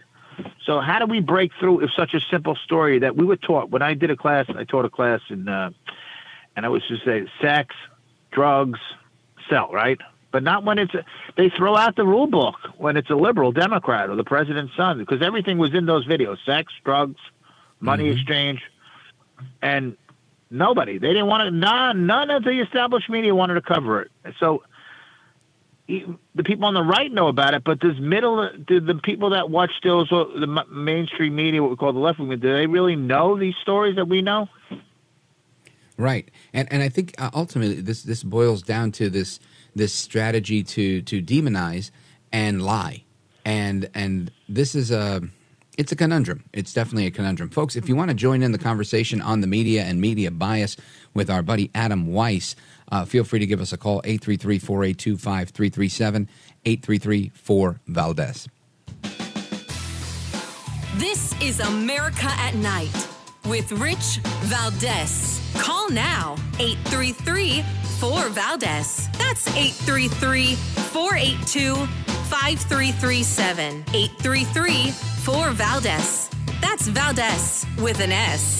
So 0.65 0.79
how 0.79 0.99
do 0.99 1.05
we 1.05 1.19
break 1.19 1.51
through 1.59 1.81
if 1.81 1.91
such 1.95 2.13
a 2.13 2.19
simple 2.31 2.55
story 2.55 2.99
that 2.99 3.15
we 3.15 3.25
were 3.25 3.35
taught 3.35 3.69
when 3.69 3.81
I 3.81 3.93
did 3.93 4.09
a 4.09 4.15
class? 4.15 4.45
I 4.49 4.63
taught 4.63 4.85
a 4.85 4.89
class 4.89 5.21
in, 5.29 5.47
uh, 5.47 5.71
and 6.55 6.65
I 6.65 6.69
was 6.69 6.81
just 6.87 7.05
say 7.05 7.27
sex, 7.41 7.75
drugs, 8.31 8.79
sell 9.49 9.69
right, 9.71 9.99
but 10.31 10.41
not 10.41 10.63
when 10.63 10.79
it's 10.79 10.93
a, 10.95 11.05
they 11.37 11.49
throw 11.49 11.75
out 11.75 11.95
the 11.95 12.05
rule 12.05 12.27
book 12.27 12.55
when 12.77 12.97
it's 12.97 13.09
a 13.09 13.15
liberal 13.15 13.51
Democrat 13.51 14.09
or 14.09 14.15
the 14.15 14.23
president's 14.23 14.75
son 14.75 14.97
because 14.97 15.21
everything 15.21 15.57
was 15.57 15.73
in 15.73 15.85
those 15.85 16.07
videos: 16.07 16.37
sex, 16.45 16.73
drugs, 16.83 17.19
money 17.79 18.05
mm-hmm. 18.05 18.17
exchange, 18.17 18.61
and 19.61 19.95
nobody 20.49 20.97
they 20.97 21.09
didn't 21.09 21.27
want 21.27 21.43
to. 21.43 21.51
None, 21.51 22.05
none 22.05 22.29
of 22.31 22.43
the 22.43 22.61
established 22.61 23.09
media 23.09 23.35
wanted 23.35 23.55
to 23.55 23.61
cover 23.61 24.01
it. 24.01 24.11
So 24.39 24.63
the 25.87 26.43
people 26.43 26.65
on 26.65 26.73
the 26.73 26.83
right 26.83 27.11
know 27.11 27.27
about 27.27 27.53
it, 27.53 27.63
but 27.63 27.79
does 27.79 27.99
middle 27.99 28.49
do 28.67 28.79
the 28.79 28.95
people 28.95 29.31
that 29.31 29.49
watch 29.49 29.71
those 29.83 30.09
the 30.09 30.65
mainstream 30.71 31.35
media, 31.35 31.61
what 31.61 31.71
we 31.71 31.77
call 31.77 31.91
the 31.91 31.99
left 31.99 32.19
wing, 32.19 32.29
do 32.39 32.53
they 32.53 32.67
really 32.67 32.95
know 32.95 33.37
these 33.37 33.55
stories 33.61 33.97
that 33.97 34.07
we 34.07 34.21
know? 34.21 34.47
Right, 35.97 36.29
and 36.53 36.71
and 36.71 36.81
I 36.81 36.89
think 36.89 37.13
uh, 37.17 37.29
ultimately 37.33 37.81
this 37.81 38.03
this 38.03 38.23
boils 38.23 38.63
down 38.63 38.91
to 38.93 39.09
this 39.09 39.39
this 39.75 39.93
strategy 39.93 40.63
to 40.63 41.01
to 41.01 41.21
demonize 41.21 41.91
and 42.31 42.61
lie, 42.61 43.03
and 43.45 43.89
and 43.93 44.31
this 44.47 44.75
is 44.75 44.89
a 44.89 45.21
it's 45.77 45.91
a 45.91 45.95
conundrum. 45.95 46.43
It's 46.53 46.73
definitely 46.73 47.07
a 47.07 47.11
conundrum, 47.11 47.49
folks. 47.49 47.75
If 47.75 47.89
you 47.89 47.95
want 47.95 48.09
to 48.09 48.15
join 48.15 48.43
in 48.43 48.51
the 48.51 48.57
conversation 48.57 49.21
on 49.21 49.41
the 49.41 49.47
media 49.47 49.83
and 49.83 49.99
media 49.99 50.31
bias 50.31 50.77
with 51.13 51.29
our 51.29 51.41
buddy 51.41 51.71
Adam 51.73 52.13
Weiss 52.13 52.55
uh, 52.93 53.05
feel 53.05 53.23
free 53.23 53.39
to 53.39 53.47
give 53.47 53.59
us 53.59 53.73
a 53.73 53.77
call 53.77 54.01
833 54.03 54.59
482 54.59 55.17
5337 55.17 56.29
833 56.63 57.31
4 57.33 57.79
Valdez. 57.87 58.47
This 60.97 61.41
is 61.41 61.59
America 61.59 62.27
at 62.27 62.53
Night 62.53 63.09
with 63.45 63.71
Rich 63.71 64.19
Valdez. 64.43 65.41
Call 65.55 65.89
now 65.89 66.35
833 66.59 67.63
4 67.99 68.29
Valdez. 68.29 69.09
That's 69.17 69.47
833 69.47 70.53
482 70.55 71.75
5337. 72.29 73.85
833 73.91 75.12
4 75.23 75.51
Valdez. 75.51 76.29
That's 76.59 76.89
Valdez 76.89 77.65
with 77.77 78.01
an 78.01 78.11
S. 78.11 78.59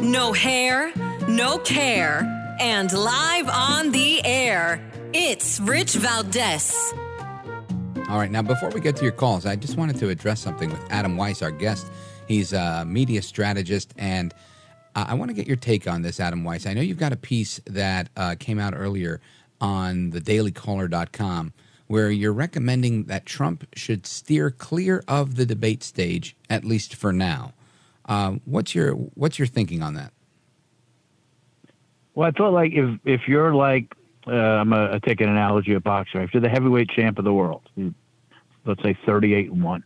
No 0.00 0.32
hair, 0.32 0.92
no 1.26 1.58
care, 1.58 2.22
and 2.60 2.92
live 2.92 3.48
on 3.48 3.90
the 3.90 4.24
air. 4.24 4.87
It's 5.20 5.58
Rich 5.58 5.94
Valdez. 5.94 6.94
All 8.08 8.18
right, 8.18 8.30
now 8.30 8.40
before 8.40 8.70
we 8.70 8.80
get 8.80 8.94
to 8.98 9.02
your 9.02 9.10
calls, 9.10 9.46
I 9.46 9.56
just 9.56 9.76
wanted 9.76 9.98
to 9.98 10.10
address 10.10 10.38
something 10.38 10.70
with 10.70 10.80
Adam 10.90 11.16
Weiss, 11.16 11.42
our 11.42 11.50
guest. 11.50 11.90
He's 12.28 12.52
a 12.52 12.84
media 12.86 13.20
strategist, 13.20 13.92
and 13.98 14.32
uh, 14.94 15.06
I 15.08 15.14
want 15.14 15.30
to 15.30 15.34
get 15.34 15.48
your 15.48 15.56
take 15.56 15.88
on 15.88 16.02
this, 16.02 16.20
Adam 16.20 16.44
Weiss. 16.44 16.66
I 16.66 16.72
know 16.72 16.82
you've 16.82 17.00
got 17.00 17.12
a 17.12 17.16
piece 17.16 17.60
that 17.66 18.10
uh, 18.16 18.36
came 18.38 18.60
out 18.60 18.74
earlier 18.76 19.20
on 19.60 20.12
thedailycaller.com 20.12 21.52
where 21.88 22.12
you're 22.12 22.32
recommending 22.32 23.06
that 23.06 23.26
Trump 23.26 23.66
should 23.74 24.06
steer 24.06 24.52
clear 24.52 25.02
of 25.08 25.34
the 25.34 25.44
debate 25.44 25.82
stage, 25.82 26.36
at 26.48 26.64
least 26.64 26.94
for 26.94 27.12
now. 27.12 27.54
Uh, 28.04 28.36
what's 28.44 28.72
your 28.72 28.92
what's 28.92 29.36
your 29.36 29.48
thinking 29.48 29.82
on 29.82 29.94
that? 29.94 30.12
Well, 32.14 32.28
I 32.28 32.30
thought 32.30 32.52
like 32.52 32.70
if 32.72 33.00
if 33.04 33.22
you're 33.26 33.52
like 33.52 33.97
uh, 34.28 34.60
I'm 34.60 34.70
gonna 34.70 35.00
take 35.00 35.20
an 35.20 35.28
analogy 35.28 35.74
of 35.74 35.82
boxer. 35.82 36.20
If 36.22 36.34
you're 36.34 36.40
the 36.40 36.48
heavyweight 36.48 36.90
champ 36.90 37.18
of 37.18 37.24
the 37.24 37.32
world, 37.32 37.62
let's 38.64 38.82
say 38.82 38.96
38 39.06 39.50
and 39.50 39.62
one, 39.62 39.84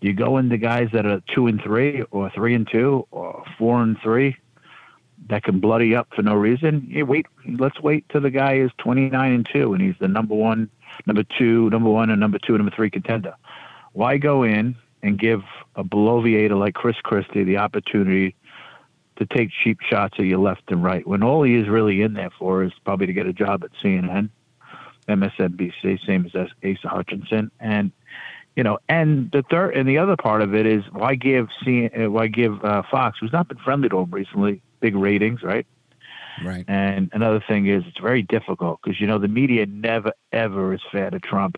you 0.00 0.14
go 0.14 0.38
into 0.38 0.56
guys 0.56 0.88
that 0.92 1.06
are 1.06 1.22
two 1.34 1.46
and 1.46 1.60
three, 1.62 2.02
or 2.10 2.30
three 2.30 2.54
and 2.54 2.66
two, 2.70 3.06
or 3.10 3.44
four 3.58 3.82
and 3.82 3.96
three, 4.02 4.36
that 5.28 5.44
can 5.44 5.60
bloody 5.60 5.94
up 5.94 6.08
for 6.14 6.22
no 6.22 6.34
reason. 6.34 6.86
You 6.88 7.04
wait. 7.04 7.26
Let's 7.58 7.80
wait 7.80 8.08
till 8.08 8.22
the 8.22 8.30
guy 8.30 8.56
is 8.56 8.70
29 8.78 9.32
and 9.32 9.48
two, 9.52 9.74
and 9.74 9.82
he's 9.82 9.96
the 10.00 10.08
number 10.08 10.34
one, 10.34 10.70
number 11.06 11.24
two, 11.38 11.68
number 11.70 11.90
one, 11.90 12.10
and 12.10 12.18
number 12.18 12.38
two, 12.38 12.56
number 12.56 12.72
three 12.74 12.90
contender. 12.90 13.34
Why 13.92 14.16
go 14.16 14.42
in 14.42 14.76
and 15.02 15.18
give 15.18 15.42
a 15.76 15.84
bloviator 15.84 16.58
like 16.58 16.74
Chris 16.74 16.96
Christie 17.02 17.44
the 17.44 17.58
opportunity 17.58 18.34
to 19.20 19.26
take 19.26 19.50
cheap 19.62 19.78
shots 19.82 20.14
at 20.18 20.24
you 20.24 20.40
left 20.40 20.62
and 20.68 20.82
right 20.82 21.06
when 21.06 21.22
all 21.22 21.42
he 21.42 21.54
is 21.54 21.68
really 21.68 22.00
in 22.00 22.14
there 22.14 22.30
for 22.38 22.64
is 22.64 22.72
probably 22.84 23.06
to 23.06 23.12
get 23.12 23.26
a 23.26 23.32
job 23.32 23.62
at 23.62 23.70
CNN, 23.84 24.30
MSNBC, 25.08 26.04
same 26.06 26.24
as 26.26 26.48
Asa 26.64 26.88
Hutchinson, 26.88 27.50
and 27.60 27.92
you 28.56 28.64
know, 28.64 28.78
and 28.88 29.30
the 29.30 29.44
third 29.50 29.76
and 29.76 29.88
the 29.88 29.98
other 29.98 30.16
part 30.16 30.42
of 30.42 30.54
it 30.54 30.66
is 30.66 30.82
why 30.92 31.14
give 31.14 31.48
C, 31.64 31.88
uh, 31.88 32.10
why 32.10 32.26
give 32.26 32.64
uh, 32.64 32.82
Fox, 32.90 33.18
who's 33.20 33.32
not 33.32 33.48
been 33.48 33.58
friendly 33.58 33.88
to 33.90 33.98
him 33.98 34.10
recently, 34.10 34.62
big 34.80 34.96
ratings, 34.96 35.42
right? 35.42 35.66
Right. 36.44 36.64
And 36.66 37.10
another 37.12 37.42
thing 37.46 37.66
is 37.66 37.84
it's 37.86 38.00
very 38.00 38.22
difficult 38.22 38.80
because 38.82 39.00
you 39.00 39.06
know 39.06 39.18
the 39.18 39.28
media 39.28 39.66
never 39.66 40.12
ever 40.32 40.72
is 40.72 40.80
fair 40.90 41.10
to 41.10 41.20
Trump. 41.20 41.56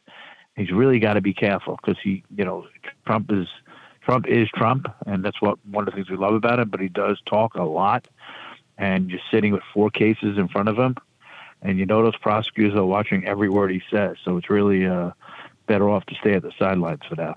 He's 0.57 0.73
really 0.73 0.99
got 0.99 1.15
to 1.15 1.21
be 1.21 1.33
careful 1.33 1.79
because 1.81 1.99
he, 2.03 2.25
you 2.37 2.45
know, 2.45 2.67
Trump 3.07 3.31
is 3.33 3.47
Trump 4.05 4.27
is 4.27 4.49
Trump, 4.51 4.87
and 5.07 5.25
that's 5.25 5.41
what 5.41 5.59
one 5.65 5.87
of 5.87 5.87
the 5.87 5.97
things 5.97 6.11
we 6.11 6.17
love 6.17 6.35
about 6.35 6.59
him. 6.59 6.69
But 6.69 6.81
he 6.81 6.89
does 6.89 7.21
talk 7.27 7.55
a 7.55 7.63
lot, 7.63 8.09
and 8.79 9.11
you're 9.11 9.21
sitting 9.31 9.53
with 9.53 9.63
four 9.73 9.91
cases 9.91 10.39
in 10.39 10.49
front 10.49 10.69
of 10.69 10.79
him, 10.79 10.97
and 11.63 11.79
you 11.79 11.87
know 11.87 12.03
those 12.03 12.17
prosecutors 12.17 12.75
are 12.75 12.85
watching 12.85 13.27
every 13.27 13.49
word 13.49 13.71
he 13.71 13.83
says. 13.91 14.17
So 14.25 14.37
it's 14.37 14.51
really 14.51 14.87
uh, 14.87 15.13
better 15.67 15.89
off 15.89 16.05
to 16.07 16.15
stay 16.17 16.35
at 16.35 16.43
the 16.43 16.53
sidelines 16.59 17.01
for 17.09 17.17
now. 17.17 17.37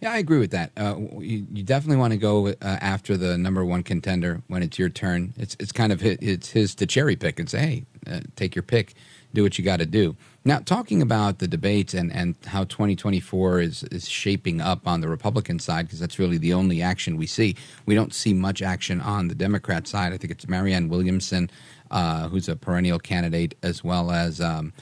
Yeah, 0.00 0.12
I 0.12 0.18
agree 0.18 0.38
with 0.38 0.52
that. 0.52 0.70
Uh, 0.76 0.94
you, 1.18 1.46
you, 1.52 1.64
definitely 1.64 1.96
want 1.96 2.12
to 2.12 2.18
go 2.18 2.48
uh, 2.48 2.54
after 2.62 3.16
the 3.16 3.36
number 3.36 3.64
one 3.64 3.82
contender 3.82 4.42
when 4.46 4.62
it's 4.62 4.78
your 4.78 4.88
turn. 4.88 5.34
It's 5.36 5.56
it's 5.58 5.72
kind 5.72 5.92
of 5.92 6.00
his, 6.00 6.18
it's 6.20 6.50
his 6.50 6.74
to 6.76 6.86
cherry 6.86 7.16
pick 7.16 7.40
and 7.40 7.50
say, 7.50 7.58
hey, 7.58 7.84
uh, 8.06 8.20
take 8.36 8.54
your 8.54 8.62
pick, 8.62 8.94
do 9.38 9.44
what 9.44 9.56
you 9.56 9.64
got 9.64 9.78
to 9.78 9.86
do. 9.86 10.16
Now, 10.44 10.58
talking 10.58 11.00
about 11.00 11.38
the 11.38 11.46
debates 11.46 11.94
and, 11.94 12.12
and 12.12 12.34
how 12.46 12.64
2024 12.64 13.60
is 13.60 13.84
is 13.84 14.08
shaping 14.08 14.60
up 14.60 14.86
on 14.86 15.00
the 15.00 15.08
Republican 15.08 15.58
side, 15.60 15.86
because 15.86 16.00
that's 16.00 16.18
really 16.18 16.38
the 16.38 16.52
only 16.54 16.82
action 16.82 17.16
we 17.16 17.26
see. 17.26 17.54
We 17.86 17.94
don't 17.94 18.12
see 18.12 18.34
much 18.34 18.62
action 18.62 19.00
on 19.00 19.28
the 19.28 19.34
Democrat 19.34 19.86
side. 19.86 20.12
I 20.12 20.16
think 20.16 20.32
it's 20.32 20.48
Marianne 20.48 20.88
Williamson, 20.88 21.50
uh, 21.90 22.28
who's 22.28 22.48
a 22.48 22.56
perennial 22.56 22.98
candidate, 22.98 23.56
as 23.62 23.84
well 23.84 24.10
as 24.10 24.40
um, 24.40 24.72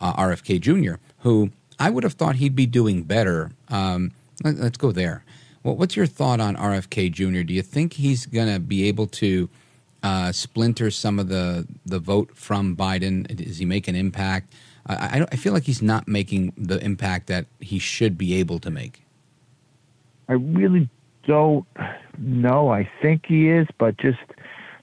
uh, 0.00 0.14
RFK 0.14 0.60
Jr., 0.60 0.94
who 1.18 1.50
I 1.78 1.90
would 1.90 2.04
have 2.04 2.14
thought 2.14 2.36
he'd 2.36 2.56
be 2.56 2.66
doing 2.66 3.02
better. 3.02 3.50
Um, 3.68 4.12
let, 4.44 4.56
us 4.56 4.76
go 4.78 4.92
there. 4.92 5.24
Well, 5.62 5.76
what's 5.76 5.96
your 5.96 6.06
thought 6.06 6.40
on 6.40 6.56
RFK 6.56 7.12
Jr.? 7.12 7.42
Do 7.42 7.52
you 7.52 7.62
think 7.62 7.94
he's 7.94 8.24
going 8.24 8.52
to 8.52 8.60
be 8.60 8.88
able 8.88 9.08
to 9.08 9.50
uh, 10.02 10.32
splinter 10.32 10.90
some 10.90 11.18
of 11.18 11.28
the, 11.28 11.66
the 11.84 11.98
vote 11.98 12.36
from 12.36 12.76
Biden? 12.76 13.26
Does 13.36 13.58
he 13.58 13.64
make 13.64 13.88
an 13.88 13.94
impact? 13.94 14.52
I, 14.86 14.94
I, 14.94 15.26
I 15.32 15.36
feel 15.36 15.52
like 15.52 15.64
he's 15.64 15.82
not 15.82 16.08
making 16.08 16.52
the 16.56 16.82
impact 16.84 17.26
that 17.28 17.46
he 17.60 17.78
should 17.78 18.16
be 18.16 18.34
able 18.34 18.58
to 18.60 18.70
make. 18.70 19.02
I 20.28 20.34
really 20.34 20.88
don't 21.26 21.66
know. 22.18 22.70
I 22.70 22.88
think 23.02 23.26
he 23.26 23.48
is, 23.48 23.66
but 23.78 23.96
just 23.96 24.18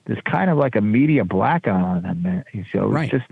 there's 0.05 0.21
kind 0.25 0.49
of 0.49 0.57
like 0.57 0.75
a 0.75 0.81
media 0.81 1.23
blackout 1.23 1.83
on 1.83 2.03
him. 2.03 2.21
Man. 2.23 2.65
So 2.71 2.87
right. 2.87 3.09
just 3.09 3.25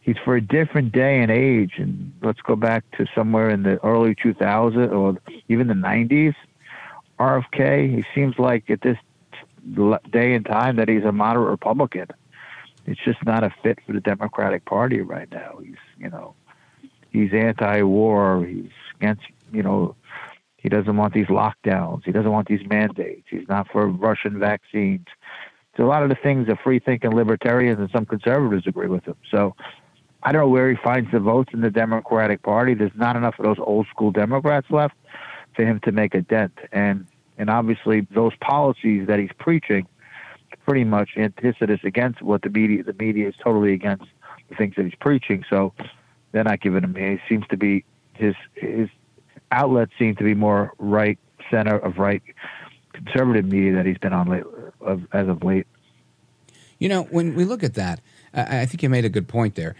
he's 0.00 0.16
for 0.24 0.36
a 0.36 0.40
different 0.40 0.92
day 0.92 1.20
and 1.20 1.30
age. 1.30 1.74
And 1.78 2.12
let's 2.22 2.40
go 2.40 2.56
back 2.56 2.84
to 2.92 3.06
somewhere 3.14 3.50
in 3.50 3.62
the 3.62 3.82
early 3.84 4.14
2000s 4.14 4.92
or 4.92 5.18
even 5.48 5.68
the 5.68 5.74
90s. 5.74 6.34
RFK, 7.18 7.94
he 7.94 8.04
seems 8.14 8.38
like 8.38 8.68
at 8.70 8.82
this 8.82 8.98
day 10.10 10.34
and 10.34 10.46
time 10.46 10.76
that 10.76 10.88
he's 10.88 11.04
a 11.04 11.12
moderate 11.12 11.50
Republican. 11.50 12.08
It's 12.86 13.00
just 13.04 13.24
not 13.24 13.42
a 13.42 13.50
fit 13.62 13.78
for 13.86 13.92
the 13.92 14.00
Democratic 14.00 14.64
Party 14.64 15.00
right 15.00 15.30
now. 15.30 15.58
He's, 15.62 15.76
you 15.98 16.08
know, 16.08 16.34
he's 17.10 17.32
anti-war. 17.32 18.44
He's 18.46 18.70
against, 18.94 19.22
you 19.52 19.62
know, 19.62 19.96
he 20.56 20.68
doesn't 20.68 20.96
want 20.96 21.12
these 21.12 21.26
lockdowns. 21.26 22.04
He 22.04 22.12
doesn't 22.12 22.30
want 22.30 22.48
these 22.48 22.66
mandates. 22.68 23.26
He's 23.28 23.48
not 23.48 23.68
for 23.70 23.88
Russian 23.88 24.38
vaccines. 24.38 25.06
So 25.76 25.84
a 25.84 25.86
lot 25.88 26.02
of 26.02 26.08
the 26.08 26.16
things 26.16 26.46
that 26.46 26.60
free-thinking 26.62 27.10
libertarians 27.10 27.78
and 27.78 27.90
some 27.90 28.06
conservatives 28.06 28.66
agree 28.66 28.88
with 28.88 29.04
him. 29.04 29.16
So 29.30 29.54
I 30.22 30.32
don't 30.32 30.42
know 30.42 30.48
where 30.48 30.70
he 30.70 30.76
finds 30.82 31.10
the 31.12 31.20
votes 31.20 31.50
in 31.52 31.60
the 31.60 31.70
Democratic 31.70 32.42
Party. 32.42 32.74
There's 32.74 32.90
not 32.94 33.16
enough 33.16 33.38
of 33.38 33.44
those 33.44 33.58
old 33.58 33.86
school 33.88 34.10
Democrats 34.10 34.68
left 34.70 34.94
for 35.54 35.64
him 35.64 35.80
to 35.80 35.92
make 35.92 36.14
a 36.14 36.22
dent. 36.22 36.56
And 36.72 37.06
and 37.38 37.50
obviously 37.50 38.06
those 38.12 38.32
policies 38.40 39.06
that 39.06 39.18
he's 39.18 39.30
preaching 39.38 39.86
pretty 40.64 40.84
much 40.84 41.10
antithesis 41.16 41.80
against 41.84 42.22
what 42.22 42.42
the 42.42 42.50
media 42.50 42.82
the 42.82 42.94
media 42.94 43.28
is 43.28 43.34
totally 43.42 43.72
against 43.72 44.04
the 44.48 44.56
things 44.56 44.74
that 44.76 44.84
he's 44.84 44.94
preaching. 45.00 45.44
So 45.48 45.72
they're 46.32 46.44
not 46.44 46.60
giving 46.60 46.82
him 46.82 46.94
he 46.94 47.18
seems 47.28 47.46
to 47.48 47.56
be 47.56 47.84
his 48.14 48.34
his 48.54 48.88
outlets 49.52 49.92
seem 49.98 50.16
to 50.16 50.24
be 50.24 50.34
more 50.34 50.72
right 50.78 51.18
center 51.50 51.78
of 51.78 51.98
right 51.98 52.22
conservative 52.92 53.44
media 53.44 53.74
that 53.74 53.86
he's 53.86 53.98
been 53.98 54.12
on 54.12 54.28
late, 54.28 54.42
of, 54.80 55.02
as 55.12 55.28
of 55.28 55.44
late. 55.44 55.66
You 56.78 56.88
know, 56.88 57.04
when 57.04 57.34
we 57.34 57.44
look 57.44 57.62
at 57.62 57.74
that, 57.74 58.00
I 58.34 58.66
think 58.66 58.82
you 58.82 58.88
made 58.88 59.04
a 59.04 59.08
good 59.08 59.28
point 59.28 59.54
there 59.54 59.76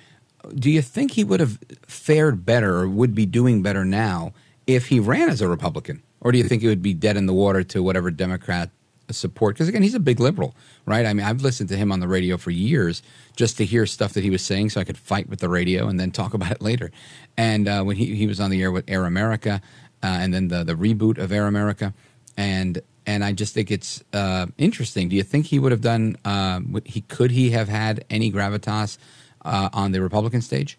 do 0.54 0.70
you 0.70 0.82
think 0.82 1.12
he 1.12 1.24
would 1.24 1.40
have 1.40 1.58
fared 1.86 2.44
better 2.44 2.76
or 2.76 2.88
would 2.88 3.14
be 3.14 3.26
doing 3.26 3.62
better 3.62 3.84
now 3.84 4.32
if 4.66 4.88
he 4.88 5.00
ran 5.00 5.28
as 5.28 5.40
a 5.40 5.48
Republican? 5.48 6.02
Or 6.20 6.32
do 6.32 6.38
you 6.38 6.44
think 6.44 6.62
it 6.62 6.68
would 6.68 6.82
be 6.82 6.94
dead 6.94 7.16
in 7.16 7.26
the 7.26 7.34
water 7.34 7.62
to 7.64 7.82
whatever 7.82 8.10
Democrat 8.10 8.70
support? 9.10 9.54
Because 9.54 9.68
again, 9.68 9.82
he's 9.82 9.94
a 9.94 10.00
big 10.00 10.18
liberal, 10.18 10.54
right? 10.86 11.06
I 11.06 11.12
mean, 11.12 11.26
I've 11.26 11.42
listened 11.42 11.68
to 11.68 11.76
him 11.76 11.92
on 11.92 12.00
the 12.00 12.08
radio 12.08 12.36
for 12.36 12.50
years 12.50 13.02
just 13.36 13.56
to 13.58 13.64
hear 13.64 13.86
stuff 13.86 14.14
that 14.14 14.24
he 14.24 14.30
was 14.30 14.42
saying 14.42 14.70
so 14.70 14.80
I 14.80 14.84
could 14.84 14.98
fight 14.98 15.28
with 15.28 15.40
the 15.40 15.48
radio 15.48 15.88
and 15.88 16.00
then 16.00 16.10
talk 16.10 16.34
about 16.38 16.50
it 16.50 16.62
later. 16.62 16.90
And 17.36 17.68
uh, 17.68 17.82
when 17.82 17.96
he, 17.96 18.14
he 18.14 18.26
was 18.26 18.40
on 18.40 18.50
the 18.50 18.62
air 18.62 18.72
with 18.72 18.84
Air 18.88 19.04
America 19.04 19.60
uh, 20.02 20.06
and 20.06 20.32
then 20.32 20.48
the, 20.48 20.64
the 20.64 20.74
reboot 20.74 21.18
of 21.18 21.32
Air 21.32 21.46
America, 21.46 21.94
and 22.36 22.80
and 23.06 23.24
I 23.24 23.32
just 23.32 23.54
think 23.54 23.70
it's 23.70 24.02
uh, 24.12 24.46
interesting. 24.58 25.08
Do 25.08 25.16
you 25.16 25.22
think 25.22 25.46
he 25.46 25.58
would 25.58 25.72
have 25.72 25.80
done? 25.80 26.16
Uh, 26.24 26.60
he 26.84 27.02
could 27.02 27.30
he 27.30 27.50
have 27.50 27.68
had 27.68 28.04
any 28.10 28.32
gravitas 28.32 28.98
uh, 29.44 29.70
on 29.72 29.92
the 29.92 30.02
Republican 30.02 30.42
stage? 30.42 30.78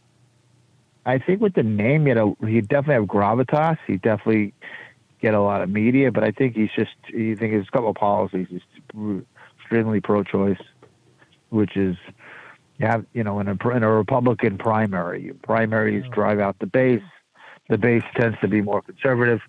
I 1.06 1.20
think 1.20 1.40
with 1.40 1.54
the 1.54 1.64
name, 1.64 2.06
you 2.06 2.16
know, 2.16 2.38
he 2.46 2.60
definitely 2.60 2.96
have 2.96 3.06
gravitas. 3.06 3.78
He 3.88 3.96
definitely 3.96 4.54
get 5.22 5.34
a 5.34 5.42
lot 5.42 5.62
of 5.62 5.70
media, 5.70 6.12
but 6.12 6.24
I 6.24 6.32
think 6.32 6.56
he's 6.56 6.70
just. 6.76 6.96
You 7.10 7.36
think 7.36 7.54
there's 7.54 7.68
a 7.68 7.72
couple 7.72 7.90
of 7.90 7.96
policies. 7.96 8.48
He's 8.50 9.22
extremely 9.60 10.02
pro-choice, 10.02 10.62
which 11.50 11.76
is 11.76 11.96
you 12.78 12.88
have 12.88 13.06
you 13.14 13.24
know 13.24 13.40
in 13.40 13.48
a 13.48 13.70
in 13.70 13.84
a 13.84 13.92
Republican 13.92 14.58
primary, 14.58 15.34
primaries 15.44 16.06
drive 16.12 16.40
out 16.40 16.58
the 16.60 16.68
base. 16.68 17.04
The 17.70 17.78
base 17.78 18.04
tends 18.16 18.40
to 18.40 18.48
be 18.48 18.62
more 18.62 18.82
conservative, 18.82 19.42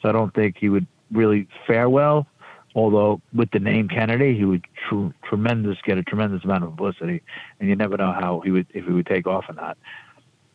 so 0.00 0.08
I 0.08 0.12
don't 0.12 0.32
think 0.32 0.56
he 0.58 0.68
would 0.68 0.86
really 1.10 1.48
fare 1.66 1.88
well 1.88 2.26
although 2.74 3.20
with 3.32 3.50
the 3.52 3.60
name 3.60 3.88
Kennedy, 3.88 4.36
he 4.36 4.44
would 4.44 4.64
tr- 4.88 5.08
tremendous 5.28 5.78
get 5.84 5.98
a 5.98 6.02
tremendous 6.02 6.44
amount 6.44 6.64
of 6.64 6.70
publicity, 6.70 7.22
and 7.60 7.68
you 7.68 7.76
never 7.76 7.96
know 7.96 8.12
how 8.12 8.40
he 8.40 8.50
would 8.50 8.66
if 8.74 8.84
he 8.84 8.92
would 8.92 9.06
take 9.06 9.26
off 9.26 9.44
or 9.48 9.54
not. 9.54 9.78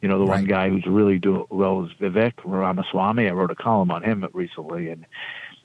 You 0.01 0.07
know, 0.07 0.17
the 0.17 0.26
right. 0.26 0.39
one 0.39 0.45
guy 0.45 0.69
who's 0.69 0.85
really 0.85 1.19
doing 1.19 1.45
well 1.49 1.84
is 1.84 1.91
Vivek 1.99 2.34
Ramaswamy. 2.45 3.27
I 3.27 3.31
wrote 3.31 3.51
a 3.51 3.55
column 3.55 3.91
on 3.91 4.03
him 4.03 4.26
recently, 4.34 4.89
and 4.89 5.05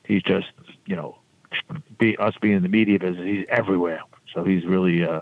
he's 0.05 0.23
just 0.23 0.47
you 0.87 0.97
know, 0.97 1.17
be, 1.99 2.17
us 2.17 2.35
being 2.41 2.57
in 2.57 2.63
the 2.63 2.69
media 2.69 2.99
business, 2.99 3.25
he's 3.25 3.47
everywhere. 3.49 4.01
So 4.35 4.45
he's 4.45 4.65
really 4.65 5.05
uh, 5.05 5.21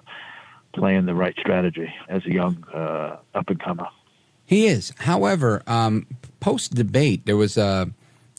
playing 0.74 1.06
the 1.06 1.14
right 1.14 1.34
strategy 1.38 1.92
as 2.08 2.24
a 2.26 2.32
young 2.32 2.64
uh, 2.72 3.18
up 3.34 3.48
and 3.48 3.60
comer. 3.60 3.88
He 4.44 4.66
is. 4.66 4.92
However, 4.98 5.62
um, 5.66 6.06
post 6.40 6.74
debate, 6.74 7.26
there 7.26 7.36
was 7.36 7.56
a 7.56 7.90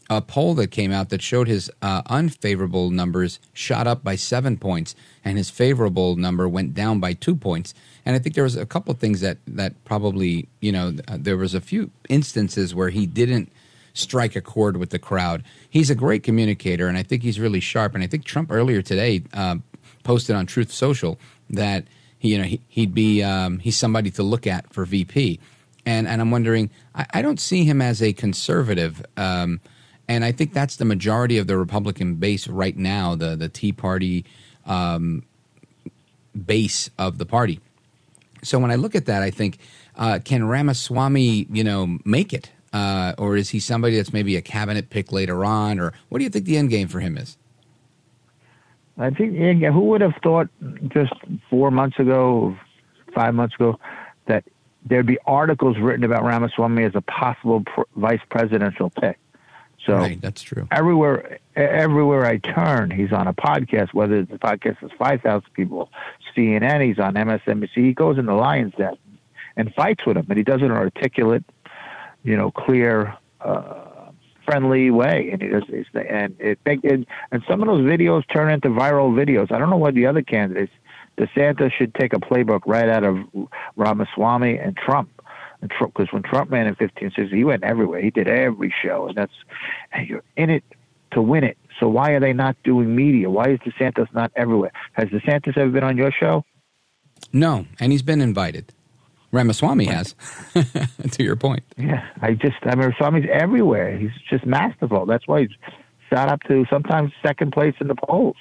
a 0.09 0.21
poll 0.21 0.53
that 0.55 0.67
came 0.67 0.91
out 0.91 1.09
that 1.09 1.21
showed 1.21 1.47
his 1.47 1.71
uh, 1.81 2.01
unfavorable 2.07 2.89
numbers 2.91 3.39
shot 3.53 3.87
up 3.87 4.03
by 4.03 4.15
seven 4.15 4.57
points, 4.57 4.95
and 5.23 5.37
his 5.37 5.49
favorable 5.49 6.15
number 6.17 6.47
went 6.47 6.73
down 6.73 6.99
by 6.99 7.13
two 7.13 7.35
points. 7.35 7.73
And 8.05 8.15
I 8.15 8.19
think 8.19 8.35
there 8.35 8.43
was 8.43 8.55
a 8.55 8.65
couple 8.65 8.93
of 8.93 8.99
things 8.99 9.21
that 9.21 9.37
that 9.47 9.73
probably 9.85 10.47
you 10.59 10.71
know 10.71 10.93
uh, 11.07 11.17
there 11.19 11.37
was 11.37 11.53
a 11.53 11.61
few 11.61 11.91
instances 12.09 12.75
where 12.75 12.89
he 12.89 13.05
didn't 13.05 13.51
strike 13.93 14.35
a 14.35 14.41
chord 14.41 14.77
with 14.77 14.89
the 14.89 14.99
crowd. 14.99 15.43
He's 15.69 15.89
a 15.89 15.95
great 15.95 16.23
communicator, 16.23 16.87
and 16.87 16.97
I 16.97 17.03
think 17.03 17.23
he's 17.23 17.39
really 17.39 17.59
sharp. 17.59 17.95
And 17.95 18.03
I 18.03 18.07
think 18.07 18.25
Trump 18.25 18.51
earlier 18.51 18.81
today 18.81 19.23
uh, 19.33 19.57
posted 20.03 20.35
on 20.35 20.45
Truth 20.45 20.71
Social 20.71 21.19
that 21.49 21.85
he, 22.19 22.33
you 22.33 22.37
know 22.37 22.43
he, 22.43 22.81
would 22.81 22.93
be 22.93 23.23
um, 23.23 23.59
he's 23.59 23.77
somebody 23.77 24.11
to 24.11 24.23
look 24.23 24.47
at 24.47 24.71
for 24.73 24.85
VP. 24.85 25.39
And 25.85 26.07
and 26.07 26.21
I'm 26.21 26.31
wondering, 26.31 26.69
I, 26.95 27.05
I 27.15 27.21
don't 27.21 27.39
see 27.39 27.63
him 27.63 27.81
as 27.81 28.01
a 28.01 28.13
conservative. 28.13 29.05
Um, 29.17 29.61
and 30.07 30.25
I 30.25 30.33
think 30.33 30.53
that's 30.53 30.75
the 30.75 30.85
majority 30.85 31.37
of 31.37 31.47
the 31.47 31.57
Republican 31.57 32.15
base 32.15 32.47
right 32.47 32.75
now, 32.75 33.15
the 33.15 33.35
the 33.35 33.49
Tea 33.49 33.71
Party 33.71 34.25
um, 34.65 35.23
base 36.45 36.89
of 36.97 37.17
the 37.17 37.25
party. 37.25 37.59
So 38.43 38.59
when 38.59 38.71
I 38.71 38.75
look 38.75 38.95
at 38.95 39.05
that, 39.05 39.23
I 39.23 39.31
think, 39.31 39.57
uh, 39.95 40.19
can 40.23 40.43
Ramaswamy, 40.43 41.47
you 41.51 41.63
know, 41.63 41.97
make 42.05 42.33
it, 42.33 42.51
uh, 42.71 43.13
or 43.17 43.35
is 43.35 43.49
he 43.49 43.59
somebody 43.59 43.95
that's 43.95 44.13
maybe 44.13 44.35
a 44.35 44.41
cabinet 44.41 44.89
pick 44.89 45.11
later 45.11 45.45
on, 45.45 45.79
or 45.79 45.93
what 46.09 46.19
do 46.19 46.23
you 46.23 46.29
think 46.29 46.45
the 46.45 46.57
end 46.57 46.69
game 46.69 46.87
for 46.87 46.99
him 46.99 47.17
is? 47.17 47.37
I 48.97 49.09
think 49.09 49.35
who 49.37 49.79
would 49.81 50.01
have 50.01 50.15
thought 50.21 50.49
just 50.89 51.13
four 51.49 51.71
months 51.71 51.97
ago, 51.97 52.55
five 53.15 53.33
months 53.33 53.55
ago, 53.55 53.79
that 54.27 54.43
there'd 54.85 55.07
be 55.07 55.17
articles 55.25 55.77
written 55.79 56.03
about 56.03 56.23
Ramaswamy 56.23 56.83
as 56.83 56.91
a 56.95 57.01
possible 57.01 57.63
pr- 57.65 57.81
vice 57.95 58.21
presidential 58.29 58.89
pick. 58.89 59.17
So 59.85 59.97
right, 59.97 60.21
that's 60.21 60.41
true. 60.41 60.67
Everywhere, 60.71 61.39
everywhere 61.55 62.25
I 62.25 62.37
turn, 62.37 62.89
he's 62.89 63.11
on 63.11 63.27
a 63.27 63.33
podcast. 63.33 63.93
Whether 63.93 64.23
the 64.23 64.37
podcast 64.37 64.81
is 64.83 64.91
five 64.97 65.21
thousand 65.21 65.51
people, 65.53 65.89
CNN, 66.35 66.85
he's 66.85 66.99
on 66.99 67.13
MSNBC. 67.13 67.69
He 67.75 67.93
goes 67.93 68.17
in 68.17 68.25
the 68.25 68.33
Lions 68.33 68.73
Den 68.77 68.97
and 69.55 69.73
fights 69.73 70.05
with 70.05 70.17
him, 70.17 70.25
and 70.29 70.37
he 70.37 70.43
does 70.43 70.61
it 70.61 70.65
in 70.65 70.71
an 70.71 70.77
articulate, 70.77 71.43
you 72.23 72.35
know, 72.35 72.51
clear, 72.51 73.15
uh, 73.41 74.09
friendly 74.45 74.91
way. 74.91 75.29
And 75.31 75.41
he 75.41 75.47
does, 75.49 75.63
and 75.93 76.35
it, 76.39 76.59
and, 76.65 77.05
and 77.31 77.43
some 77.47 77.61
of 77.61 77.67
those 77.67 77.81
videos 77.81 78.23
turn 78.31 78.51
into 78.51 78.69
viral 78.69 79.13
videos. 79.13 79.51
I 79.51 79.57
don't 79.59 79.69
know 79.69 79.77
what 79.77 79.93
the 79.93 80.05
other 80.05 80.21
candidates. 80.21 80.73
DeSantis 81.17 81.71
should 81.71 81.93
take 81.93 82.13
a 82.13 82.19
playbook 82.19 82.61
right 82.65 82.89
out 82.89 83.03
of 83.03 83.17
Ramaswamy 83.75 84.57
and 84.57 84.75
Trump 84.75 85.09
and 85.63 85.71
because 85.79 86.11
when 86.11 86.23
Trump 86.23 86.51
ran 86.51 86.67
in 86.67 86.75
15, 86.75 87.11
16, 87.15 87.37
he 87.37 87.45
went 87.45 87.63
everywhere. 87.63 88.01
He 88.01 88.11
did 88.11 88.27
every 88.27 88.73
show, 88.83 89.07
and 89.07 89.15
that's 89.15 89.33
and 89.93 90.07
you're 90.07 90.23
in 90.35 90.49
it 90.49 90.63
to 91.11 91.21
win 91.21 91.45
it. 91.45 91.57
So 91.79 91.87
why 91.87 92.11
are 92.11 92.19
they 92.19 92.33
not 92.33 92.55
doing 92.63 92.95
media? 92.95 93.29
Why 93.29 93.49
is 93.49 93.59
DeSantis 93.59 94.13
not 94.13 94.31
everywhere? 94.35 94.71
Has 94.93 95.09
DeSantis 95.09 95.57
ever 95.57 95.69
been 95.69 95.83
on 95.83 95.97
your 95.97 96.11
show? 96.11 96.45
No, 97.31 97.65
and 97.79 97.91
he's 97.91 98.01
been 98.01 98.21
invited. 98.21 98.73
Ramaswamy 99.31 99.85
has, 99.85 100.13
to 101.11 101.23
your 101.23 101.35
point. 101.35 101.63
Yeah, 101.75 102.07
I 102.21 102.33
just, 102.33 102.57
I 102.63 102.75
mean, 102.75 102.89
Ramaswamy's 102.89 103.25
everywhere. 103.31 103.97
He's 103.97 104.11
just 104.29 104.45
masterful. 104.45 105.07
That's 105.07 105.27
why 105.27 105.41
he's 105.41 105.49
shot 106.11 106.29
up 106.29 106.41
to 106.43 106.65
sometimes 106.69 107.11
second 107.25 107.51
place 107.51 107.73
in 107.81 107.87
the 107.87 107.95
polls. 107.95 108.35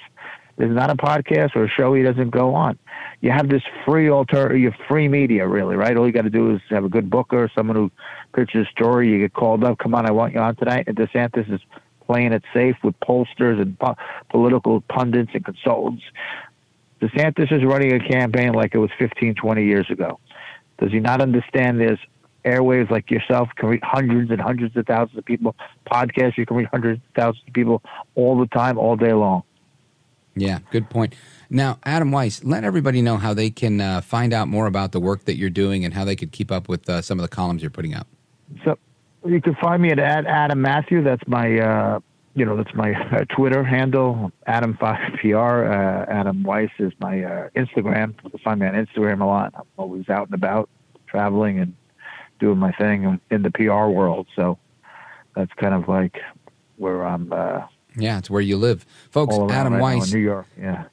There's 0.57 0.75
not 0.75 0.91
a 0.91 0.95
podcast 0.95 1.55
or 1.55 1.63
a 1.63 1.69
show 1.69 1.95
he 1.95 2.03
doesn't 2.03 2.29
go 2.29 2.53
on. 2.53 2.77
You 3.21 3.31
have 3.31 3.49
this 3.49 3.63
free 3.85 4.09
alter, 4.09 4.55
you 4.55 4.71
free 4.87 5.07
media, 5.07 5.47
really, 5.47 5.75
right? 5.75 5.97
All 5.97 6.05
you 6.05 6.13
got 6.13 6.23
to 6.23 6.29
do 6.29 6.53
is 6.53 6.61
have 6.69 6.85
a 6.85 6.89
good 6.89 7.09
booker, 7.09 7.49
someone 7.55 7.75
who 7.75 7.91
pitches 8.35 8.67
a 8.67 8.71
story. 8.71 9.09
You 9.09 9.19
get 9.19 9.33
called 9.33 9.63
up. 9.63 9.79
Come 9.79 9.95
on, 9.95 10.05
I 10.05 10.11
want 10.11 10.33
you 10.33 10.39
on 10.39 10.55
tonight. 10.55 10.83
And 10.87 10.95
DeSantis 10.95 11.51
is 11.51 11.61
playing 12.13 12.31
it 12.31 12.43
safe 12.53 12.75
with 12.83 12.93
pollsters 12.99 13.59
and 13.59 13.77
po- 13.79 13.95
political 14.29 14.81
pundits 14.81 15.31
and 15.33 15.43
consultants. 15.43 16.03
DeSantis 17.01 17.51
is 17.51 17.63
running 17.63 17.91
a 17.91 17.99
campaign 17.99 18.53
like 18.53 18.75
it 18.75 18.77
was 18.77 18.91
15, 18.99 19.33
20 19.33 19.65
years 19.65 19.89
ago. 19.89 20.19
Does 20.77 20.91
he 20.91 20.99
not 20.99 21.21
understand 21.21 21.79
there's 21.79 21.99
airwaves 22.45 22.91
like 22.91 23.09
yourself 23.09 23.49
can 23.55 23.69
reach 23.69 23.81
hundreds 23.83 24.29
and 24.29 24.39
hundreds 24.39 24.77
of 24.77 24.85
thousands 24.85 25.17
of 25.17 25.25
people? 25.25 25.55
Podcasts, 25.91 26.37
you 26.37 26.45
can 26.45 26.57
reach 26.57 26.67
hundreds 26.69 27.01
of 27.01 27.15
thousands 27.15 27.43
of 27.47 27.53
people 27.53 27.81
all 28.13 28.37
the 28.37 28.47
time, 28.47 28.77
all 28.77 28.95
day 28.95 29.13
long. 29.13 29.41
Yeah, 30.35 30.59
good 30.69 30.89
point. 30.89 31.15
Now, 31.49 31.79
Adam 31.83 32.11
Weiss, 32.11 32.43
let 32.43 32.63
everybody 32.63 33.01
know 33.01 33.17
how 33.17 33.33
they 33.33 33.49
can 33.49 33.81
uh, 33.81 34.01
find 34.01 34.33
out 34.33 34.47
more 34.47 34.67
about 34.67 34.91
the 34.91 34.99
work 34.99 35.25
that 35.25 35.35
you're 35.35 35.49
doing 35.49 35.83
and 35.83 35.93
how 35.95 36.05
they 36.05 36.15
could 36.15 36.31
keep 36.31 36.51
up 36.51 36.69
with 36.69 36.87
uh, 36.87 37.01
some 37.01 37.19
of 37.19 37.23
the 37.23 37.27
columns 37.27 37.61
you're 37.63 37.71
putting 37.71 37.93
out. 37.93 38.07
So 38.63 38.77
you 39.25 39.41
can 39.41 39.55
find 39.55 39.81
me 39.81 39.91
at 39.91 39.99
Adam 39.99 40.61
Matthew. 40.61 41.03
That's 41.03 41.25
my, 41.27 41.59
uh, 41.59 41.99
you 42.35 42.45
know, 42.45 42.57
that's 42.57 42.73
my 42.73 42.93
uh, 43.11 43.25
Twitter 43.35 43.63
handle. 43.63 44.31
Adam 44.47 44.77
Five 44.79 45.19
PR. 45.21 45.37
Uh, 45.37 46.05
Adam 46.07 46.43
Weiss 46.43 46.71
is 46.79 46.93
my 46.99 47.23
uh, 47.23 47.49
Instagram. 47.55 48.15
You 48.23 48.29
can 48.31 48.39
find 48.39 48.59
me 48.59 48.67
on 48.67 48.73
Instagram 48.73 49.21
a 49.21 49.25
lot. 49.25 49.53
I'm 49.55 49.63
always 49.77 50.09
out 50.09 50.27
and 50.27 50.33
about, 50.33 50.69
traveling 51.07 51.59
and 51.59 51.75
doing 52.39 52.57
my 52.57 52.71
thing 52.73 53.19
in 53.29 53.41
the 53.41 53.51
PR 53.51 53.87
world. 53.87 54.27
So 54.35 54.57
that's 55.35 55.53
kind 55.53 55.73
of 55.73 55.87
like 55.87 56.19
where 56.77 57.05
I'm. 57.05 57.31
Uh, 57.31 57.67
yeah, 57.95 58.17
it's 58.17 58.29
where 58.29 58.41
you 58.41 58.57
live, 58.57 58.85
folks. 59.11 59.35
Adam 59.53 59.73
right 59.73 59.81
Weiss, 59.81 60.11
New 60.11 60.19
York. 60.19 60.47
Yeah. 60.59 60.85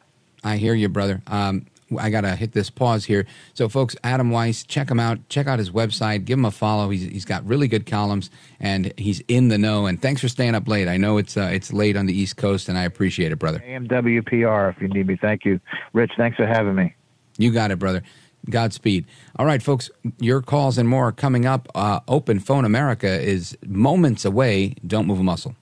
I 0.43 0.57
hear 0.57 0.75
you, 0.75 0.89
brother. 0.89 1.23
Um, 1.27 1.67
I 1.99 2.11
gotta 2.11 2.37
hit 2.37 2.53
this 2.53 2.71
pause 2.71 3.05
here. 3.05 3.27
So, 3.55 3.69
folks, 3.69 3.97
Adam 4.05 4.31
Weiss, 4.31 4.63
check 4.63 4.91
him 4.91 5.01
out. 5.01 5.29
Check 5.29 5.47
out 5.47 5.59
his 5.59 5.71
website. 5.71 6.25
Give 6.25 6.39
him 6.39 6.45
a 6.45 6.51
follow. 6.51 6.91
He's 6.91 7.03
he's 7.03 7.25
got 7.25 7.45
really 7.47 7.69
good 7.69 7.87
columns, 7.87 8.31
and 8.59 8.93
he's 8.97 9.21
in 9.29 9.49
the 9.49 9.59
know. 9.59 9.87
And 9.87 10.01
thanks 10.01 10.21
for 10.21 10.29
staying 10.29 10.55
up 10.55 10.69
late. 10.69 10.89
I 10.89 10.97
know 10.97 11.19
it's 11.19 11.37
uh, 11.37 11.51
it's 11.53 11.73
late 11.73 11.97
on 11.97 12.07
the 12.07 12.17
East 12.17 12.37
Coast, 12.37 12.69
and 12.69 12.79
I 12.79 12.85
appreciate 12.85 13.33
it, 13.33 13.39
brother. 13.39 13.63
AMWPR 13.67 14.75
if 14.75 14.81
you 14.81 14.89
need 14.89 15.07
me. 15.07 15.17
Thank 15.17 15.45
you. 15.45 15.61
Rich, 15.93 16.13
thanks 16.17 16.37
for 16.37 16.47
having 16.47 16.75
me. 16.75 16.95
You 17.39 17.51
got 17.51 17.71
it, 17.71 17.79
brother. 17.79 18.03
Godspeed. 18.49 19.05
All 19.37 19.45
right, 19.45 19.63
folks, 19.63 19.91
your 20.19 20.41
calls 20.41 20.79
and 20.79 20.89
more 20.89 21.09
are 21.09 21.13
coming 21.13 21.45
up. 21.45 21.69
Uh, 21.75 22.01
Open 22.09 22.41
Phone 22.41 22.65
America 22.65 23.09
is 23.09 23.57
moments 23.67 24.25
away. 24.25 24.75
Don't 24.87 25.07
move 25.07 25.21
a 25.21 25.23
muscle. 25.23 25.57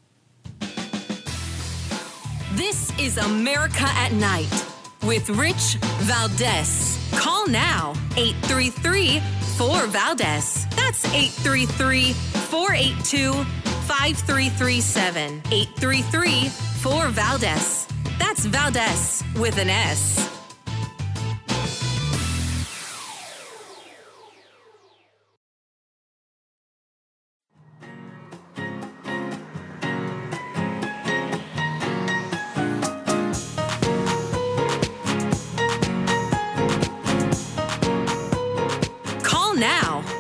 This 2.55 2.97
is 2.99 3.19
America 3.19 3.85
at 3.85 4.13
Night 4.13 4.67
with 5.03 5.31
Rich 5.31 5.77
Valdez. 6.03 6.99
Call 7.13 7.47
now 7.49 7.93
833 8.17 9.21
4 9.57 9.87
Valdez. 9.87 10.67
That's 10.77 11.05
833 11.13 12.13
482 12.13 13.33
5337. 13.89 15.43
833 15.51 16.49
4 16.49 17.09
Valdez. 17.09 17.89
That's 18.19 18.45
Valdez 18.45 19.23
with 19.37 19.59
an 19.59 19.71
S. 19.71 20.38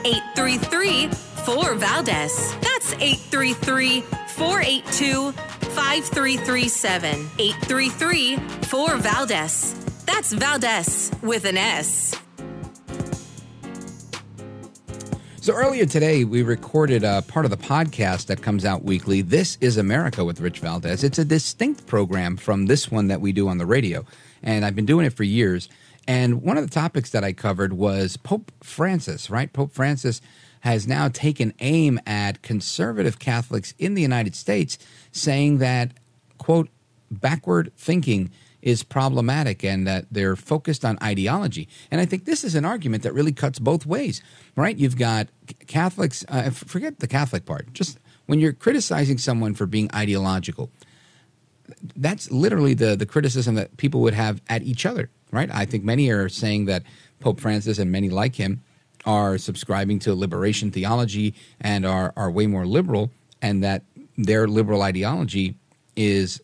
833 0.08 1.08
4 1.08 1.74
Valdez. 1.74 2.54
That's 2.62 2.94
833 2.94 4.00
482 4.00 5.32
5337. 5.32 7.30
833 7.38 8.36
4 8.36 8.96
Valdez. 8.96 9.74
That's 10.06 10.32
Valdez 10.32 11.10
with 11.20 11.44
an 11.44 11.58
S. 11.58 12.18
So 15.42 15.52
earlier 15.52 15.84
today, 15.84 16.24
we 16.24 16.42
recorded 16.42 17.04
a 17.04 17.20
part 17.28 17.44
of 17.44 17.50
the 17.50 17.58
podcast 17.58 18.26
that 18.26 18.40
comes 18.40 18.64
out 18.64 18.84
weekly. 18.84 19.20
This 19.20 19.58
is 19.60 19.76
America 19.76 20.24
with 20.24 20.40
Rich 20.40 20.60
Valdez. 20.60 21.04
It's 21.04 21.18
a 21.18 21.24
distinct 21.24 21.86
program 21.86 22.38
from 22.38 22.64
this 22.64 22.90
one 22.90 23.08
that 23.08 23.20
we 23.20 23.32
do 23.32 23.48
on 23.48 23.58
the 23.58 23.66
radio, 23.66 24.06
and 24.42 24.64
I've 24.64 24.74
been 24.74 24.86
doing 24.86 25.04
it 25.04 25.12
for 25.12 25.24
years. 25.24 25.68
And 26.08 26.40
one 26.42 26.56
of 26.56 26.64
the 26.64 26.74
topics 26.74 27.10
that 27.10 27.22
I 27.22 27.34
covered 27.34 27.74
was 27.74 28.16
Pope 28.16 28.50
Francis, 28.62 29.28
right? 29.28 29.52
Pope 29.52 29.72
Francis 29.72 30.22
has 30.60 30.88
now 30.88 31.08
taken 31.08 31.52
aim 31.60 32.00
at 32.06 32.40
conservative 32.40 33.18
Catholics 33.18 33.74
in 33.78 33.92
the 33.92 34.00
United 34.00 34.34
States, 34.34 34.78
saying 35.12 35.58
that, 35.58 35.92
quote, 36.38 36.70
backward 37.10 37.72
thinking 37.76 38.30
is 38.62 38.82
problematic 38.82 39.62
and 39.62 39.86
that 39.86 40.06
they're 40.10 40.34
focused 40.34 40.82
on 40.82 40.98
ideology. 41.02 41.68
And 41.90 42.00
I 42.00 42.06
think 42.06 42.24
this 42.24 42.42
is 42.42 42.54
an 42.54 42.64
argument 42.64 43.02
that 43.02 43.12
really 43.12 43.32
cuts 43.32 43.58
both 43.58 43.84
ways, 43.84 44.22
right? 44.56 44.76
You've 44.76 44.96
got 44.96 45.28
Catholics, 45.66 46.24
uh, 46.28 46.50
forget 46.50 47.00
the 47.00 47.06
Catholic 47.06 47.44
part, 47.44 47.72
just 47.74 47.98
when 48.26 48.40
you're 48.40 48.52
criticizing 48.54 49.18
someone 49.18 49.54
for 49.54 49.66
being 49.66 49.90
ideological, 49.94 50.70
that's 51.96 52.30
literally 52.30 52.74
the, 52.74 52.96
the 52.96 53.06
criticism 53.06 53.54
that 53.56 53.76
people 53.76 54.00
would 54.00 54.14
have 54.14 54.40
at 54.48 54.62
each 54.62 54.86
other, 54.86 55.10
right? 55.30 55.50
I 55.52 55.64
think 55.64 55.84
many 55.84 56.10
are 56.10 56.28
saying 56.28 56.66
that 56.66 56.82
Pope 57.20 57.40
Francis 57.40 57.78
and 57.78 57.90
many 57.90 58.10
like 58.10 58.36
him 58.36 58.62
are 59.04 59.38
subscribing 59.38 59.98
to 60.00 60.14
liberation 60.14 60.70
theology 60.70 61.34
and 61.60 61.86
are, 61.86 62.12
are 62.16 62.30
way 62.30 62.46
more 62.46 62.66
liberal, 62.66 63.10
and 63.40 63.62
that 63.62 63.82
their 64.16 64.48
liberal 64.48 64.82
ideology 64.82 65.54
is 65.96 66.42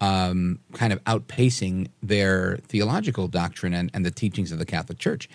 um, 0.00 0.58
kind 0.74 0.92
of 0.92 1.02
outpacing 1.04 1.88
their 2.02 2.58
theological 2.68 3.28
doctrine 3.28 3.72
and, 3.72 3.90
and 3.94 4.04
the 4.04 4.10
teachings 4.10 4.52
of 4.52 4.58
the 4.58 4.66
Catholic 4.66 4.98
Church. 4.98 5.28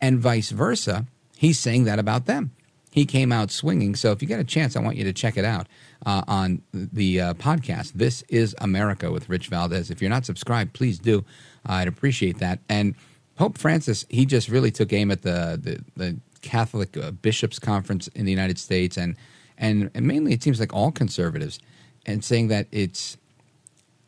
And 0.00 0.18
vice 0.18 0.50
versa, 0.50 1.06
he's 1.36 1.58
saying 1.58 1.84
that 1.84 1.98
about 1.98 2.26
them. 2.26 2.52
He 2.96 3.04
came 3.04 3.30
out 3.30 3.50
swinging. 3.50 3.94
So 3.94 4.10
if 4.12 4.22
you 4.22 4.26
get 4.26 4.40
a 4.40 4.44
chance, 4.44 4.74
I 4.74 4.80
want 4.80 4.96
you 4.96 5.04
to 5.04 5.12
check 5.12 5.36
it 5.36 5.44
out 5.44 5.68
uh, 6.06 6.22
on 6.26 6.62
the 6.72 7.20
uh, 7.20 7.34
podcast. 7.34 7.92
This 7.92 8.22
is 8.30 8.56
America 8.58 9.12
with 9.12 9.28
Rich 9.28 9.48
Valdez. 9.48 9.90
If 9.90 10.00
you're 10.00 10.08
not 10.08 10.24
subscribed, 10.24 10.72
please 10.72 10.98
do. 10.98 11.22
I'd 11.66 11.88
appreciate 11.88 12.38
that. 12.38 12.60
And 12.70 12.94
Pope 13.34 13.58
Francis, 13.58 14.06
he 14.08 14.24
just 14.24 14.48
really 14.48 14.70
took 14.70 14.94
aim 14.94 15.10
at 15.10 15.20
the 15.20 15.60
the, 15.62 15.84
the 15.94 16.16
Catholic 16.40 16.96
uh, 16.96 17.10
Bishops 17.10 17.58
Conference 17.58 18.08
in 18.08 18.24
the 18.24 18.30
United 18.30 18.58
States, 18.58 18.96
and, 18.96 19.14
and 19.58 19.90
and 19.94 20.06
mainly 20.06 20.32
it 20.32 20.42
seems 20.42 20.58
like 20.58 20.72
all 20.72 20.90
conservatives, 20.90 21.58
and 22.06 22.24
saying 22.24 22.48
that 22.48 22.66
it's. 22.72 23.18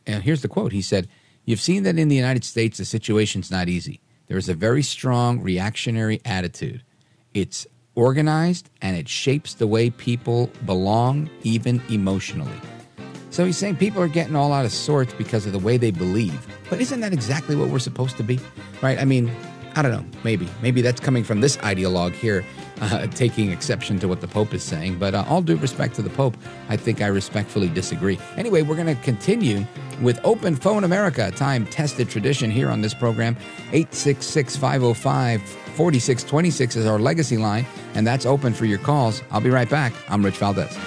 And 0.07 0.23
here's 0.23 0.41
the 0.41 0.47
quote. 0.47 0.71
He 0.71 0.81
said, 0.81 1.07
"You've 1.45 1.61
seen 1.61 1.83
that 1.83 1.99
in 1.99 2.07
the 2.07 2.15
United 2.15 2.43
States, 2.43 2.79
the 2.79 2.85
situation's 2.85 3.51
not 3.51 3.69
easy. 3.69 4.01
There 4.25 4.37
is 4.39 4.49
a 4.49 4.55
very 4.55 4.81
strong 4.81 5.41
reactionary 5.41 6.21
attitude. 6.25 6.81
It's 7.35 7.67
organized 7.99 8.69
and 8.81 8.95
it 8.95 9.07
shapes 9.09 9.53
the 9.55 9.67
way 9.67 9.89
people 9.89 10.49
belong, 10.65 11.29
even 11.43 11.81
emotionally." 11.89 12.59
So 13.31 13.45
he's 13.45 13.57
saying 13.57 13.75
people 13.75 14.01
are 14.01 14.07
getting 14.07 14.35
all 14.35 14.51
out 14.51 14.65
of 14.65 14.71
sorts 14.71 15.13
because 15.13 15.45
of 15.45 15.51
the 15.51 15.59
way 15.59 15.77
they 15.77 15.91
believe. 15.91 16.47
But 16.69 16.81
isn't 16.81 16.99
that 17.01 17.13
exactly 17.13 17.55
what 17.55 17.69
we're 17.69 17.79
supposed 17.79 18.17
to 18.17 18.23
be? 18.23 18.39
Right? 18.81 18.99
I 18.99 19.05
mean, 19.05 19.31
I 19.75 19.81
don't 19.81 19.91
know. 19.91 20.05
Maybe. 20.23 20.47
Maybe 20.61 20.81
that's 20.81 20.99
coming 20.99 21.23
from 21.23 21.41
this 21.41 21.57
ideologue 21.57 22.13
here, 22.13 22.43
uh, 22.81 23.07
taking 23.07 23.51
exception 23.51 23.99
to 23.99 24.07
what 24.07 24.21
the 24.21 24.27
Pope 24.27 24.53
is 24.53 24.63
saying. 24.63 24.97
But 24.99 25.13
uh, 25.13 25.25
all 25.27 25.41
due 25.41 25.57
respect 25.57 25.95
to 25.95 26.01
the 26.01 26.09
Pope, 26.09 26.35
I 26.69 26.77
think 26.77 27.01
I 27.01 27.07
respectfully 27.07 27.69
disagree. 27.69 28.19
Anyway, 28.35 28.61
we're 28.61 28.75
going 28.75 28.93
to 28.93 29.01
continue 29.03 29.65
with 30.01 30.19
Open 30.23 30.55
Phone 30.55 30.83
America, 30.83 31.31
time 31.31 31.65
tested 31.67 32.09
tradition 32.09 32.49
here 32.49 32.69
on 32.69 32.81
this 32.81 32.93
program. 32.93 33.35
866 33.71 34.55
505 34.55 35.41
4626 35.79 36.75
is 36.75 36.85
our 36.85 36.99
legacy 36.99 37.37
line, 37.37 37.65
and 37.93 38.05
that's 38.05 38.25
open 38.25 38.51
for 38.53 38.65
your 38.65 38.79
calls. 38.79 39.23
I'll 39.31 39.39
be 39.39 39.49
right 39.49 39.69
back. 39.69 39.93
I'm 40.09 40.21
Rich 40.25 40.35
Valdez. 40.35 40.77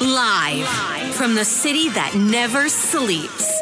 Live 0.00 0.68
from 1.16 1.34
the 1.34 1.44
city 1.44 1.88
that 1.88 2.14
never 2.14 2.68
sleeps. 2.68 3.61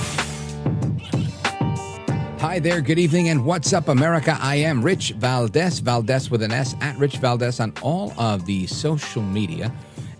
Hi 2.41 2.57
there, 2.57 2.81
good 2.81 2.97
evening, 2.97 3.29
and 3.29 3.45
what's 3.45 3.71
up, 3.71 3.87
America? 3.87 4.35
I 4.41 4.55
am 4.55 4.81
Rich 4.81 5.11
Valdez, 5.11 5.77
Valdez 5.77 6.31
with 6.31 6.41
an 6.41 6.51
S, 6.51 6.73
at 6.81 6.97
Rich 6.97 7.17
Valdez 7.17 7.59
on 7.59 7.71
all 7.83 8.19
of 8.19 8.47
the 8.47 8.65
social 8.65 9.21
media. 9.21 9.71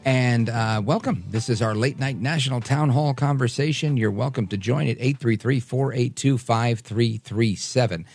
And 0.05 0.47
uh, 0.47 0.83
welcome. 0.85 1.23
This 1.29 1.49
is 1.49 1.63
our 1.63 1.73
late 1.73 1.97
night 1.97 2.17
national 2.17 2.61
town 2.61 2.89
hall 2.89 3.15
conversation. 3.15 3.97
You're 3.97 4.11
welcome 4.11 4.45
to 4.49 4.57
join 4.57 4.87
at 4.87 4.97
833 4.99 5.59
482 5.61 6.37
5337. 6.37 8.05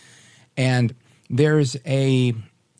And 0.55 0.95
there's 1.29 1.75
a, 1.85 2.33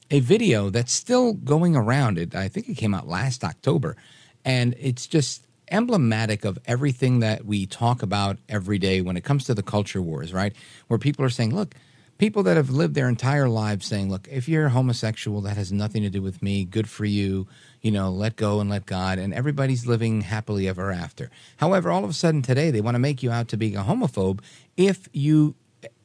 a 0.10 0.22
video 0.22 0.70
that's 0.70 0.94
still 0.94 1.34
going 1.34 1.76
around. 1.76 2.18
It, 2.18 2.36
I 2.36 2.48
think 2.48 2.70
it 2.70 2.78
came 2.78 2.94
out 2.94 3.06
last 3.06 3.44
October. 3.44 3.98
And 4.46 4.76
it's 4.80 5.06
just 5.06 5.46
emblematic 5.72 6.46
of 6.46 6.58
everything 6.66 7.20
that 7.20 7.46
we 7.46 7.66
talk 7.66 8.02
about 8.02 8.38
every 8.48 8.80
day 8.80 9.02
when 9.02 9.18
it 9.18 9.24
comes 9.24 9.46
to 9.46 9.54
the 9.54 9.64
culture 9.64 10.02
wars, 10.02 10.34
right? 10.34 10.54
Where 10.88 10.98
people 10.98 11.26
are 11.26 11.30
saying, 11.30 11.56
look, 11.56 11.76
people 12.18 12.44
that 12.44 12.58
have 12.58 12.70
lived 12.70 12.96
their 12.96 13.10
entire 13.10 13.50
lives 13.50 13.86
saying, 13.86 14.10
look, 14.10 14.28
if 14.30 14.48
you're 14.48 14.70
homosexual, 14.70 15.42
that 15.42 15.58
has 15.58 15.72
nothing 15.72 16.04
to 16.04 16.10
do 16.10 16.22
with 16.22 16.42
me, 16.42 16.66
good 16.66 16.90
for 16.90 17.06
you, 17.06 17.48
you 17.82 17.92
know, 17.92 18.10
let 18.10 18.36
go 18.36 18.60
and 18.60 18.70
let 18.70 18.86
God, 18.86 19.20
and 19.20 19.34
everybody's 19.34 19.86
living 19.86 20.22
happily 20.22 20.68
ever 20.68 20.92
after. 20.92 21.30
However, 21.58 21.92
all 21.92 22.04
of 22.04 22.10
a 22.10 22.14
sudden 22.14 22.42
today, 22.42 22.72
they 22.72 22.82
want 22.82 22.96
to 22.96 23.00
make 23.00 23.22
you 23.22 23.32
out 23.32 23.48
to 23.50 23.58
be 23.58 23.76
a 23.76 23.84
homophobe 23.84 24.42
if 24.76 25.08
you 25.14 25.56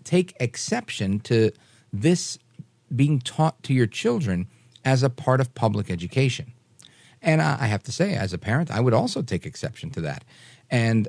take 0.05 0.35
exception 0.39 1.21
to 1.21 1.53
this 1.93 2.39
being 2.95 3.19
taught 3.21 3.63
to 3.63 3.73
your 3.73 3.87
children 3.87 4.47
as 4.85 5.03
a 5.03 5.11
part 5.11 5.41
of 5.41 5.55
public 5.55 5.91
education. 5.91 6.52
And 7.23 7.41
I 7.41 7.67
have 7.67 7.85
to 7.85 7.93
say, 7.93 8.15
as 8.15 8.33
a 8.33 8.39
parent, 8.39 8.71
I 8.71 8.81
would 8.81 8.93
also 8.93 9.23
take 9.23 9.47
exception 9.47 9.91
to 9.91 10.01
that. 10.01 10.25
And 10.71 11.09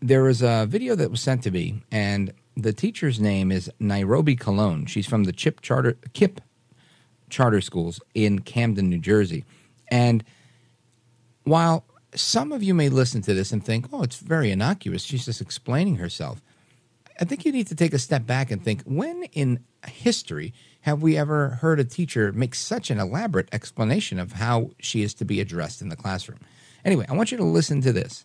there 0.00 0.22
was 0.22 0.40
a 0.40 0.66
video 0.66 0.94
that 0.94 1.10
was 1.10 1.20
sent 1.20 1.42
to 1.42 1.50
me, 1.50 1.82
and 1.92 2.32
the 2.56 2.72
teacher's 2.72 3.20
name 3.20 3.52
is 3.52 3.70
Nairobi 3.78 4.36
Cologne. 4.36 4.86
She's 4.86 5.06
from 5.06 5.24
the 5.24 5.32
Chip 5.32 5.60
Charter 5.60 5.98
KIPP 6.14 6.40
Charter 7.28 7.60
Schools 7.60 8.00
in 8.14 8.40
Camden, 8.40 8.88
New 8.88 8.98
Jersey. 8.98 9.44
And 9.88 10.24
while 11.44 11.84
some 12.14 12.52
of 12.52 12.62
you 12.62 12.74
may 12.74 12.88
listen 12.88 13.20
to 13.22 13.34
this 13.34 13.52
and 13.52 13.64
think, 13.64 13.86
oh, 13.92 14.02
it's 14.02 14.16
very 14.16 14.50
innocuous, 14.50 15.02
she's 15.02 15.26
just 15.26 15.40
explaining 15.40 15.96
herself. 15.96 16.42
I 17.20 17.24
think 17.24 17.44
you 17.44 17.52
need 17.52 17.66
to 17.66 17.74
take 17.74 17.92
a 17.92 17.98
step 17.98 18.26
back 18.26 18.50
and 18.50 18.64
think 18.64 18.82
when 18.84 19.24
in 19.24 19.62
history 19.86 20.54
have 20.82 21.02
we 21.02 21.16
ever 21.16 21.50
heard 21.60 21.78
a 21.78 21.84
teacher 21.84 22.32
make 22.32 22.54
such 22.54 22.90
an 22.90 22.98
elaborate 22.98 23.48
explanation 23.52 24.18
of 24.18 24.32
how 24.32 24.70
she 24.78 25.02
is 25.02 25.14
to 25.14 25.24
be 25.24 25.40
addressed 25.40 25.82
in 25.82 25.88
the 25.88 25.96
classroom? 25.96 26.38
Anyway, 26.84 27.04
I 27.08 27.14
want 27.14 27.30
you 27.30 27.38
to 27.38 27.44
listen 27.44 27.82
to 27.82 27.92
this. 27.92 28.24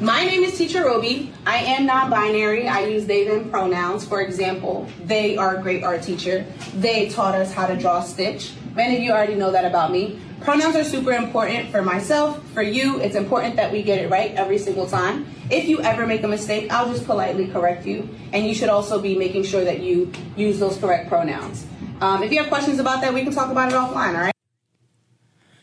My 0.00 0.24
name 0.24 0.42
is 0.42 0.58
Teacher 0.58 0.84
Roby. 0.84 1.32
I 1.46 1.58
am 1.58 1.86
non 1.86 2.10
binary. 2.10 2.66
I 2.66 2.86
use 2.86 3.06
they, 3.06 3.28
them 3.28 3.48
pronouns. 3.48 4.04
For 4.04 4.22
example, 4.22 4.88
they 5.04 5.36
are 5.36 5.56
a 5.56 5.62
great 5.62 5.84
art 5.84 6.02
teacher. 6.02 6.44
They 6.74 7.08
taught 7.10 7.36
us 7.36 7.52
how 7.52 7.68
to 7.68 7.76
draw 7.76 8.00
stitch. 8.00 8.54
Many 8.74 8.96
of 8.96 9.02
you 9.02 9.12
already 9.12 9.36
know 9.36 9.52
that 9.52 9.64
about 9.64 9.92
me. 9.92 10.18
Pronouns 10.44 10.76
are 10.76 10.84
super 10.84 11.12
important 11.12 11.70
for 11.70 11.80
myself, 11.80 12.46
for 12.50 12.60
you. 12.60 13.00
It's 13.00 13.16
important 13.16 13.56
that 13.56 13.72
we 13.72 13.82
get 13.82 13.98
it 13.98 14.10
right 14.10 14.32
every 14.34 14.58
single 14.58 14.86
time. 14.86 15.26
If 15.48 15.66
you 15.66 15.80
ever 15.80 16.06
make 16.06 16.22
a 16.22 16.28
mistake, 16.28 16.70
I'll 16.70 16.92
just 16.92 17.06
politely 17.06 17.48
correct 17.48 17.86
you. 17.86 18.14
And 18.30 18.46
you 18.46 18.54
should 18.54 18.68
also 18.68 19.00
be 19.00 19.16
making 19.16 19.44
sure 19.44 19.64
that 19.64 19.80
you 19.80 20.12
use 20.36 20.58
those 20.58 20.76
correct 20.76 21.08
pronouns. 21.08 21.66
Um, 22.02 22.22
if 22.22 22.30
you 22.30 22.40
have 22.40 22.48
questions 22.48 22.78
about 22.78 23.00
that, 23.00 23.14
we 23.14 23.22
can 23.22 23.32
talk 23.32 23.50
about 23.50 23.72
it 23.72 23.74
offline, 23.74 24.14
all 24.14 24.24
right? 24.24 24.34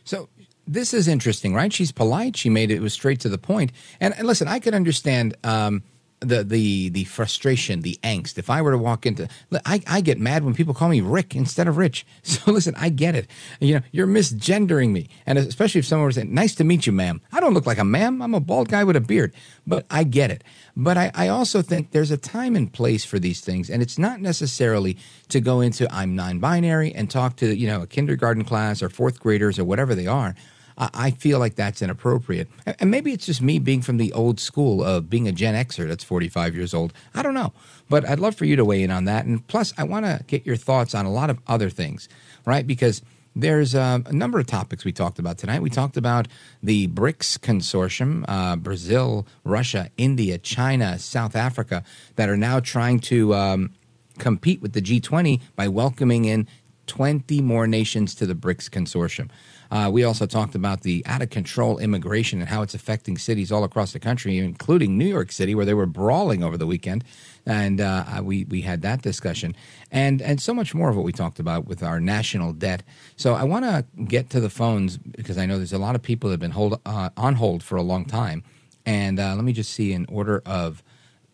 So 0.04 0.30
this 0.66 0.96
is 0.96 1.08
interesting, 1.08 1.54
right? 1.54 1.72
She's 1.72 1.92
polite. 1.92 2.36
She 2.36 2.50
made 2.50 2.72
it, 2.72 2.78
it 2.78 2.82
was 2.82 2.94
straight 2.94 3.20
to 3.20 3.30
the 3.30 3.38
point. 3.38 3.72
And, 4.00 4.16
and 4.16 4.26
listen, 4.26 4.48
I 4.48 4.58
could 4.58 4.74
understand 4.74 5.38
um, 5.44 5.84
the 6.22 6.44
the 6.44 6.90
the 6.90 7.04
frustration, 7.06 7.82
the 7.82 8.00
angst. 8.04 8.38
If 8.38 8.50
I 8.50 8.62
were 8.62 8.72
to 8.72 8.78
walk 8.78 9.06
into, 9.06 9.28
I, 9.66 9.82
I 9.88 10.02
get 10.02 10.20
mad 10.20 10.44
when 10.44 10.54
people 10.54 10.74
call 10.74 10.90
me 10.90 11.02
Rick 11.02 11.36
instead 11.36 11.68
of 11.68 11.78
Rich. 11.78 12.06
So 12.32 12.52
listen, 12.52 12.76
I 12.78 12.90
get 12.90 13.14
it. 13.14 13.28
You 13.60 13.76
know, 13.76 13.82
you're 13.92 14.08
misgendering 14.08 14.92
me, 14.92 15.10
and 15.26 15.38
especially 15.38 15.80
if 15.80 15.86
someone 15.86 16.06
was 16.06 16.16
saying, 16.16 16.34
"Nice 16.34 16.56
to 16.56 16.64
meet 16.64 16.86
you, 16.86 16.94
ma'am." 16.94 17.22
I 17.34 17.40
don't 17.40 17.54
look 17.54 17.66
like 17.66 17.78
a 17.78 17.84
ma'am. 17.84 18.22
I'm 18.22 18.34
a 18.34 18.40
bald 18.40 18.70
guy 18.70 18.84
with 18.84 18.96
a 18.96 19.02
beard, 19.02 19.34
but 19.68 19.86
I 19.90 20.04
get 20.04 20.32
it. 20.32 20.44
But 20.76 20.98
I, 20.98 21.12
I 21.14 21.28
also 21.28 21.62
think 21.62 21.92
there's 21.92 22.12
a 22.12 22.18
time 22.18 22.56
and 22.56 22.72
place 22.72 23.04
for 23.04 23.20
these 23.20 23.42
things, 23.42 23.70
and 23.70 23.82
it's 23.82 23.98
not 23.98 24.22
necessarily 24.22 24.98
to 25.30 25.42
go 25.42 25.60
into 25.60 25.94
I'm 25.94 26.16
non-binary 26.16 26.94
and 26.94 27.10
talk 27.10 27.36
to 27.38 27.54
you 27.54 27.68
know 27.68 27.82
a 27.82 27.88
kindergarten 27.88 28.46
class 28.46 28.82
or 28.82 28.90
fourth 28.90 29.20
graders 29.20 29.60
or 29.60 29.66
whatever 29.66 29.94
they 29.94 30.08
are. 30.08 30.36
I 30.78 31.12
feel 31.12 31.40
like 31.40 31.56
that's 31.56 31.82
inappropriate. 31.82 32.48
And 32.80 32.92
maybe 32.92 33.12
it's 33.14 33.26
just 33.26 33.42
me 33.42 33.60
being 33.60 33.82
from 33.82 33.98
the 33.98 34.14
old 34.14 34.40
school 34.40 34.84
of 34.84 35.10
being 35.10 35.28
a 35.28 35.32
Gen 35.32 35.54
Xer 35.66 35.88
that's 35.88 36.04
45 36.04 36.56
years 36.56 36.74
old. 36.74 36.94
I 37.14 37.22
don't 37.22 37.34
know. 37.34 37.54
But 37.90 38.08
I'd 38.08 38.20
love 38.20 38.36
for 38.36 38.46
you 38.46 38.56
to 38.56 38.66
weigh 38.66 38.84
in 38.84 38.92
on 38.92 39.06
that. 39.06 39.26
And 39.26 39.46
plus, 39.48 39.74
I 39.78 39.84
want 39.84 40.06
to 40.06 40.24
get 40.28 40.46
your 40.46 40.56
thoughts 40.56 40.96
on 40.96 41.06
a 41.06 41.12
lot 41.12 41.30
of 41.30 41.40
other 41.48 41.70
things, 41.70 42.08
right? 42.46 42.66
Because 42.66 43.02
there's 43.36 43.74
a, 43.76 44.04
a 44.06 44.14
number 44.14 44.40
of 44.40 44.46
topics 44.46 44.84
we 44.84 44.92
talked 44.92 45.20
about 45.20 45.38
tonight. 45.38 45.62
We 45.62 45.70
talked 45.70 45.98
about 45.98 46.28
the 46.62 46.88
BRICS 46.88 47.40
consortium 47.40 48.26
uh, 48.28 48.56
Brazil, 48.56 49.26
Russia, 49.44 49.90
India, 49.98 50.38
China, 50.38 51.00
South 51.00 51.36
Africa 51.36 51.84
that 52.16 52.30
are 52.30 52.38
now 52.38 52.60
trying 52.60 53.00
to 53.00 53.34
um, 53.34 53.74
compete 54.18 54.62
with 54.62 54.74
the 54.74 54.82
G20 54.82 55.42
by 55.56 55.68
welcoming 55.68 56.26
in 56.26 56.48
20 56.88 57.42
more 57.42 57.68
nations 57.68 58.14
to 58.16 58.26
the 58.26 58.36
BRICS 58.36 58.70
consortium. 58.70 59.30
Uh, 59.72 59.90
we 59.92 60.04
also 60.04 60.26
talked 60.26 60.54
about 60.54 60.82
the 60.82 61.02
out 61.06 61.22
of 61.22 61.30
control 61.30 61.78
immigration 61.78 62.42
and 62.42 62.50
how 62.50 62.62
it's 62.62 62.74
affecting 62.74 63.18
cities 63.18 63.52
all 63.52 63.64
across 63.64 63.94
the 63.94 64.00
country, 64.00 64.38
including 64.38 64.98
New 64.98 65.06
York 65.06 65.32
City, 65.32 65.56
where 65.56 65.66
they 65.66 65.74
were 65.74 65.86
brawling 65.86 66.44
over 66.44 66.58
the 66.58 66.68
weekend. 66.68 67.06
And 67.46 67.80
uh, 67.80 68.22
we, 68.22 68.44
we 68.44 68.62
had 68.62 68.82
that 68.82 69.02
discussion. 69.02 69.56
And, 69.90 70.22
and 70.22 70.42
so 70.42 70.54
much 70.54 70.76
more 70.76 70.90
of 70.90 70.98
what 70.98 71.06
we 71.06 71.14
talked 71.14 71.40
about 71.40 71.66
with 71.68 71.82
our 71.82 72.02
national 72.02 72.52
debt. 72.52 72.84
So 73.16 73.34
I 73.34 73.44
want 73.44 73.64
to 73.64 73.86
get 74.04 74.30
to 74.32 74.42
the 74.42 74.50
phones 74.50 74.98
because 74.98 75.38
I 75.38 75.46
know 75.46 75.56
there's 75.58 75.74
a 75.74 75.78
lot 75.78 75.96
of 75.96 76.02
people 76.02 76.30
that 76.30 76.34
have 76.34 76.40
been 76.42 76.52
hold, 76.52 76.80
uh, 76.86 77.10
on 77.16 77.36
hold 77.36 77.64
for 77.64 77.78
a 77.78 77.82
long 77.82 78.04
time. 78.04 78.44
And 78.86 79.20
uh, 79.20 79.36
let 79.36 79.46
me 79.46 79.54
just 79.54 79.74
see 79.74 79.94
in 79.94 80.06
order 80.10 80.42
of 80.46 80.84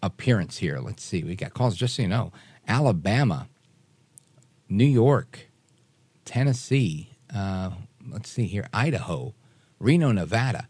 appearance 0.03 0.57
here. 0.57 0.79
Let's 0.79 1.03
see. 1.03 1.23
We 1.23 1.35
got 1.35 1.53
calls, 1.53 1.75
just 1.75 1.95
so 1.95 2.03
you 2.03 2.07
know 2.07 2.31
Alabama, 2.67 3.47
New 4.69 4.85
York, 4.85 5.49
Tennessee. 6.23 7.09
Uh, 7.33 7.71
let's 8.11 8.29
see 8.29 8.45
here 8.45 8.67
Idaho, 8.73 9.33
Reno, 9.79 10.11
Nevada, 10.11 10.67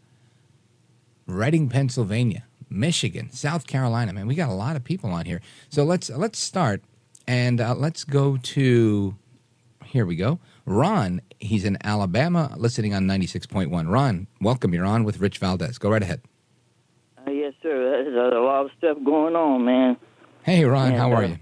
Reading, 1.26 1.68
Pennsylvania, 1.68 2.44
Michigan, 2.70 3.30
South 3.30 3.66
Carolina. 3.66 4.12
Man, 4.12 4.26
we 4.26 4.34
got 4.34 4.48
a 4.48 4.54
lot 4.54 4.76
of 4.76 4.84
people 4.84 5.10
on 5.10 5.26
here. 5.26 5.40
So 5.68 5.84
let's 5.84 6.10
let's 6.10 6.38
start 6.38 6.82
and 7.26 7.60
uh, 7.60 7.74
let's 7.74 8.04
go 8.04 8.36
to 8.36 9.14
here 9.84 10.06
we 10.06 10.16
go. 10.16 10.38
Ron, 10.64 11.20
he's 11.38 11.64
in 11.64 11.78
Alabama, 11.82 12.54
listening 12.56 12.94
on 12.94 13.06
96.1. 13.06 13.90
Ron, 13.90 14.26
welcome. 14.40 14.74
You're 14.74 14.84
on 14.84 15.04
with 15.04 15.18
Rich 15.18 15.38
Valdez. 15.38 15.78
Go 15.78 15.90
right 15.90 16.02
ahead. 16.02 16.20
Uh, 17.26 17.30
yes, 17.30 17.54
sir. 17.62 18.04
There's 18.04 18.34
a 18.34 18.38
lot 18.38 18.66
of 18.66 18.70
stuff 18.76 18.98
going 19.04 19.34
on, 19.34 19.64
man. 19.64 19.96
Hey, 20.42 20.64
Ron, 20.64 20.88
And, 20.88 20.96
how 20.96 21.12
are 21.12 21.24
uh, 21.24 21.28
you? 21.28 21.38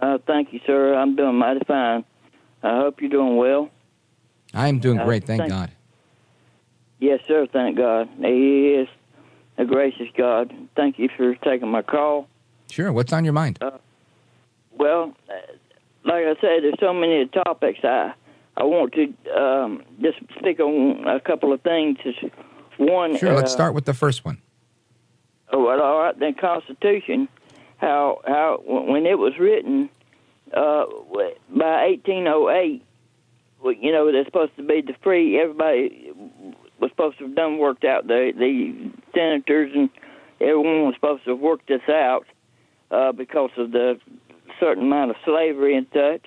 Uh, 0.00 0.18
thank 0.26 0.52
you, 0.52 0.60
sir. 0.66 0.94
I'm 0.94 1.16
doing 1.16 1.36
mighty 1.36 1.64
fine. 1.66 2.04
I 2.62 2.78
hope 2.78 3.00
you're 3.00 3.10
doing 3.10 3.36
well. 3.36 3.70
I'm 4.56 4.78
doing 4.78 4.98
uh, 4.98 5.04
great, 5.04 5.24
thank 5.24 5.40
thank- 5.40 5.52
God. 5.52 5.70
Yes, 6.98 7.20
sir. 7.28 7.46
Thank 7.52 7.76
God. 7.76 8.08
He 8.18 8.68
is 8.70 8.88
a 9.58 9.64
gracious 9.66 10.08
God. 10.16 10.52
Thank 10.74 10.98
you 10.98 11.08
for 11.14 11.34
taking 11.34 11.68
my 11.68 11.82
call. 11.82 12.26
Sure. 12.70 12.90
What's 12.90 13.12
on 13.12 13.24
your 13.24 13.34
mind? 13.34 13.58
Uh, 13.60 13.72
well, 14.72 15.14
like 16.04 16.24
I 16.24 16.34
said, 16.40 16.62
there's 16.62 16.80
so 16.80 16.94
many 16.94 17.26
topics. 17.26 17.80
I 17.84 18.14
I 18.56 18.64
want 18.64 18.94
to 18.94 19.14
um, 19.38 19.82
just 20.00 20.18
stick 20.40 20.58
on 20.60 21.06
a 21.06 21.20
couple 21.20 21.52
of 21.52 21.60
things. 21.60 21.98
One. 22.78 23.16
Sure. 23.18 23.34
Let's 23.34 23.52
uh, 23.52 23.54
start 23.54 23.74
with 23.74 23.84
the 23.84 23.94
first 23.94 24.24
one. 24.24 24.40
Oh, 25.52 25.64
well, 25.64 25.80
all 25.80 26.00
right. 26.00 26.18
The 26.18 26.32
Constitution, 26.32 27.28
how 27.76 28.20
how 28.26 28.62
when 28.66 29.06
it 29.06 29.18
was 29.18 29.38
written 29.38 29.90
uh, 30.52 30.86
by 31.50 31.88
1808, 31.88 32.82
well, 33.66 33.74
you 33.74 33.92
know, 33.92 34.10
they're 34.10 34.24
supposed 34.24 34.56
to 34.56 34.62
be 34.62 34.80
the 34.80 34.94
free. 35.02 35.40
Everybody 35.40 36.12
was 36.80 36.90
supposed 36.90 37.18
to 37.18 37.24
have 37.24 37.34
done 37.34 37.58
worked 37.58 37.84
out. 37.84 38.06
The 38.06 38.32
the 38.36 38.90
senators 39.14 39.72
and 39.74 39.90
everyone 40.40 40.84
was 40.86 40.94
supposed 40.94 41.24
to 41.24 41.30
have 41.30 41.40
worked 41.40 41.68
this 41.68 41.88
out. 41.88 42.26
uh, 42.90 43.12
because 43.12 43.50
of 43.56 43.72
the 43.72 43.98
certain 44.60 44.84
amount 44.84 45.10
of 45.10 45.16
slavery 45.24 45.76
and 45.76 45.86
such. 45.92 46.26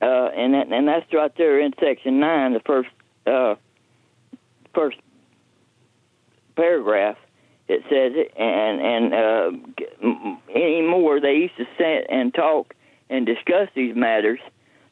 Uh, 0.00 0.30
and 0.36 0.54
that, 0.54 0.72
and 0.72 0.88
that's 0.88 1.06
right 1.12 1.32
there 1.36 1.60
in 1.60 1.72
section 1.80 2.18
nine, 2.18 2.54
the 2.54 2.60
first 2.60 2.88
uh, 3.26 3.54
first 4.74 4.96
paragraph. 6.56 7.16
It 7.68 7.82
says 7.84 8.12
it, 8.16 8.32
and 8.36 8.80
and 8.80 9.14
uh, 9.14 10.08
anymore 10.54 11.20
they 11.20 11.34
used 11.34 11.56
to 11.56 11.64
sit 11.78 12.06
and 12.10 12.34
talk 12.34 12.74
and 13.08 13.24
discuss 13.24 13.68
these 13.76 13.94
matters, 13.94 14.40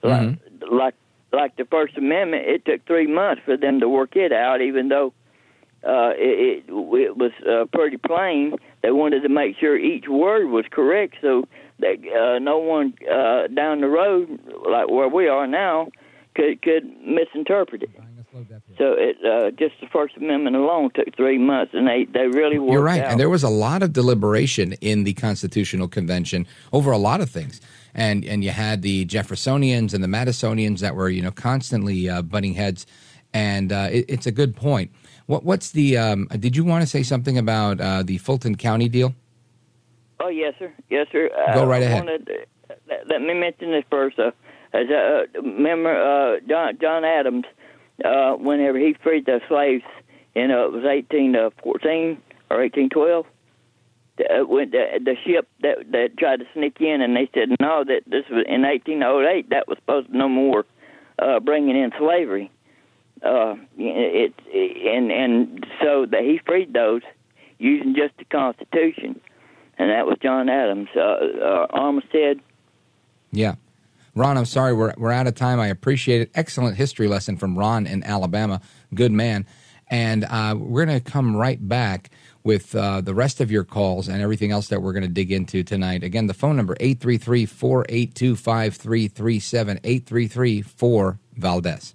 like 0.04 0.38
like 0.70 0.94
like 1.32 1.56
the 1.56 1.64
First 1.64 1.96
Amendment. 1.96 2.46
It 2.46 2.64
took 2.64 2.86
three 2.86 3.06
months 3.06 3.42
for 3.44 3.56
them 3.56 3.80
to 3.80 3.88
work 3.88 4.16
it 4.16 4.32
out, 4.32 4.60
even 4.60 4.88
though 4.88 5.12
uh, 5.86 6.12
it, 6.16 6.64
it, 6.68 6.72
it 6.72 7.16
was 7.16 7.32
uh, 7.48 7.64
pretty 7.72 7.96
plain. 7.96 8.54
They 8.82 8.90
wanted 8.90 9.22
to 9.22 9.28
make 9.28 9.56
sure 9.58 9.76
each 9.76 10.08
word 10.08 10.46
was 10.48 10.64
correct, 10.70 11.16
so 11.20 11.46
that 11.78 11.96
uh, 12.08 12.38
no 12.38 12.58
one 12.58 12.94
uh, 13.10 13.46
down 13.48 13.80
the 13.80 13.88
road, 13.88 14.38
like 14.68 14.90
where 14.90 15.08
we 15.08 15.28
are 15.28 15.46
now, 15.46 15.88
could 16.34 16.60
could 16.62 16.84
misinterpret 17.04 17.82
it. 17.82 17.90
So 18.78 18.94
it 18.96 19.16
uh, 19.24 19.50
just 19.50 19.74
the 19.80 19.88
First 19.92 20.16
Amendment 20.16 20.54
alone 20.54 20.90
took 20.94 21.14
three 21.16 21.38
months, 21.38 21.72
and 21.74 21.86
they 21.86 22.06
they 22.12 22.28
really 22.28 22.58
worked 22.58 22.72
You're 22.72 22.82
right. 22.82 23.00
out. 23.00 23.10
And 23.10 23.20
there 23.20 23.30
was 23.30 23.42
a 23.42 23.48
lot 23.48 23.82
of 23.82 23.92
deliberation 23.92 24.74
in 24.74 25.04
the 25.04 25.14
Constitutional 25.14 25.88
Convention 25.88 26.46
over 26.72 26.90
a 26.90 26.98
lot 26.98 27.20
of 27.20 27.28
things. 27.28 27.60
And 27.94 28.24
and 28.24 28.44
you 28.44 28.50
had 28.50 28.82
the 28.82 29.04
Jeffersonians 29.06 29.94
and 29.94 30.02
the 30.02 30.08
Madisonians 30.08 30.80
that 30.80 30.94
were 30.94 31.08
you 31.08 31.22
know 31.22 31.30
constantly 31.32 32.08
uh, 32.08 32.22
butting 32.22 32.54
heads. 32.54 32.86
And 33.32 33.72
uh, 33.72 33.88
it, 33.90 34.04
it's 34.08 34.26
a 34.26 34.32
good 34.32 34.56
point. 34.56 34.90
What 35.26 35.44
what's 35.44 35.70
the? 35.70 35.96
Um, 35.98 36.26
did 36.38 36.56
you 36.56 36.64
want 36.64 36.82
to 36.82 36.86
say 36.86 37.02
something 37.02 37.38
about 37.38 37.80
uh, 37.80 38.02
the 38.02 38.18
Fulton 38.18 38.56
County 38.56 38.88
deal? 38.88 39.14
Oh 40.18 40.28
yes, 40.28 40.54
sir. 40.58 40.72
Yes, 40.90 41.06
sir. 41.12 41.30
Go 41.54 41.62
Uh, 41.62 41.66
right 41.66 41.82
I 41.82 41.86
ahead. 41.86 42.04
Wanted, 42.04 42.30
let, 42.88 43.08
let 43.08 43.22
me 43.22 43.34
mention 43.34 43.70
this 43.70 43.84
first. 43.90 44.18
Uh, 44.18 44.32
as 44.72 44.88
a 44.88 45.26
member, 45.42 45.90
uh, 45.90 46.40
John 46.48 46.78
John 46.80 47.04
Adams, 47.04 47.44
uh, 48.04 48.32
whenever 48.34 48.78
he 48.78 48.94
freed 49.02 49.26
the 49.26 49.40
slaves, 49.48 49.84
you 50.34 50.46
know, 50.46 50.66
it 50.66 50.72
was 50.72 50.84
eighteen 50.84 51.34
uh, 51.36 51.50
or 52.50 52.62
eighteen 52.62 52.88
twelve. 52.88 53.26
Uh, 54.20 54.44
the, 54.44 55.00
the 55.04 55.16
ship 55.24 55.48
that 55.62 55.90
that 55.92 56.16
tried 56.18 56.40
to 56.40 56.46
sneak 56.54 56.80
in, 56.80 57.00
and 57.00 57.16
they 57.16 57.28
said 57.34 57.48
no, 57.60 57.84
that 57.84 58.02
this 58.06 58.24
was 58.30 58.44
in 58.48 58.62
1808. 58.62 59.50
That 59.50 59.68
was 59.68 59.78
supposed 59.78 60.08
to 60.08 60.16
no 60.16 60.28
more 60.28 60.64
uh, 61.18 61.40
bringing 61.40 61.76
in 61.76 61.92
slavery. 61.98 62.50
Uh, 63.22 63.56
it, 63.76 64.34
it 64.46 64.96
and 64.96 65.12
and 65.12 65.66
so 65.82 66.06
that 66.06 66.22
he 66.22 66.40
freed 66.44 66.72
those 66.72 67.02
using 67.58 67.94
just 67.94 68.16
the 68.18 68.24
Constitution, 68.24 69.20
and 69.78 69.90
that 69.90 70.06
was 70.06 70.16
John 70.22 70.48
Adams. 70.48 70.88
Uh, 70.96 71.00
uh, 71.00 71.66
Amistad. 71.72 72.40
Yeah. 73.32 73.54
Ron, 74.16 74.36
I'm 74.36 74.44
sorry, 74.44 74.72
we're, 74.72 74.92
we're 74.96 75.12
out 75.12 75.28
of 75.28 75.36
time. 75.36 75.60
I 75.60 75.68
appreciate 75.68 76.20
it. 76.20 76.30
Excellent 76.34 76.76
history 76.76 77.06
lesson 77.06 77.36
from 77.36 77.56
Ron 77.56 77.86
in 77.86 78.02
Alabama. 78.02 78.60
Good 78.92 79.12
man. 79.12 79.46
And 79.88 80.24
uh, 80.24 80.56
we're 80.58 80.84
going 80.84 81.00
to 81.00 81.10
come 81.10 81.36
right 81.36 81.68
back 81.68 82.10
with 82.42 82.74
uh, 82.74 83.00
the 83.00 83.14
rest 83.14 83.40
of 83.40 83.50
your 83.50 83.64
calls 83.64 84.08
and 84.08 84.22
everything 84.22 84.50
else 84.50 84.68
that 84.68 84.80
we're 84.82 84.92
going 84.92 85.02
to 85.02 85.08
dig 85.08 85.30
into 85.32 85.62
tonight. 85.62 86.02
Again, 86.02 86.26
the 86.26 86.34
phone 86.34 86.56
number 86.56 86.76
833 86.80 87.46
482 87.46 88.36
5337 88.36 89.80
833 89.84 90.62
4 90.62 91.18
Valdez. 91.36 91.94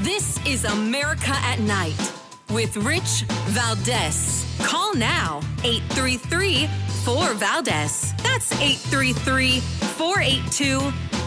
This 0.00 0.44
is 0.46 0.64
America 0.64 1.30
at 1.30 1.60
Night 1.60 2.12
with 2.50 2.76
Rich 2.76 3.24
Valdez. 3.48 4.44
Call 4.60 4.94
now 4.94 5.40
833 5.62 6.68
4 7.04 7.34
Valdez. 7.34 8.12
That's 8.22 8.52
833 8.60 9.60
482 9.60 10.80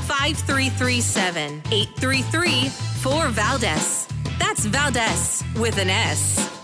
5337. 0.07 1.61
833 1.71 2.69
4 2.69 3.27
Valdez. 3.29 4.07
That's 4.39 4.65
Valdez 4.65 5.43
with 5.55 5.77
an 5.77 5.89
S. 5.89 6.56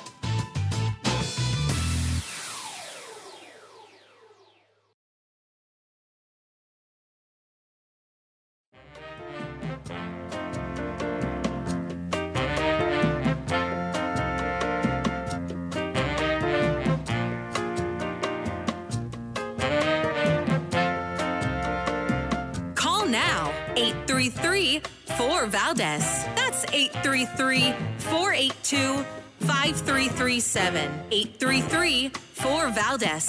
4 25.43 25.49
Valdez. 25.49 26.23
That's 26.35 26.63
833 26.71 27.73
482 27.97 29.03
5337. 29.39 30.91
833 31.11 32.09
4 32.09 32.69
Valdez. 32.69 33.27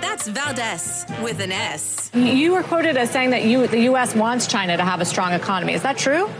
That's 0.00 0.28
Valdez 0.28 1.04
with 1.20 1.40
an 1.40 1.50
S. 1.50 2.08
You 2.14 2.52
were 2.52 2.62
quoted 2.62 2.96
as 2.96 3.10
saying 3.10 3.30
that 3.30 3.44
you, 3.44 3.66
the 3.66 3.80
U.S. 3.80 4.14
wants 4.14 4.46
China 4.46 4.76
to 4.76 4.84
have 4.84 5.00
a 5.00 5.04
strong 5.04 5.32
economy. 5.32 5.72
Is 5.72 5.82
that 5.82 5.98
true? 5.98 6.30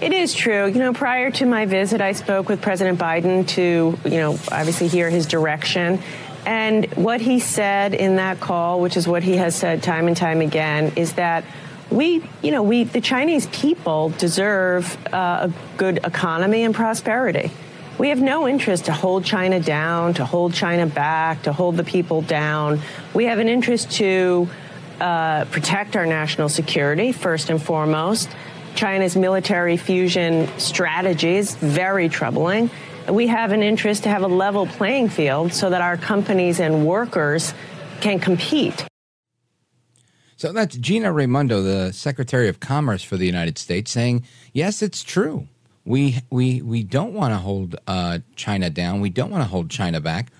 It 0.00 0.12
is 0.12 0.34
true. 0.34 0.66
You 0.66 0.80
know, 0.80 0.92
prior 0.92 1.30
to 1.30 1.46
my 1.46 1.66
visit, 1.66 2.00
I 2.00 2.10
spoke 2.10 2.48
with 2.48 2.60
President 2.60 2.98
Biden 2.98 3.46
to, 3.50 3.96
you 4.04 4.16
know, 4.16 4.32
obviously 4.50 4.88
hear 4.88 5.10
his 5.10 5.26
direction. 5.26 6.00
And 6.44 6.92
what 6.94 7.20
he 7.20 7.38
said 7.38 7.94
in 7.94 8.16
that 8.16 8.40
call, 8.40 8.80
which 8.80 8.96
is 8.96 9.06
what 9.06 9.22
he 9.22 9.36
has 9.36 9.54
said 9.54 9.84
time 9.84 10.08
and 10.08 10.16
time 10.16 10.40
again, 10.40 10.92
is 10.96 11.12
that 11.12 11.44
we, 11.94 12.24
you 12.42 12.50
know, 12.50 12.62
we, 12.62 12.84
the 12.84 13.00
Chinese 13.00 13.46
people 13.46 14.08
deserve 14.10 14.98
uh, 15.12 15.48
a 15.48 15.76
good 15.76 15.98
economy 15.98 16.64
and 16.64 16.74
prosperity. 16.74 17.52
We 17.98 18.08
have 18.08 18.20
no 18.20 18.48
interest 18.48 18.86
to 18.86 18.92
hold 18.92 19.24
China 19.24 19.60
down, 19.60 20.14
to 20.14 20.24
hold 20.24 20.54
China 20.54 20.86
back, 20.86 21.42
to 21.42 21.52
hold 21.52 21.76
the 21.76 21.84
people 21.84 22.22
down. 22.22 22.80
We 23.14 23.26
have 23.26 23.38
an 23.38 23.48
interest 23.48 23.92
to 23.92 24.48
uh, 25.00 25.44
protect 25.46 25.94
our 25.94 26.04
national 26.04 26.48
security, 26.48 27.12
first 27.12 27.48
and 27.50 27.62
foremost. 27.62 28.28
China's 28.74 29.14
military 29.14 29.76
fusion 29.76 30.48
strategy 30.58 31.36
is 31.36 31.54
very 31.54 32.08
troubling. 32.08 32.70
We 33.08 33.28
have 33.28 33.52
an 33.52 33.62
interest 33.62 34.02
to 34.02 34.08
have 34.08 34.22
a 34.22 34.28
level 34.28 34.66
playing 34.66 35.10
field 35.10 35.52
so 35.52 35.70
that 35.70 35.80
our 35.80 35.96
companies 35.96 36.58
and 36.58 36.84
workers 36.84 37.54
can 38.00 38.18
compete. 38.18 38.84
So 40.44 40.52
that's 40.52 40.76
Gina 40.76 41.10
Raimondo, 41.10 41.62
the 41.62 41.90
Secretary 41.94 42.50
of 42.50 42.60
Commerce 42.60 43.02
for 43.02 43.16
the 43.16 43.24
United 43.24 43.56
States, 43.56 43.90
saying, 43.90 44.26
yes, 44.52 44.82
it's 44.82 45.02
true. 45.02 45.48
We, 45.86 46.18
we, 46.28 46.60
we 46.60 46.82
don't 46.82 47.14
want 47.14 47.32
to 47.32 47.38
hold 47.38 47.76
uh, 47.86 48.18
China 48.36 48.68
down. 48.68 49.00
We 49.00 49.08
don't 49.08 49.30
want 49.30 49.42
to 49.42 49.48
hold 49.48 49.70
China 49.70 50.02
back. 50.02 50.30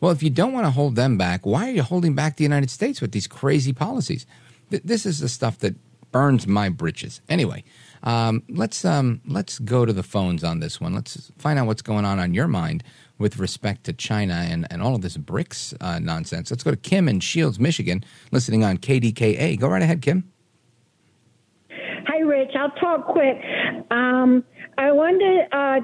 Well, 0.00 0.10
if 0.10 0.20
you 0.20 0.30
don't 0.30 0.52
want 0.52 0.66
to 0.66 0.72
hold 0.72 0.96
them 0.96 1.16
back, 1.16 1.46
why 1.46 1.68
are 1.68 1.70
you 1.70 1.84
holding 1.84 2.16
back 2.16 2.38
the 2.38 2.42
United 2.42 2.70
States 2.70 3.00
with 3.00 3.12
these 3.12 3.28
crazy 3.28 3.72
policies? 3.72 4.26
Th- 4.70 4.82
this 4.82 5.06
is 5.06 5.20
the 5.20 5.28
stuff 5.28 5.58
that 5.58 5.76
burns 6.10 6.44
my 6.48 6.68
britches. 6.68 7.20
Anyway, 7.28 7.62
um, 8.02 8.42
let's 8.48 8.84
um, 8.84 9.20
let's 9.28 9.60
go 9.60 9.86
to 9.86 9.92
the 9.92 10.02
phones 10.02 10.42
on 10.42 10.58
this 10.58 10.80
one. 10.80 10.92
Let's 10.92 11.30
find 11.38 11.56
out 11.56 11.68
what's 11.68 11.82
going 11.82 12.04
on 12.04 12.18
on 12.18 12.34
your 12.34 12.48
mind 12.48 12.82
with 13.22 13.38
respect 13.38 13.84
to 13.84 13.92
China 13.94 14.34
and, 14.34 14.66
and 14.70 14.82
all 14.82 14.94
of 14.94 15.00
this 15.00 15.16
BRICS 15.16 15.74
uh, 15.80 15.98
nonsense. 16.00 16.50
Let's 16.50 16.62
go 16.62 16.72
to 16.72 16.76
Kim 16.76 17.08
in 17.08 17.20
Shields, 17.20 17.58
Michigan, 17.58 18.04
listening 18.32 18.64
on 18.64 18.76
KDKA. 18.76 19.58
Go 19.58 19.68
right 19.68 19.80
ahead, 19.80 20.02
Kim. 20.02 20.30
Hi, 21.70 22.18
Rich. 22.18 22.50
I'll 22.58 22.70
talk 22.72 23.06
quick. 23.06 23.38
Um, 23.90 24.44
I 24.76 24.90
wanted 24.92 25.20
to 25.50 25.56
uh, 25.56 25.80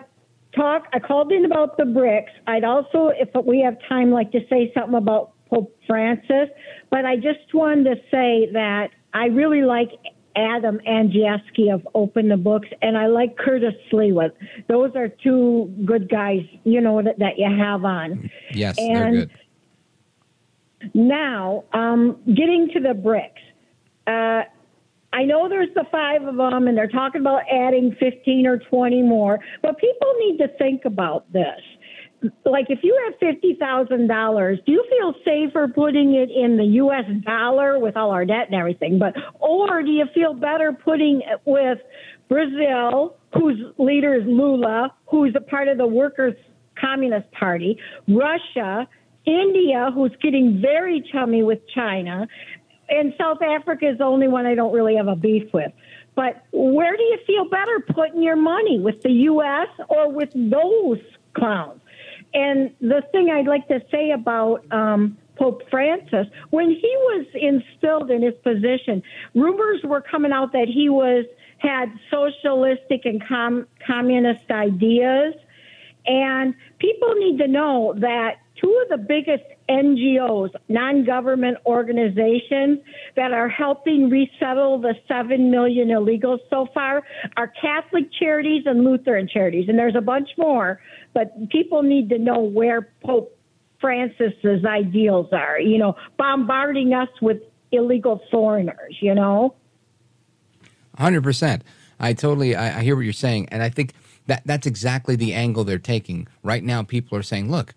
talk. 0.55 0.89
I 0.93 0.99
called 0.99 1.33
in 1.33 1.45
about 1.47 1.79
the 1.79 1.85
BRICS. 1.85 2.29
I'd 2.47 2.65
also, 2.65 3.09
if 3.09 3.31
we 3.47 3.61
have 3.61 3.77
time, 3.89 4.11
like 4.11 4.33
to 4.33 4.41
say 4.51 4.71
something 4.75 4.97
about 4.97 5.33
Pope 5.49 5.75
Francis. 5.87 6.49
But 6.91 7.05
I 7.05 7.17
just 7.17 7.55
wanted 7.55 7.85
to 7.85 7.97
say 8.11 8.51
that 8.53 8.91
I 9.15 9.27
really 9.27 9.63
like 9.63 9.91
Adam 10.39 10.81
Andrzejewski 10.87 11.75
of 11.75 11.87
Open 11.95 12.29
the 12.29 12.37
Books, 12.37 12.69
and 12.81 12.97
I 12.97 13.09
like 13.09 13.37
Curtis 13.37 13.75
Sliwa. 13.91 14.31
Those 14.69 14.93
are 14.95 15.09
two 15.09 15.75
good 15.85 16.09
guys, 16.09 16.43
you 16.63 16.81
know, 16.81 17.03
that, 17.03 17.19
that 17.19 17.39
you 17.39 17.47
have 17.47 17.85
on. 17.85 18.31
Yes, 18.53 18.77
they're 18.77 19.11
good. 19.11 19.31
Now, 20.95 21.65
um, 21.73 22.19
getting 22.27 22.71
to 22.73 22.81
the 22.81 22.95
BRICS. 22.95 23.33
Uh, 24.07 24.45
I 25.13 25.25
know 25.25 25.49
there's 25.49 25.75
the 25.75 25.85
five 25.91 26.23
of 26.23 26.37
them, 26.37 26.69
and 26.69 26.79
they're 26.79 26.87
talking 26.87 27.21
about 27.21 27.43
adding 27.51 27.97
15 27.99 28.47
or 28.47 28.59
20 28.59 29.03
more, 29.03 29.41
but 29.63 29.77
people 29.79 30.13
need 30.21 30.39
to 30.39 30.49
think 30.57 30.85
about 30.85 31.33
this. 31.33 31.61
Like, 32.45 32.67
if 32.69 32.81
you 32.83 32.99
have 33.07 33.35
$50,000, 33.37 34.65
do 34.65 34.73
you 34.73 34.85
feel 34.91 35.15
safer 35.25 35.69
putting 35.69 36.15
it 36.15 36.31
in 36.31 36.57
the 36.57 36.65
U.S. 36.65 37.05
dollar 37.25 37.79
with 37.79 37.97
all 37.97 38.11
our 38.11 38.25
debt 38.25 38.47
and 38.51 38.55
everything? 38.55 38.99
But, 38.99 39.15
or 39.39 39.83
do 39.83 39.91
you 39.91 40.07
feel 40.15 40.35
better 40.35 40.73
putting 40.73 41.21
it 41.21 41.41
with 41.45 41.79
Brazil, 42.29 43.17
whose 43.35 43.59
leader 43.79 44.15
is 44.15 44.27
Lula, 44.27 44.93
who's 45.07 45.35
a 45.37 45.41
part 45.41 45.69
of 45.69 45.79
the 45.79 45.87
Workers' 45.87 46.35
Communist 46.81 47.31
Party, 47.33 47.79
Russia, 48.09 48.89
India, 49.25 49.91
who's 49.95 50.13
getting 50.23 50.61
very 50.61 51.03
chummy 51.13 51.43
with 51.43 51.61
China, 51.75 52.27
and 52.89 53.13
South 53.19 53.43
Africa 53.43 53.91
is 53.91 53.99
the 53.99 54.05
only 54.05 54.29
one 54.29 54.47
I 54.47 54.55
don't 54.55 54.73
really 54.73 54.97
have 54.97 55.09
a 55.09 55.17
beef 55.17 55.53
with. 55.53 55.73
But 56.15 56.43
where 56.53 56.97
do 56.97 57.03
you 57.03 57.19
feel 57.27 57.49
better 57.49 57.81
putting 57.95 58.23
your 58.23 58.37
money 58.37 58.81
with 58.81 59.03
the 59.03 59.11
U.S. 59.11 59.69
or 59.89 60.11
with 60.11 60.31
those 60.35 60.99
clowns? 61.37 61.78
And 62.35 62.75
the 62.81 63.03
thing 63.13 63.31
I'd 63.31 63.47
like 63.47 63.69
to 63.69 63.81
say 63.91 64.11
about 64.11 64.65
um, 64.73 65.17
Pope 65.37 65.63
Francis, 65.71 66.27
when 66.51 66.71
he 66.71 66.81
was 66.83 67.27
instilled 67.35 68.11
in 68.11 68.23
his 68.23 68.35
position, 68.43 69.03
rumors 69.35 69.81
were 69.85 70.01
coming 70.01 70.33
out 70.33 70.53
that 70.53 70.69
he 70.69 70.89
was 70.89 71.25
had 71.59 71.93
socialistic 72.11 73.05
and 73.05 73.27
com- 73.27 73.67
communist 73.85 74.51
ideas. 74.51 75.35
And 76.07 76.55
people 76.79 77.15
need 77.15 77.39
to 77.39 77.49
know 77.49 77.95
that 77.99 78.37
two 78.61 78.83
of 78.83 78.89
the 78.89 79.05
biggest 79.05 79.45
NGOs, 79.69 80.51
non 80.69 81.05
government 81.05 81.59
organizations 81.67 82.81
that 83.17 83.33
are 83.33 83.49
helping 83.49 84.11
resettle 84.11 84.81
the 84.81 84.95
7 85.07 85.51
million 85.51 85.89
illegals 85.89 86.39
so 86.51 86.69
far 86.73 87.03
are 87.37 87.53
Catholic 87.61 88.11
charities 88.19 88.65
and 88.67 88.85
Lutheran 88.85 89.29
charities. 89.29 89.69
And 89.69 89.79
there's 89.79 89.97
a 89.97 90.01
bunch 90.01 90.31
more, 90.37 90.81
but 91.15 91.49
people 91.51 91.83
need 91.83 92.09
to 92.11 92.19
know 92.19 92.41
where 92.41 92.93
Pope 93.05 93.37
Francis's 93.81 94.65
ideals 94.65 95.29
are, 95.33 95.61
you 95.61 95.79
know, 95.79 95.97
bombarding 96.17 96.95
us 96.95 97.09
with 97.23 97.39
illegal 97.71 98.21
foreigners, 98.31 98.97
you 99.01 99.15
know? 99.15 99.55
100%. 100.99 101.63
I 102.01 102.13
totally 102.13 102.55
I, 102.55 102.79
I 102.79 102.83
hear 102.83 102.97
what 102.97 103.03
you're 103.03 103.13
saying 103.13 103.49
and 103.51 103.63
I 103.63 103.69
think 103.69 103.93
that 104.27 104.43
that's 104.45 104.67
exactly 104.67 105.17
the 105.17 105.35
angle 105.35 105.65
they're 105.65 105.79
taking. 105.79 106.29
Right 106.43 106.63
now 106.63 106.83
people 106.83 107.19
are 107.19 107.23
saying, 107.23 107.51
look, 107.51 107.75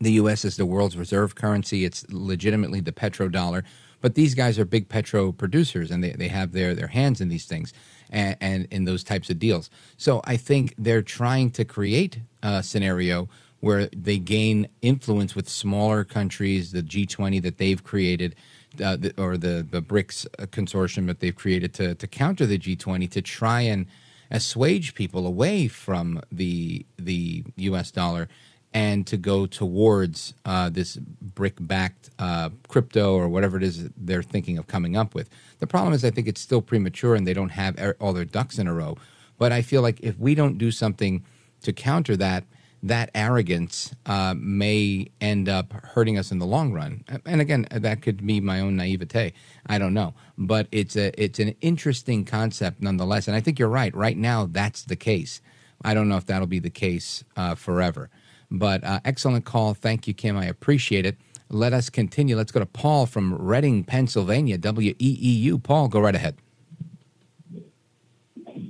the 0.00 0.12
US 0.12 0.44
is 0.44 0.56
the 0.56 0.66
world's 0.66 0.96
reserve 0.96 1.34
currency. 1.34 1.84
It's 1.84 2.06
legitimately 2.10 2.80
the 2.80 2.92
petrodollar. 2.92 3.64
But 4.00 4.14
these 4.14 4.34
guys 4.34 4.58
are 4.58 4.64
big 4.64 4.88
petro 4.88 5.32
producers 5.32 5.90
and 5.90 6.02
they, 6.04 6.12
they 6.12 6.28
have 6.28 6.52
their, 6.52 6.74
their 6.74 6.88
hands 6.88 7.20
in 7.20 7.28
these 7.28 7.46
things 7.46 7.72
and, 8.10 8.36
and 8.40 8.68
in 8.70 8.84
those 8.84 9.02
types 9.02 9.28
of 9.30 9.38
deals. 9.38 9.70
So 9.96 10.20
I 10.24 10.36
think 10.36 10.74
they're 10.78 11.02
trying 11.02 11.50
to 11.52 11.64
create 11.64 12.20
a 12.42 12.62
scenario 12.62 13.28
where 13.60 13.86
they 13.86 14.18
gain 14.18 14.68
influence 14.82 15.34
with 15.34 15.48
smaller 15.48 16.04
countries, 16.04 16.70
the 16.70 16.82
G20 16.82 17.42
that 17.42 17.58
they've 17.58 17.82
created, 17.82 18.36
uh, 18.82 18.96
the, 18.96 19.12
or 19.20 19.36
the, 19.36 19.66
the 19.68 19.82
BRICS 19.82 20.26
consortium 20.50 21.06
that 21.08 21.18
they've 21.18 21.34
created 21.34 21.74
to, 21.74 21.96
to 21.96 22.06
counter 22.06 22.46
the 22.46 22.58
G20 22.58 23.10
to 23.10 23.20
try 23.20 23.62
and 23.62 23.86
assuage 24.30 24.94
people 24.94 25.26
away 25.26 25.66
from 25.66 26.20
the, 26.30 26.86
the 26.98 27.44
US 27.56 27.90
dollar 27.90 28.28
and 28.74 29.06
to 29.06 29.16
go 29.16 29.46
towards 29.46 30.34
uh, 30.44 30.68
this 30.68 30.96
brick 30.96 31.54
backed 31.60 32.10
uh, 32.18 32.50
crypto 32.68 33.14
or 33.14 33.28
whatever 33.28 33.56
it 33.56 33.62
is 33.62 33.88
they're 33.96 34.22
thinking 34.22 34.58
of 34.58 34.66
coming 34.66 34.96
up 34.96 35.14
with. 35.14 35.30
The 35.58 35.66
problem 35.66 35.94
is, 35.94 36.04
I 36.04 36.10
think 36.10 36.28
it's 36.28 36.40
still 36.40 36.60
premature 36.60 37.14
and 37.14 37.26
they 37.26 37.34
don't 37.34 37.50
have 37.50 37.78
all 38.00 38.12
their 38.12 38.24
ducks 38.24 38.58
in 38.58 38.66
a 38.66 38.74
row. 38.74 38.96
But 39.38 39.52
I 39.52 39.62
feel 39.62 39.82
like 39.82 40.00
if 40.00 40.18
we 40.18 40.34
don't 40.34 40.58
do 40.58 40.70
something 40.70 41.24
to 41.62 41.72
counter 41.72 42.16
that, 42.16 42.44
that 42.82 43.10
arrogance 43.14 43.94
uh, 44.06 44.34
may 44.36 45.10
end 45.20 45.48
up 45.48 45.72
hurting 45.72 46.18
us 46.18 46.30
in 46.30 46.38
the 46.38 46.46
long 46.46 46.72
run. 46.72 47.04
And 47.26 47.40
again, 47.40 47.66
that 47.70 48.02
could 48.02 48.24
be 48.24 48.40
my 48.40 48.60
own 48.60 48.76
naivete. 48.76 49.32
I 49.66 49.78
don't 49.78 49.94
know, 49.94 50.14
but 50.36 50.68
it's 50.70 50.96
a 50.96 51.10
it's 51.20 51.40
an 51.40 51.56
interesting 51.60 52.24
concept 52.24 52.80
nonetheless. 52.80 53.26
And 53.26 53.36
I 53.36 53.40
think 53.40 53.58
you're 53.58 53.68
right. 53.68 53.94
Right 53.94 54.16
now, 54.16 54.46
that's 54.46 54.84
the 54.84 54.96
case. 54.96 55.40
I 55.82 55.94
don't 55.94 56.08
know 56.08 56.16
if 56.16 56.26
that'll 56.26 56.46
be 56.46 56.58
the 56.58 56.70
case 56.70 57.24
uh, 57.36 57.54
forever. 57.54 58.10
But 58.50 58.84
uh, 58.84 59.00
excellent 59.04 59.44
call. 59.44 59.74
Thank 59.74 60.06
you, 60.08 60.14
Kim. 60.14 60.36
I 60.36 60.46
appreciate 60.46 61.04
it. 61.04 61.16
Let 61.50 61.72
us 61.72 61.90
continue. 61.90 62.36
Let's 62.36 62.52
go 62.52 62.60
to 62.60 62.66
Paul 62.66 63.06
from 63.06 63.34
Reading, 63.34 63.84
Pennsylvania, 63.84 64.58
WEEU. 64.58 65.62
Paul, 65.62 65.88
go 65.88 66.00
right 66.00 66.14
ahead. 66.14 66.36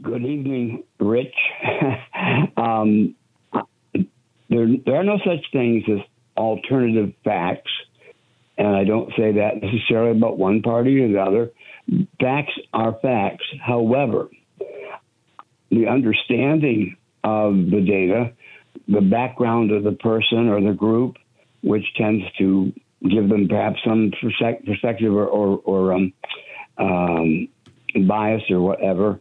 Good 0.02 0.24
evening, 0.24 0.84
Rich. 1.00 1.34
um, 2.56 3.14
there, 4.48 4.68
there 4.84 4.96
are 4.96 5.04
no 5.04 5.18
such 5.18 5.44
things 5.52 5.84
as 5.90 5.98
alternative 6.36 7.12
facts, 7.24 7.70
and 8.56 8.68
I 8.68 8.84
don't 8.84 9.10
say 9.16 9.32
that 9.32 9.62
necessarily 9.62 10.16
about 10.16 10.38
one 10.38 10.62
party 10.62 11.00
or 11.00 11.08
the 11.08 11.20
other. 11.20 11.50
Facts 12.20 12.52
are 12.72 12.96
facts. 13.02 13.44
However, 13.60 14.28
the 15.70 15.86
understanding 15.88 16.96
of 17.24 17.54
the 17.54 17.80
data 17.80 18.32
the 18.88 19.00
background 19.00 19.70
of 19.70 19.84
the 19.84 19.92
person 19.92 20.48
or 20.48 20.60
the 20.60 20.72
group, 20.72 21.16
which 21.62 21.84
tends 21.96 22.24
to 22.38 22.72
give 23.02 23.28
them 23.28 23.48
perhaps 23.48 23.78
some 23.86 24.10
perspective 24.20 25.12
or, 25.12 25.26
or, 25.26 25.60
or 25.64 25.92
um, 25.92 26.12
um, 26.78 27.48
bias 28.06 28.42
or 28.50 28.60
whatever. 28.60 29.20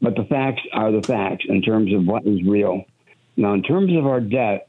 But 0.00 0.14
the 0.14 0.26
facts 0.28 0.62
are 0.72 0.92
the 0.92 1.02
facts 1.02 1.44
in 1.48 1.62
terms 1.62 1.94
of 1.94 2.06
what 2.06 2.26
is 2.26 2.42
real. 2.46 2.84
Now, 3.36 3.54
in 3.54 3.62
terms 3.62 3.96
of 3.96 4.06
our 4.06 4.20
debt, 4.20 4.68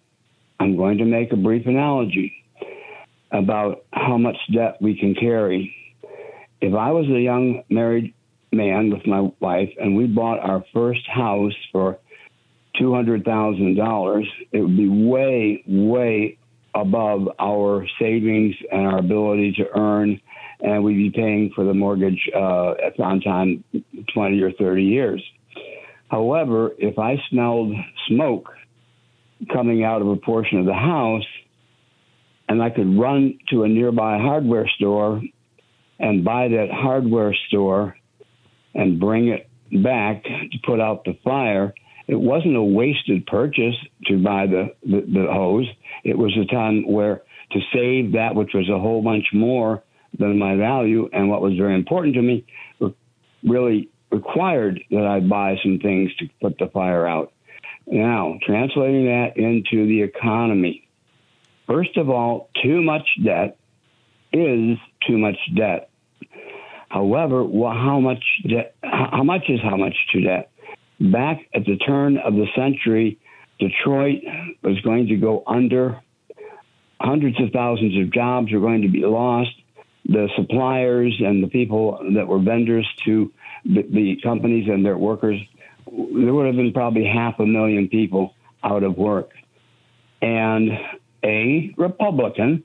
I'm 0.60 0.78
going 0.78 1.00
to 1.00 1.06
make 1.06 1.34
a 1.34 1.36
brief 1.36 1.66
analogy 1.66 2.34
about 3.32 3.86
how 3.92 4.18
much 4.18 4.38
debt 4.54 4.78
we 4.82 4.98
can 4.98 5.16
carry. 5.16 5.76
If 6.62 6.74
I 6.74 6.92
was 6.92 7.08
a 7.08 7.20
young 7.20 7.64
married 7.70 8.14
man 8.52 8.92
with 8.92 9.06
my 9.08 9.32
wife 9.40 9.70
and 9.80 9.96
we 9.96 10.06
bought 10.06 10.40
our 10.40 10.64
first 10.74 11.08
house 11.08 11.54
for 11.72 12.00
$200,000, 12.80 14.24
it 14.52 14.60
would 14.62 14.78
be 14.78 14.88
way, 14.88 15.64
way 15.68 16.38
above 16.74 17.28
our 17.40 17.86
savings 18.00 18.56
and 18.72 18.88
our 18.88 19.00
ability 19.00 19.54
to 19.58 19.66
earn, 19.78 20.20
and 20.62 20.84
we'd 20.84 20.96
be 20.96 21.10
paying 21.10 21.52
for 21.56 21.66
the 21.66 21.74
mortgage 21.74 22.30
uh, 22.36 22.74
on 23.00 23.20
time 23.22 23.64
20 24.14 24.42
or 24.42 24.52
30 24.54 24.84
years. 24.84 25.24
However, 26.10 26.72
if 26.78 27.00
I 27.00 27.16
smelled 27.30 27.74
smoke 28.08 28.50
coming 29.52 29.84
out 29.84 30.02
of 30.02 30.08
a 30.08 30.18
portion 30.18 30.60
of 30.60 30.66
the 30.66 30.74
house, 30.74 31.26
and 32.48 32.62
I 32.62 32.70
could 32.70 33.00
run 33.00 33.40
to 33.50 33.64
a 33.64 33.68
nearby 33.68 34.18
hardware 34.18 34.70
store 34.76 35.22
and 36.00 36.24
buy 36.24 36.50
that 36.50 36.68
hardware 36.70 37.34
store 37.48 37.96
and 38.74 39.00
bring 39.00 39.30
it 39.30 39.50
back 39.84 40.24
to 40.24 40.58
put 40.66 40.82
out 40.82 41.06
the 41.06 41.18
fire, 41.24 41.74
it 42.12 42.20
wasn't 42.20 42.58
a 42.58 42.62
wasted 42.62 43.26
purchase 43.26 43.76
to 44.08 44.22
buy 44.22 44.46
the, 44.46 44.76
the, 44.84 45.00
the 45.00 45.28
hose. 45.32 45.66
It 46.04 46.18
was 46.18 46.38
a 46.38 46.46
time 46.54 46.86
where 46.86 47.22
to 47.52 47.60
save 47.74 48.12
that 48.12 48.36
which 48.36 48.50
was 48.54 48.68
a 48.68 48.78
whole 48.78 49.02
bunch 49.02 49.28
more 49.34 49.82
than 50.20 50.38
my 50.38 50.58
value 50.58 51.10
and 51.14 51.30
what 51.30 51.42
was 51.42 51.54
very 51.58 51.74
important 51.74 52.16
to 52.16 52.22
me 52.22 52.46
really 53.44 53.88
required 54.12 54.82
that 54.92 55.06
I 55.06 55.22
buy 55.22 55.56
some 55.64 55.80
things 55.80 56.14
to 56.18 56.28
put 56.42 56.58
the 56.58 56.68
fire 56.68 57.08
out. 57.08 57.32
Now, 57.88 58.38
translating 58.46 59.06
that 59.06 59.38
into 59.38 59.88
the 59.88 60.02
economy. 60.02 60.90
First 61.66 61.96
of 61.96 62.10
all, 62.10 62.50
too 62.62 62.82
much 62.82 63.08
debt 63.24 63.58
is 64.34 64.78
too 65.08 65.18
much 65.18 65.38
debt. 65.56 65.90
However, 66.90 67.46
well, 67.46 67.72
how 67.72 68.02
much? 68.02 68.24
How 68.84 69.24
much 69.24 69.44
is 69.48 69.62
how 69.64 69.78
much 69.78 69.96
to 70.12 70.22
debt? 70.22 70.51
Back 71.02 71.48
at 71.54 71.66
the 71.66 71.78
turn 71.78 72.18
of 72.18 72.34
the 72.34 72.46
century, 72.56 73.20
Detroit 73.60 74.22
was 74.64 74.80
going 74.82 75.08
to 75.08 75.16
go 75.16 75.44
under. 75.48 76.00
Hundreds 77.00 77.42
of 77.42 77.52
thousands 77.52 78.00
of 78.00 78.14
jobs 78.14 78.52
were 78.52 78.60
going 78.60 78.82
to 78.84 78.90
be 78.90 79.02
lost. 79.02 79.52
The 80.06 80.30
suppliers 80.36 81.16
and 81.20 81.44
the 81.44 81.48
people 81.48 82.00
that 82.16 82.28
were 82.28 82.40
vendors 82.40 82.88
to 83.06 83.32
the, 83.66 84.18
companies 84.24 84.68
and 84.68 84.86
their 84.86 84.98
workers, 84.98 85.40
there 85.86 86.34
would 86.34 86.48
have 86.48 86.56
been 86.56 86.74
probably 86.74 87.06
half 87.06 87.40
a 87.40 87.46
million 87.46 87.88
people 87.88 88.36
out 88.64 88.84
of 88.84 88.98
work. 88.98 89.30
And 90.22 90.72
a 91.24 91.74
Republican 91.78 92.64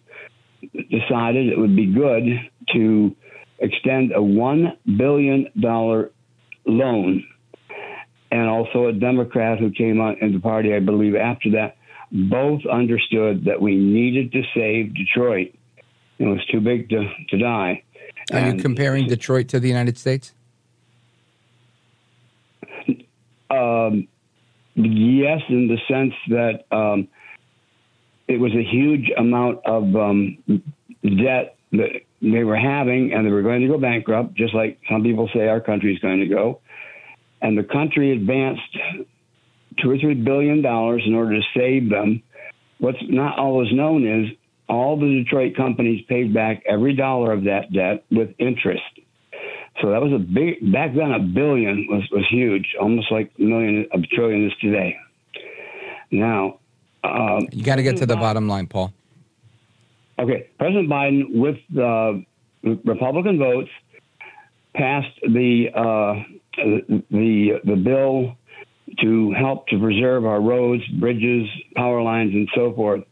decided 0.91 1.49
it 1.49 1.59
would 1.59 1.77
be 1.77 1.87
good 1.87 2.25
to 2.73 3.15
extend 3.59 4.13
a 4.13 4.19
$1 4.19 4.77
billion 4.97 5.51
loan 6.67 7.25
and 8.31 8.49
also 8.49 8.87
a 8.87 8.93
Democrat 8.93 9.59
who 9.59 9.71
came 9.71 10.01
on 10.01 10.17
in 10.21 10.33
the 10.33 10.41
party, 10.41 10.75
I 10.75 10.81
believe, 10.81 11.15
after 11.15 11.51
that, 11.53 11.77
both 12.11 12.63
understood 12.71 13.45
that 13.45 13.61
we 13.61 13.77
needed 13.77 14.33
to 14.33 14.43
save 14.55 14.95
Detroit. 14.95 15.55
It 16.19 16.27
was 16.27 16.45
too 16.47 16.61
big 16.61 16.89
to, 16.91 17.09
to 17.31 17.39
die. 17.39 17.83
Are 18.33 18.39
and 18.39 18.57
you 18.57 18.63
comparing 18.63 19.07
Detroit 19.07 19.49
to 19.49 19.61
the 19.61 19.69
United 19.69 19.99
States? 19.99 20.33
Um, 23.49 24.09
yes, 24.75 25.41
in 25.49 25.69
the 25.69 25.79
sense 25.89 26.15
that 26.29 26.65
um, 26.73 27.09
it 28.27 28.39
was 28.39 28.53
a 28.53 28.63
huge 28.63 29.11
amount 29.17 29.61
of 29.65 29.95
um, 29.95 30.39
debt 31.03 31.57
that 31.73 32.01
they 32.23 32.45
were 32.45 32.57
having, 32.57 33.13
and 33.13 33.25
they 33.25 33.31
were 33.31 33.43
going 33.43 33.61
to 33.61 33.69
go 33.69 33.79
bankrupt, 33.79 34.35
just 34.35 34.55
like 34.55 34.81
some 34.91 35.03
people 35.03 35.29
say 35.33 35.47
our 35.47 35.61
country 35.61 35.95
is 35.95 36.01
going 36.01 36.21
to 36.21 36.27
go 36.27 36.61
and 37.43 37.57
the 37.57 37.65
country 37.65 38.13
advanced 38.13 38.77
two 39.83 39.91
or 39.91 39.99
three 39.99 40.15
billion 40.15 40.63
dollars 40.63 41.03
in 41.07 41.15
order 41.15 41.37
to 41.37 41.43
save 41.55 41.91
them. 41.91 42.23
what's 42.79 42.99
not 43.09 43.39
always 43.39 43.73
known 43.73 44.07
is 44.07 44.37
all 44.69 44.99
the 44.99 45.23
Detroit 45.23 45.57
companies 45.57 46.05
paid 46.09 46.35
back 46.35 46.63
every 46.69 46.95
dollar 46.95 47.33
of 47.33 47.45
that 47.45 47.73
debt 47.73 48.05
with 48.11 48.31
interest. 48.39 48.83
So 49.81 49.91
that 49.91 50.01
was 50.01 50.13
a 50.13 50.19
big 50.19 50.73
back 50.73 50.95
then. 50.95 51.13
A 51.13 51.21
billion 51.21 51.87
was 51.89 52.03
was 52.11 52.25
huge, 52.31 52.75
almost 52.81 53.13
like 53.13 53.31
a 53.39 53.43
million 53.43 53.87
a 53.93 53.99
trillion 54.01 54.47
is 54.47 54.53
today. 54.61 54.97
Now, 56.11 56.59
um, 57.05 57.49
You 57.53 57.63
got 57.63 57.77
to 57.77 57.83
get 57.83 57.97
to 57.99 58.07
the 58.07 58.17
bottom 58.17 58.49
line, 58.49 58.67
Paul. 58.67 58.93
Okay, 60.19 60.49
President 60.59 60.89
Biden, 60.89 61.35
with 61.35 61.57
the 61.69 62.25
Republican 62.85 63.39
votes, 63.39 63.69
passed 64.75 65.15
the 65.23 65.67
uh, 65.75 66.23
the 66.57 67.61
the 67.65 67.77
bill 67.77 68.37
to 69.01 69.33
help 69.33 69.67
to 69.69 69.79
preserve 69.79 70.25
our 70.25 70.41
roads, 70.41 70.83
bridges, 71.01 71.49
power 71.75 72.03
lines, 72.03 72.33
and 72.35 72.49
so 72.55 72.73
forth. 72.75 73.03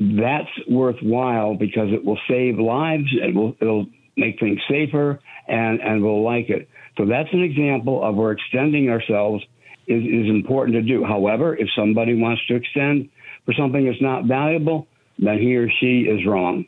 That's 0.00 0.50
worthwhile 0.68 1.54
because 1.54 1.88
it 1.92 2.04
will 2.04 2.18
save 2.28 2.58
lives. 2.58 3.06
It 3.12 3.34
will 3.34 3.56
it'll 3.60 3.86
make 4.16 4.40
things 4.40 4.60
safer, 4.68 5.20
and 5.48 5.80
and 5.80 6.02
we'll 6.02 6.24
like 6.24 6.50
it. 6.50 6.68
So 6.98 7.06
that's 7.06 7.28
an 7.32 7.42
example 7.42 8.02
of 8.02 8.16
where 8.16 8.32
extending 8.32 8.88
ourselves 8.88 9.42
is, 9.86 10.02
is 10.02 10.28
important 10.30 10.74
to 10.74 10.82
do. 10.82 11.04
However, 11.04 11.56
if 11.56 11.68
somebody 11.76 12.14
wants 12.14 12.44
to 12.46 12.56
extend 12.56 13.08
for 13.44 13.54
something 13.54 13.84
that's 13.84 14.00
not 14.00 14.24
valuable, 14.26 14.86
then 15.18 15.38
he 15.38 15.56
or 15.56 15.68
she 15.80 16.02
is 16.02 16.26
wrong. 16.26 16.66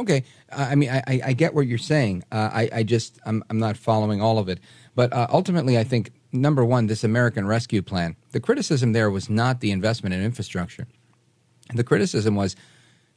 Okay, 0.00 0.24
uh, 0.50 0.66
I 0.70 0.74
mean, 0.76 0.88
I, 0.88 1.02
I, 1.06 1.32
get 1.34 1.52
what 1.52 1.66
you're 1.66 1.76
saying. 1.76 2.24
Uh, 2.32 2.48
I, 2.50 2.70
I 2.76 2.82
just, 2.84 3.18
I'm, 3.26 3.44
I'm 3.50 3.58
not 3.58 3.76
following 3.76 4.22
all 4.22 4.38
of 4.38 4.48
it. 4.48 4.58
But 4.94 5.12
uh, 5.12 5.26
ultimately, 5.28 5.76
I 5.76 5.84
think 5.84 6.10
number 6.32 6.64
one, 6.64 6.86
this 6.86 7.04
American 7.04 7.46
Rescue 7.46 7.82
Plan. 7.82 8.16
The 8.32 8.40
criticism 8.40 8.92
there 8.94 9.10
was 9.10 9.28
not 9.28 9.60
the 9.60 9.70
investment 9.70 10.14
in 10.14 10.22
infrastructure. 10.22 10.86
The 11.74 11.84
criticism 11.84 12.34
was 12.34 12.56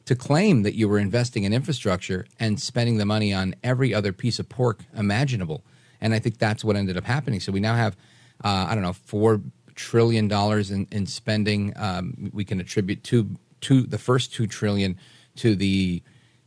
to 0.04 0.14
claim 0.14 0.62
that 0.64 0.74
you 0.74 0.86
were 0.86 0.98
investing 0.98 1.44
in 1.44 1.54
infrastructure 1.54 2.26
and 2.38 2.60
spending 2.60 2.98
the 2.98 3.06
money 3.06 3.32
on 3.32 3.54
every 3.64 3.94
other 3.94 4.12
piece 4.12 4.38
of 4.38 4.50
pork 4.50 4.84
imaginable. 4.94 5.64
And 6.02 6.12
I 6.12 6.18
think 6.18 6.36
that's 6.36 6.62
what 6.62 6.76
ended 6.76 6.98
up 6.98 7.04
happening. 7.04 7.40
So 7.40 7.50
we 7.50 7.60
now 7.60 7.76
have, 7.76 7.96
uh, 8.44 8.66
I 8.68 8.74
don't 8.74 8.82
know, 8.82 8.92
four 8.92 9.40
trillion 9.74 10.28
dollars 10.28 10.70
in, 10.70 10.86
in 10.92 11.06
spending. 11.06 11.72
Um, 11.76 12.30
we 12.34 12.44
can 12.44 12.60
attribute 12.60 13.02
to 13.04 13.30
to 13.62 13.82
the 13.84 13.96
first 13.96 14.34
two 14.34 14.46
trillion 14.46 14.98
to 15.36 15.56
the 15.56 16.02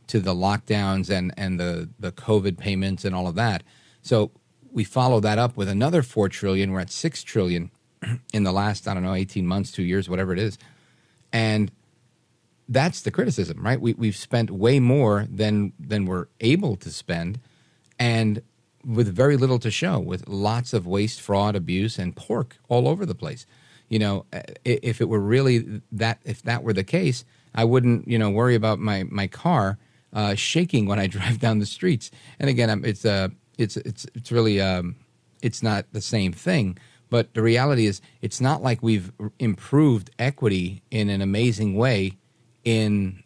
to 0.08 0.20
the 0.20 0.34
lockdowns 0.34 1.10
and 1.10 1.32
and 1.36 1.58
the 1.58 1.88
the 1.98 2.12
COVID 2.12 2.58
payments 2.58 3.04
and 3.04 3.14
all 3.14 3.28
of 3.28 3.36
that. 3.36 3.62
So 4.02 4.32
we 4.72 4.84
follow 4.84 5.20
that 5.20 5.38
up 5.38 5.56
with 5.56 5.68
another 5.68 6.02
four 6.02 6.28
trillion. 6.28 6.72
We're 6.72 6.80
at 6.80 6.90
six 6.90 7.22
trillion 7.22 7.70
in 8.32 8.42
the 8.42 8.52
last 8.52 8.88
I 8.88 8.94
don't 8.94 9.02
know 9.02 9.14
eighteen 9.14 9.46
months, 9.46 9.70
two 9.70 9.82
years, 9.82 10.08
whatever 10.08 10.32
it 10.32 10.38
is, 10.38 10.58
and 11.32 11.70
that's 12.68 13.00
the 13.00 13.10
criticism, 13.10 13.64
right? 13.64 13.80
We 13.80 13.94
we've 13.94 14.16
spent 14.16 14.50
way 14.50 14.80
more 14.80 15.26
than 15.30 15.72
than 15.78 16.04
we're 16.04 16.26
able 16.40 16.76
to 16.76 16.90
spend, 16.90 17.40
and 17.98 18.42
with 18.84 19.14
very 19.14 19.36
little 19.36 19.58
to 19.58 19.70
show, 19.70 19.98
with 19.98 20.26
lots 20.28 20.72
of 20.72 20.86
waste, 20.86 21.20
fraud, 21.20 21.54
abuse, 21.56 21.98
and 21.98 22.16
pork 22.16 22.56
all 22.68 22.88
over 22.88 23.04
the 23.04 23.14
place. 23.14 23.44
You 23.88 23.98
know, 23.98 24.26
eh, 24.32 24.42
if 24.64 25.00
it 25.00 25.08
were 25.08 25.20
really 25.20 25.82
that, 25.92 26.20
if 26.24 26.42
that 26.42 26.62
were 26.62 26.72
the 26.72 26.84
case, 26.84 27.24
I 27.54 27.64
wouldn't, 27.64 28.06
you 28.06 28.18
know, 28.18 28.30
worry 28.30 28.54
about 28.54 28.78
my 28.78 29.04
my 29.04 29.26
car 29.26 29.78
uh, 30.12 30.34
shaking 30.34 30.86
when 30.86 30.98
I 30.98 31.06
drive 31.16 31.38
down 31.38 31.58
the 31.58 31.66
streets. 31.66 32.10
And 32.38 32.48
again, 32.48 32.82
it's 32.84 33.04
uh, 33.04 33.28
it's 33.56 33.76
it's 33.76 34.06
it's 34.14 34.32
really 34.32 34.60
um, 34.60 34.96
it's 35.42 35.62
not 35.62 35.86
the 35.92 36.00
same 36.00 36.32
thing. 36.32 36.78
But 37.10 37.32
the 37.32 37.42
reality 37.42 37.86
is, 37.86 38.02
it's 38.20 38.40
not 38.40 38.62
like 38.62 38.82
we've 38.82 39.12
improved 39.38 40.10
equity 40.18 40.82
in 40.90 41.08
an 41.08 41.22
amazing 41.22 41.74
way 41.74 42.18
in 42.64 43.22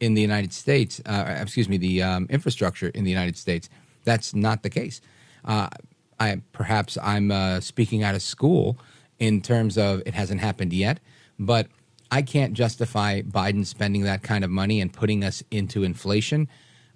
in 0.00 0.14
the 0.14 0.22
United 0.22 0.52
States. 0.52 1.00
Uh, 1.04 1.36
excuse 1.40 1.68
me, 1.68 1.76
the 1.76 2.02
um, 2.02 2.26
infrastructure 2.30 2.88
in 2.88 3.04
the 3.04 3.10
United 3.10 3.36
States. 3.36 3.68
That's 4.04 4.34
not 4.34 4.62
the 4.62 4.70
case. 4.70 5.00
Uh, 5.44 5.68
I 6.18 6.40
perhaps 6.52 6.96
I'm 7.02 7.30
uh, 7.30 7.60
speaking 7.60 8.02
out 8.02 8.14
of 8.14 8.22
school 8.22 8.78
in 9.18 9.40
terms 9.40 9.76
of 9.76 10.02
it 10.06 10.14
hasn't 10.14 10.40
happened 10.40 10.72
yet, 10.72 11.00
but 11.38 11.66
I 12.10 12.22
can't 12.22 12.54
justify 12.54 13.22
Biden 13.22 13.66
spending 13.66 14.02
that 14.02 14.22
kind 14.22 14.44
of 14.44 14.50
money 14.50 14.80
and 14.80 14.92
putting 14.92 15.24
us 15.24 15.42
into 15.50 15.84
inflation 15.84 16.48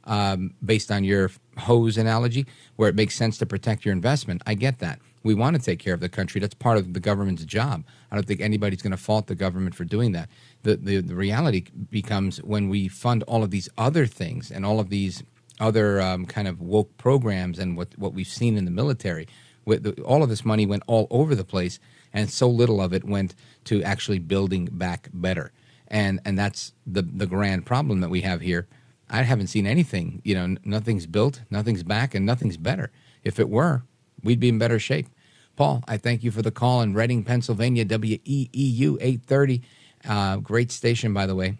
um, 0.04 0.54
based 0.64 0.90
on 0.90 1.04
your 1.04 1.30
hose 1.58 1.98
analogy, 1.98 2.46
where 2.76 2.88
it 2.88 2.94
makes 2.94 3.14
sense 3.14 3.38
to 3.38 3.46
protect 3.46 3.84
your 3.84 3.92
investment. 3.92 4.42
I 4.46 4.54
get 4.54 4.78
that. 4.80 5.00
We 5.22 5.34
want 5.34 5.54
to 5.54 5.62
take 5.62 5.78
care 5.78 5.94
of 5.94 6.00
the 6.00 6.08
country. 6.08 6.40
That's 6.40 6.54
part 6.54 6.78
of 6.78 6.94
the 6.94 7.00
government's 7.00 7.44
job. 7.44 7.84
I 8.10 8.16
don't 8.16 8.26
think 8.26 8.40
anybody's 8.40 8.82
going 8.82 8.90
to 8.90 8.96
fault 8.96 9.28
the 9.28 9.36
government 9.36 9.74
for 9.74 9.84
doing 9.84 10.12
that. 10.12 10.28
The, 10.62 10.76
the, 10.76 11.00
the 11.00 11.14
reality 11.14 11.66
becomes 11.90 12.42
when 12.42 12.68
we 12.68 12.88
fund 12.88 13.22
all 13.24 13.44
of 13.44 13.50
these 13.50 13.68
other 13.78 14.06
things 14.06 14.50
and 14.50 14.66
all 14.66 14.80
of 14.80 14.88
these 14.88 15.22
other 15.60 16.00
um, 16.00 16.26
kind 16.26 16.48
of 16.48 16.60
woke 16.60 16.96
programs 16.96 17.58
and 17.58 17.76
what, 17.76 17.96
what 17.96 18.14
we've 18.14 18.26
seen 18.26 18.56
in 18.56 18.64
the 18.64 18.70
military. 18.70 19.28
With 19.64 19.84
the, 19.84 20.02
all 20.02 20.24
of 20.24 20.28
this 20.28 20.44
money 20.44 20.66
went 20.66 20.82
all 20.88 21.06
over 21.10 21.36
the 21.36 21.44
place, 21.44 21.78
and 22.12 22.30
so 22.30 22.48
little 22.48 22.80
of 22.80 22.92
it 22.92 23.04
went 23.04 23.34
to 23.64 23.82
actually 23.82 24.18
building 24.18 24.68
back 24.70 25.08
better. 25.12 25.52
And 25.88 26.20
and 26.24 26.38
that's 26.38 26.72
the 26.86 27.02
the 27.02 27.26
grand 27.26 27.66
problem 27.66 28.00
that 28.00 28.10
we 28.10 28.22
have 28.22 28.40
here. 28.40 28.66
I 29.10 29.22
haven't 29.22 29.48
seen 29.48 29.66
anything. 29.66 30.22
You 30.24 30.34
know, 30.34 30.56
nothing's 30.64 31.06
built, 31.06 31.42
nothing's 31.50 31.82
back, 31.82 32.14
and 32.14 32.24
nothing's 32.24 32.56
better. 32.56 32.90
If 33.22 33.38
it 33.38 33.50
were, 33.50 33.82
we'd 34.22 34.40
be 34.40 34.48
in 34.48 34.58
better 34.58 34.78
shape. 34.78 35.08
Paul, 35.54 35.84
I 35.86 35.98
thank 35.98 36.24
you 36.24 36.30
for 36.30 36.40
the 36.40 36.50
call 36.50 36.80
in 36.80 36.94
Reading, 36.94 37.24
Pennsylvania, 37.24 37.84
WEEU 37.84 38.96
830. 39.00 39.62
Uh, 40.08 40.36
great 40.36 40.72
station, 40.72 41.12
by 41.12 41.26
the 41.26 41.34
way. 41.34 41.58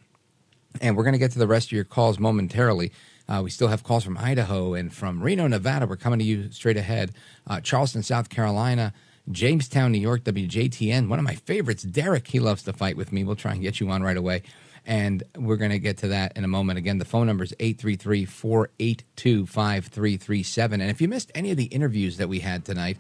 And 0.81 0.97
we're 0.97 1.05
going 1.05 1.13
to 1.13 1.19
get 1.19 1.33
to 1.33 1.39
the 1.39 1.47
rest 1.47 1.69
of 1.69 1.73
your 1.73 1.85
calls 1.85 2.19
momentarily. 2.19 2.91
Uh, 3.29 3.43
we 3.45 3.51
still 3.51 3.69
have 3.69 3.85
calls 3.85 4.03
from 4.03 4.17
Idaho 4.17 4.73
and 4.73 4.93
from 4.93 5.23
Reno, 5.23 5.47
Nevada. 5.47 5.87
We're 5.87 5.97
coming 5.97 6.19
to 6.19 6.25
you 6.25 6.51
straight 6.51 6.79
ahead. 6.79 7.13
Uh, 7.47 7.61
Charleston, 7.61 8.03
South 8.03 8.31
Carolina. 8.31 8.95
Jamestown, 9.31 9.93
New 9.93 10.01
York, 10.01 10.25
WJTN. 10.25 11.09
One 11.09 11.19
of 11.19 11.25
my 11.25 11.35
favorites, 11.35 11.83
Derek. 11.83 12.29
He 12.29 12.41
loves 12.41 12.63
to 12.65 12.73
fight 12.73 12.97
with 12.97 13.13
me. 13.13 13.25
We'll 13.25 13.37
try 13.37 13.53
and 13.53 13.63
get 13.63 13.81
you 13.81 13.91
on 13.91 14.03
right 14.03 14.17
away. 14.17 14.43
And 14.85 15.23
we're 15.37 15.57
going 15.57 15.71
to 15.71 15.79
get 15.79 15.99
to 15.99 16.09
that 16.09 16.37
in 16.37 16.43
a 16.45 16.49
moment. 16.49 16.79
Again, 16.79 16.99
the 16.99 17.05
phone 17.05 17.29
number 17.29 17.45
is 17.45 17.55
833 17.61 18.25
482 18.25 19.47
5337. 19.47 20.81
And 20.81 20.91
if 20.91 21.01
you 21.01 21.07
missed 21.07 21.31
any 21.35 21.53
of 21.53 21.57
the 21.57 21.65
interviews 21.65 22.17
that 22.17 22.29
we 22.29 22.41
had 22.41 22.65
tonight, 22.65 22.99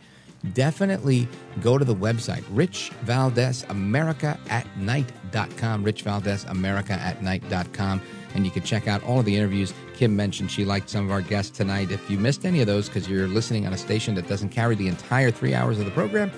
definitely 0.54 1.26
go 1.60 1.78
to 1.78 1.84
the 1.84 1.94
website, 1.94 2.44
Rich 2.50 2.90
Valdez. 3.02 3.64
And 8.34 8.44
you 8.44 8.50
can 8.50 8.62
check 8.62 8.88
out 8.88 9.02
all 9.04 9.20
of 9.20 9.24
the 9.24 9.36
interviews. 9.36 9.74
Kim 9.94 10.14
mentioned 10.16 10.50
she 10.50 10.64
liked 10.64 10.88
some 10.88 11.04
of 11.04 11.10
our 11.10 11.20
guests 11.20 11.56
tonight. 11.56 11.90
If 11.90 12.10
you 12.10 12.18
missed 12.18 12.44
any 12.44 12.60
of 12.60 12.66
those 12.66 12.88
because 12.88 13.08
you're 13.08 13.28
listening 13.28 13.66
on 13.66 13.72
a 13.72 13.78
station 13.78 14.14
that 14.14 14.28
doesn't 14.28 14.50
carry 14.50 14.74
the 14.74 14.88
entire 14.88 15.30
three 15.30 15.54
hours 15.54 15.78
of 15.78 15.84
the 15.84 15.90
program, 15.90 16.30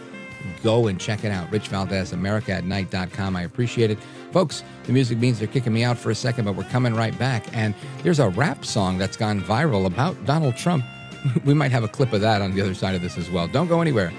go 0.62 0.86
and 0.88 1.00
check 1.00 1.24
it 1.24 1.30
out. 1.30 1.50
Rich 1.50 1.68
Valdez 1.68 2.12
America 2.12 2.52
at 2.52 2.64
night.com. 2.64 3.36
I 3.36 3.42
appreciate 3.42 3.90
it. 3.90 3.98
Folks, 4.32 4.64
the 4.84 4.92
music 4.92 5.18
means 5.18 5.38
they're 5.38 5.48
kicking 5.48 5.72
me 5.72 5.84
out 5.84 5.96
for 5.96 6.10
a 6.10 6.14
second, 6.14 6.44
but 6.44 6.56
we're 6.56 6.64
coming 6.64 6.94
right 6.94 7.16
back. 7.18 7.46
And 7.56 7.74
there's 8.02 8.18
a 8.18 8.28
rap 8.30 8.64
song 8.64 8.98
that's 8.98 9.16
gone 9.16 9.40
viral 9.40 9.86
about 9.86 10.24
Donald 10.24 10.56
Trump. 10.56 10.84
We 11.46 11.54
might 11.54 11.72
have 11.72 11.84
a 11.84 11.88
clip 11.88 12.12
of 12.12 12.20
that 12.20 12.42
on 12.42 12.54
the 12.54 12.60
other 12.60 12.74
side 12.74 12.94
of 12.94 13.00
this 13.00 13.16
as 13.16 13.30
well. 13.30 13.48
Don't 13.48 13.66
go 13.66 13.80
anywhere. 13.80 14.12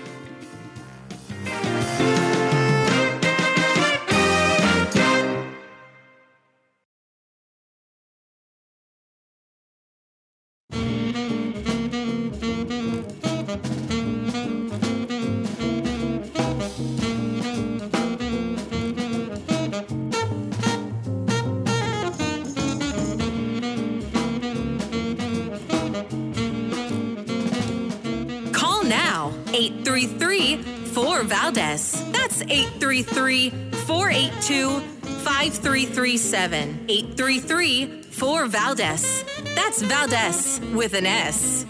482 34.46 34.80
5337. 35.24 36.86
833 36.88 38.04
4 38.04 38.46
Valdez. 38.48 39.26
That's 39.56 39.82
Valdez 39.82 40.62
with 40.74 40.94
an 40.94 41.08
S. 41.08 41.66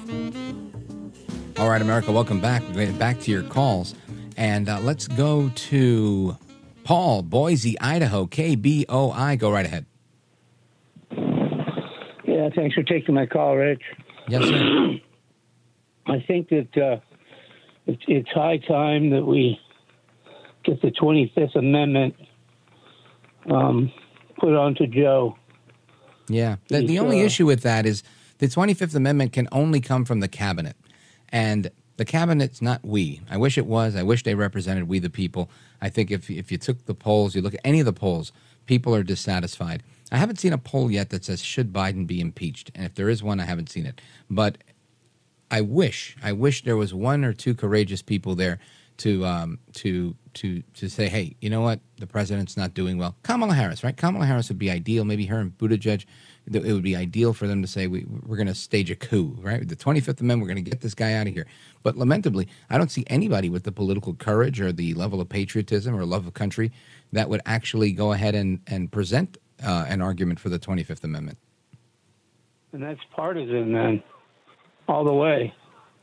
All 1.57 1.69
right, 1.69 1.81
America, 1.81 2.11
welcome 2.11 2.41
back. 2.41 2.64
We're 2.73 2.91
back 2.93 3.22
to 3.22 3.31
your 3.31 3.43
calls. 3.43 3.95
And 4.35 4.68
uh, 4.68 4.81
let's 4.81 5.07
go 5.07 5.49
to 5.56 6.38
Paul, 6.84 7.22
Boise, 7.22 7.80
Idaho, 7.80 8.26
KBOI. 8.26 9.39
Go 9.39 9.52
right 9.52 9.65
ahead. 9.65 9.85
Yeah, 12.27 12.49
thanks 12.53 12.76
for 12.76 12.84
taking 12.84 13.15
my 13.15 13.26
call, 13.26 13.56
Rich. 13.56 13.84
Yes, 14.27 14.43
sir. 14.43 14.99
I 16.07 16.19
think 16.27 16.49
that 16.49 16.77
uh, 16.77 16.99
it's, 17.88 18.03
it's 18.10 18.30
high 18.31 18.57
time 18.57 19.11
that 19.11 19.23
we 19.23 19.57
get 20.65 20.81
the 20.81 20.91
25th 20.91 21.56
Amendment 21.56 22.15
um, 23.49 23.91
put 24.39 24.53
onto 24.53 24.88
Joe. 24.88 25.38
Yeah. 26.27 26.57
The, 26.69 26.85
the 26.85 26.99
only 26.99 27.22
uh, 27.22 27.26
issue 27.26 27.45
with 27.45 27.61
that 27.61 27.85
is 27.85 28.03
the 28.39 28.47
25th 28.47 28.95
Amendment 28.95 29.34
can 29.34 29.47
only 29.51 29.80
come 29.80 30.05
from 30.05 30.19
the 30.19 30.27
cabinet. 30.27 30.76
And 31.30 31.72
the 31.97 32.05
cabinet's 32.05 32.61
not 32.61 32.84
we. 32.84 33.22
I 33.30 33.38
wish 33.38 33.57
it 33.57 33.65
was. 33.65 33.95
I 33.95 34.03
wish 34.03 34.23
they 34.23 34.35
represented 34.35 34.88
we 34.88 34.99
the 34.99 35.09
people. 35.09 35.49
I 35.81 35.89
think 35.89 36.11
if, 36.11 36.30
if 36.30 36.51
you 36.51 36.57
took 36.57 36.85
the 36.85 36.93
polls, 36.93 37.35
you 37.35 37.41
look 37.41 37.53
at 37.53 37.61
any 37.63 37.80
of 37.80 37.85
the 37.85 37.93
polls, 37.93 38.31
people 38.65 38.93
are 38.93 39.03
dissatisfied. 39.03 39.84
I 40.11 40.17
haven't 40.17 40.39
seen 40.39 40.53
a 40.53 40.57
poll 40.57 40.91
yet 40.91 41.09
that 41.09 41.26
says, 41.26 41.41
should 41.41 41.73
Biden 41.73 42.05
be 42.05 42.19
impeached? 42.19 42.72
And 42.76 42.85
if 42.85 42.95
there 42.95 43.09
is 43.09 43.23
one, 43.23 43.39
I 43.39 43.45
haven't 43.45 43.69
seen 43.69 43.85
it. 43.85 44.01
But 44.30 44.57
I 45.49 45.61
wish, 45.61 46.17
I 46.22 46.31
wish 46.31 46.63
there 46.63 46.77
was 46.77 46.93
one 46.93 47.23
or 47.23 47.34
two 47.34 47.53
courageous 47.53 48.01
people 48.01 48.35
there 48.35 48.59
to 48.97 49.26
um, 49.26 49.59
to 49.73 50.15
to 50.35 50.61
to 50.73 50.89
say, 50.89 51.07
hey, 51.07 51.35
you 51.41 51.49
know 51.49 51.61
what, 51.61 51.80
the 51.97 52.07
president's 52.07 52.57
not 52.57 52.73
doing 52.73 52.97
well. 52.97 53.15
Kamala 53.23 53.53
Harris, 53.53 53.84
right? 53.84 53.95
Kamala 53.95 54.26
Harris 54.26 54.49
would 54.49 54.59
be 54.59 54.72
ideal. 54.72 55.05
Maybe 55.05 55.26
her 55.26 55.39
and 55.39 55.57
Buttigieg, 55.57 56.05
it 56.51 56.63
would 56.63 56.84
be 56.84 56.95
ideal 56.95 57.34
for 57.34 57.47
them 57.47 57.61
to 57.61 57.67
say 57.67 57.88
we, 57.88 58.05
we're 58.26 58.38
going 58.38 58.47
to 58.47 58.55
stage 58.55 58.91
a 58.91 58.95
coup, 58.95 59.38
right? 59.41 59.67
The 59.67 59.76
Twenty 59.76 59.99
Fifth 59.99 60.22
Amendment, 60.22 60.41
we're 60.41 60.53
going 60.53 60.63
to 60.63 60.69
get 60.69 60.81
this 60.81 60.93
guy 60.93 61.13
out 61.13 61.27
of 61.27 61.34
here. 61.34 61.45
But 61.84 61.97
lamentably, 61.97 62.47
I 62.69 62.77
don't 62.77 62.91
see 62.91 63.03
anybody 63.07 63.49
with 63.49 63.63
the 63.63 63.72
political 63.72 64.13
courage 64.13 64.59
or 64.61 64.72
the 64.72 64.93
level 64.93 65.22
of 65.22 65.30
patriotism 65.30 65.95
or 65.95 66.05
love 66.05 66.27
of 66.27 66.34
country 66.34 66.72
that 67.11 67.30
would 67.30 67.41
actually 67.45 67.91
go 67.91 68.11
ahead 68.11 68.35
and 68.35 68.59
and 68.67 68.91
present 68.91 69.38
uh, 69.63 69.85
an 69.88 70.01
argument 70.01 70.39
for 70.39 70.49
the 70.49 70.59
Twenty 70.59 70.84
Fifth 70.84 71.03
Amendment. 71.03 71.38
And 72.73 72.84
that's 72.84 72.99
partisan 73.15 73.72
then, 73.72 74.03
all 74.89 75.05
the 75.05 75.13
way, 75.13 75.53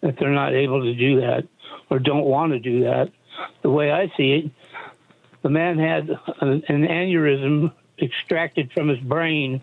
if 0.02 0.16
they're 0.18 0.30
not 0.30 0.52
able 0.54 0.82
to 0.82 0.94
do 0.94 1.20
that 1.20 1.44
or 1.90 1.98
don't 1.98 2.24
want 2.24 2.52
to 2.52 2.58
do 2.58 2.84
that. 2.84 3.10
The 3.62 3.70
way 3.70 3.90
I 3.92 4.12
see 4.16 4.32
it, 4.32 4.50
the 5.42 5.48
man 5.48 5.78
had 5.78 6.08
an, 6.40 6.62
an 6.68 6.82
aneurysm 6.86 7.72
extracted 8.00 8.72
from 8.72 8.88
his 8.88 8.98
brain 9.00 9.62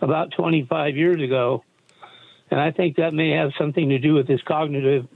about 0.00 0.32
25 0.32 0.96
years 0.96 1.20
ago. 1.22 1.64
And 2.50 2.58
I 2.60 2.70
think 2.72 2.96
that 2.96 3.14
may 3.14 3.30
have 3.30 3.52
something 3.58 3.88
to 3.90 3.98
do 3.98 4.14
with 4.14 4.26
his 4.28 4.42
cognitive 4.42 5.06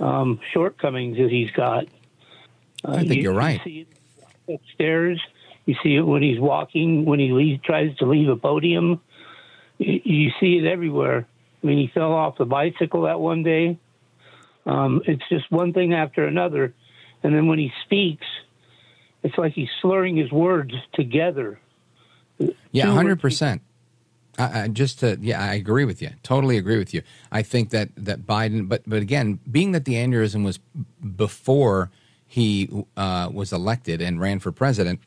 um, 0.00 0.40
shortcomings 0.52 1.16
that 1.18 1.30
he's 1.30 1.50
got. 1.50 1.84
Uh, 2.86 2.92
I 2.92 2.98
think 3.00 3.14
you- 3.14 3.22
you're 3.22 3.32
right. 3.34 3.60
You 3.66 3.72
see 3.72 3.86
it 4.48 4.54
upstairs. 4.54 5.20
You 5.66 5.74
see 5.82 5.96
it 5.96 6.02
when 6.02 6.22
he's 6.22 6.38
walking, 6.40 7.04
when 7.04 7.18
he 7.18 7.58
tries 7.64 7.96
to 7.98 8.06
leave 8.06 8.28
a 8.28 8.36
podium. 8.36 9.00
You, 9.78 10.00
you 10.04 10.30
see 10.40 10.58
it 10.58 10.64
everywhere. 10.66 11.26
I 11.62 11.66
mean, 11.66 11.78
he 11.78 11.86
fell 11.86 12.12
off 12.12 12.36
the 12.36 12.44
bicycle 12.44 13.02
that 13.02 13.18
one 13.20 13.42
day. 13.42 13.78
Um, 14.66 15.02
it's 15.06 15.22
just 15.28 15.50
one 15.50 15.72
thing 15.72 15.92
after 15.92 16.26
another. 16.26 16.74
And 17.22 17.34
then 17.34 17.46
when 17.48 17.58
he 17.58 17.72
speaks, 17.84 18.26
it's 19.22 19.36
like 19.38 19.52
he's 19.52 19.68
slurring 19.80 20.16
his 20.16 20.30
words 20.30 20.74
together. 20.92 21.58
Yeah, 22.72 22.86
hundred 22.86 23.20
percent. 23.20 23.62
Just 24.72 25.00
to 25.00 25.16
yeah, 25.20 25.40
I 25.40 25.54
agree 25.54 25.84
with 25.84 26.02
you. 26.02 26.10
Totally 26.22 26.58
agree 26.58 26.78
with 26.78 26.92
you. 26.92 27.02
I 27.30 27.42
think 27.42 27.70
that 27.70 27.90
that 27.96 28.26
Biden, 28.26 28.68
but 28.68 28.82
but 28.86 29.00
again, 29.00 29.38
being 29.50 29.72
that 29.72 29.84
the 29.84 29.94
aneurysm 29.94 30.44
was 30.44 30.58
before 31.16 31.90
he 32.26 32.68
uh, 32.96 33.30
was 33.32 33.52
elected 33.52 34.02
and 34.02 34.20
ran 34.20 34.40
for 34.40 34.50
president, 34.50 35.00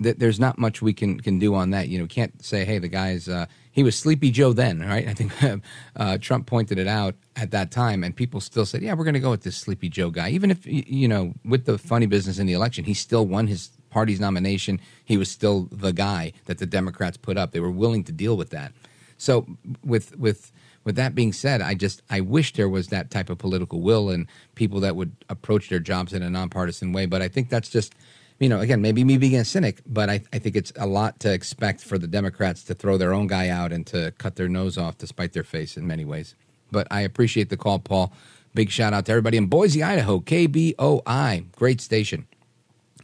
there's 0.00 0.40
not 0.40 0.58
much 0.58 0.80
we 0.80 0.92
can 0.92 1.20
can 1.20 1.38
do 1.38 1.54
on 1.54 1.70
that. 1.70 1.88
You 1.88 1.98
know, 1.98 2.06
can't 2.06 2.44
say, 2.44 2.64
hey, 2.64 2.78
the 2.78 2.88
guy's 2.88 3.28
uh, 3.28 3.46
he 3.70 3.82
was 3.82 3.96
Sleepy 3.96 4.30
Joe 4.30 4.52
then, 4.52 4.80
right? 4.80 5.06
I 5.06 5.14
think 5.14 5.32
uh, 5.96 6.18
Trump 6.18 6.46
pointed 6.46 6.78
it 6.78 6.88
out 6.88 7.14
at 7.36 7.50
that 7.52 7.70
time, 7.70 8.02
and 8.02 8.14
people 8.14 8.40
still 8.40 8.66
said, 8.66 8.82
yeah, 8.82 8.94
we're 8.94 9.04
going 9.04 9.14
to 9.14 9.20
go 9.20 9.30
with 9.30 9.42
this 9.42 9.56
Sleepy 9.56 9.88
Joe 9.88 10.10
guy, 10.10 10.30
even 10.30 10.50
if 10.50 10.66
you 10.66 11.08
know, 11.08 11.34
with 11.44 11.64
the 11.64 11.78
funny 11.78 12.06
business 12.06 12.38
in 12.38 12.46
the 12.46 12.52
election, 12.52 12.84
he 12.84 12.94
still 12.94 13.26
won 13.26 13.46
his 13.46 13.70
party's 13.90 14.20
nomination. 14.20 14.80
He 15.04 15.16
was 15.16 15.30
still 15.30 15.68
the 15.70 15.92
guy 15.92 16.32
that 16.46 16.58
the 16.58 16.66
Democrats 16.66 17.16
put 17.16 17.36
up. 17.36 17.52
They 17.52 17.60
were 17.60 17.70
willing 17.70 18.04
to 18.04 18.12
deal 18.12 18.36
with 18.36 18.50
that. 18.50 18.72
So 19.16 19.46
with 19.84 20.16
with 20.16 20.52
with 20.84 20.96
that 20.96 21.14
being 21.14 21.32
said, 21.32 21.60
I 21.60 21.74
just 21.74 22.02
I 22.08 22.20
wish 22.20 22.54
there 22.54 22.68
was 22.68 22.88
that 22.88 23.10
type 23.10 23.30
of 23.30 23.38
political 23.38 23.80
will 23.80 24.10
and 24.10 24.26
people 24.54 24.80
that 24.80 24.96
would 24.96 25.12
approach 25.28 25.68
their 25.68 25.80
jobs 25.80 26.12
in 26.12 26.22
a 26.22 26.30
nonpartisan 26.30 26.92
way. 26.92 27.06
But 27.06 27.22
I 27.22 27.28
think 27.28 27.48
that's 27.48 27.68
just 27.68 27.94
you 28.38 28.48
know 28.48 28.60
again 28.60 28.80
maybe 28.80 29.04
me 29.04 29.18
being 29.18 29.36
a 29.36 29.44
cynic, 29.44 29.80
but 29.86 30.08
I, 30.08 30.22
I 30.32 30.38
think 30.38 30.56
it's 30.56 30.72
a 30.76 30.86
lot 30.86 31.20
to 31.20 31.32
expect 31.32 31.82
for 31.82 31.98
the 31.98 32.06
Democrats 32.06 32.62
to 32.64 32.74
throw 32.74 32.96
their 32.96 33.12
own 33.12 33.26
guy 33.26 33.48
out 33.48 33.72
and 33.72 33.86
to 33.88 34.12
cut 34.18 34.36
their 34.36 34.48
nose 34.48 34.78
off 34.78 34.98
to 34.98 35.06
spite 35.06 35.32
their 35.32 35.44
face 35.44 35.76
in 35.76 35.86
many 35.86 36.04
ways. 36.04 36.34
But 36.70 36.86
I 36.90 37.00
appreciate 37.00 37.50
the 37.50 37.56
call, 37.56 37.78
Paul. 37.78 38.12
Big 38.54 38.70
shout 38.70 38.92
out 38.92 39.06
to 39.06 39.12
everybody 39.12 39.36
in 39.36 39.46
Boise, 39.46 39.82
Idaho, 39.82 40.20
KBOI, 40.20 41.52
great 41.52 41.80
station. 41.80 42.26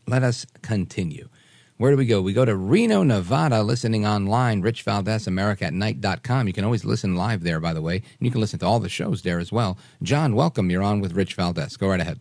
Let 0.06 0.22
us 0.22 0.46
continue. 0.62 1.28
Where 1.76 1.90
do 1.90 1.96
we 1.96 2.06
go? 2.06 2.22
We 2.22 2.32
go 2.32 2.44
to 2.44 2.54
Reno, 2.54 3.02
Nevada, 3.02 3.62
listening 3.62 4.06
online. 4.06 4.60
Rich 4.60 4.82
Valdez, 4.82 5.26
America 5.26 5.64
at 5.64 5.72
night.com. 5.72 6.46
You 6.46 6.52
can 6.52 6.64
always 6.64 6.84
listen 6.84 7.16
live 7.16 7.42
there, 7.42 7.58
by 7.58 7.72
the 7.72 7.82
way. 7.82 7.96
And 7.96 8.04
you 8.20 8.30
can 8.30 8.40
listen 8.40 8.60
to 8.60 8.66
all 8.66 8.78
the 8.78 8.88
shows 8.88 9.22
there 9.22 9.40
as 9.40 9.50
well. 9.50 9.76
John, 10.02 10.36
welcome. 10.36 10.70
You're 10.70 10.84
on 10.84 11.00
with 11.00 11.14
Rich 11.14 11.34
Valdez. 11.34 11.76
Go 11.76 11.88
right 11.88 12.00
ahead. 12.00 12.20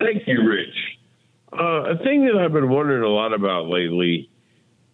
Thank 0.00 0.26
you, 0.26 0.42
Rich. 0.42 0.93
Uh, 1.58 1.92
a 1.92 1.98
thing 1.98 2.26
that 2.26 2.36
I've 2.36 2.52
been 2.52 2.68
wondering 2.68 3.04
a 3.04 3.08
lot 3.08 3.32
about 3.32 3.68
lately 3.68 4.28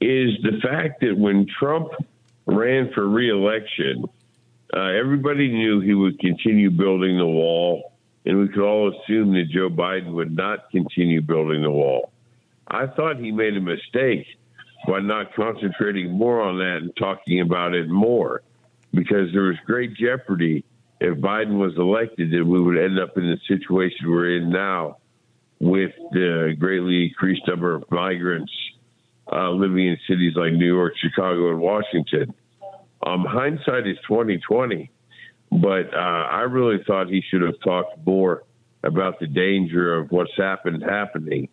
is 0.00 0.30
the 0.42 0.60
fact 0.62 1.00
that 1.00 1.16
when 1.16 1.46
Trump 1.58 1.88
ran 2.44 2.92
for 2.92 3.08
reelection, 3.08 4.04
uh, 4.74 4.80
everybody 4.80 5.48
knew 5.48 5.80
he 5.80 5.94
would 5.94 6.18
continue 6.18 6.70
building 6.70 7.16
the 7.16 7.26
wall, 7.26 7.92
and 8.26 8.38
we 8.38 8.48
could 8.48 8.62
all 8.62 8.92
assume 8.94 9.32
that 9.34 9.48
Joe 9.50 9.70
Biden 9.70 10.12
would 10.12 10.36
not 10.36 10.70
continue 10.70 11.22
building 11.22 11.62
the 11.62 11.70
wall. 11.70 12.12
I 12.68 12.86
thought 12.86 13.16
he 13.16 13.32
made 13.32 13.56
a 13.56 13.60
mistake 13.60 14.26
by 14.86 15.00
not 15.00 15.34
concentrating 15.34 16.10
more 16.10 16.42
on 16.42 16.58
that 16.58 16.78
and 16.82 16.94
talking 16.96 17.40
about 17.40 17.74
it 17.74 17.88
more, 17.88 18.42
because 18.92 19.32
there 19.32 19.44
was 19.44 19.56
great 19.64 19.94
jeopardy 19.94 20.64
if 21.00 21.16
Biden 21.18 21.58
was 21.58 21.74
elected 21.78 22.30
that 22.32 22.44
we 22.44 22.60
would 22.60 22.76
end 22.76 22.98
up 22.98 23.16
in 23.16 23.30
the 23.30 23.38
situation 23.48 24.10
we're 24.10 24.36
in 24.36 24.50
now 24.50 24.98
with 25.60 25.92
the 26.12 26.54
greatly 26.58 27.04
increased 27.04 27.42
number 27.46 27.74
of 27.74 27.84
migrants 27.90 28.52
uh, 29.30 29.50
living 29.50 29.86
in 29.86 29.98
cities 30.08 30.32
like 30.34 30.52
New 30.52 30.66
York, 30.74 30.94
Chicago, 30.96 31.50
and 31.50 31.60
Washington. 31.60 32.34
Um, 33.06 33.24
hindsight 33.24 33.86
is 33.86 33.96
twenty 34.06 34.38
twenty, 34.38 34.90
but 35.50 35.94
uh, 35.94 35.96
I 35.96 36.42
really 36.42 36.82
thought 36.86 37.08
he 37.08 37.22
should 37.30 37.42
have 37.42 37.60
talked 37.62 38.04
more 38.06 38.42
about 38.82 39.20
the 39.20 39.26
danger 39.26 39.94
of 39.94 40.10
what's 40.10 40.36
happened 40.36 40.82
happening 40.82 41.48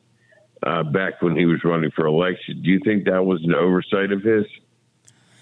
uh, 0.64 0.84
back 0.84 1.22
when 1.22 1.36
he 1.36 1.46
was 1.46 1.64
running 1.64 1.92
for 1.92 2.06
election. 2.06 2.62
Do 2.64 2.70
you 2.70 2.80
think 2.84 3.06
that 3.06 3.26
was 3.26 3.44
an 3.44 3.54
oversight 3.54 4.12
of 4.12 4.24
his? 4.24 4.46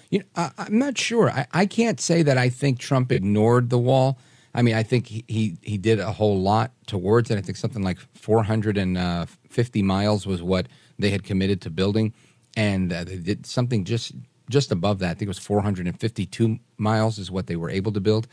You 0.10 0.20
know, 0.20 0.26
I, 0.36 0.52
I'm 0.58 0.78
not 0.78 0.98
sure. 0.98 1.30
I, 1.30 1.48
I 1.52 1.66
can't 1.66 2.00
say 2.00 2.22
that 2.24 2.38
I 2.38 2.50
think 2.50 2.80
Trump 2.80 3.12
ignored 3.12 3.70
the 3.70 3.80
wall. 3.80 4.18
I 4.56 4.62
mean, 4.62 4.74
I 4.74 4.84
think 4.84 5.08
he, 5.08 5.26
he, 5.28 5.58
he 5.62 5.78
did 5.78 6.00
a 6.00 6.14
whole 6.14 6.40
lot 6.40 6.72
towards 6.88 7.30
it. 7.30 7.38
I 7.38 7.42
think 7.42 7.58
something 7.58 7.84
like 7.84 8.00
450 8.14 9.82
miles 9.84 10.26
was 10.26 10.42
what 10.42 10.68
they 10.98 11.10
had 11.10 11.24
committed 11.24 11.62
to 11.62 11.70
building, 11.70 12.14
and 12.56 12.92
uh, 12.92 13.04
they 13.04 13.18
did 13.18 13.46
something 13.46 13.84
just 13.84 14.14
just 14.50 14.72
above 14.72 15.00
that. 15.00 15.10
I 15.10 15.14
think 15.16 15.24
it 15.24 15.28
was 15.28 15.40
452 15.40 16.60
miles 16.78 17.18
is 17.18 17.32
what 17.32 17.48
they 17.48 17.56
were 17.56 17.70
able 17.70 17.92
to 17.92 18.00
build. 18.00 18.28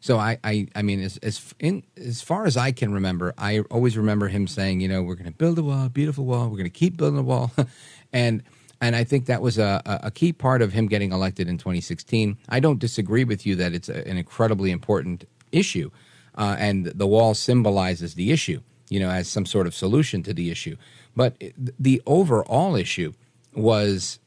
So 0.00 0.16
I, 0.16 0.38
I, 0.42 0.66
I 0.74 0.82
mean, 0.82 1.00
as 1.02 1.16
as 1.18 1.54
in 1.60 1.84
as 1.96 2.22
far 2.22 2.46
as 2.46 2.56
I 2.56 2.72
can 2.72 2.92
remember, 2.92 3.34
I 3.38 3.60
always 3.70 3.96
remember 3.96 4.28
him 4.28 4.46
saying, 4.46 4.80
you 4.80 4.88
know, 4.88 5.02
we're 5.02 5.14
going 5.14 5.30
to 5.30 5.36
build 5.36 5.58
a 5.58 5.62
wall, 5.62 5.88
beautiful 5.88 6.24
wall. 6.24 6.48
We're 6.48 6.58
going 6.58 6.64
to 6.64 6.70
keep 6.70 6.96
building 6.96 7.18
a 7.18 7.22
wall, 7.22 7.52
and 8.12 8.42
and 8.80 8.96
I 8.96 9.04
think 9.04 9.26
that 9.26 9.42
was 9.42 9.58
a, 9.58 9.82
a 9.86 10.10
key 10.10 10.32
part 10.32 10.62
of 10.62 10.72
him 10.72 10.86
getting 10.86 11.12
elected 11.12 11.48
in 11.48 11.58
2016. 11.58 12.38
I 12.48 12.60
don't 12.60 12.78
disagree 12.78 13.24
with 13.24 13.44
you 13.44 13.56
that 13.56 13.72
it's 13.74 13.88
a, 13.88 14.06
an 14.08 14.16
incredibly 14.16 14.70
important 14.70 15.24
issue, 15.52 15.90
uh, 16.36 16.56
and 16.58 16.86
the 16.86 17.06
wall 17.06 17.34
symbolizes 17.34 18.14
the 18.14 18.30
issue, 18.32 18.60
you 18.88 19.00
know, 19.00 19.10
as 19.10 19.28
some 19.28 19.46
sort 19.46 19.66
of 19.66 19.74
solution 19.74 20.22
to 20.22 20.32
the 20.32 20.50
issue. 20.50 20.76
But 21.16 21.42
the 21.78 22.00
overall 22.06 22.76
issue 22.76 23.12
was 23.54 24.20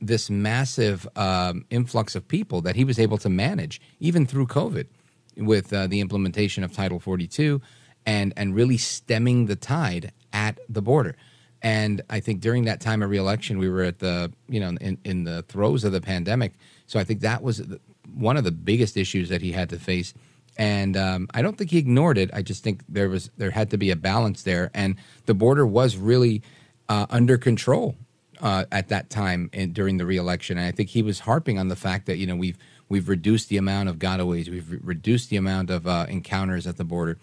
this 0.00 0.30
massive 0.30 1.08
um, 1.16 1.64
influx 1.70 2.14
of 2.14 2.26
people 2.26 2.60
that 2.62 2.76
he 2.76 2.84
was 2.84 2.98
able 2.98 3.18
to 3.18 3.28
manage, 3.28 3.80
even 4.00 4.26
through 4.26 4.46
COVID, 4.46 4.86
with 5.36 5.72
uh, 5.72 5.86
the 5.86 6.00
implementation 6.00 6.64
of 6.64 6.72
Title 6.72 6.98
42 6.98 7.60
and, 8.06 8.32
and 8.36 8.54
really 8.54 8.76
stemming 8.76 9.46
the 9.46 9.56
tide 9.56 10.12
at 10.32 10.58
the 10.68 10.82
border. 10.82 11.16
And 11.62 12.02
I 12.08 12.20
think 12.20 12.40
during 12.40 12.64
that 12.64 12.80
time 12.80 13.02
of 13.02 13.10
reelection, 13.10 13.58
we 13.58 13.68
were 13.68 13.82
at 13.82 13.98
the, 13.98 14.32
you 14.48 14.60
know, 14.60 14.76
in, 14.80 14.98
in 15.04 15.24
the 15.24 15.42
throes 15.42 15.84
of 15.84 15.92
the 15.92 16.00
pandemic. 16.00 16.52
So 16.86 17.00
I 17.00 17.04
think 17.04 17.20
that 17.20 17.42
was 17.42 17.62
one 18.14 18.36
of 18.36 18.44
the 18.44 18.52
biggest 18.52 18.96
issues 18.96 19.28
that 19.28 19.42
he 19.42 19.52
had 19.52 19.68
to 19.70 19.78
face. 19.78 20.14
And 20.58 20.96
um, 20.96 21.28
I 21.32 21.40
don't 21.40 21.56
think 21.56 21.70
he 21.70 21.78
ignored 21.78 22.18
it. 22.18 22.30
I 22.34 22.42
just 22.42 22.64
think 22.64 22.82
there 22.88 23.08
was 23.08 23.30
there 23.36 23.52
had 23.52 23.70
to 23.70 23.78
be 23.78 23.92
a 23.92 23.96
balance 23.96 24.42
there, 24.42 24.70
and 24.74 24.96
the 25.26 25.34
border 25.34 25.64
was 25.64 25.96
really 25.96 26.42
uh, 26.88 27.06
under 27.10 27.38
control 27.38 27.94
uh, 28.40 28.64
at 28.72 28.88
that 28.88 29.08
time 29.08 29.50
in, 29.52 29.72
during 29.72 29.98
the 29.98 30.04
reelection. 30.06 30.58
And 30.58 30.66
I 30.66 30.72
think 30.72 30.90
he 30.90 31.02
was 31.02 31.20
harping 31.20 31.58
on 31.58 31.68
the 31.68 31.76
fact 31.76 32.06
that 32.06 32.18
you 32.18 32.26
know 32.26 32.34
we've 32.34 32.58
we've 32.88 33.08
reduced 33.08 33.48
the 33.50 33.56
amount 33.56 33.88
of 33.88 33.98
gotaways, 33.98 34.48
we've 34.48 34.70
re- 34.70 34.80
reduced 34.82 35.30
the 35.30 35.36
amount 35.36 35.70
of 35.70 35.86
uh, 35.86 36.06
encounters 36.08 36.66
at 36.66 36.76
the 36.76 36.84
border, 36.84 37.18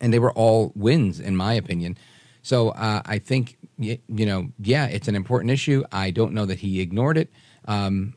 and 0.00 0.12
they 0.12 0.20
were 0.20 0.32
all 0.32 0.72
wins 0.76 1.18
in 1.18 1.36
my 1.36 1.54
opinion. 1.54 1.98
So 2.42 2.68
uh, 2.70 3.02
I 3.04 3.18
think 3.18 3.56
you 3.78 3.98
know, 4.08 4.52
yeah, 4.60 4.86
it's 4.86 5.08
an 5.08 5.16
important 5.16 5.50
issue. 5.50 5.82
I 5.90 6.10
don't 6.10 6.32
know 6.32 6.46
that 6.46 6.60
he 6.60 6.80
ignored 6.80 7.18
it. 7.18 7.30
Um, 7.66 8.14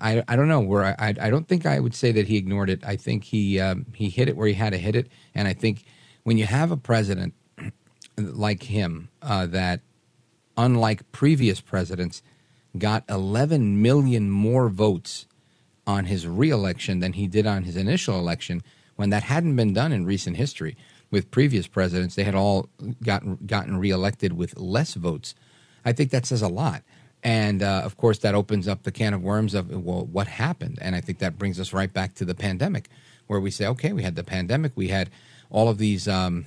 I, 0.00 0.22
I, 0.28 0.36
don't 0.36 0.48
know 0.48 0.60
where 0.60 0.84
I, 0.84 0.94
I 0.98 1.14
I 1.20 1.30
don't 1.30 1.46
think 1.46 1.66
I 1.66 1.78
would 1.78 1.94
say 1.94 2.12
that 2.12 2.26
he 2.26 2.36
ignored 2.36 2.70
it. 2.70 2.82
I 2.84 2.96
think 2.96 3.24
he 3.24 3.60
um, 3.60 3.86
he 3.94 4.08
hit 4.08 4.28
it 4.28 4.36
where 4.36 4.48
he 4.48 4.54
had 4.54 4.72
to 4.72 4.78
hit 4.78 4.96
it, 4.96 5.08
and 5.34 5.46
I 5.46 5.52
think 5.52 5.84
when 6.22 6.38
you 6.38 6.46
have 6.46 6.70
a 6.70 6.76
president 6.76 7.34
like 8.16 8.64
him 8.64 9.08
uh, 9.22 9.46
that, 9.46 9.80
unlike 10.56 11.10
previous 11.12 11.60
presidents, 11.60 12.22
got 12.78 13.04
11 13.08 13.82
million 13.82 14.30
more 14.30 14.68
votes 14.68 15.26
on 15.86 16.04
his 16.04 16.26
reelection 16.26 17.00
than 17.00 17.14
he 17.14 17.26
did 17.26 17.46
on 17.46 17.64
his 17.64 17.76
initial 17.76 18.18
election, 18.18 18.62
when 18.96 19.10
that 19.10 19.24
hadn't 19.24 19.56
been 19.56 19.72
done 19.72 19.92
in 19.92 20.04
recent 20.04 20.36
history. 20.36 20.76
With 21.10 21.32
previous 21.32 21.66
presidents, 21.66 22.14
they 22.14 22.22
had 22.22 22.36
all 22.36 22.68
gotten 23.02 23.38
gotten 23.44 23.76
reelected 23.76 24.32
with 24.34 24.56
less 24.56 24.94
votes. 24.94 25.34
I 25.84 25.92
think 25.92 26.12
that 26.12 26.26
says 26.26 26.42
a 26.42 26.48
lot. 26.48 26.84
And 27.22 27.62
uh, 27.62 27.82
of 27.84 27.96
course, 27.96 28.18
that 28.18 28.34
opens 28.34 28.66
up 28.66 28.82
the 28.82 28.92
can 28.92 29.12
of 29.12 29.22
worms 29.22 29.54
of 29.54 29.70
well, 29.70 30.06
what 30.06 30.26
happened. 30.26 30.78
And 30.80 30.96
I 30.96 31.00
think 31.00 31.18
that 31.18 31.38
brings 31.38 31.60
us 31.60 31.72
right 31.72 31.92
back 31.92 32.14
to 32.14 32.24
the 32.24 32.34
pandemic, 32.34 32.88
where 33.26 33.40
we 33.40 33.50
say, 33.50 33.66
okay, 33.66 33.92
we 33.92 34.02
had 34.02 34.16
the 34.16 34.24
pandemic, 34.24 34.72
we 34.74 34.88
had 34.88 35.10
all 35.50 35.68
of 35.68 35.78
these. 35.78 36.08
Um, 36.08 36.46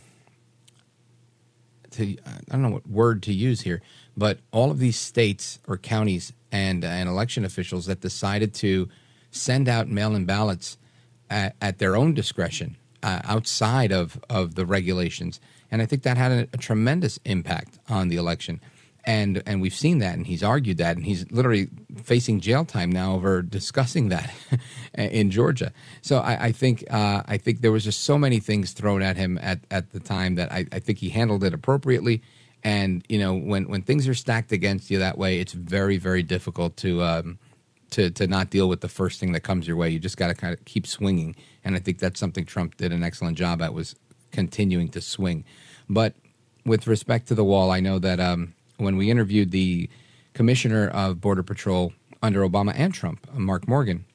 to 1.94 2.18
I 2.26 2.52
don't 2.52 2.62
know 2.62 2.70
what 2.70 2.88
word 2.88 3.24
to 3.24 3.34
use 3.34 3.62
here, 3.62 3.82
but 4.18 4.40
all 4.52 4.72
of 4.72 4.80
these 4.80 5.00
states 5.00 5.60
or 5.68 5.78
counties 5.78 6.34
and 6.52 6.84
and 6.84 7.08
election 7.08 7.46
officials 7.46 7.86
that 7.86 8.02
decided 8.02 8.54
to 8.56 8.90
send 9.32 9.68
out 9.68 9.88
mail-in 9.88 10.26
ballots 10.26 10.78
at, 11.30 11.56
at 11.62 11.80
their 11.80 11.96
own 11.96 12.14
discretion 12.14 12.78
uh, 13.02 13.22
outside 13.24 13.92
of 13.92 14.20
of 14.30 14.56
the 14.56 14.66
regulations, 14.66 15.40
and 15.72 15.82
I 15.82 15.86
think 15.86 16.04
that 16.04 16.18
had 16.18 16.32
a, 16.32 16.48
a 16.54 16.58
tremendous 16.58 17.20
impact 17.26 17.80
on 17.90 18.10
the 18.10 18.18
election. 18.18 18.60
And 19.06 19.44
and 19.46 19.62
we've 19.62 19.74
seen 19.74 20.00
that, 20.00 20.16
and 20.16 20.26
he's 20.26 20.44
argued 20.44 20.78
that, 20.78 20.96
and 20.96 21.06
he's 21.06 21.30
literally 21.30 21.68
facing 22.02 22.40
jail 22.40 22.64
time 22.64 22.90
now 22.90 23.16
over 23.16 23.42
discussing 23.42 24.08
that 24.10 24.34
in 24.94 25.30
Georgia. 25.30 25.74
So 26.02 26.20
I, 26.20 26.46
I 26.46 26.52
think 26.54 26.86
uh, 26.90 27.22
I 27.26 27.38
think 27.38 27.60
there 27.60 27.72
was 27.74 27.84
just 27.84 28.06
so 28.06 28.18
many 28.18 28.40
things 28.40 28.72
thrown 28.72 29.02
at 29.02 29.18
him 29.18 29.38
at, 29.42 29.60
at 29.70 29.92
the 29.92 30.00
time 30.00 30.36
that 30.36 30.54
I, 30.54 30.66
I 30.72 30.80
think 30.80 31.00
he 31.00 31.10
handled 31.10 31.44
it 31.44 31.54
appropriately. 31.54 32.22
And 32.64 33.04
you 33.10 33.20
know, 33.20 33.36
when 33.36 33.68
when 33.68 33.82
things 33.82 34.08
are 34.08 34.14
stacked 34.14 34.54
against 34.54 34.90
you 34.90 35.00
that 35.00 35.18
way, 35.18 35.40
it's 35.40 35.52
very 35.52 35.98
very 35.98 36.24
difficult 36.24 36.78
to 36.78 37.04
um, 37.04 37.40
to 37.92 38.10
to 38.12 38.26
not 38.26 38.50
deal 38.50 38.70
with 38.70 38.80
the 38.80 38.88
first 38.88 39.20
thing 39.20 39.34
that 39.34 39.42
comes 39.42 39.68
your 39.68 39.76
way. 39.76 39.90
You 39.90 40.00
just 40.00 40.16
got 40.16 40.28
to 40.28 40.34
kind 40.34 40.54
of 40.54 40.64
keep 40.64 40.88
swinging, 40.88 41.36
and 41.66 41.76
I 41.76 41.80
think 41.80 42.00
that's 42.00 42.20
something 42.20 42.46
Trump 42.46 42.78
did 42.78 42.94
an 42.94 43.04
excellent 43.04 43.38
job 43.38 43.62
at 43.62 43.74
was 43.74 43.96
continuing 44.32 44.90
to 44.90 45.02
swing. 45.02 45.44
But 45.90 46.16
with 46.66 46.88
respect 46.88 47.28
to 47.28 47.36
the 47.36 47.44
wall, 47.44 47.70
I 47.70 47.82
know 47.82 48.00
that 48.00 48.20
um, 48.22 48.54
when 48.84 48.98
we 48.98 49.10
interviewed 49.10 49.52
the 49.52 49.90
commissioner 50.34 50.88
of 50.88 51.22
Border 51.22 51.44
Patrol 51.44 51.94
under 52.22 52.48
Obama 52.48 52.74
and 52.76 52.94
Trump, 52.94 53.28
uh, 53.34 53.40
Mark 53.40 53.68
Morgan, 53.68 54.06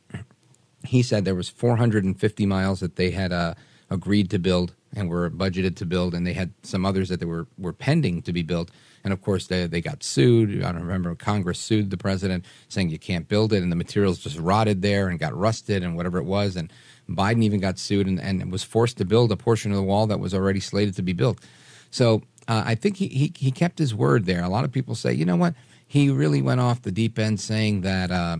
he 0.84 1.02
said 1.02 1.24
there 1.24 1.34
was 1.34 1.48
450 1.48 2.46
miles 2.46 2.80
that 2.80 2.96
they 2.96 3.10
had 3.10 3.32
uh, 3.32 3.54
agreed 3.90 4.30
to 4.30 4.38
build 4.38 4.74
and 4.94 5.08
were 5.08 5.28
budgeted 5.28 5.76
to 5.76 5.86
build, 5.86 6.14
and 6.14 6.26
they 6.26 6.32
had 6.32 6.52
some 6.62 6.86
others 6.86 7.08
that 7.10 7.20
they 7.20 7.26
were 7.26 7.46
were 7.58 7.72
pending 7.72 8.22
to 8.22 8.32
be 8.32 8.42
built. 8.42 8.70
And 9.04 9.12
of 9.12 9.20
course, 9.20 9.46
they 9.46 9.66
they 9.66 9.80
got 9.80 10.02
sued. 10.02 10.62
I 10.62 10.72
don't 10.72 10.82
remember. 10.82 11.14
Congress 11.14 11.58
sued 11.58 11.90
the 11.90 11.96
president, 11.96 12.44
saying 12.68 12.88
you 12.88 12.98
can't 12.98 13.28
build 13.28 13.52
it, 13.52 13.62
and 13.62 13.70
the 13.70 13.76
materials 13.76 14.18
just 14.18 14.38
rotted 14.38 14.80
there 14.82 15.08
and 15.08 15.18
got 15.18 15.36
rusted 15.36 15.82
and 15.82 15.96
whatever 15.96 16.18
it 16.18 16.24
was. 16.24 16.56
And 16.56 16.72
Biden 17.08 17.42
even 17.42 17.60
got 17.60 17.78
sued 17.78 18.06
and, 18.06 18.20
and 18.20 18.50
was 18.50 18.62
forced 18.62 18.96
to 18.98 19.04
build 19.04 19.30
a 19.30 19.36
portion 19.36 19.70
of 19.70 19.76
the 19.76 19.82
wall 19.82 20.06
that 20.06 20.20
was 20.20 20.34
already 20.34 20.60
slated 20.60 20.96
to 20.96 21.02
be 21.02 21.12
built. 21.12 21.38
So 21.90 22.22
uh, 22.48 22.62
I 22.66 22.74
think 22.74 22.96
he, 22.96 23.08
he 23.08 23.32
he 23.36 23.50
kept 23.50 23.78
his 23.78 23.94
word 23.94 24.24
there. 24.26 24.42
A 24.42 24.48
lot 24.48 24.64
of 24.64 24.72
people 24.72 24.94
say, 24.94 25.12
you 25.12 25.24
know 25.24 25.36
what, 25.36 25.54
he 25.86 26.10
really 26.10 26.42
went 26.42 26.60
off 26.60 26.82
the 26.82 26.90
deep 26.92 27.18
end, 27.18 27.38
saying 27.40 27.82
that 27.82 28.10
uh, 28.10 28.38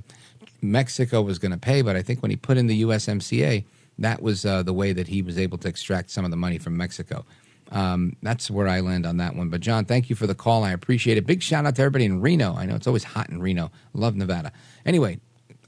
Mexico 0.63 1.23
was 1.23 1.39
going 1.39 1.53
to 1.53 1.59
pay, 1.59 1.83
but 1.83 1.95
I 1.97 2.03
think 2.03 2.23
when 2.23 2.31
he 2.31 2.37
put 2.37 2.57
in 2.57 2.67
the 2.67 2.83
USMCA, 2.83 3.65
that 3.99 4.23
was 4.23 4.45
uh, 4.47 4.63
the 4.63 4.73
way 4.73 4.93
that 4.93 5.09
he 5.09 5.23
was 5.23 5.39
able 5.39 5.59
to 5.59 5.69
extract 5.69 6.11
some 6.11 6.25
of 6.25 6.31
the 6.31 6.37
money 6.37 6.59
from 6.59 6.77
Mexico. 6.77 7.25
Um, 7.71 8.17
that's 8.23 8.51
where 8.51 8.67
I 8.67 8.81
land 8.81 9.05
on 9.05 9.19
that 9.19 9.37
one. 9.37 9.51
But 9.51 9.61
John, 9.61 9.85
thank 9.85 10.09
you 10.09 10.17
for 10.17 10.27
the 10.27 10.35
call. 10.35 10.65
I 10.65 10.71
appreciate 10.73 11.19
it. 11.19 11.27
Big 11.27 11.43
shout 11.43 11.67
out 11.67 11.77
to 11.77 11.83
everybody 11.83 12.07
in 12.07 12.21
Reno. 12.21 12.55
I 12.55 12.65
know 12.65 12.75
it's 12.75 12.87
always 12.87 13.05
hot 13.05 13.29
in 13.29 13.41
Reno. 13.43 13.71
Love 13.93 14.17
Nevada. 14.17 14.53
Anyway, 14.87 15.21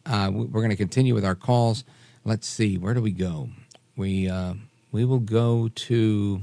uh, 0.06 0.30
we- 0.32 0.46
we're 0.46 0.60
going 0.62 0.70
to 0.70 0.76
continue 0.76 1.14
with 1.14 1.24
our 1.26 1.34
calls. 1.34 1.84
Let's 2.24 2.46
see, 2.46 2.78
where 2.78 2.94
do 2.94 3.02
we 3.02 3.12
go? 3.12 3.50
We 3.96 4.28
uh, 4.28 4.54
we 4.92 5.04
will 5.04 5.18
go 5.20 5.68
to 5.74 6.42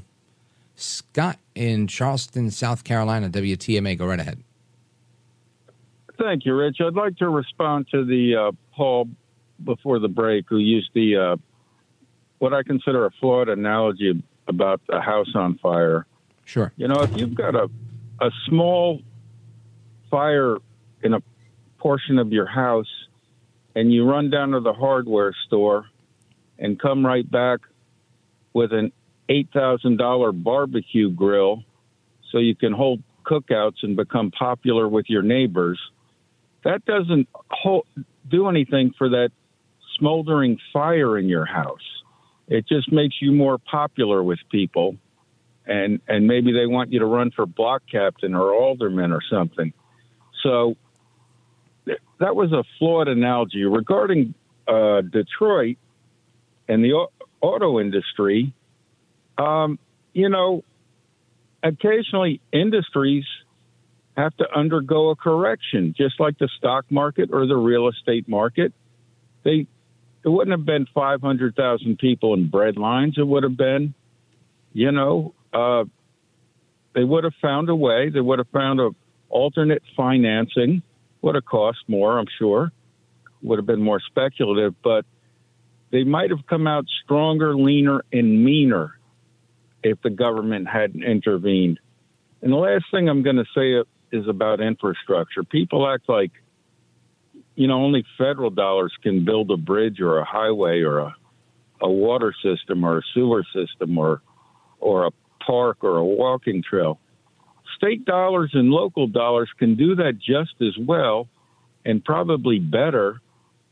Scott 0.77 1.39
in 1.55 1.87
Charleston, 1.87 2.51
South 2.51 2.83
Carolina. 2.83 3.29
WTMA. 3.29 3.97
Go 3.97 4.05
right 4.05 4.19
ahead. 4.19 4.43
Thank 6.19 6.45
you, 6.45 6.55
Rich. 6.55 6.77
I'd 6.79 6.93
like 6.93 7.17
to 7.17 7.29
respond 7.29 7.87
to 7.91 8.05
the 8.05 8.35
uh, 8.35 8.51
Paul 8.75 9.09
before 9.63 9.99
the 9.99 10.07
break 10.07 10.45
who 10.47 10.57
used 10.57 10.89
the 10.93 11.15
uh, 11.15 11.35
what 12.39 12.53
I 12.53 12.63
consider 12.63 13.05
a 13.05 13.11
flawed 13.19 13.49
analogy 13.49 14.23
about 14.47 14.81
a 14.89 15.01
house 15.01 15.31
on 15.35 15.57
fire. 15.57 16.05
Sure. 16.45 16.71
You 16.77 16.87
know, 16.87 17.01
if 17.01 17.17
you've 17.17 17.35
got 17.35 17.55
a 17.55 17.69
a 18.19 18.31
small 18.47 19.01
fire 20.09 20.57
in 21.03 21.13
a 21.13 21.21
portion 21.77 22.17
of 22.17 22.31
your 22.31 22.47
house 22.47 22.87
and 23.75 23.93
you 23.93 24.09
run 24.09 24.29
down 24.29 24.51
to 24.51 24.59
the 24.59 24.73
hardware 24.73 25.35
store 25.45 25.85
and 26.57 26.79
come 26.79 27.05
right 27.05 27.29
back 27.29 27.59
with 28.53 28.73
an 28.73 28.91
$8,000 29.29 30.43
barbecue 30.43 31.09
grill 31.09 31.63
so 32.31 32.39
you 32.39 32.55
can 32.55 32.73
hold 32.73 33.01
cookouts 33.25 33.83
and 33.83 33.95
become 33.95 34.31
popular 34.31 34.87
with 34.87 35.05
your 35.09 35.21
neighbors, 35.21 35.79
that 36.63 36.85
doesn't 36.85 37.27
hold, 37.49 37.85
do 38.29 38.47
anything 38.47 38.93
for 38.97 39.09
that 39.09 39.29
smoldering 39.97 40.57
fire 40.71 41.17
in 41.17 41.27
your 41.27 41.45
house. 41.45 41.81
It 42.47 42.67
just 42.67 42.91
makes 42.91 43.15
you 43.21 43.31
more 43.31 43.57
popular 43.57 44.23
with 44.23 44.39
people, 44.49 44.95
and 45.65 45.99
and 46.07 46.27
maybe 46.27 46.53
they 46.53 46.65
want 46.65 46.93
you 46.93 46.99
to 46.99 47.05
run 47.05 47.31
for 47.31 47.45
block 47.45 47.83
captain 47.91 48.33
or 48.33 48.53
alderman 48.53 49.11
or 49.11 49.21
something. 49.29 49.73
So 50.43 50.75
th- 51.85 51.99
that 52.19 52.35
was 52.35 52.53
a 52.53 52.63
flawed 52.79 53.09
analogy 53.09 53.65
regarding 53.65 54.33
uh, 54.67 55.01
Detroit 55.01 55.77
and 56.69 56.83
the 56.83 56.93
au- 56.93 57.11
auto 57.41 57.79
industry. 57.79 58.53
Um, 59.37 59.79
you 60.13 60.29
know, 60.29 60.63
occasionally 61.63 62.41
industries 62.51 63.25
have 64.15 64.35
to 64.37 64.45
undergo 64.53 65.09
a 65.11 65.15
correction, 65.15 65.93
just 65.95 66.19
like 66.19 66.37
the 66.39 66.49
stock 66.57 66.85
market 66.89 67.29
or 67.31 67.45
the 67.45 67.55
real 67.55 67.87
estate 67.87 68.27
market. 68.27 68.73
They 69.43 69.67
it 70.23 70.29
wouldn't 70.29 70.57
have 70.57 70.65
been 70.65 70.87
500,000 70.93 71.99
people 71.99 72.33
in 72.33 72.49
bread 72.49 72.75
lines. 72.75 73.15
It 73.17 73.25
would 73.25 73.43
have 73.43 73.55
been, 73.55 73.93
you 74.73 74.91
know, 74.91 75.33
uh, 75.53 75.85
they 76.93 77.03
would 77.03 77.23
have 77.23 77.35
found 77.41 77.69
a 77.69 77.75
way. 77.75 78.09
They 78.09 78.19
would 78.19 78.39
have 78.39 78.49
found 78.49 78.81
a 78.81 78.89
alternate 79.29 79.83
financing. 79.95 80.81
Would 81.21 81.35
have 81.35 81.45
cost 81.45 81.77
more, 81.87 82.19
I'm 82.19 82.25
sure. 82.39 82.71
Would 83.43 83.59
have 83.59 83.65
been 83.65 83.81
more 83.81 84.01
speculative, 84.01 84.73
but 84.83 85.05
they 85.91 86.03
might 86.03 86.31
have 86.31 86.45
come 86.47 86.67
out 86.67 86.85
stronger, 87.03 87.55
leaner, 87.55 88.03
and 88.11 88.43
meaner 88.43 88.96
if 89.89 90.01
the 90.01 90.09
government 90.09 90.67
hadn't 90.67 91.03
intervened. 91.03 91.79
And 92.41 92.51
the 92.51 92.57
last 92.57 92.85
thing 92.91 93.09
I'm 93.09 93.23
going 93.23 93.37
to 93.37 93.45
say 93.55 93.83
is 94.11 94.27
about 94.27 94.61
infrastructure. 94.61 95.43
People 95.43 95.87
act 95.87 96.07
like, 96.07 96.31
you 97.55 97.67
know, 97.67 97.83
only 97.83 98.05
federal 98.17 98.49
dollars 98.49 98.93
can 99.01 99.25
build 99.25 99.51
a 99.51 99.57
bridge 99.57 99.99
or 99.99 100.19
a 100.19 100.25
highway 100.25 100.81
or 100.81 100.99
a, 100.99 101.15
a 101.81 101.89
water 101.89 102.33
system 102.43 102.83
or 102.83 102.99
a 102.99 103.01
sewer 103.13 103.43
system 103.53 103.97
or 103.97 104.21
or 104.79 105.07
a 105.07 105.11
park 105.43 105.77
or 105.81 105.97
a 105.97 106.05
walking 106.05 106.61
trail. 106.61 106.99
State 107.75 108.05
dollars 108.05 108.51
and 108.53 108.69
local 108.69 109.07
dollars 109.07 109.49
can 109.57 109.75
do 109.75 109.95
that 109.95 110.19
just 110.19 110.53
as 110.61 110.77
well 110.77 111.27
and 111.85 112.03
probably 112.03 112.59
better 112.59 113.21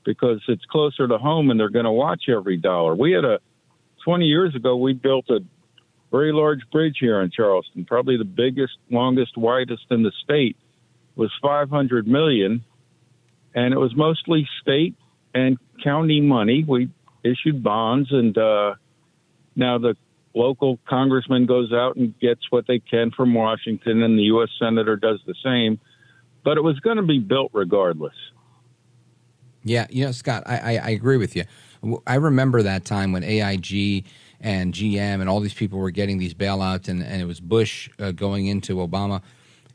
because 0.03 0.41
it's 0.47 0.65
closer 0.65 1.07
to 1.07 1.17
home 1.17 1.49
and 1.51 1.59
they're 1.59 1.69
going 1.69 1.85
to 1.85 1.91
watch 1.91 2.23
every 2.29 2.57
dollar. 2.57 2.95
We 2.95 3.11
had 3.11 3.25
a 3.25 3.39
20 4.03 4.25
years 4.25 4.55
ago 4.55 4.75
we 4.77 4.93
built 4.93 5.29
a 5.29 5.39
very 6.15 6.31
large 6.31 6.61
bridge 6.71 6.97
here 6.99 7.21
in 7.21 7.29
Charleston, 7.29 7.85
probably 7.85 8.17
the 8.17 8.23
biggest, 8.23 8.77
longest, 8.89 9.37
widest 9.37 9.85
in 9.91 10.03
the 10.03 10.11
state, 10.23 10.55
was 11.15 11.31
500 11.41 12.07
million, 12.07 12.63
and 13.53 13.73
it 13.73 13.77
was 13.77 13.95
mostly 13.95 14.47
state 14.61 14.95
and 15.33 15.57
county 15.83 16.21
money. 16.21 16.63
We 16.65 16.89
issued 17.23 17.61
bonds, 17.61 18.11
and 18.11 18.37
uh, 18.37 18.75
now 19.55 19.77
the 19.77 19.95
local 20.33 20.79
congressman 20.87 21.45
goes 21.45 21.73
out 21.73 21.97
and 21.97 22.17
gets 22.19 22.41
what 22.49 22.65
they 22.67 22.79
can 22.79 23.11
from 23.11 23.33
Washington, 23.33 24.01
and 24.01 24.17
the 24.17 24.23
U.S. 24.23 24.49
senator 24.57 24.95
does 24.95 25.19
the 25.25 25.35
same. 25.43 25.79
But 26.43 26.57
it 26.57 26.61
was 26.61 26.79
going 26.79 26.97
to 26.97 27.03
be 27.03 27.19
built 27.19 27.51
regardless. 27.53 28.15
Yeah, 29.63 29.87
you 29.89 30.05
know, 30.05 30.11
Scott, 30.11 30.43
I, 30.45 30.57
I, 30.57 30.71
I 30.77 30.89
agree 30.91 31.17
with 31.17 31.35
you. 31.35 31.43
I 32.05 32.15
remember 32.15 32.61
that 32.61 32.85
time 32.85 33.11
when 33.11 33.23
AIG 33.23 34.05
and 34.45 34.75
GM 34.75 35.21
and 35.21 35.27
all 35.27 35.39
these 35.39 35.55
people 35.55 35.79
were 35.79 35.89
getting 35.89 36.19
these 36.19 36.35
bailouts, 36.35 36.87
and, 36.87 37.01
and 37.01 37.19
it 37.19 37.25
was 37.25 37.39
Bush 37.39 37.89
uh, 37.97 38.11
going 38.11 38.45
into 38.45 38.75
Obama. 38.75 39.23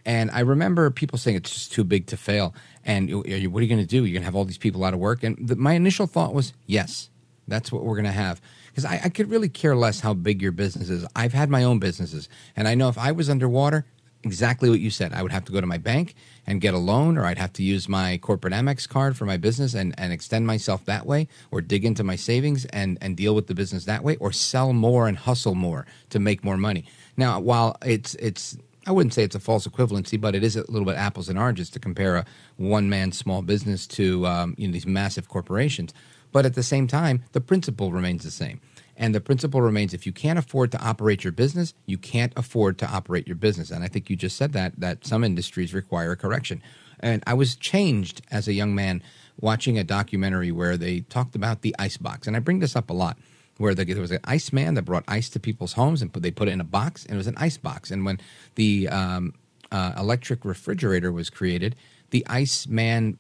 And 0.07 0.31
I 0.31 0.41
remember 0.41 0.89
people 0.93 1.19
saying 1.19 1.39
it's 1.39 1.51
just 1.51 1.73
too 1.73 1.83
big 1.83 2.07
to 2.07 2.17
fail. 2.17 2.55
And 2.85 3.13
what 3.13 3.27
are 3.27 3.37
you 3.37 3.51
going 3.51 3.81
to 3.81 3.85
do? 3.85 4.05
You're 4.05 4.15
going 4.15 4.23
to 4.23 4.27
have 4.27 4.37
all 4.37 4.45
these 4.45 4.59
people 4.59 4.85
out 4.85 4.95
of 4.95 5.01
work. 5.01 5.25
And 5.25 5.37
the, 5.41 5.57
my 5.57 5.73
initial 5.73 6.07
thought 6.07 6.33
was, 6.33 6.53
yes, 6.67 7.11
that's 7.49 7.73
what 7.73 7.83
we're 7.83 7.97
going 7.97 8.05
to 8.05 8.13
have. 8.13 8.41
Because 8.69 8.85
I, 8.85 9.01
I 9.05 9.09
could 9.09 9.29
really 9.29 9.49
care 9.49 9.75
less 9.75 9.99
how 10.01 10.15
big 10.15 10.41
your 10.41 10.53
business 10.53 10.89
is. 10.89 11.05
I've 11.17 11.33
had 11.33 11.51
my 11.51 11.65
own 11.65 11.81
businesses. 11.81 12.29
And 12.55 12.69
I 12.69 12.77
know 12.77 12.89
if 12.89 12.97
I 12.97 13.11
was 13.11 13.29
underwater, 13.29 13.85
exactly 14.23 14.71
what 14.71 14.79
you 14.79 14.91
said. 14.91 15.13
I 15.13 15.23
would 15.23 15.33
have 15.33 15.45
to 15.47 15.53
go 15.53 15.61
to 15.61 15.67
my 15.67 15.79
bank 15.79 16.15
and 16.47 16.61
get 16.61 16.75
a 16.75 16.79
loan, 16.79 17.17
or 17.17 17.25
I'd 17.25 17.39
have 17.39 17.53
to 17.55 17.63
use 17.63 17.89
my 17.89 18.19
corporate 18.19 18.53
Amex 18.53 18.89
card 18.89 19.17
for 19.17 19.25
my 19.25 19.37
business 19.37 19.75
and, 19.75 19.95
and 19.99 20.13
extend 20.13 20.47
myself 20.47 20.85
that 20.87 21.07
way, 21.07 21.29
or 21.51 21.61
dig 21.61 21.85
into 21.85 22.05
my 22.05 22.17
savings 22.17 22.65
and, 22.67 22.99
and 23.01 23.17
deal 23.17 23.35
with 23.35 23.47
the 23.47 23.55
business 23.55 23.85
that 23.85 24.03
way, 24.03 24.17
or 24.17 24.33
sell 24.33 24.73
more 24.73 25.07
and 25.09 25.19
hustle 25.19 25.55
more 25.55 25.87
to 26.11 26.19
make 26.19 26.45
more 26.45 26.57
money. 26.57 26.85
Now, 27.17 27.41
while 27.41 27.77
it's 27.85 28.15
it's 28.17 28.57
I 28.87 28.93
wouldn't 28.93 29.13
say 29.13 29.23
it's 29.23 29.35
a 29.35 29.41
false 29.41 29.67
equivalency, 29.67 30.21
but 30.21 30.35
it 30.35 30.43
is 30.43 30.57
a 30.57 30.71
little 30.71 30.87
bit 30.87 30.97
apples 30.97 31.29
and 31.29 31.39
oranges 31.39 31.69
to 31.71 31.79
compare 31.79 32.17
a 32.17 32.25
one 32.57 32.89
man 32.89 33.13
small 33.13 33.43
business 33.43 33.87
to 33.89 34.27
um, 34.27 34.55
you 34.57 34.67
know 34.67 34.73
these 34.73 34.87
massive 34.87 35.29
corporations. 35.29 35.93
But 36.33 36.47
at 36.47 36.55
the 36.55 36.63
same 36.63 36.87
time, 36.87 37.25
the 37.33 37.41
principle 37.41 37.93
remains 37.93 38.23
the 38.23 38.31
same. 38.31 38.61
And 39.01 39.15
the 39.15 39.21
principle 39.21 39.63
remains 39.63 39.95
if 39.95 40.05
you 40.05 40.13
can't 40.13 40.39
afford 40.39 40.71
to 40.73 40.79
operate 40.85 41.25
your 41.25 41.33
business, 41.33 41.73
you 41.87 41.97
can't 41.97 42.35
afford 42.37 42.77
to 42.79 42.87
operate 42.87 43.27
your 43.27 43.35
business. 43.35 43.71
And 43.71 43.83
I 43.83 43.89
think 43.89 44.11
you 44.11 44.15
just 44.15 44.37
said 44.37 44.53
that, 44.53 44.79
that 44.79 45.07
some 45.07 45.25
industries 45.25 45.73
require 45.73 46.13
a 46.13 46.17
correction. 46.17 46.63
And 47.01 47.23
I 47.27 47.33
was 47.33 47.57
changed 47.57 48.21
as 48.31 48.47
a 48.47 48.53
young 48.53 48.75
man 48.75 49.03
watching 49.41 49.79
a 49.79 49.85
documentary 49.85 50.53
where 50.53 50.77
they 50.77 51.01
talked 51.01 51.35
about 51.35 51.63
the 51.63 51.75
ice 51.79 51.97
box. 51.97 52.27
And 52.27 52.37
I 52.37 52.41
bring 52.41 52.59
this 52.59 52.77
up 52.77 52.91
a 52.91 52.93
lot 52.93 53.17
where 53.57 53.75
the, 53.75 53.87
there 53.87 54.03
was 54.03 54.11
an 54.11 54.21
ice 54.25 54.53
man 54.53 54.75
that 54.75 54.83
brought 54.83 55.05
ice 55.09 55.31
to 55.31 55.41
people's 55.41 55.73
homes 55.73 56.03
and 56.03 56.13
put, 56.13 56.23
they 56.23 56.31
put 56.31 56.49
it 56.49 56.53
in 56.53 56.61
a 56.61 56.65
box, 56.65 57.05
and 57.07 57.15
it 57.15 57.17
was 57.17 57.27
an 57.27 57.39
ice 57.39 57.57
box. 57.57 57.91
And 57.91 58.05
when 58.05 58.21
the 58.57 58.87
um, 58.89 59.33
uh, 59.73 59.95
electric 59.97 60.45
refrigerator 60.45 61.11
was 61.11 61.31
created, 61.31 61.75
the 62.11 62.27
ice 62.29 62.67
man 62.67 63.17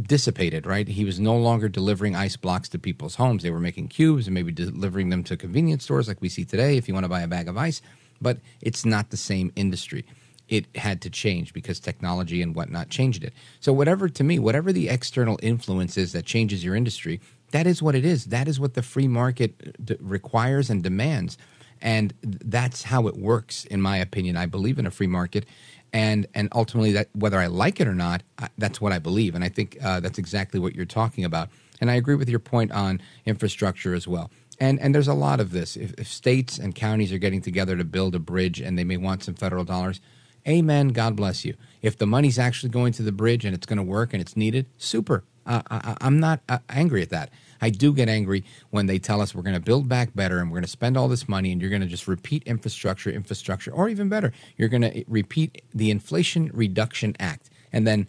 dissipated, 0.00 0.66
right? 0.66 0.86
He 0.86 1.04
was 1.04 1.18
no 1.18 1.36
longer 1.36 1.68
delivering 1.68 2.14
ice 2.14 2.36
blocks 2.36 2.68
to 2.70 2.78
people's 2.78 3.16
homes. 3.16 3.42
They 3.42 3.50
were 3.50 3.60
making 3.60 3.88
cubes 3.88 4.26
and 4.26 4.34
maybe 4.34 4.52
delivering 4.52 5.08
them 5.08 5.24
to 5.24 5.36
convenience 5.36 5.84
stores 5.84 6.08
like 6.08 6.20
we 6.20 6.28
see 6.28 6.44
today 6.44 6.76
if 6.76 6.86
you 6.86 6.94
want 6.94 7.04
to 7.04 7.08
buy 7.08 7.22
a 7.22 7.28
bag 7.28 7.48
of 7.48 7.56
ice. 7.56 7.82
But 8.20 8.38
it's 8.60 8.84
not 8.84 9.10
the 9.10 9.16
same 9.16 9.52
industry. 9.56 10.04
It 10.48 10.66
had 10.76 11.02
to 11.02 11.10
change 11.10 11.52
because 11.52 11.78
technology 11.78 12.40
and 12.42 12.54
whatnot 12.54 12.88
changed 12.88 13.22
it. 13.22 13.34
So, 13.60 13.72
whatever, 13.72 14.08
to 14.08 14.24
me, 14.24 14.38
whatever 14.38 14.72
the 14.72 14.88
external 14.88 15.38
influence 15.42 15.96
is 15.96 16.12
that 16.12 16.24
changes 16.24 16.64
your 16.64 16.74
industry, 16.74 17.20
that 17.50 17.66
is 17.66 17.82
what 17.82 17.94
it 17.94 18.04
is. 18.04 18.26
That 18.26 18.48
is 18.48 18.58
what 18.58 18.74
the 18.74 18.82
free 18.82 19.08
market 19.08 19.54
uh, 19.66 19.70
d- 19.84 19.96
requires 20.00 20.70
and 20.70 20.82
demands. 20.82 21.36
And 21.80 22.14
that's 22.22 22.84
how 22.84 23.06
it 23.06 23.16
works, 23.16 23.64
in 23.66 23.80
my 23.80 23.98
opinion. 23.98 24.36
I 24.36 24.46
believe 24.46 24.78
in 24.78 24.86
a 24.86 24.90
free 24.90 25.06
market 25.06 25.46
and 25.92 26.26
and 26.34 26.48
ultimately 26.54 26.92
that 26.92 27.08
whether 27.14 27.38
I 27.38 27.46
like 27.46 27.80
it 27.80 27.88
or 27.88 27.94
not, 27.94 28.22
I, 28.38 28.48
that's 28.58 28.80
what 28.80 28.92
I 28.92 28.98
believe, 28.98 29.34
and 29.34 29.44
I 29.44 29.48
think 29.48 29.78
uh, 29.82 30.00
that's 30.00 30.18
exactly 30.18 30.60
what 30.60 30.74
you're 30.74 30.84
talking 30.84 31.24
about. 31.24 31.48
And 31.80 31.90
I 31.90 31.94
agree 31.94 32.16
with 32.16 32.28
your 32.28 32.40
point 32.40 32.72
on 32.72 33.00
infrastructure 33.24 33.94
as 33.94 34.08
well. 34.08 34.30
And 34.60 34.80
and 34.80 34.94
there's 34.94 35.08
a 35.08 35.14
lot 35.14 35.40
of 35.40 35.52
this. 35.52 35.76
If, 35.76 35.94
if 35.98 36.08
states 36.08 36.58
and 36.58 36.74
counties 36.74 37.12
are 37.12 37.18
getting 37.18 37.40
together 37.40 37.76
to 37.76 37.84
build 37.84 38.14
a 38.14 38.18
bridge, 38.18 38.60
and 38.60 38.78
they 38.78 38.84
may 38.84 38.96
want 38.96 39.22
some 39.24 39.34
federal 39.34 39.64
dollars, 39.64 40.00
amen. 40.46 40.88
God 40.88 41.16
bless 41.16 41.44
you. 41.44 41.54
If 41.80 41.96
the 41.96 42.06
money's 42.06 42.38
actually 42.38 42.70
going 42.70 42.92
to 42.94 43.02
the 43.02 43.12
bridge 43.12 43.44
and 43.44 43.54
it's 43.54 43.66
going 43.66 43.78
to 43.78 43.84
work 43.84 44.12
and 44.12 44.20
it's 44.20 44.36
needed, 44.36 44.66
super. 44.76 45.24
Uh, 45.46 45.62
I, 45.70 45.96
I'm 46.00 46.20
not 46.20 46.40
uh, 46.48 46.58
angry 46.68 47.02
at 47.02 47.10
that. 47.10 47.30
I 47.60 47.70
do 47.70 47.92
get 47.92 48.08
angry 48.08 48.44
when 48.70 48.86
they 48.86 48.98
tell 48.98 49.20
us 49.20 49.34
we're 49.34 49.42
going 49.42 49.54
to 49.54 49.60
build 49.60 49.88
back 49.88 50.14
better 50.14 50.38
and 50.38 50.50
we're 50.50 50.56
going 50.56 50.64
to 50.64 50.70
spend 50.70 50.96
all 50.96 51.08
this 51.08 51.28
money 51.28 51.52
and 51.52 51.60
you're 51.60 51.70
going 51.70 51.82
to 51.82 51.88
just 51.88 52.08
repeat 52.08 52.42
infrastructure, 52.44 53.10
infrastructure, 53.10 53.72
or 53.72 53.88
even 53.88 54.08
better, 54.08 54.32
you're 54.56 54.68
going 54.68 54.82
to 54.82 55.04
repeat 55.08 55.62
the 55.74 55.90
Inflation 55.90 56.50
Reduction 56.52 57.16
Act. 57.18 57.50
And 57.72 57.86
then 57.86 58.08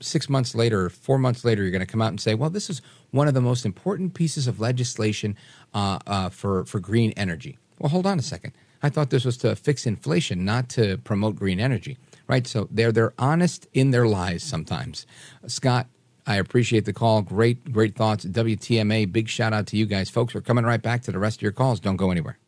six 0.00 0.28
months 0.28 0.54
later 0.54 0.86
or 0.86 0.90
four 0.90 1.18
months 1.18 1.44
later, 1.44 1.62
you're 1.62 1.70
going 1.70 1.80
to 1.80 1.86
come 1.86 2.02
out 2.02 2.08
and 2.08 2.20
say, 2.20 2.34
well, 2.34 2.50
this 2.50 2.68
is 2.70 2.82
one 3.10 3.28
of 3.28 3.34
the 3.34 3.40
most 3.40 3.64
important 3.64 4.14
pieces 4.14 4.46
of 4.46 4.60
legislation 4.60 5.36
uh, 5.74 5.98
uh, 6.06 6.28
for, 6.28 6.64
for 6.64 6.80
green 6.80 7.12
energy. 7.16 7.58
Well, 7.78 7.90
hold 7.90 8.06
on 8.06 8.18
a 8.18 8.22
second. 8.22 8.52
I 8.82 8.90
thought 8.90 9.10
this 9.10 9.24
was 9.24 9.36
to 9.38 9.56
fix 9.56 9.86
inflation, 9.86 10.44
not 10.44 10.68
to 10.70 10.98
promote 10.98 11.36
green 11.36 11.60
energy, 11.60 11.98
right? 12.28 12.46
So 12.46 12.68
they're 12.70 12.92
they're 12.92 13.14
honest 13.18 13.66
in 13.72 13.90
their 13.90 14.06
lies 14.06 14.42
sometimes. 14.42 15.06
Scott, 15.46 15.88
I 16.26 16.36
appreciate 16.36 16.84
the 16.84 16.92
call. 16.92 17.22
Great, 17.22 17.72
great 17.72 17.94
thoughts. 17.94 18.24
WTMA, 18.24 19.12
big 19.12 19.28
shout 19.28 19.52
out 19.52 19.66
to 19.68 19.76
you 19.76 19.86
guys. 19.86 20.10
Folks, 20.10 20.34
we're 20.34 20.40
coming 20.40 20.64
right 20.64 20.82
back 20.82 21.02
to 21.02 21.12
the 21.12 21.18
rest 21.18 21.38
of 21.38 21.42
your 21.42 21.52
calls. 21.52 21.78
Don't 21.78 21.96
go 21.96 22.10
anywhere. 22.10 22.38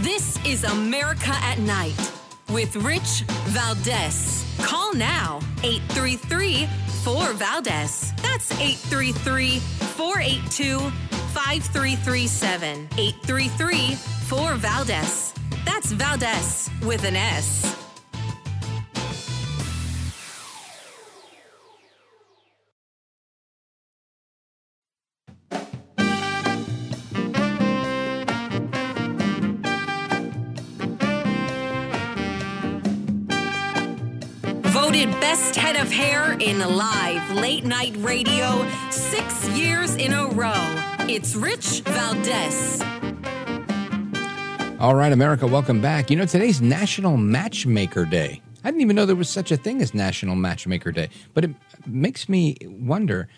This 0.00 0.38
is 0.46 0.64
America 0.64 1.34
at 1.42 1.58
Night 1.58 2.12
with 2.50 2.74
Rich 2.76 3.24
Valdez. 3.48 4.44
Call 4.60 4.94
now 4.94 5.40
833 5.62 6.66
4 7.04 7.32
Valdez. 7.34 8.12
That's 8.22 8.50
833 8.52 9.58
482 9.58 10.78
5337. 10.80 12.88
833 12.96 13.94
4 13.94 14.54
Valdez. 14.54 15.34
That's 15.64 15.92
Valdez 15.92 16.70
with 16.82 17.04
an 17.04 17.16
S. 17.16 17.77
best 35.20 35.56
head 35.56 35.76
of 35.76 35.90
hair 35.90 36.36
in 36.40 36.58
live 36.60 37.30
late 37.32 37.64
night 37.64 37.94
radio 37.98 38.64
six 38.90 39.48
years 39.48 39.96
in 39.96 40.12
a 40.12 40.26
row. 40.28 40.54
It's 41.08 41.34
Rich 41.34 41.82
Valdez. 41.86 42.82
All 44.80 44.94
right, 44.94 45.12
America, 45.12 45.46
welcome 45.46 45.80
back. 45.80 46.08
You 46.08 46.16
know, 46.16 46.24
today's 46.24 46.60
National 46.60 47.16
Matchmaker 47.16 48.04
Day. 48.04 48.40
I 48.62 48.70
didn't 48.70 48.82
even 48.82 48.94
know 48.94 49.06
there 49.06 49.16
was 49.16 49.28
such 49.28 49.50
a 49.50 49.56
thing 49.56 49.82
as 49.82 49.92
National 49.92 50.36
Matchmaker 50.36 50.92
Day, 50.92 51.08
but 51.34 51.44
it 51.44 51.50
makes 51.84 52.28
me 52.28 52.56
wonder 52.62 53.28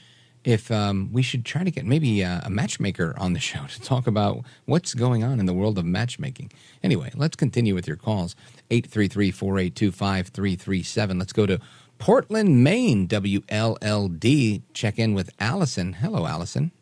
if 0.45 0.71
um, 0.71 1.11
we 1.13 1.23
should 1.23 1.45
try 1.45 1.65
to 1.65 1.71
get 1.71 1.85
maybe 1.85 2.23
a, 2.23 2.43
a 2.45 2.51
matchmaker 2.51 3.15
on 3.19 3.33
the 3.33 3.41
show 3.51 3.67
to 3.67 3.81
talk 3.81 4.07
about 4.07 4.45
what's 4.67 4.95
going 4.95 5.23
on 5.23 5.41
in 5.41 5.47
the 5.47 5.53
world 5.53 5.79
of 5.79 5.85
matchmaking. 5.85 6.51
Anyway, 6.83 7.11
let's 7.15 7.37
continue 7.37 7.75
with 7.75 7.87
your 7.87 7.97
calls 7.97 8.35
833 8.71 9.31
482 9.31 9.93
5337. 9.93 11.19
Let's 11.19 11.33
go 11.33 11.47
to 11.47 11.61
Portland, 11.99 12.65
Maine, 12.65 13.07
WLLD. 13.09 14.63
Check 14.73 14.99
in 14.99 15.15
with 15.15 15.31
Allison. 15.39 15.93
Hello, 15.93 16.27
Allison. 16.27 16.73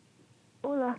Hola. 0.63 0.95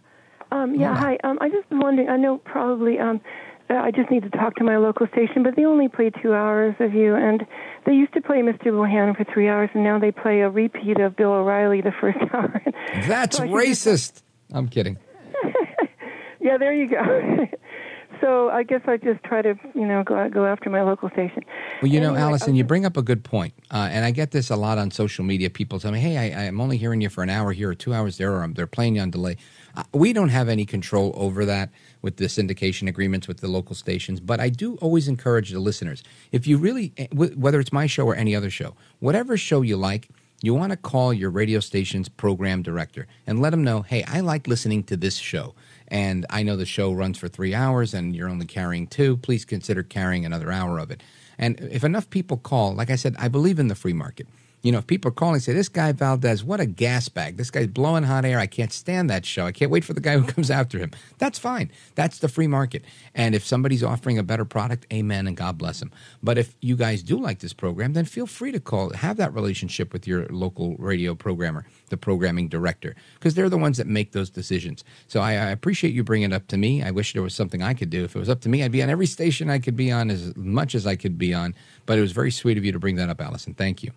Um, 0.53 0.74
yeah, 0.74 0.95
hi. 0.95 1.16
Um, 1.24 1.39
I 1.41 1.49
just 1.49 1.70
wondering. 1.70 2.09
I 2.09 2.16
know 2.16 2.39
probably 2.39 2.99
um, 2.99 3.16
uh, 3.16 3.28
I 3.77 3.91
just 3.91 4.11
need 4.11 4.25
to 4.25 4.31
talk 4.31 4.57
to 4.57 4.65
my 4.65 4.77
local 4.77 5.07
station, 5.09 5.43
but 5.43 5.55
they 5.57 5.65
only 5.65 5.89
play 5.89 6.11
two 6.11 6.35
hours 6.35 6.75
of 6.81 6.93
you, 6.93 7.15
and 7.15 7.47
they 7.87 7.93
used 7.93 8.13
to 8.15 8.21
play 8.21 8.39
Mr. 8.39 8.67
Bohannon 8.67 9.17
for 9.17 9.25
three 9.25 9.49
hours, 9.49 9.71
and 9.75 9.85
now 9.85 9.99
they 9.99 10.11
play 10.11 10.41
a 10.41 10.51
repeat 10.51 10.99
of 11.01 11.17
Bill 11.17 11.33
O'Reilly 11.33 11.81
the 11.81 11.93
first 12.01 12.19
hour. 12.33 12.63
That's 13.07 13.37
So 13.37 13.45
I 13.45 13.49
racist. 13.49 14.23
I'm 14.53 14.69
kidding. 14.69 14.99
yeah, 16.41 16.59
there 16.59 16.75
you 16.75 16.89
go. 16.89 17.47
so 18.21 18.51
I 18.51 18.65
guess 18.65 18.81
I 18.87 18.97
just 18.97 19.23
try 19.23 19.43
to, 19.43 19.55
you 19.75 19.87
know, 19.87 20.03
go 20.03 20.29
go 20.29 20.47
after 20.47 20.69
my 20.69 20.83
local 20.83 21.09
station. 21.11 21.45
Well, 21.81 21.91
you 21.91 22.01
know, 22.01 22.09
Anyway, 22.09 22.23
Allison, 22.23 22.55
you 22.57 22.65
bring 22.65 22.85
up 22.85 22.97
a 22.97 23.03
good 23.03 23.23
point. 23.23 23.55
Uh, 23.71 23.89
and 23.91 24.05
I 24.05 24.11
get 24.11 24.33
this 24.33 24.51
a 24.51 24.57
lot 24.57 24.79
on 24.79 24.91
social 24.91 25.25
media. 25.25 25.49
People 25.49 25.79
tell 25.79 25.93
me, 25.93 26.01
hey, 26.01 26.17
I, 26.35 26.47
I'm 26.47 26.61
only 26.61 26.77
hearing 26.77 27.01
you 27.01 27.09
for 27.09 27.23
an 27.23 27.31
hour 27.31 27.53
here 27.53 27.71
or 27.71 27.75
two 27.75 27.95
hours 27.95 28.19
there, 28.19 28.33
or 28.33 28.43
I'm, 28.43 28.55
they're 28.55 28.67
playing 28.67 28.97
you 28.97 29.03
on 29.03 29.11
delay. 29.11 29.37
Uh, 29.77 29.85
we 29.93 30.13
don't 30.13 30.29
have 30.31 30.49
any 30.49 30.65
control 30.65 31.13
over 31.17 31.45
that 31.45 31.71
with 32.03 32.17
the 32.17 32.25
syndication 32.27 32.89
agreements 32.89 33.29
with 33.29 33.41
the 33.41 33.49
local 33.49 33.75
stations. 33.75 34.21
But 34.21 34.41
I 34.41 34.49
do 34.49 34.77
always 34.77 35.09
encourage 35.09 35.51
the 35.51 35.61
listeners 35.61 36.03
if 36.33 36.47
you 36.47 36.59
really, 36.59 36.93
eh, 36.97 37.07
whether 37.13 37.61
it's 37.61 37.73
my 37.73 37.87
show 37.87 38.07
or 38.07 38.15
any 38.15 38.35
other 38.35 38.51
show, 38.51 38.75
whatever 38.99 39.37
show 39.37 39.63
you 39.63 39.77
like, 39.77 40.09
you 40.43 40.55
want 40.55 40.71
to 40.71 40.77
call 40.77 41.13
your 41.13 41.31
radio 41.31 41.61
station's 41.61 42.09
program 42.09 42.63
director 42.63 43.07
and 43.27 43.41
let 43.41 43.51
them 43.51 43.63
know, 43.63 43.83
hey, 43.83 44.03
I 44.05 44.21
like 44.21 44.47
listening 44.47 44.85
to 44.85 44.97
this 44.97 45.17
show. 45.17 45.55
And 45.89 46.25
I 46.31 46.43
know 46.43 46.57
the 46.57 46.65
show 46.65 46.93
runs 46.93 47.19
for 47.19 47.29
three 47.29 47.55
hours 47.55 47.93
and 47.93 48.17
you're 48.17 48.29
only 48.29 48.47
carrying 48.47 48.87
two. 48.87 49.19
Please 49.19 49.45
consider 49.45 49.83
carrying 49.83 50.25
another 50.25 50.51
hour 50.51 50.79
of 50.79 50.91
it. 50.91 51.03
And 51.39 51.61
if 51.61 51.85
enough 51.85 52.09
people 52.09 52.39
call, 52.39 52.75
like 52.75 52.91
I 52.91 52.97
said, 52.97 53.17
I 53.19 53.29
believe 53.29 53.59
in 53.59 53.69
the 53.69 53.75
free 53.75 53.93
market. 53.93 54.29
You 54.62 54.73
know, 54.73 54.78
if 54.78 54.87
people 54.87 55.09
are 55.09 55.15
calling 55.15 55.41
say, 55.41 55.53
This 55.53 55.69
guy 55.69 55.93
Valdez, 55.93 56.45
what 56.45 56.61
a 56.61 56.66
gas 56.66 57.09
bag. 57.09 57.37
This 57.37 57.51
guy's 57.51 57.66
blowing 57.66 58.05
hot 58.05 58.24
air. 58.24 58.39
I 58.39 58.47
can't 58.47 58.73
stand 58.73 59.09
that 59.09 59.24
show. 59.24 59.47
I 59.47 59.53
can't 59.53 59.70
wait 59.70 59.85
for 59.85 59.95
the 59.95 60.01
guy 60.01 60.19
who 60.19 60.24
comes 60.32 60.51
after 60.51 60.78
him. 60.78 60.91
That's 61.19 61.39
fine. 61.39 61.70
That's 61.95 62.19
the 62.19 62.28
free 62.28 62.47
market. 62.47 62.85
And 63.15 63.35
if 63.35 63.45
somebody's 63.47 63.82
offering 63.82 64.19
a 64.19 64.23
better 64.23 64.45
product, 64.45 64.87
amen 64.93 65.27
and 65.27 65.37
God 65.37 65.57
bless 65.57 65.81
them. 65.81 65.91
But 66.23 66.37
if 66.37 66.55
you 66.61 66.77
guys 66.77 67.03
do 67.03 67.19
like 67.19 67.39
this 67.39 67.53
program, 67.55 67.95
then 67.95 68.05
feel 68.05 68.27
free 68.27 68.53
to 68.53 68.61
call, 68.61 68.91
have 68.91 69.16
that 69.16 69.32
relationship 69.32 69.93
with 69.93 70.07
your 70.07 70.27
local 70.28 70.77
radio 70.77 71.15
programmer, 71.15 71.65
the 71.89 71.97
programming 71.97 72.49
director, 72.49 72.95
because 73.15 73.35
they're 73.35 73.49
the 73.49 73.59
ones 73.59 73.78
that 73.78 73.87
make 73.87 74.12
those 74.12 74.28
decisions. 74.28 74.85
So 75.09 75.20
I, 75.20 75.32
I 75.32 75.51
appreciate 75.51 75.95
you 75.95 76.05
bringing 76.05 76.32
it 76.32 76.35
up 76.35 76.49
to 76.49 76.59
me. 76.59 76.82
I 76.82 76.91
wish 76.91 77.15
there 77.15 77.23
was 77.23 77.35
something 77.35 77.62
I 77.62 77.73
could 77.73 77.91
do. 77.91 78.05
If 78.05 78.15
it 78.15 78.19
was 78.19 78.28
up 78.28 78.41
to 78.43 78.49
me, 78.49 78.62
I'd 78.62 78.73
be 78.73 78.82
on 78.82 78.91
every 78.91 79.07
station 79.07 79.49
I 79.49 79.59
could 79.59 79.77
be 79.77 79.91
on 79.91 80.11
as 80.11 80.37
much 80.37 80.74
as 80.74 80.87
I 80.87 80.97
could 80.97 81.16
be 81.16 81.32
on. 81.32 81.55
But 81.87 81.97
it 81.99 82.03
was 82.03 82.12
very 82.12 82.31
sweet 82.31 82.59
of 82.59 82.65
you 82.65 82.73
to 82.73 82.78
bring 82.78 82.97
that 82.97 83.09
up, 83.09 83.20
Allison. 83.20 83.55
Thank 83.55 83.82
you. 83.82 83.93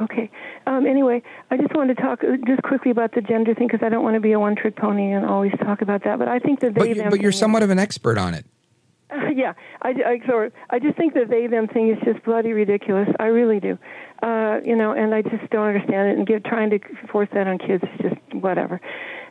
Okay. 0.00 0.30
Um, 0.66 0.86
anyway, 0.86 1.22
I 1.50 1.56
just 1.56 1.74
wanted 1.74 1.96
to 1.96 2.02
talk 2.02 2.22
uh, 2.22 2.36
just 2.46 2.62
quickly 2.62 2.90
about 2.90 3.14
the 3.14 3.20
gender 3.20 3.54
thing 3.54 3.66
because 3.66 3.84
I 3.84 3.88
don't 3.88 4.04
want 4.04 4.14
to 4.14 4.20
be 4.20 4.32
a 4.32 4.38
one-trick 4.38 4.76
pony 4.76 5.12
and 5.12 5.26
always 5.26 5.52
talk 5.62 5.82
about 5.82 6.04
that. 6.04 6.18
But 6.18 6.28
I 6.28 6.38
think 6.38 6.60
that 6.60 6.74
they 6.74 6.80
But, 6.80 6.88
you, 6.88 6.94
them 6.94 7.10
but 7.10 7.20
you're 7.20 7.32
somewhat 7.32 7.62
of 7.62 7.70
an 7.70 7.78
expert 7.78 8.18
on 8.18 8.34
it. 8.34 8.46
Uh, 9.10 9.28
yeah, 9.34 9.54
I, 9.82 9.90
I, 9.90 10.26
sorry. 10.26 10.50
I 10.70 10.78
just 10.78 10.96
think 10.96 11.14
that 11.14 11.28
they 11.28 11.46
them 11.46 11.66
thing 11.68 11.90
is 11.90 11.98
just 12.04 12.24
bloody 12.24 12.52
ridiculous. 12.52 13.08
I 13.18 13.26
really 13.26 13.60
do. 13.60 13.78
Uh, 14.22 14.58
you 14.64 14.76
know, 14.76 14.92
and 14.92 15.14
I 15.14 15.22
just 15.22 15.50
don't 15.50 15.66
understand 15.66 16.10
it. 16.10 16.18
And 16.18 16.26
get 16.26 16.44
trying 16.44 16.70
to 16.70 16.78
force 17.10 17.28
that 17.32 17.46
on 17.46 17.58
kids 17.58 17.84
is 17.84 18.10
just 18.10 18.34
whatever. 18.34 18.80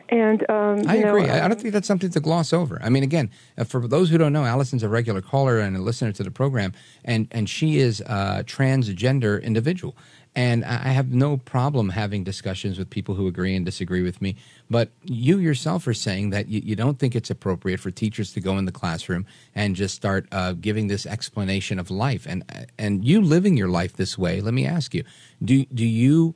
And 0.10 0.50
um, 0.50 0.88
I 0.88 0.98
you 0.98 1.04
know, 1.04 1.18
agree. 1.18 1.30
I 1.30 1.46
I 1.46 1.48
don't 1.48 1.60
think 1.60 1.74
that's 1.74 1.88
something 1.88 2.10
to 2.12 2.20
gloss 2.20 2.54
over. 2.54 2.80
I 2.82 2.90
mean, 2.90 3.04
again, 3.04 3.30
uh, 3.58 3.66
for 3.66 3.86
those 3.88 4.10
who 4.10 4.18
don't 4.18 4.32
know, 4.32 4.46
Allison's 4.46 4.84
a 4.84 4.90
regular 4.90 5.22
caller 5.22 5.60
and 5.60 5.76
a 5.76 5.82
listener 5.82 6.14
to 6.14 6.24
the 6.24 6.32
program, 6.32 6.74
and 7.04 7.28
and 7.32 7.50
she 7.50 7.78
is 7.78 8.00
a 8.02 8.44
transgender 8.46 9.42
individual. 9.44 9.98
And 10.38 10.64
I 10.64 10.90
have 10.90 11.12
no 11.12 11.38
problem 11.38 11.90
having 11.90 12.24
discussions 12.24 12.78
with 12.78 12.92
people 12.92 13.16
who 13.16 13.26
agree 13.26 13.56
and 13.56 13.66
disagree 13.66 14.04
with 14.04 14.22
me. 14.22 14.36
But 14.70 14.92
you 15.04 15.40
yourself 15.40 15.88
are 15.88 15.96
saying 15.96 16.30
that 16.30 16.48
you, 16.48 16.62
you 16.64 16.76
don't 16.76 17.00
think 17.00 17.16
it's 17.16 17.32
appropriate 17.32 17.80
for 17.80 17.90
teachers 17.90 18.34
to 18.34 18.40
go 18.40 18.56
in 18.60 18.66
the 18.66 18.72
classroom 18.72 19.26
and 19.56 19.76
just 19.76 19.96
start 19.96 20.28
uh, 20.32 20.54
giving 20.54 20.90
this 20.90 21.08
explanation 21.08 21.80
of 21.80 21.90
life. 21.90 22.28
And 22.30 22.44
and 22.78 23.04
you 23.04 23.20
living 23.20 23.58
your 23.58 23.68
life 23.68 23.94
this 23.94 24.16
way, 24.16 24.40
let 24.40 24.54
me 24.54 24.68
ask 24.68 24.94
you: 24.94 25.04
Do 25.44 25.66
do 25.74 25.84
you 25.84 26.36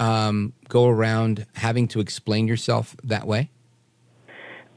um, 0.00 0.54
go 0.70 0.88
around 0.88 1.44
having 1.56 1.88
to 1.88 2.00
explain 2.00 2.48
yourself 2.48 2.96
that 3.04 3.26
way? 3.26 3.50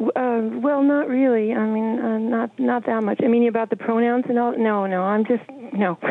Uh, 0.02 0.42
well, 0.60 0.84
not 0.84 1.08
really. 1.08 1.54
I 1.54 1.66
mean, 1.66 2.00
uh, 2.00 2.18
not 2.18 2.60
not 2.60 2.86
that 2.88 3.04
much. 3.04 3.22
I 3.24 3.28
mean, 3.30 3.48
about 3.48 3.70
the 3.70 3.78
pronouns 3.78 4.26
and 4.28 4.38
all. 4.38 4.52
No, 4.58 4.86
no. 4.86 5.04
I'm 5.04 5.24
just 5.24 5.44
no. 5.72 5.98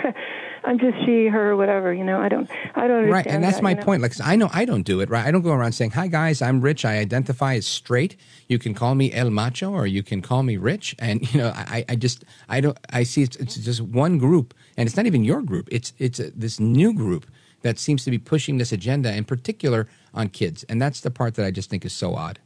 I'm 0.64 0.78
just 0.78 0.96
she, 1.04 1.26
her, 1.26 1.56
whatever. 1.56 1.92
You 1.92 2.04
know, 2.04 2.20
I 2.20 2.28
don't. 2.28 2.48
I 2.74 2.86
don't. 2.86 3.08
Right, 3.10 3.26
and 3.26 3.44
that's 3.44 3.56
that, 3.56 3.62
my 3.62 3.70
you 3.70 3.76
know? 3.76 3.82
point. 3.82 4.02
Like 4.02 4.12
I 4.22 4.36
know 4.36 4.48
I 4.52 4.64
don't 4.64 4.82
do 4.82 5.00
it. 5.00 5.10
Right, 5.10 5.26
I 5.26 5.30
don't 5.30 5.42
go 5.42 5.52
around 5.52 5.72
saying, 5.72 5.90
"Hi 5.92 6.06
guys, 6.06 6.40
I'm 6.40 6.60
Rich. 6.60 6.84
I 6.84 6.98
identify 6.98 7.54
as 7.54 7.66
straight. 7.66 8.16
You 8.48 8.58
can 8.58 8.74
call 8.74 8.94
me 8.94 9.12
El 9.12 9.30
Macho, 9.30 9.70
or 9.72 9.86
you 9.86 10.02
can 10.02 10.22
call 10.22 10.42
me 10.42 10.56
Rich." 10.56 10.96
And 10.98 11.32
you 11.34 11.40
know, 11.40 11.52
I, 11.54 11.84
I 11.88 11.96
just 11.96 12.24
I 12.48 12.60
don't. 12.60 12.78
I 12.90 13.02
see 13.02 13.22
it's, 13.22 13.36
it's 13.36 13.56
just 13.56 13.80
one 13.80 14.18
group, 14.18 14.54
and 14.76 14.86
it's 14.86 14.96
not 14.96 15.06
even 15.06 15.24
your 15.24 15.42
group. 15.42 15.68
It's 15.70 15.92
it's 15.98 16.18
a, 16.18 16.30
this 16.30 16.58
new 16.58 16.94
group 16.94 17.26
that 17.62 17.78
seems 17.78 18.04
to 18.04 18.10
be 18.10 18.18
pushing 18.18 18.58
this 18.58 18.72
agenda, 18.72 19.14
in 19.14 19.24
particular 19.24 19.88
on 20.12 20.28
kids, 20.28 20.64
and 20.64 20.80
that's 20.80 21.00
the 21.00 21.10
part 21.10 21.34
that 21.34 21.44
I 21.44 21.50
just 21.50 21.68
think 21.68 21.84
is 21.84 21.92
so 21.92 22.14
odd. 22.14 22.38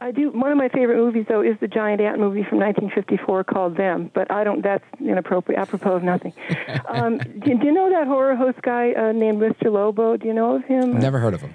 I 0.00 0.10
do. 0.10 0.30
One 0.30 0.50
of 0.50 0.58
my 0.58 0.68
favorite 0.68 0.96
movies, 0.96 1.26
though, 1.28 1.40
is 1.40 1.56
the 1.60 1.68
giant 1.68 2.00
ant 2.00 2.18
movie 2.18 2.42
from 2.42 2.58
1954 2.58 3.44
called 3.44 3.76
Them. 3.76 4.10
But 4.12 4.30
I 4.30 4.42
don't. 4.42 4.62
That's 4.62 4.84
inappropriate. 5.00 5.60
Apropos 5.60 5.94
of 5.96 6.02
nothing. 6.02 6.32
um, 6.88 7.18
do, 7.18 7.58
do 7.58 7.66
you 7.66 7.72
know 7.72 7.90
that 7.90 8.06
horror 8.06 8.34
host 8.34 8.60
guy 8.62 8.92
uh, 8.92 9.12
named 9.12 9.40
Mr. 9.40 9.72
Lobo? 9.72 10.16
Do 10.16 10.26
you 10.26 10.34
know 10.34 10.56
of 10.56 10.64
him? 10.64 10.98
Never 10.98 11.20
heard 11.20 11.34
of 11.34 11.40
him. 11.40 11.54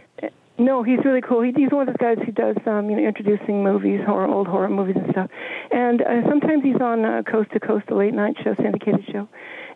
No, 0.60 0.84
he's 0.84 1.00
really 1.06 1.22
cool. 1.22 1.42
He, 1.42 1.54
he's 1.56 1.72
one 1.72 1.88
of 1.88 1.88
those 1.88 1.98
guys 1.98 2.18
who 2.26 2.32
does, 2.32 2.58
um, 2.68 2.90
you 2.90 2.98
know, 2.98 3.08
introducing 3.08 3.64
movies, 3.64 4.02
horror, 4.06 4.28
old 4.28 4.48
horror 4.48 4.70
movies 4.70 4.98
and 4.98 5.10
stuff. 5.12 5.30
And 5.72 6.02
uh, 6.02 6.28
sometimes 6.28 6.64
he's 6.64 6.82
on 6.82 7.06
uh, 7.06 7.24
Coast 7.24 7.52
to 7.54 7.60
Coast, 7.60 7.86
the 7.88 7.96
late 7.96 8.14
night 8.14 8.36
show, 8.44 8.54
syndicated 8.56 9.06
show. 9.12 9.28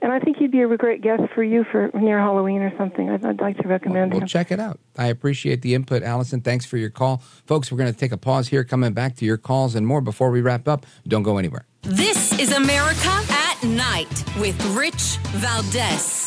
And 0.02 0.12
I 0.12 0.20
think 0.20 0.36
he'd 0.36 0.52
be 0.52 0.62
a 0.62 0.78
great 0.78 1.02
guest 1.02 1.24
for 1.34 1.44
you 1.44 1.64
for 1.72 1.90
near 1.94 2.20
Halloween 2.20 2.62
or 2.62 2.78
something. 2.78 3.10
I'd, 3.10 3.26
I'd 3.26 3.40
like 3.40 3.58
to 3.60 3.68
recommend 3.68 4.12
him. 4.12 4.18
Well, 4.18 4.22
him. 4.22 4.28
check 4.28 4.52
it 4.52 4.60
out. 4.60 4.80
I 4.98 5.08
appreciate 5.08 5.62
the 5.62 5.74
input, 5.74 6.04
Allison. 6.04 6.42
Thanks 6.42 6.66
for 6.66 6.76
your 6.76 6.90
call, 6.90 7.24
folks. 7.46 7.72
We're 7.72 7.78
going 7.78 7.94
to 7.94 7.98
take 7.98 8.12
a 8.12 8.18
pause 8.18 8.50
here. 8.50 8.66
Coming 8.66 8.92
back 8.92 9.16
to 9.18 9.26
your 9.26 9.38
calls 9.38 9.76
and 9.76 9.88
more 9.88 10.02
before 10.02 10.32
we 10.32 10.42
wrap 10.42 10.68
up. 10.68 10.86
Don't 11.08 11.24
go 11.24 11.38
anywhere. 11.38 11.66
This 11.84 12.38
is 12.38 12.52
America 12.52 13.10
at 13.30 13.64
Night 13.64 14.24
with 14.38 14.62
Rich 14.76 15.18
Valdez. 15.32 16.23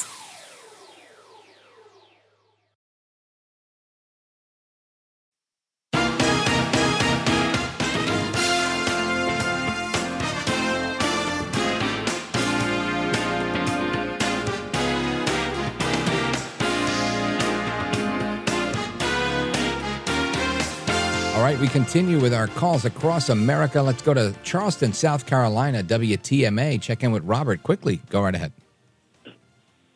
Right, 21.46 21.60
we 21.60 21.68
continue 21.68 22.18
with 22.18 22.34
our 22.34 22.48
calls 22.48 22.84
across 22.84 23.28
America. 23.28 23.80
Let's 23.80 24.02
go 24.02 24.12
to 24.12 24.34
Charleston, 24.42 24.92
South 24.92 25.26
Carolina, 25.26 25.80
WTMA. 25.82 26.82
Check 26.82 27.04
in 27.04 27.12
with 27.12 27.22
Robert 27.22 27.62
quickly. 27.62 28.00
Go 28.10 28.22
right 28.22 28.34
ahead. 28.34 28.52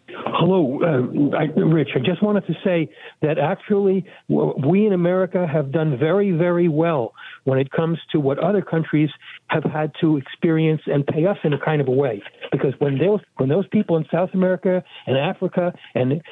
Hello, 0.08 0.80
uh, 0.82 1.36
I, 1.36 1.44
Rich. 1.60 1.90
I 1.96 1.98
just 1.98 2.22
wanted 2.22 2.46
to 2.46 2.54
say 2.64 2.88
that 3.20 3.38
actually 3.38 4.06
we 4.28 4.86
in 4.86 4.92
America 4.92 5.46
have 5.46 5.72
done 5.72 5.98
very, 5.98 6.30
very 6.30 6.68
well 6.68 7.14
when 7.44 7.58
it 7.58 7.70
comes 7.72 7.98
to 8.12 8.20
what 8.20 8.38
other 8.38 8.62
countries 8.62 9.10
have 9.48 9.64
had 9.64 9.92
to 10.00 10.16
experience 10.18 10.82
and 10.86 11.06
pay 11.06 11.26
us 11.26 11.36
in 11.44 11.52
a 11.52 11.58
kind 11.58 11.80
of 11.80 11.88
a 11.88 11.92
way. 11.92 12.22
Because 12.52 12.74
when 12.78 12.96
those 12.96 13.20
when 13.36 13.48
those 13.48 13.66
people 13.68 13.96
in 13.96 14.06
South 14.10 14.30
America 14.32 14.82
and 15.06 15.18
Africa 15.18 15.74
and 15.94 16.22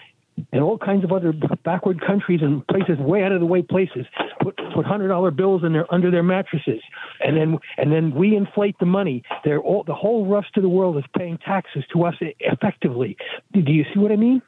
and 0.52 0.62
all 0.62 0.78
kinds 0.78 1.04
of 1.04 1.12
other 1.12 1.32
backward 1.64 2.00
countries 2.00 2.40
and 2.42 2.66
places 2.68 2.98
way 2.98 3.22
out 3.22 3.32
of 3.32 3.40
the 3.40 3.46
way 3.46 3.62
places 3.62 4.06
put 4.40 4.56
put 4.74 4.84
hundred 4.86 5.08
dollar 5.08 5.30
bills 5.30 5.62
in 5.64 5.72
their 5.72 5.92
under 5.92 6.10
their 6.10 6.22
mattresses. 6.22 6.80
And 7.20 7.36
then 7.36 7.58
and 7.76 7.92
then 7.92 8.14
we 8.14 8.36
inflate 8.36 8.76
the 8.78 8.86
money. 8.86 9.22
They're 9.44 9.60
all 9.60 9.84
the 9.84 9.94
whole 9.94 10.26
rest 10.26 10.56
of 10.56 10.62
the 10.62 10.68
world 10.68 10.96
is 10.96 11.04
paying 11.16 11.38
taxes 11.38 11.84
to 11.92 12.04
us 12.04 12.14
effectively. 12.20 13.16
Do 13.52 13.60
you 13.72 13.84
see 13.92 14.00
what 14.00 14.12
i 14.12 14.16
mean? 14.16 14.42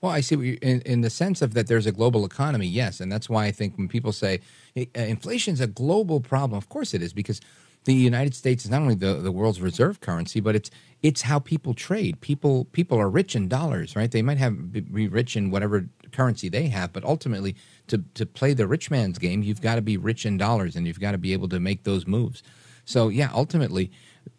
Well, 0.00 0.12
I 0.12 0.22
see 0.22 0.36
you, 0.36 0.58
in, 0.62 0.80
in 0.82 1.02
the 1.02 1.10
sense 1.10 1.42
of 1.42 1.52
that 1.52 1.66
there's 1.66 1.86
a 1.86 1.92
global 1.92 2.24
economy, 2.24 2.66
yes. 2.66 3.00
And 3.00 3.12
that's 3.12 3.28
why 3.28 3.44
I 3.44 3.50
think 3.50 3.76
when 3.76 3.86
people 3.86 4.12
say 4.12 4.40
uh, 4.76 4.84
inflation 4.94 5.52
is 5.52 5.60
a 5.60 5.66
global 5.66 6.20
problem, 6.20 6.56
of 6.56 6.70
course 6.70 6.94
it 6.94 7.02
is, 7.02 7.12
because 7.12 7.40
the 7.84 7.94
United 7.94 8.34
States 8.34 8.64
is 8.64 8.70
not 8.70 8.82
only 8.82 8.94
the, 8.94 9.14
the 9.14 9.32
world's 9.32 9.60
reserve 9.60 10.00
currency, 10.00 10.40
but 10.40 10.54
it's 10.54 10.70
it's 11.02 11.22
how 11.22 11.38
people 11.38 11.72
trade. 11.72 12.20
People 12.20 12.66
people 12.66 12.98
are 12.98 13.08
rich 13.08 13.34
in 13.34 13.48
dollars, 13.48 13.96
right? 13.96 14.10
They 14.10 14.22
might 14.22 14.38
have 14.38 14.72
be- 14.72 15.08
rich 15.08 15.36
in 15.36 15.50
whatever 15.50 15.88
currency 16.12 16.48
they 16.48 16.68
have, 16.68 16.92
but 16.92 17.04
ultimately 17.04 17.56
to, 17.86 18.04
to 18.14 18.26
play 18.26 18.52
the 18.52 18.66
rich 18.66 18.90
man's 18.90 19.18
game, 19.18 19.42
you've 19.42 19.62
got 19.62 19.76
to 19.76 19.82
be 19.82 19.96
rich 19.96 20.26
in 20.26 20.36
dollars 20.36 20.76
and 20.76 20.86
you've 20.86 21.00
got 21.00 21.12
to 21.12 21.18
be 21.18 21.32
able 21.32 21.48
to 21.48 21.60
make 21.60 21.84
those 21.84 22.06
moves. 22.06 22.42
So 22.84 23.08
yeah, 23.08 23.30
ultimately 23.32 23.90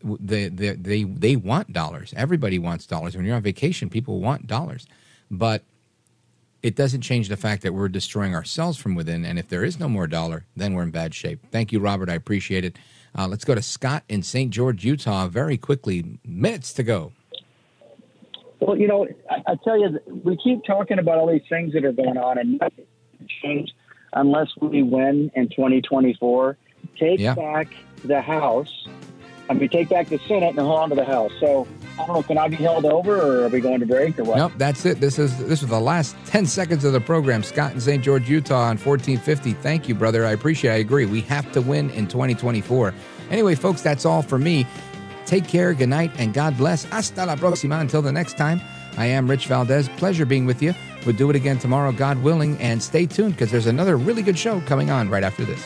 they, 0.03 0.49
they 0.49 0.73
they 0.73 1.03
they 1.03 1.35
want 1.35 1.73
dollars. 1.73 2.13
Everybody 2.15 2.59
wants 2.59 2.85
dollars. 2.85 3.15
When 3.15 3.25
you're 3.25 3.35
on 3.35 3.41
vacation, 3.41 3.89
people 3.89 4.19
want 4.19 4.45
dollars. 4.45 4.85
But 5.31 5.63
it 6.61 6.75
doesn't 6.75 7.01
change 7.01 7.27
the 7.27 7.37
fact 7.37 7.63
that 7.63 7.73
we're 7.73 7.89
destroying 7.89 8.35
ourselves 8.35 8.77
from 8.77 8.93
within. 8.93 9.25
And 9.25 9.39
if 9.39 9.47
there 9.47 9.63
is 9.63 9.79
no 9.79 9.89
more 9.89 10.05
dollar, 10.05 10.45
then 10.55 10.73
we're 10.75 10.83
in 10.83 10.91
bad 10.91 11.15
shape. 11.15 11.39
Thank 11.51 11.71
you, 11.71 11.79
Robert. 11.79 12.09
I 12.09 12.13
appreciate 12.13 12.63
it. 12.63 12.77
Uh, 13.17 13.27
let's 13.27 13.43
go 13.43 13.53
to 13.55 13.61
Scott 13.61 14.03
in 14.07 14.23
St. 14.23 14.51
George, 14.51 14.83
Utah. 14.85 15.27
Very 15.27 15.57
quickly, 15.57 16.19
minutes 16.25 16.73
to 16.73 16.83
go. 16.83 17.11
Well, 18.59 18.77
you 18.77 18.87
know, 18.87 19.07
I, 19.29 19.41
I 19.47 19.55
tell 19.63 19.79
you, 19.79 19.99
we 20.23 20.37
keep 20.37 20.63
talking 20.65 20.99
about 20.99 21.17
all 21.17 21.27
these 21.27 21.41
things 21.49 21.73
that 21.73 21.83
are 21.83 21.91
going 21.91 22.17
on, 22.17 22.37
and 22.37 22.59
nothing 22.59 23.67
unless 24.13 24.49
we 24.59 24.83
win 24.83 25.31
in 25.35 25.49
2024. 25.49 26.57
Take 26.97 27.19
Yeah. 27.19 27.35
back 27.35 27.73
the 28.03 28.21
House. 28.21 28.87
I 29.49 29.53
mean, 29.53 29.69
take 29.69 29.89
back 29.89 30.07
the 30.07 30.19
Senate 30.27 30.49
and 30.49 30.59
hold 30.59 30.79
on 30.79 30.89
to 30.89 30.95
the 30.95 31.05
House. 31.05 31.31
So, 31.39 31.67
Don't 32.07 32.15
know, 32.15 32.23
can 32.23 32.37
I 32.37 32.47
be 32.47 32.55
held 32.57 32.85
over, 32.85 33.15
or 33.19 33.45
are 33.45 33.47
we 33.49 33.59
going 33.59 33.79
to 33.79 33.85
break, 33.85 34.17
or 34.19 34.23
what? 34.23 34.37
Nope, 34.37 34.53
that's 34.57 34.85
it. 34.85 34.99
This 34.99 35.19
is 35.19 35.37
this 35.47 35.61
is 35.61 35.69
the 35.69 35.79
last 35.79 36.15
ten 36.25 36.45
seconds 36.45 36.83
of 36.83 36.93
the 36.93 37.01
program. 37.01 37.43
Scott 37.43 37.73
in 37.73 37.79
St. 37.79 38.03
George, 38.03 38.29
Utah, 38.29 38.69
on 38.69 38.77
fourteen 38.77 39.17
fifty. 39.17 39.53
Thank 39.53 39.87
you, 39.87 39.95
brother. 39.95 40.25
I 40.25 40.31
appreciate. 40.31 40.71
it. 40.71 40.73
I 40.73 40.77
agree. 40.77 41.05
We 41.05 41.21
have 41.21 41.51
to 41.53 41.61
win 41.61 41.89
in 41.91 42.07
twenty 42.07 42.33
twenty 42.35 42.61
four. 42.61 42.93
Anyway, 43.29 43.55
folks, 43.55 43.81
that's 43.81 44.05
all 44.05 44.21
for 44.21 44.37
me. 44.37 44.65
Take 45.25 45.47
care. 45.47 45.73
Good 45.73 45.89
night, 45.89 46.11
and 46.17 46.33
God 46.33 46.57
bless. 46.57 46.83
Hasta 46.85 47.25
la 47.25 47.35
próxima. 47.35 47.79
Until 47.79 48.01
the 48.01 48.11
next 48.11 48.37
time, 48.37 48.59
I 48.97 49.05
am 49.05 49.29
Rich 49.29 49.47
Valdez. 49.47 49.87
Pleasure 49.97 50.25
being 50.25 50.45
with 50.45 50.61
you. 50.61 50.73
We'll 51.05 51.15
do 51.15 51.29
it 51.29 51.35
again 51.35 51.57
tomorrow, 51.57 51.91
God 51.91 52.21
willing, 52.21 52.57
and 52.59 52.81
stay 52.81 53.05
tuned 53.05 53.33
because 53.35 53.51
there's 53.51 53.67
another 53.67 53.97
really 53.97 54.21
good 54.21 54.37
show 54.37 54.61
coming 54.61 54.91
on 54.91 55.09
right 55.09 55.23
after 55.23 55.45
this. 55.45 55.65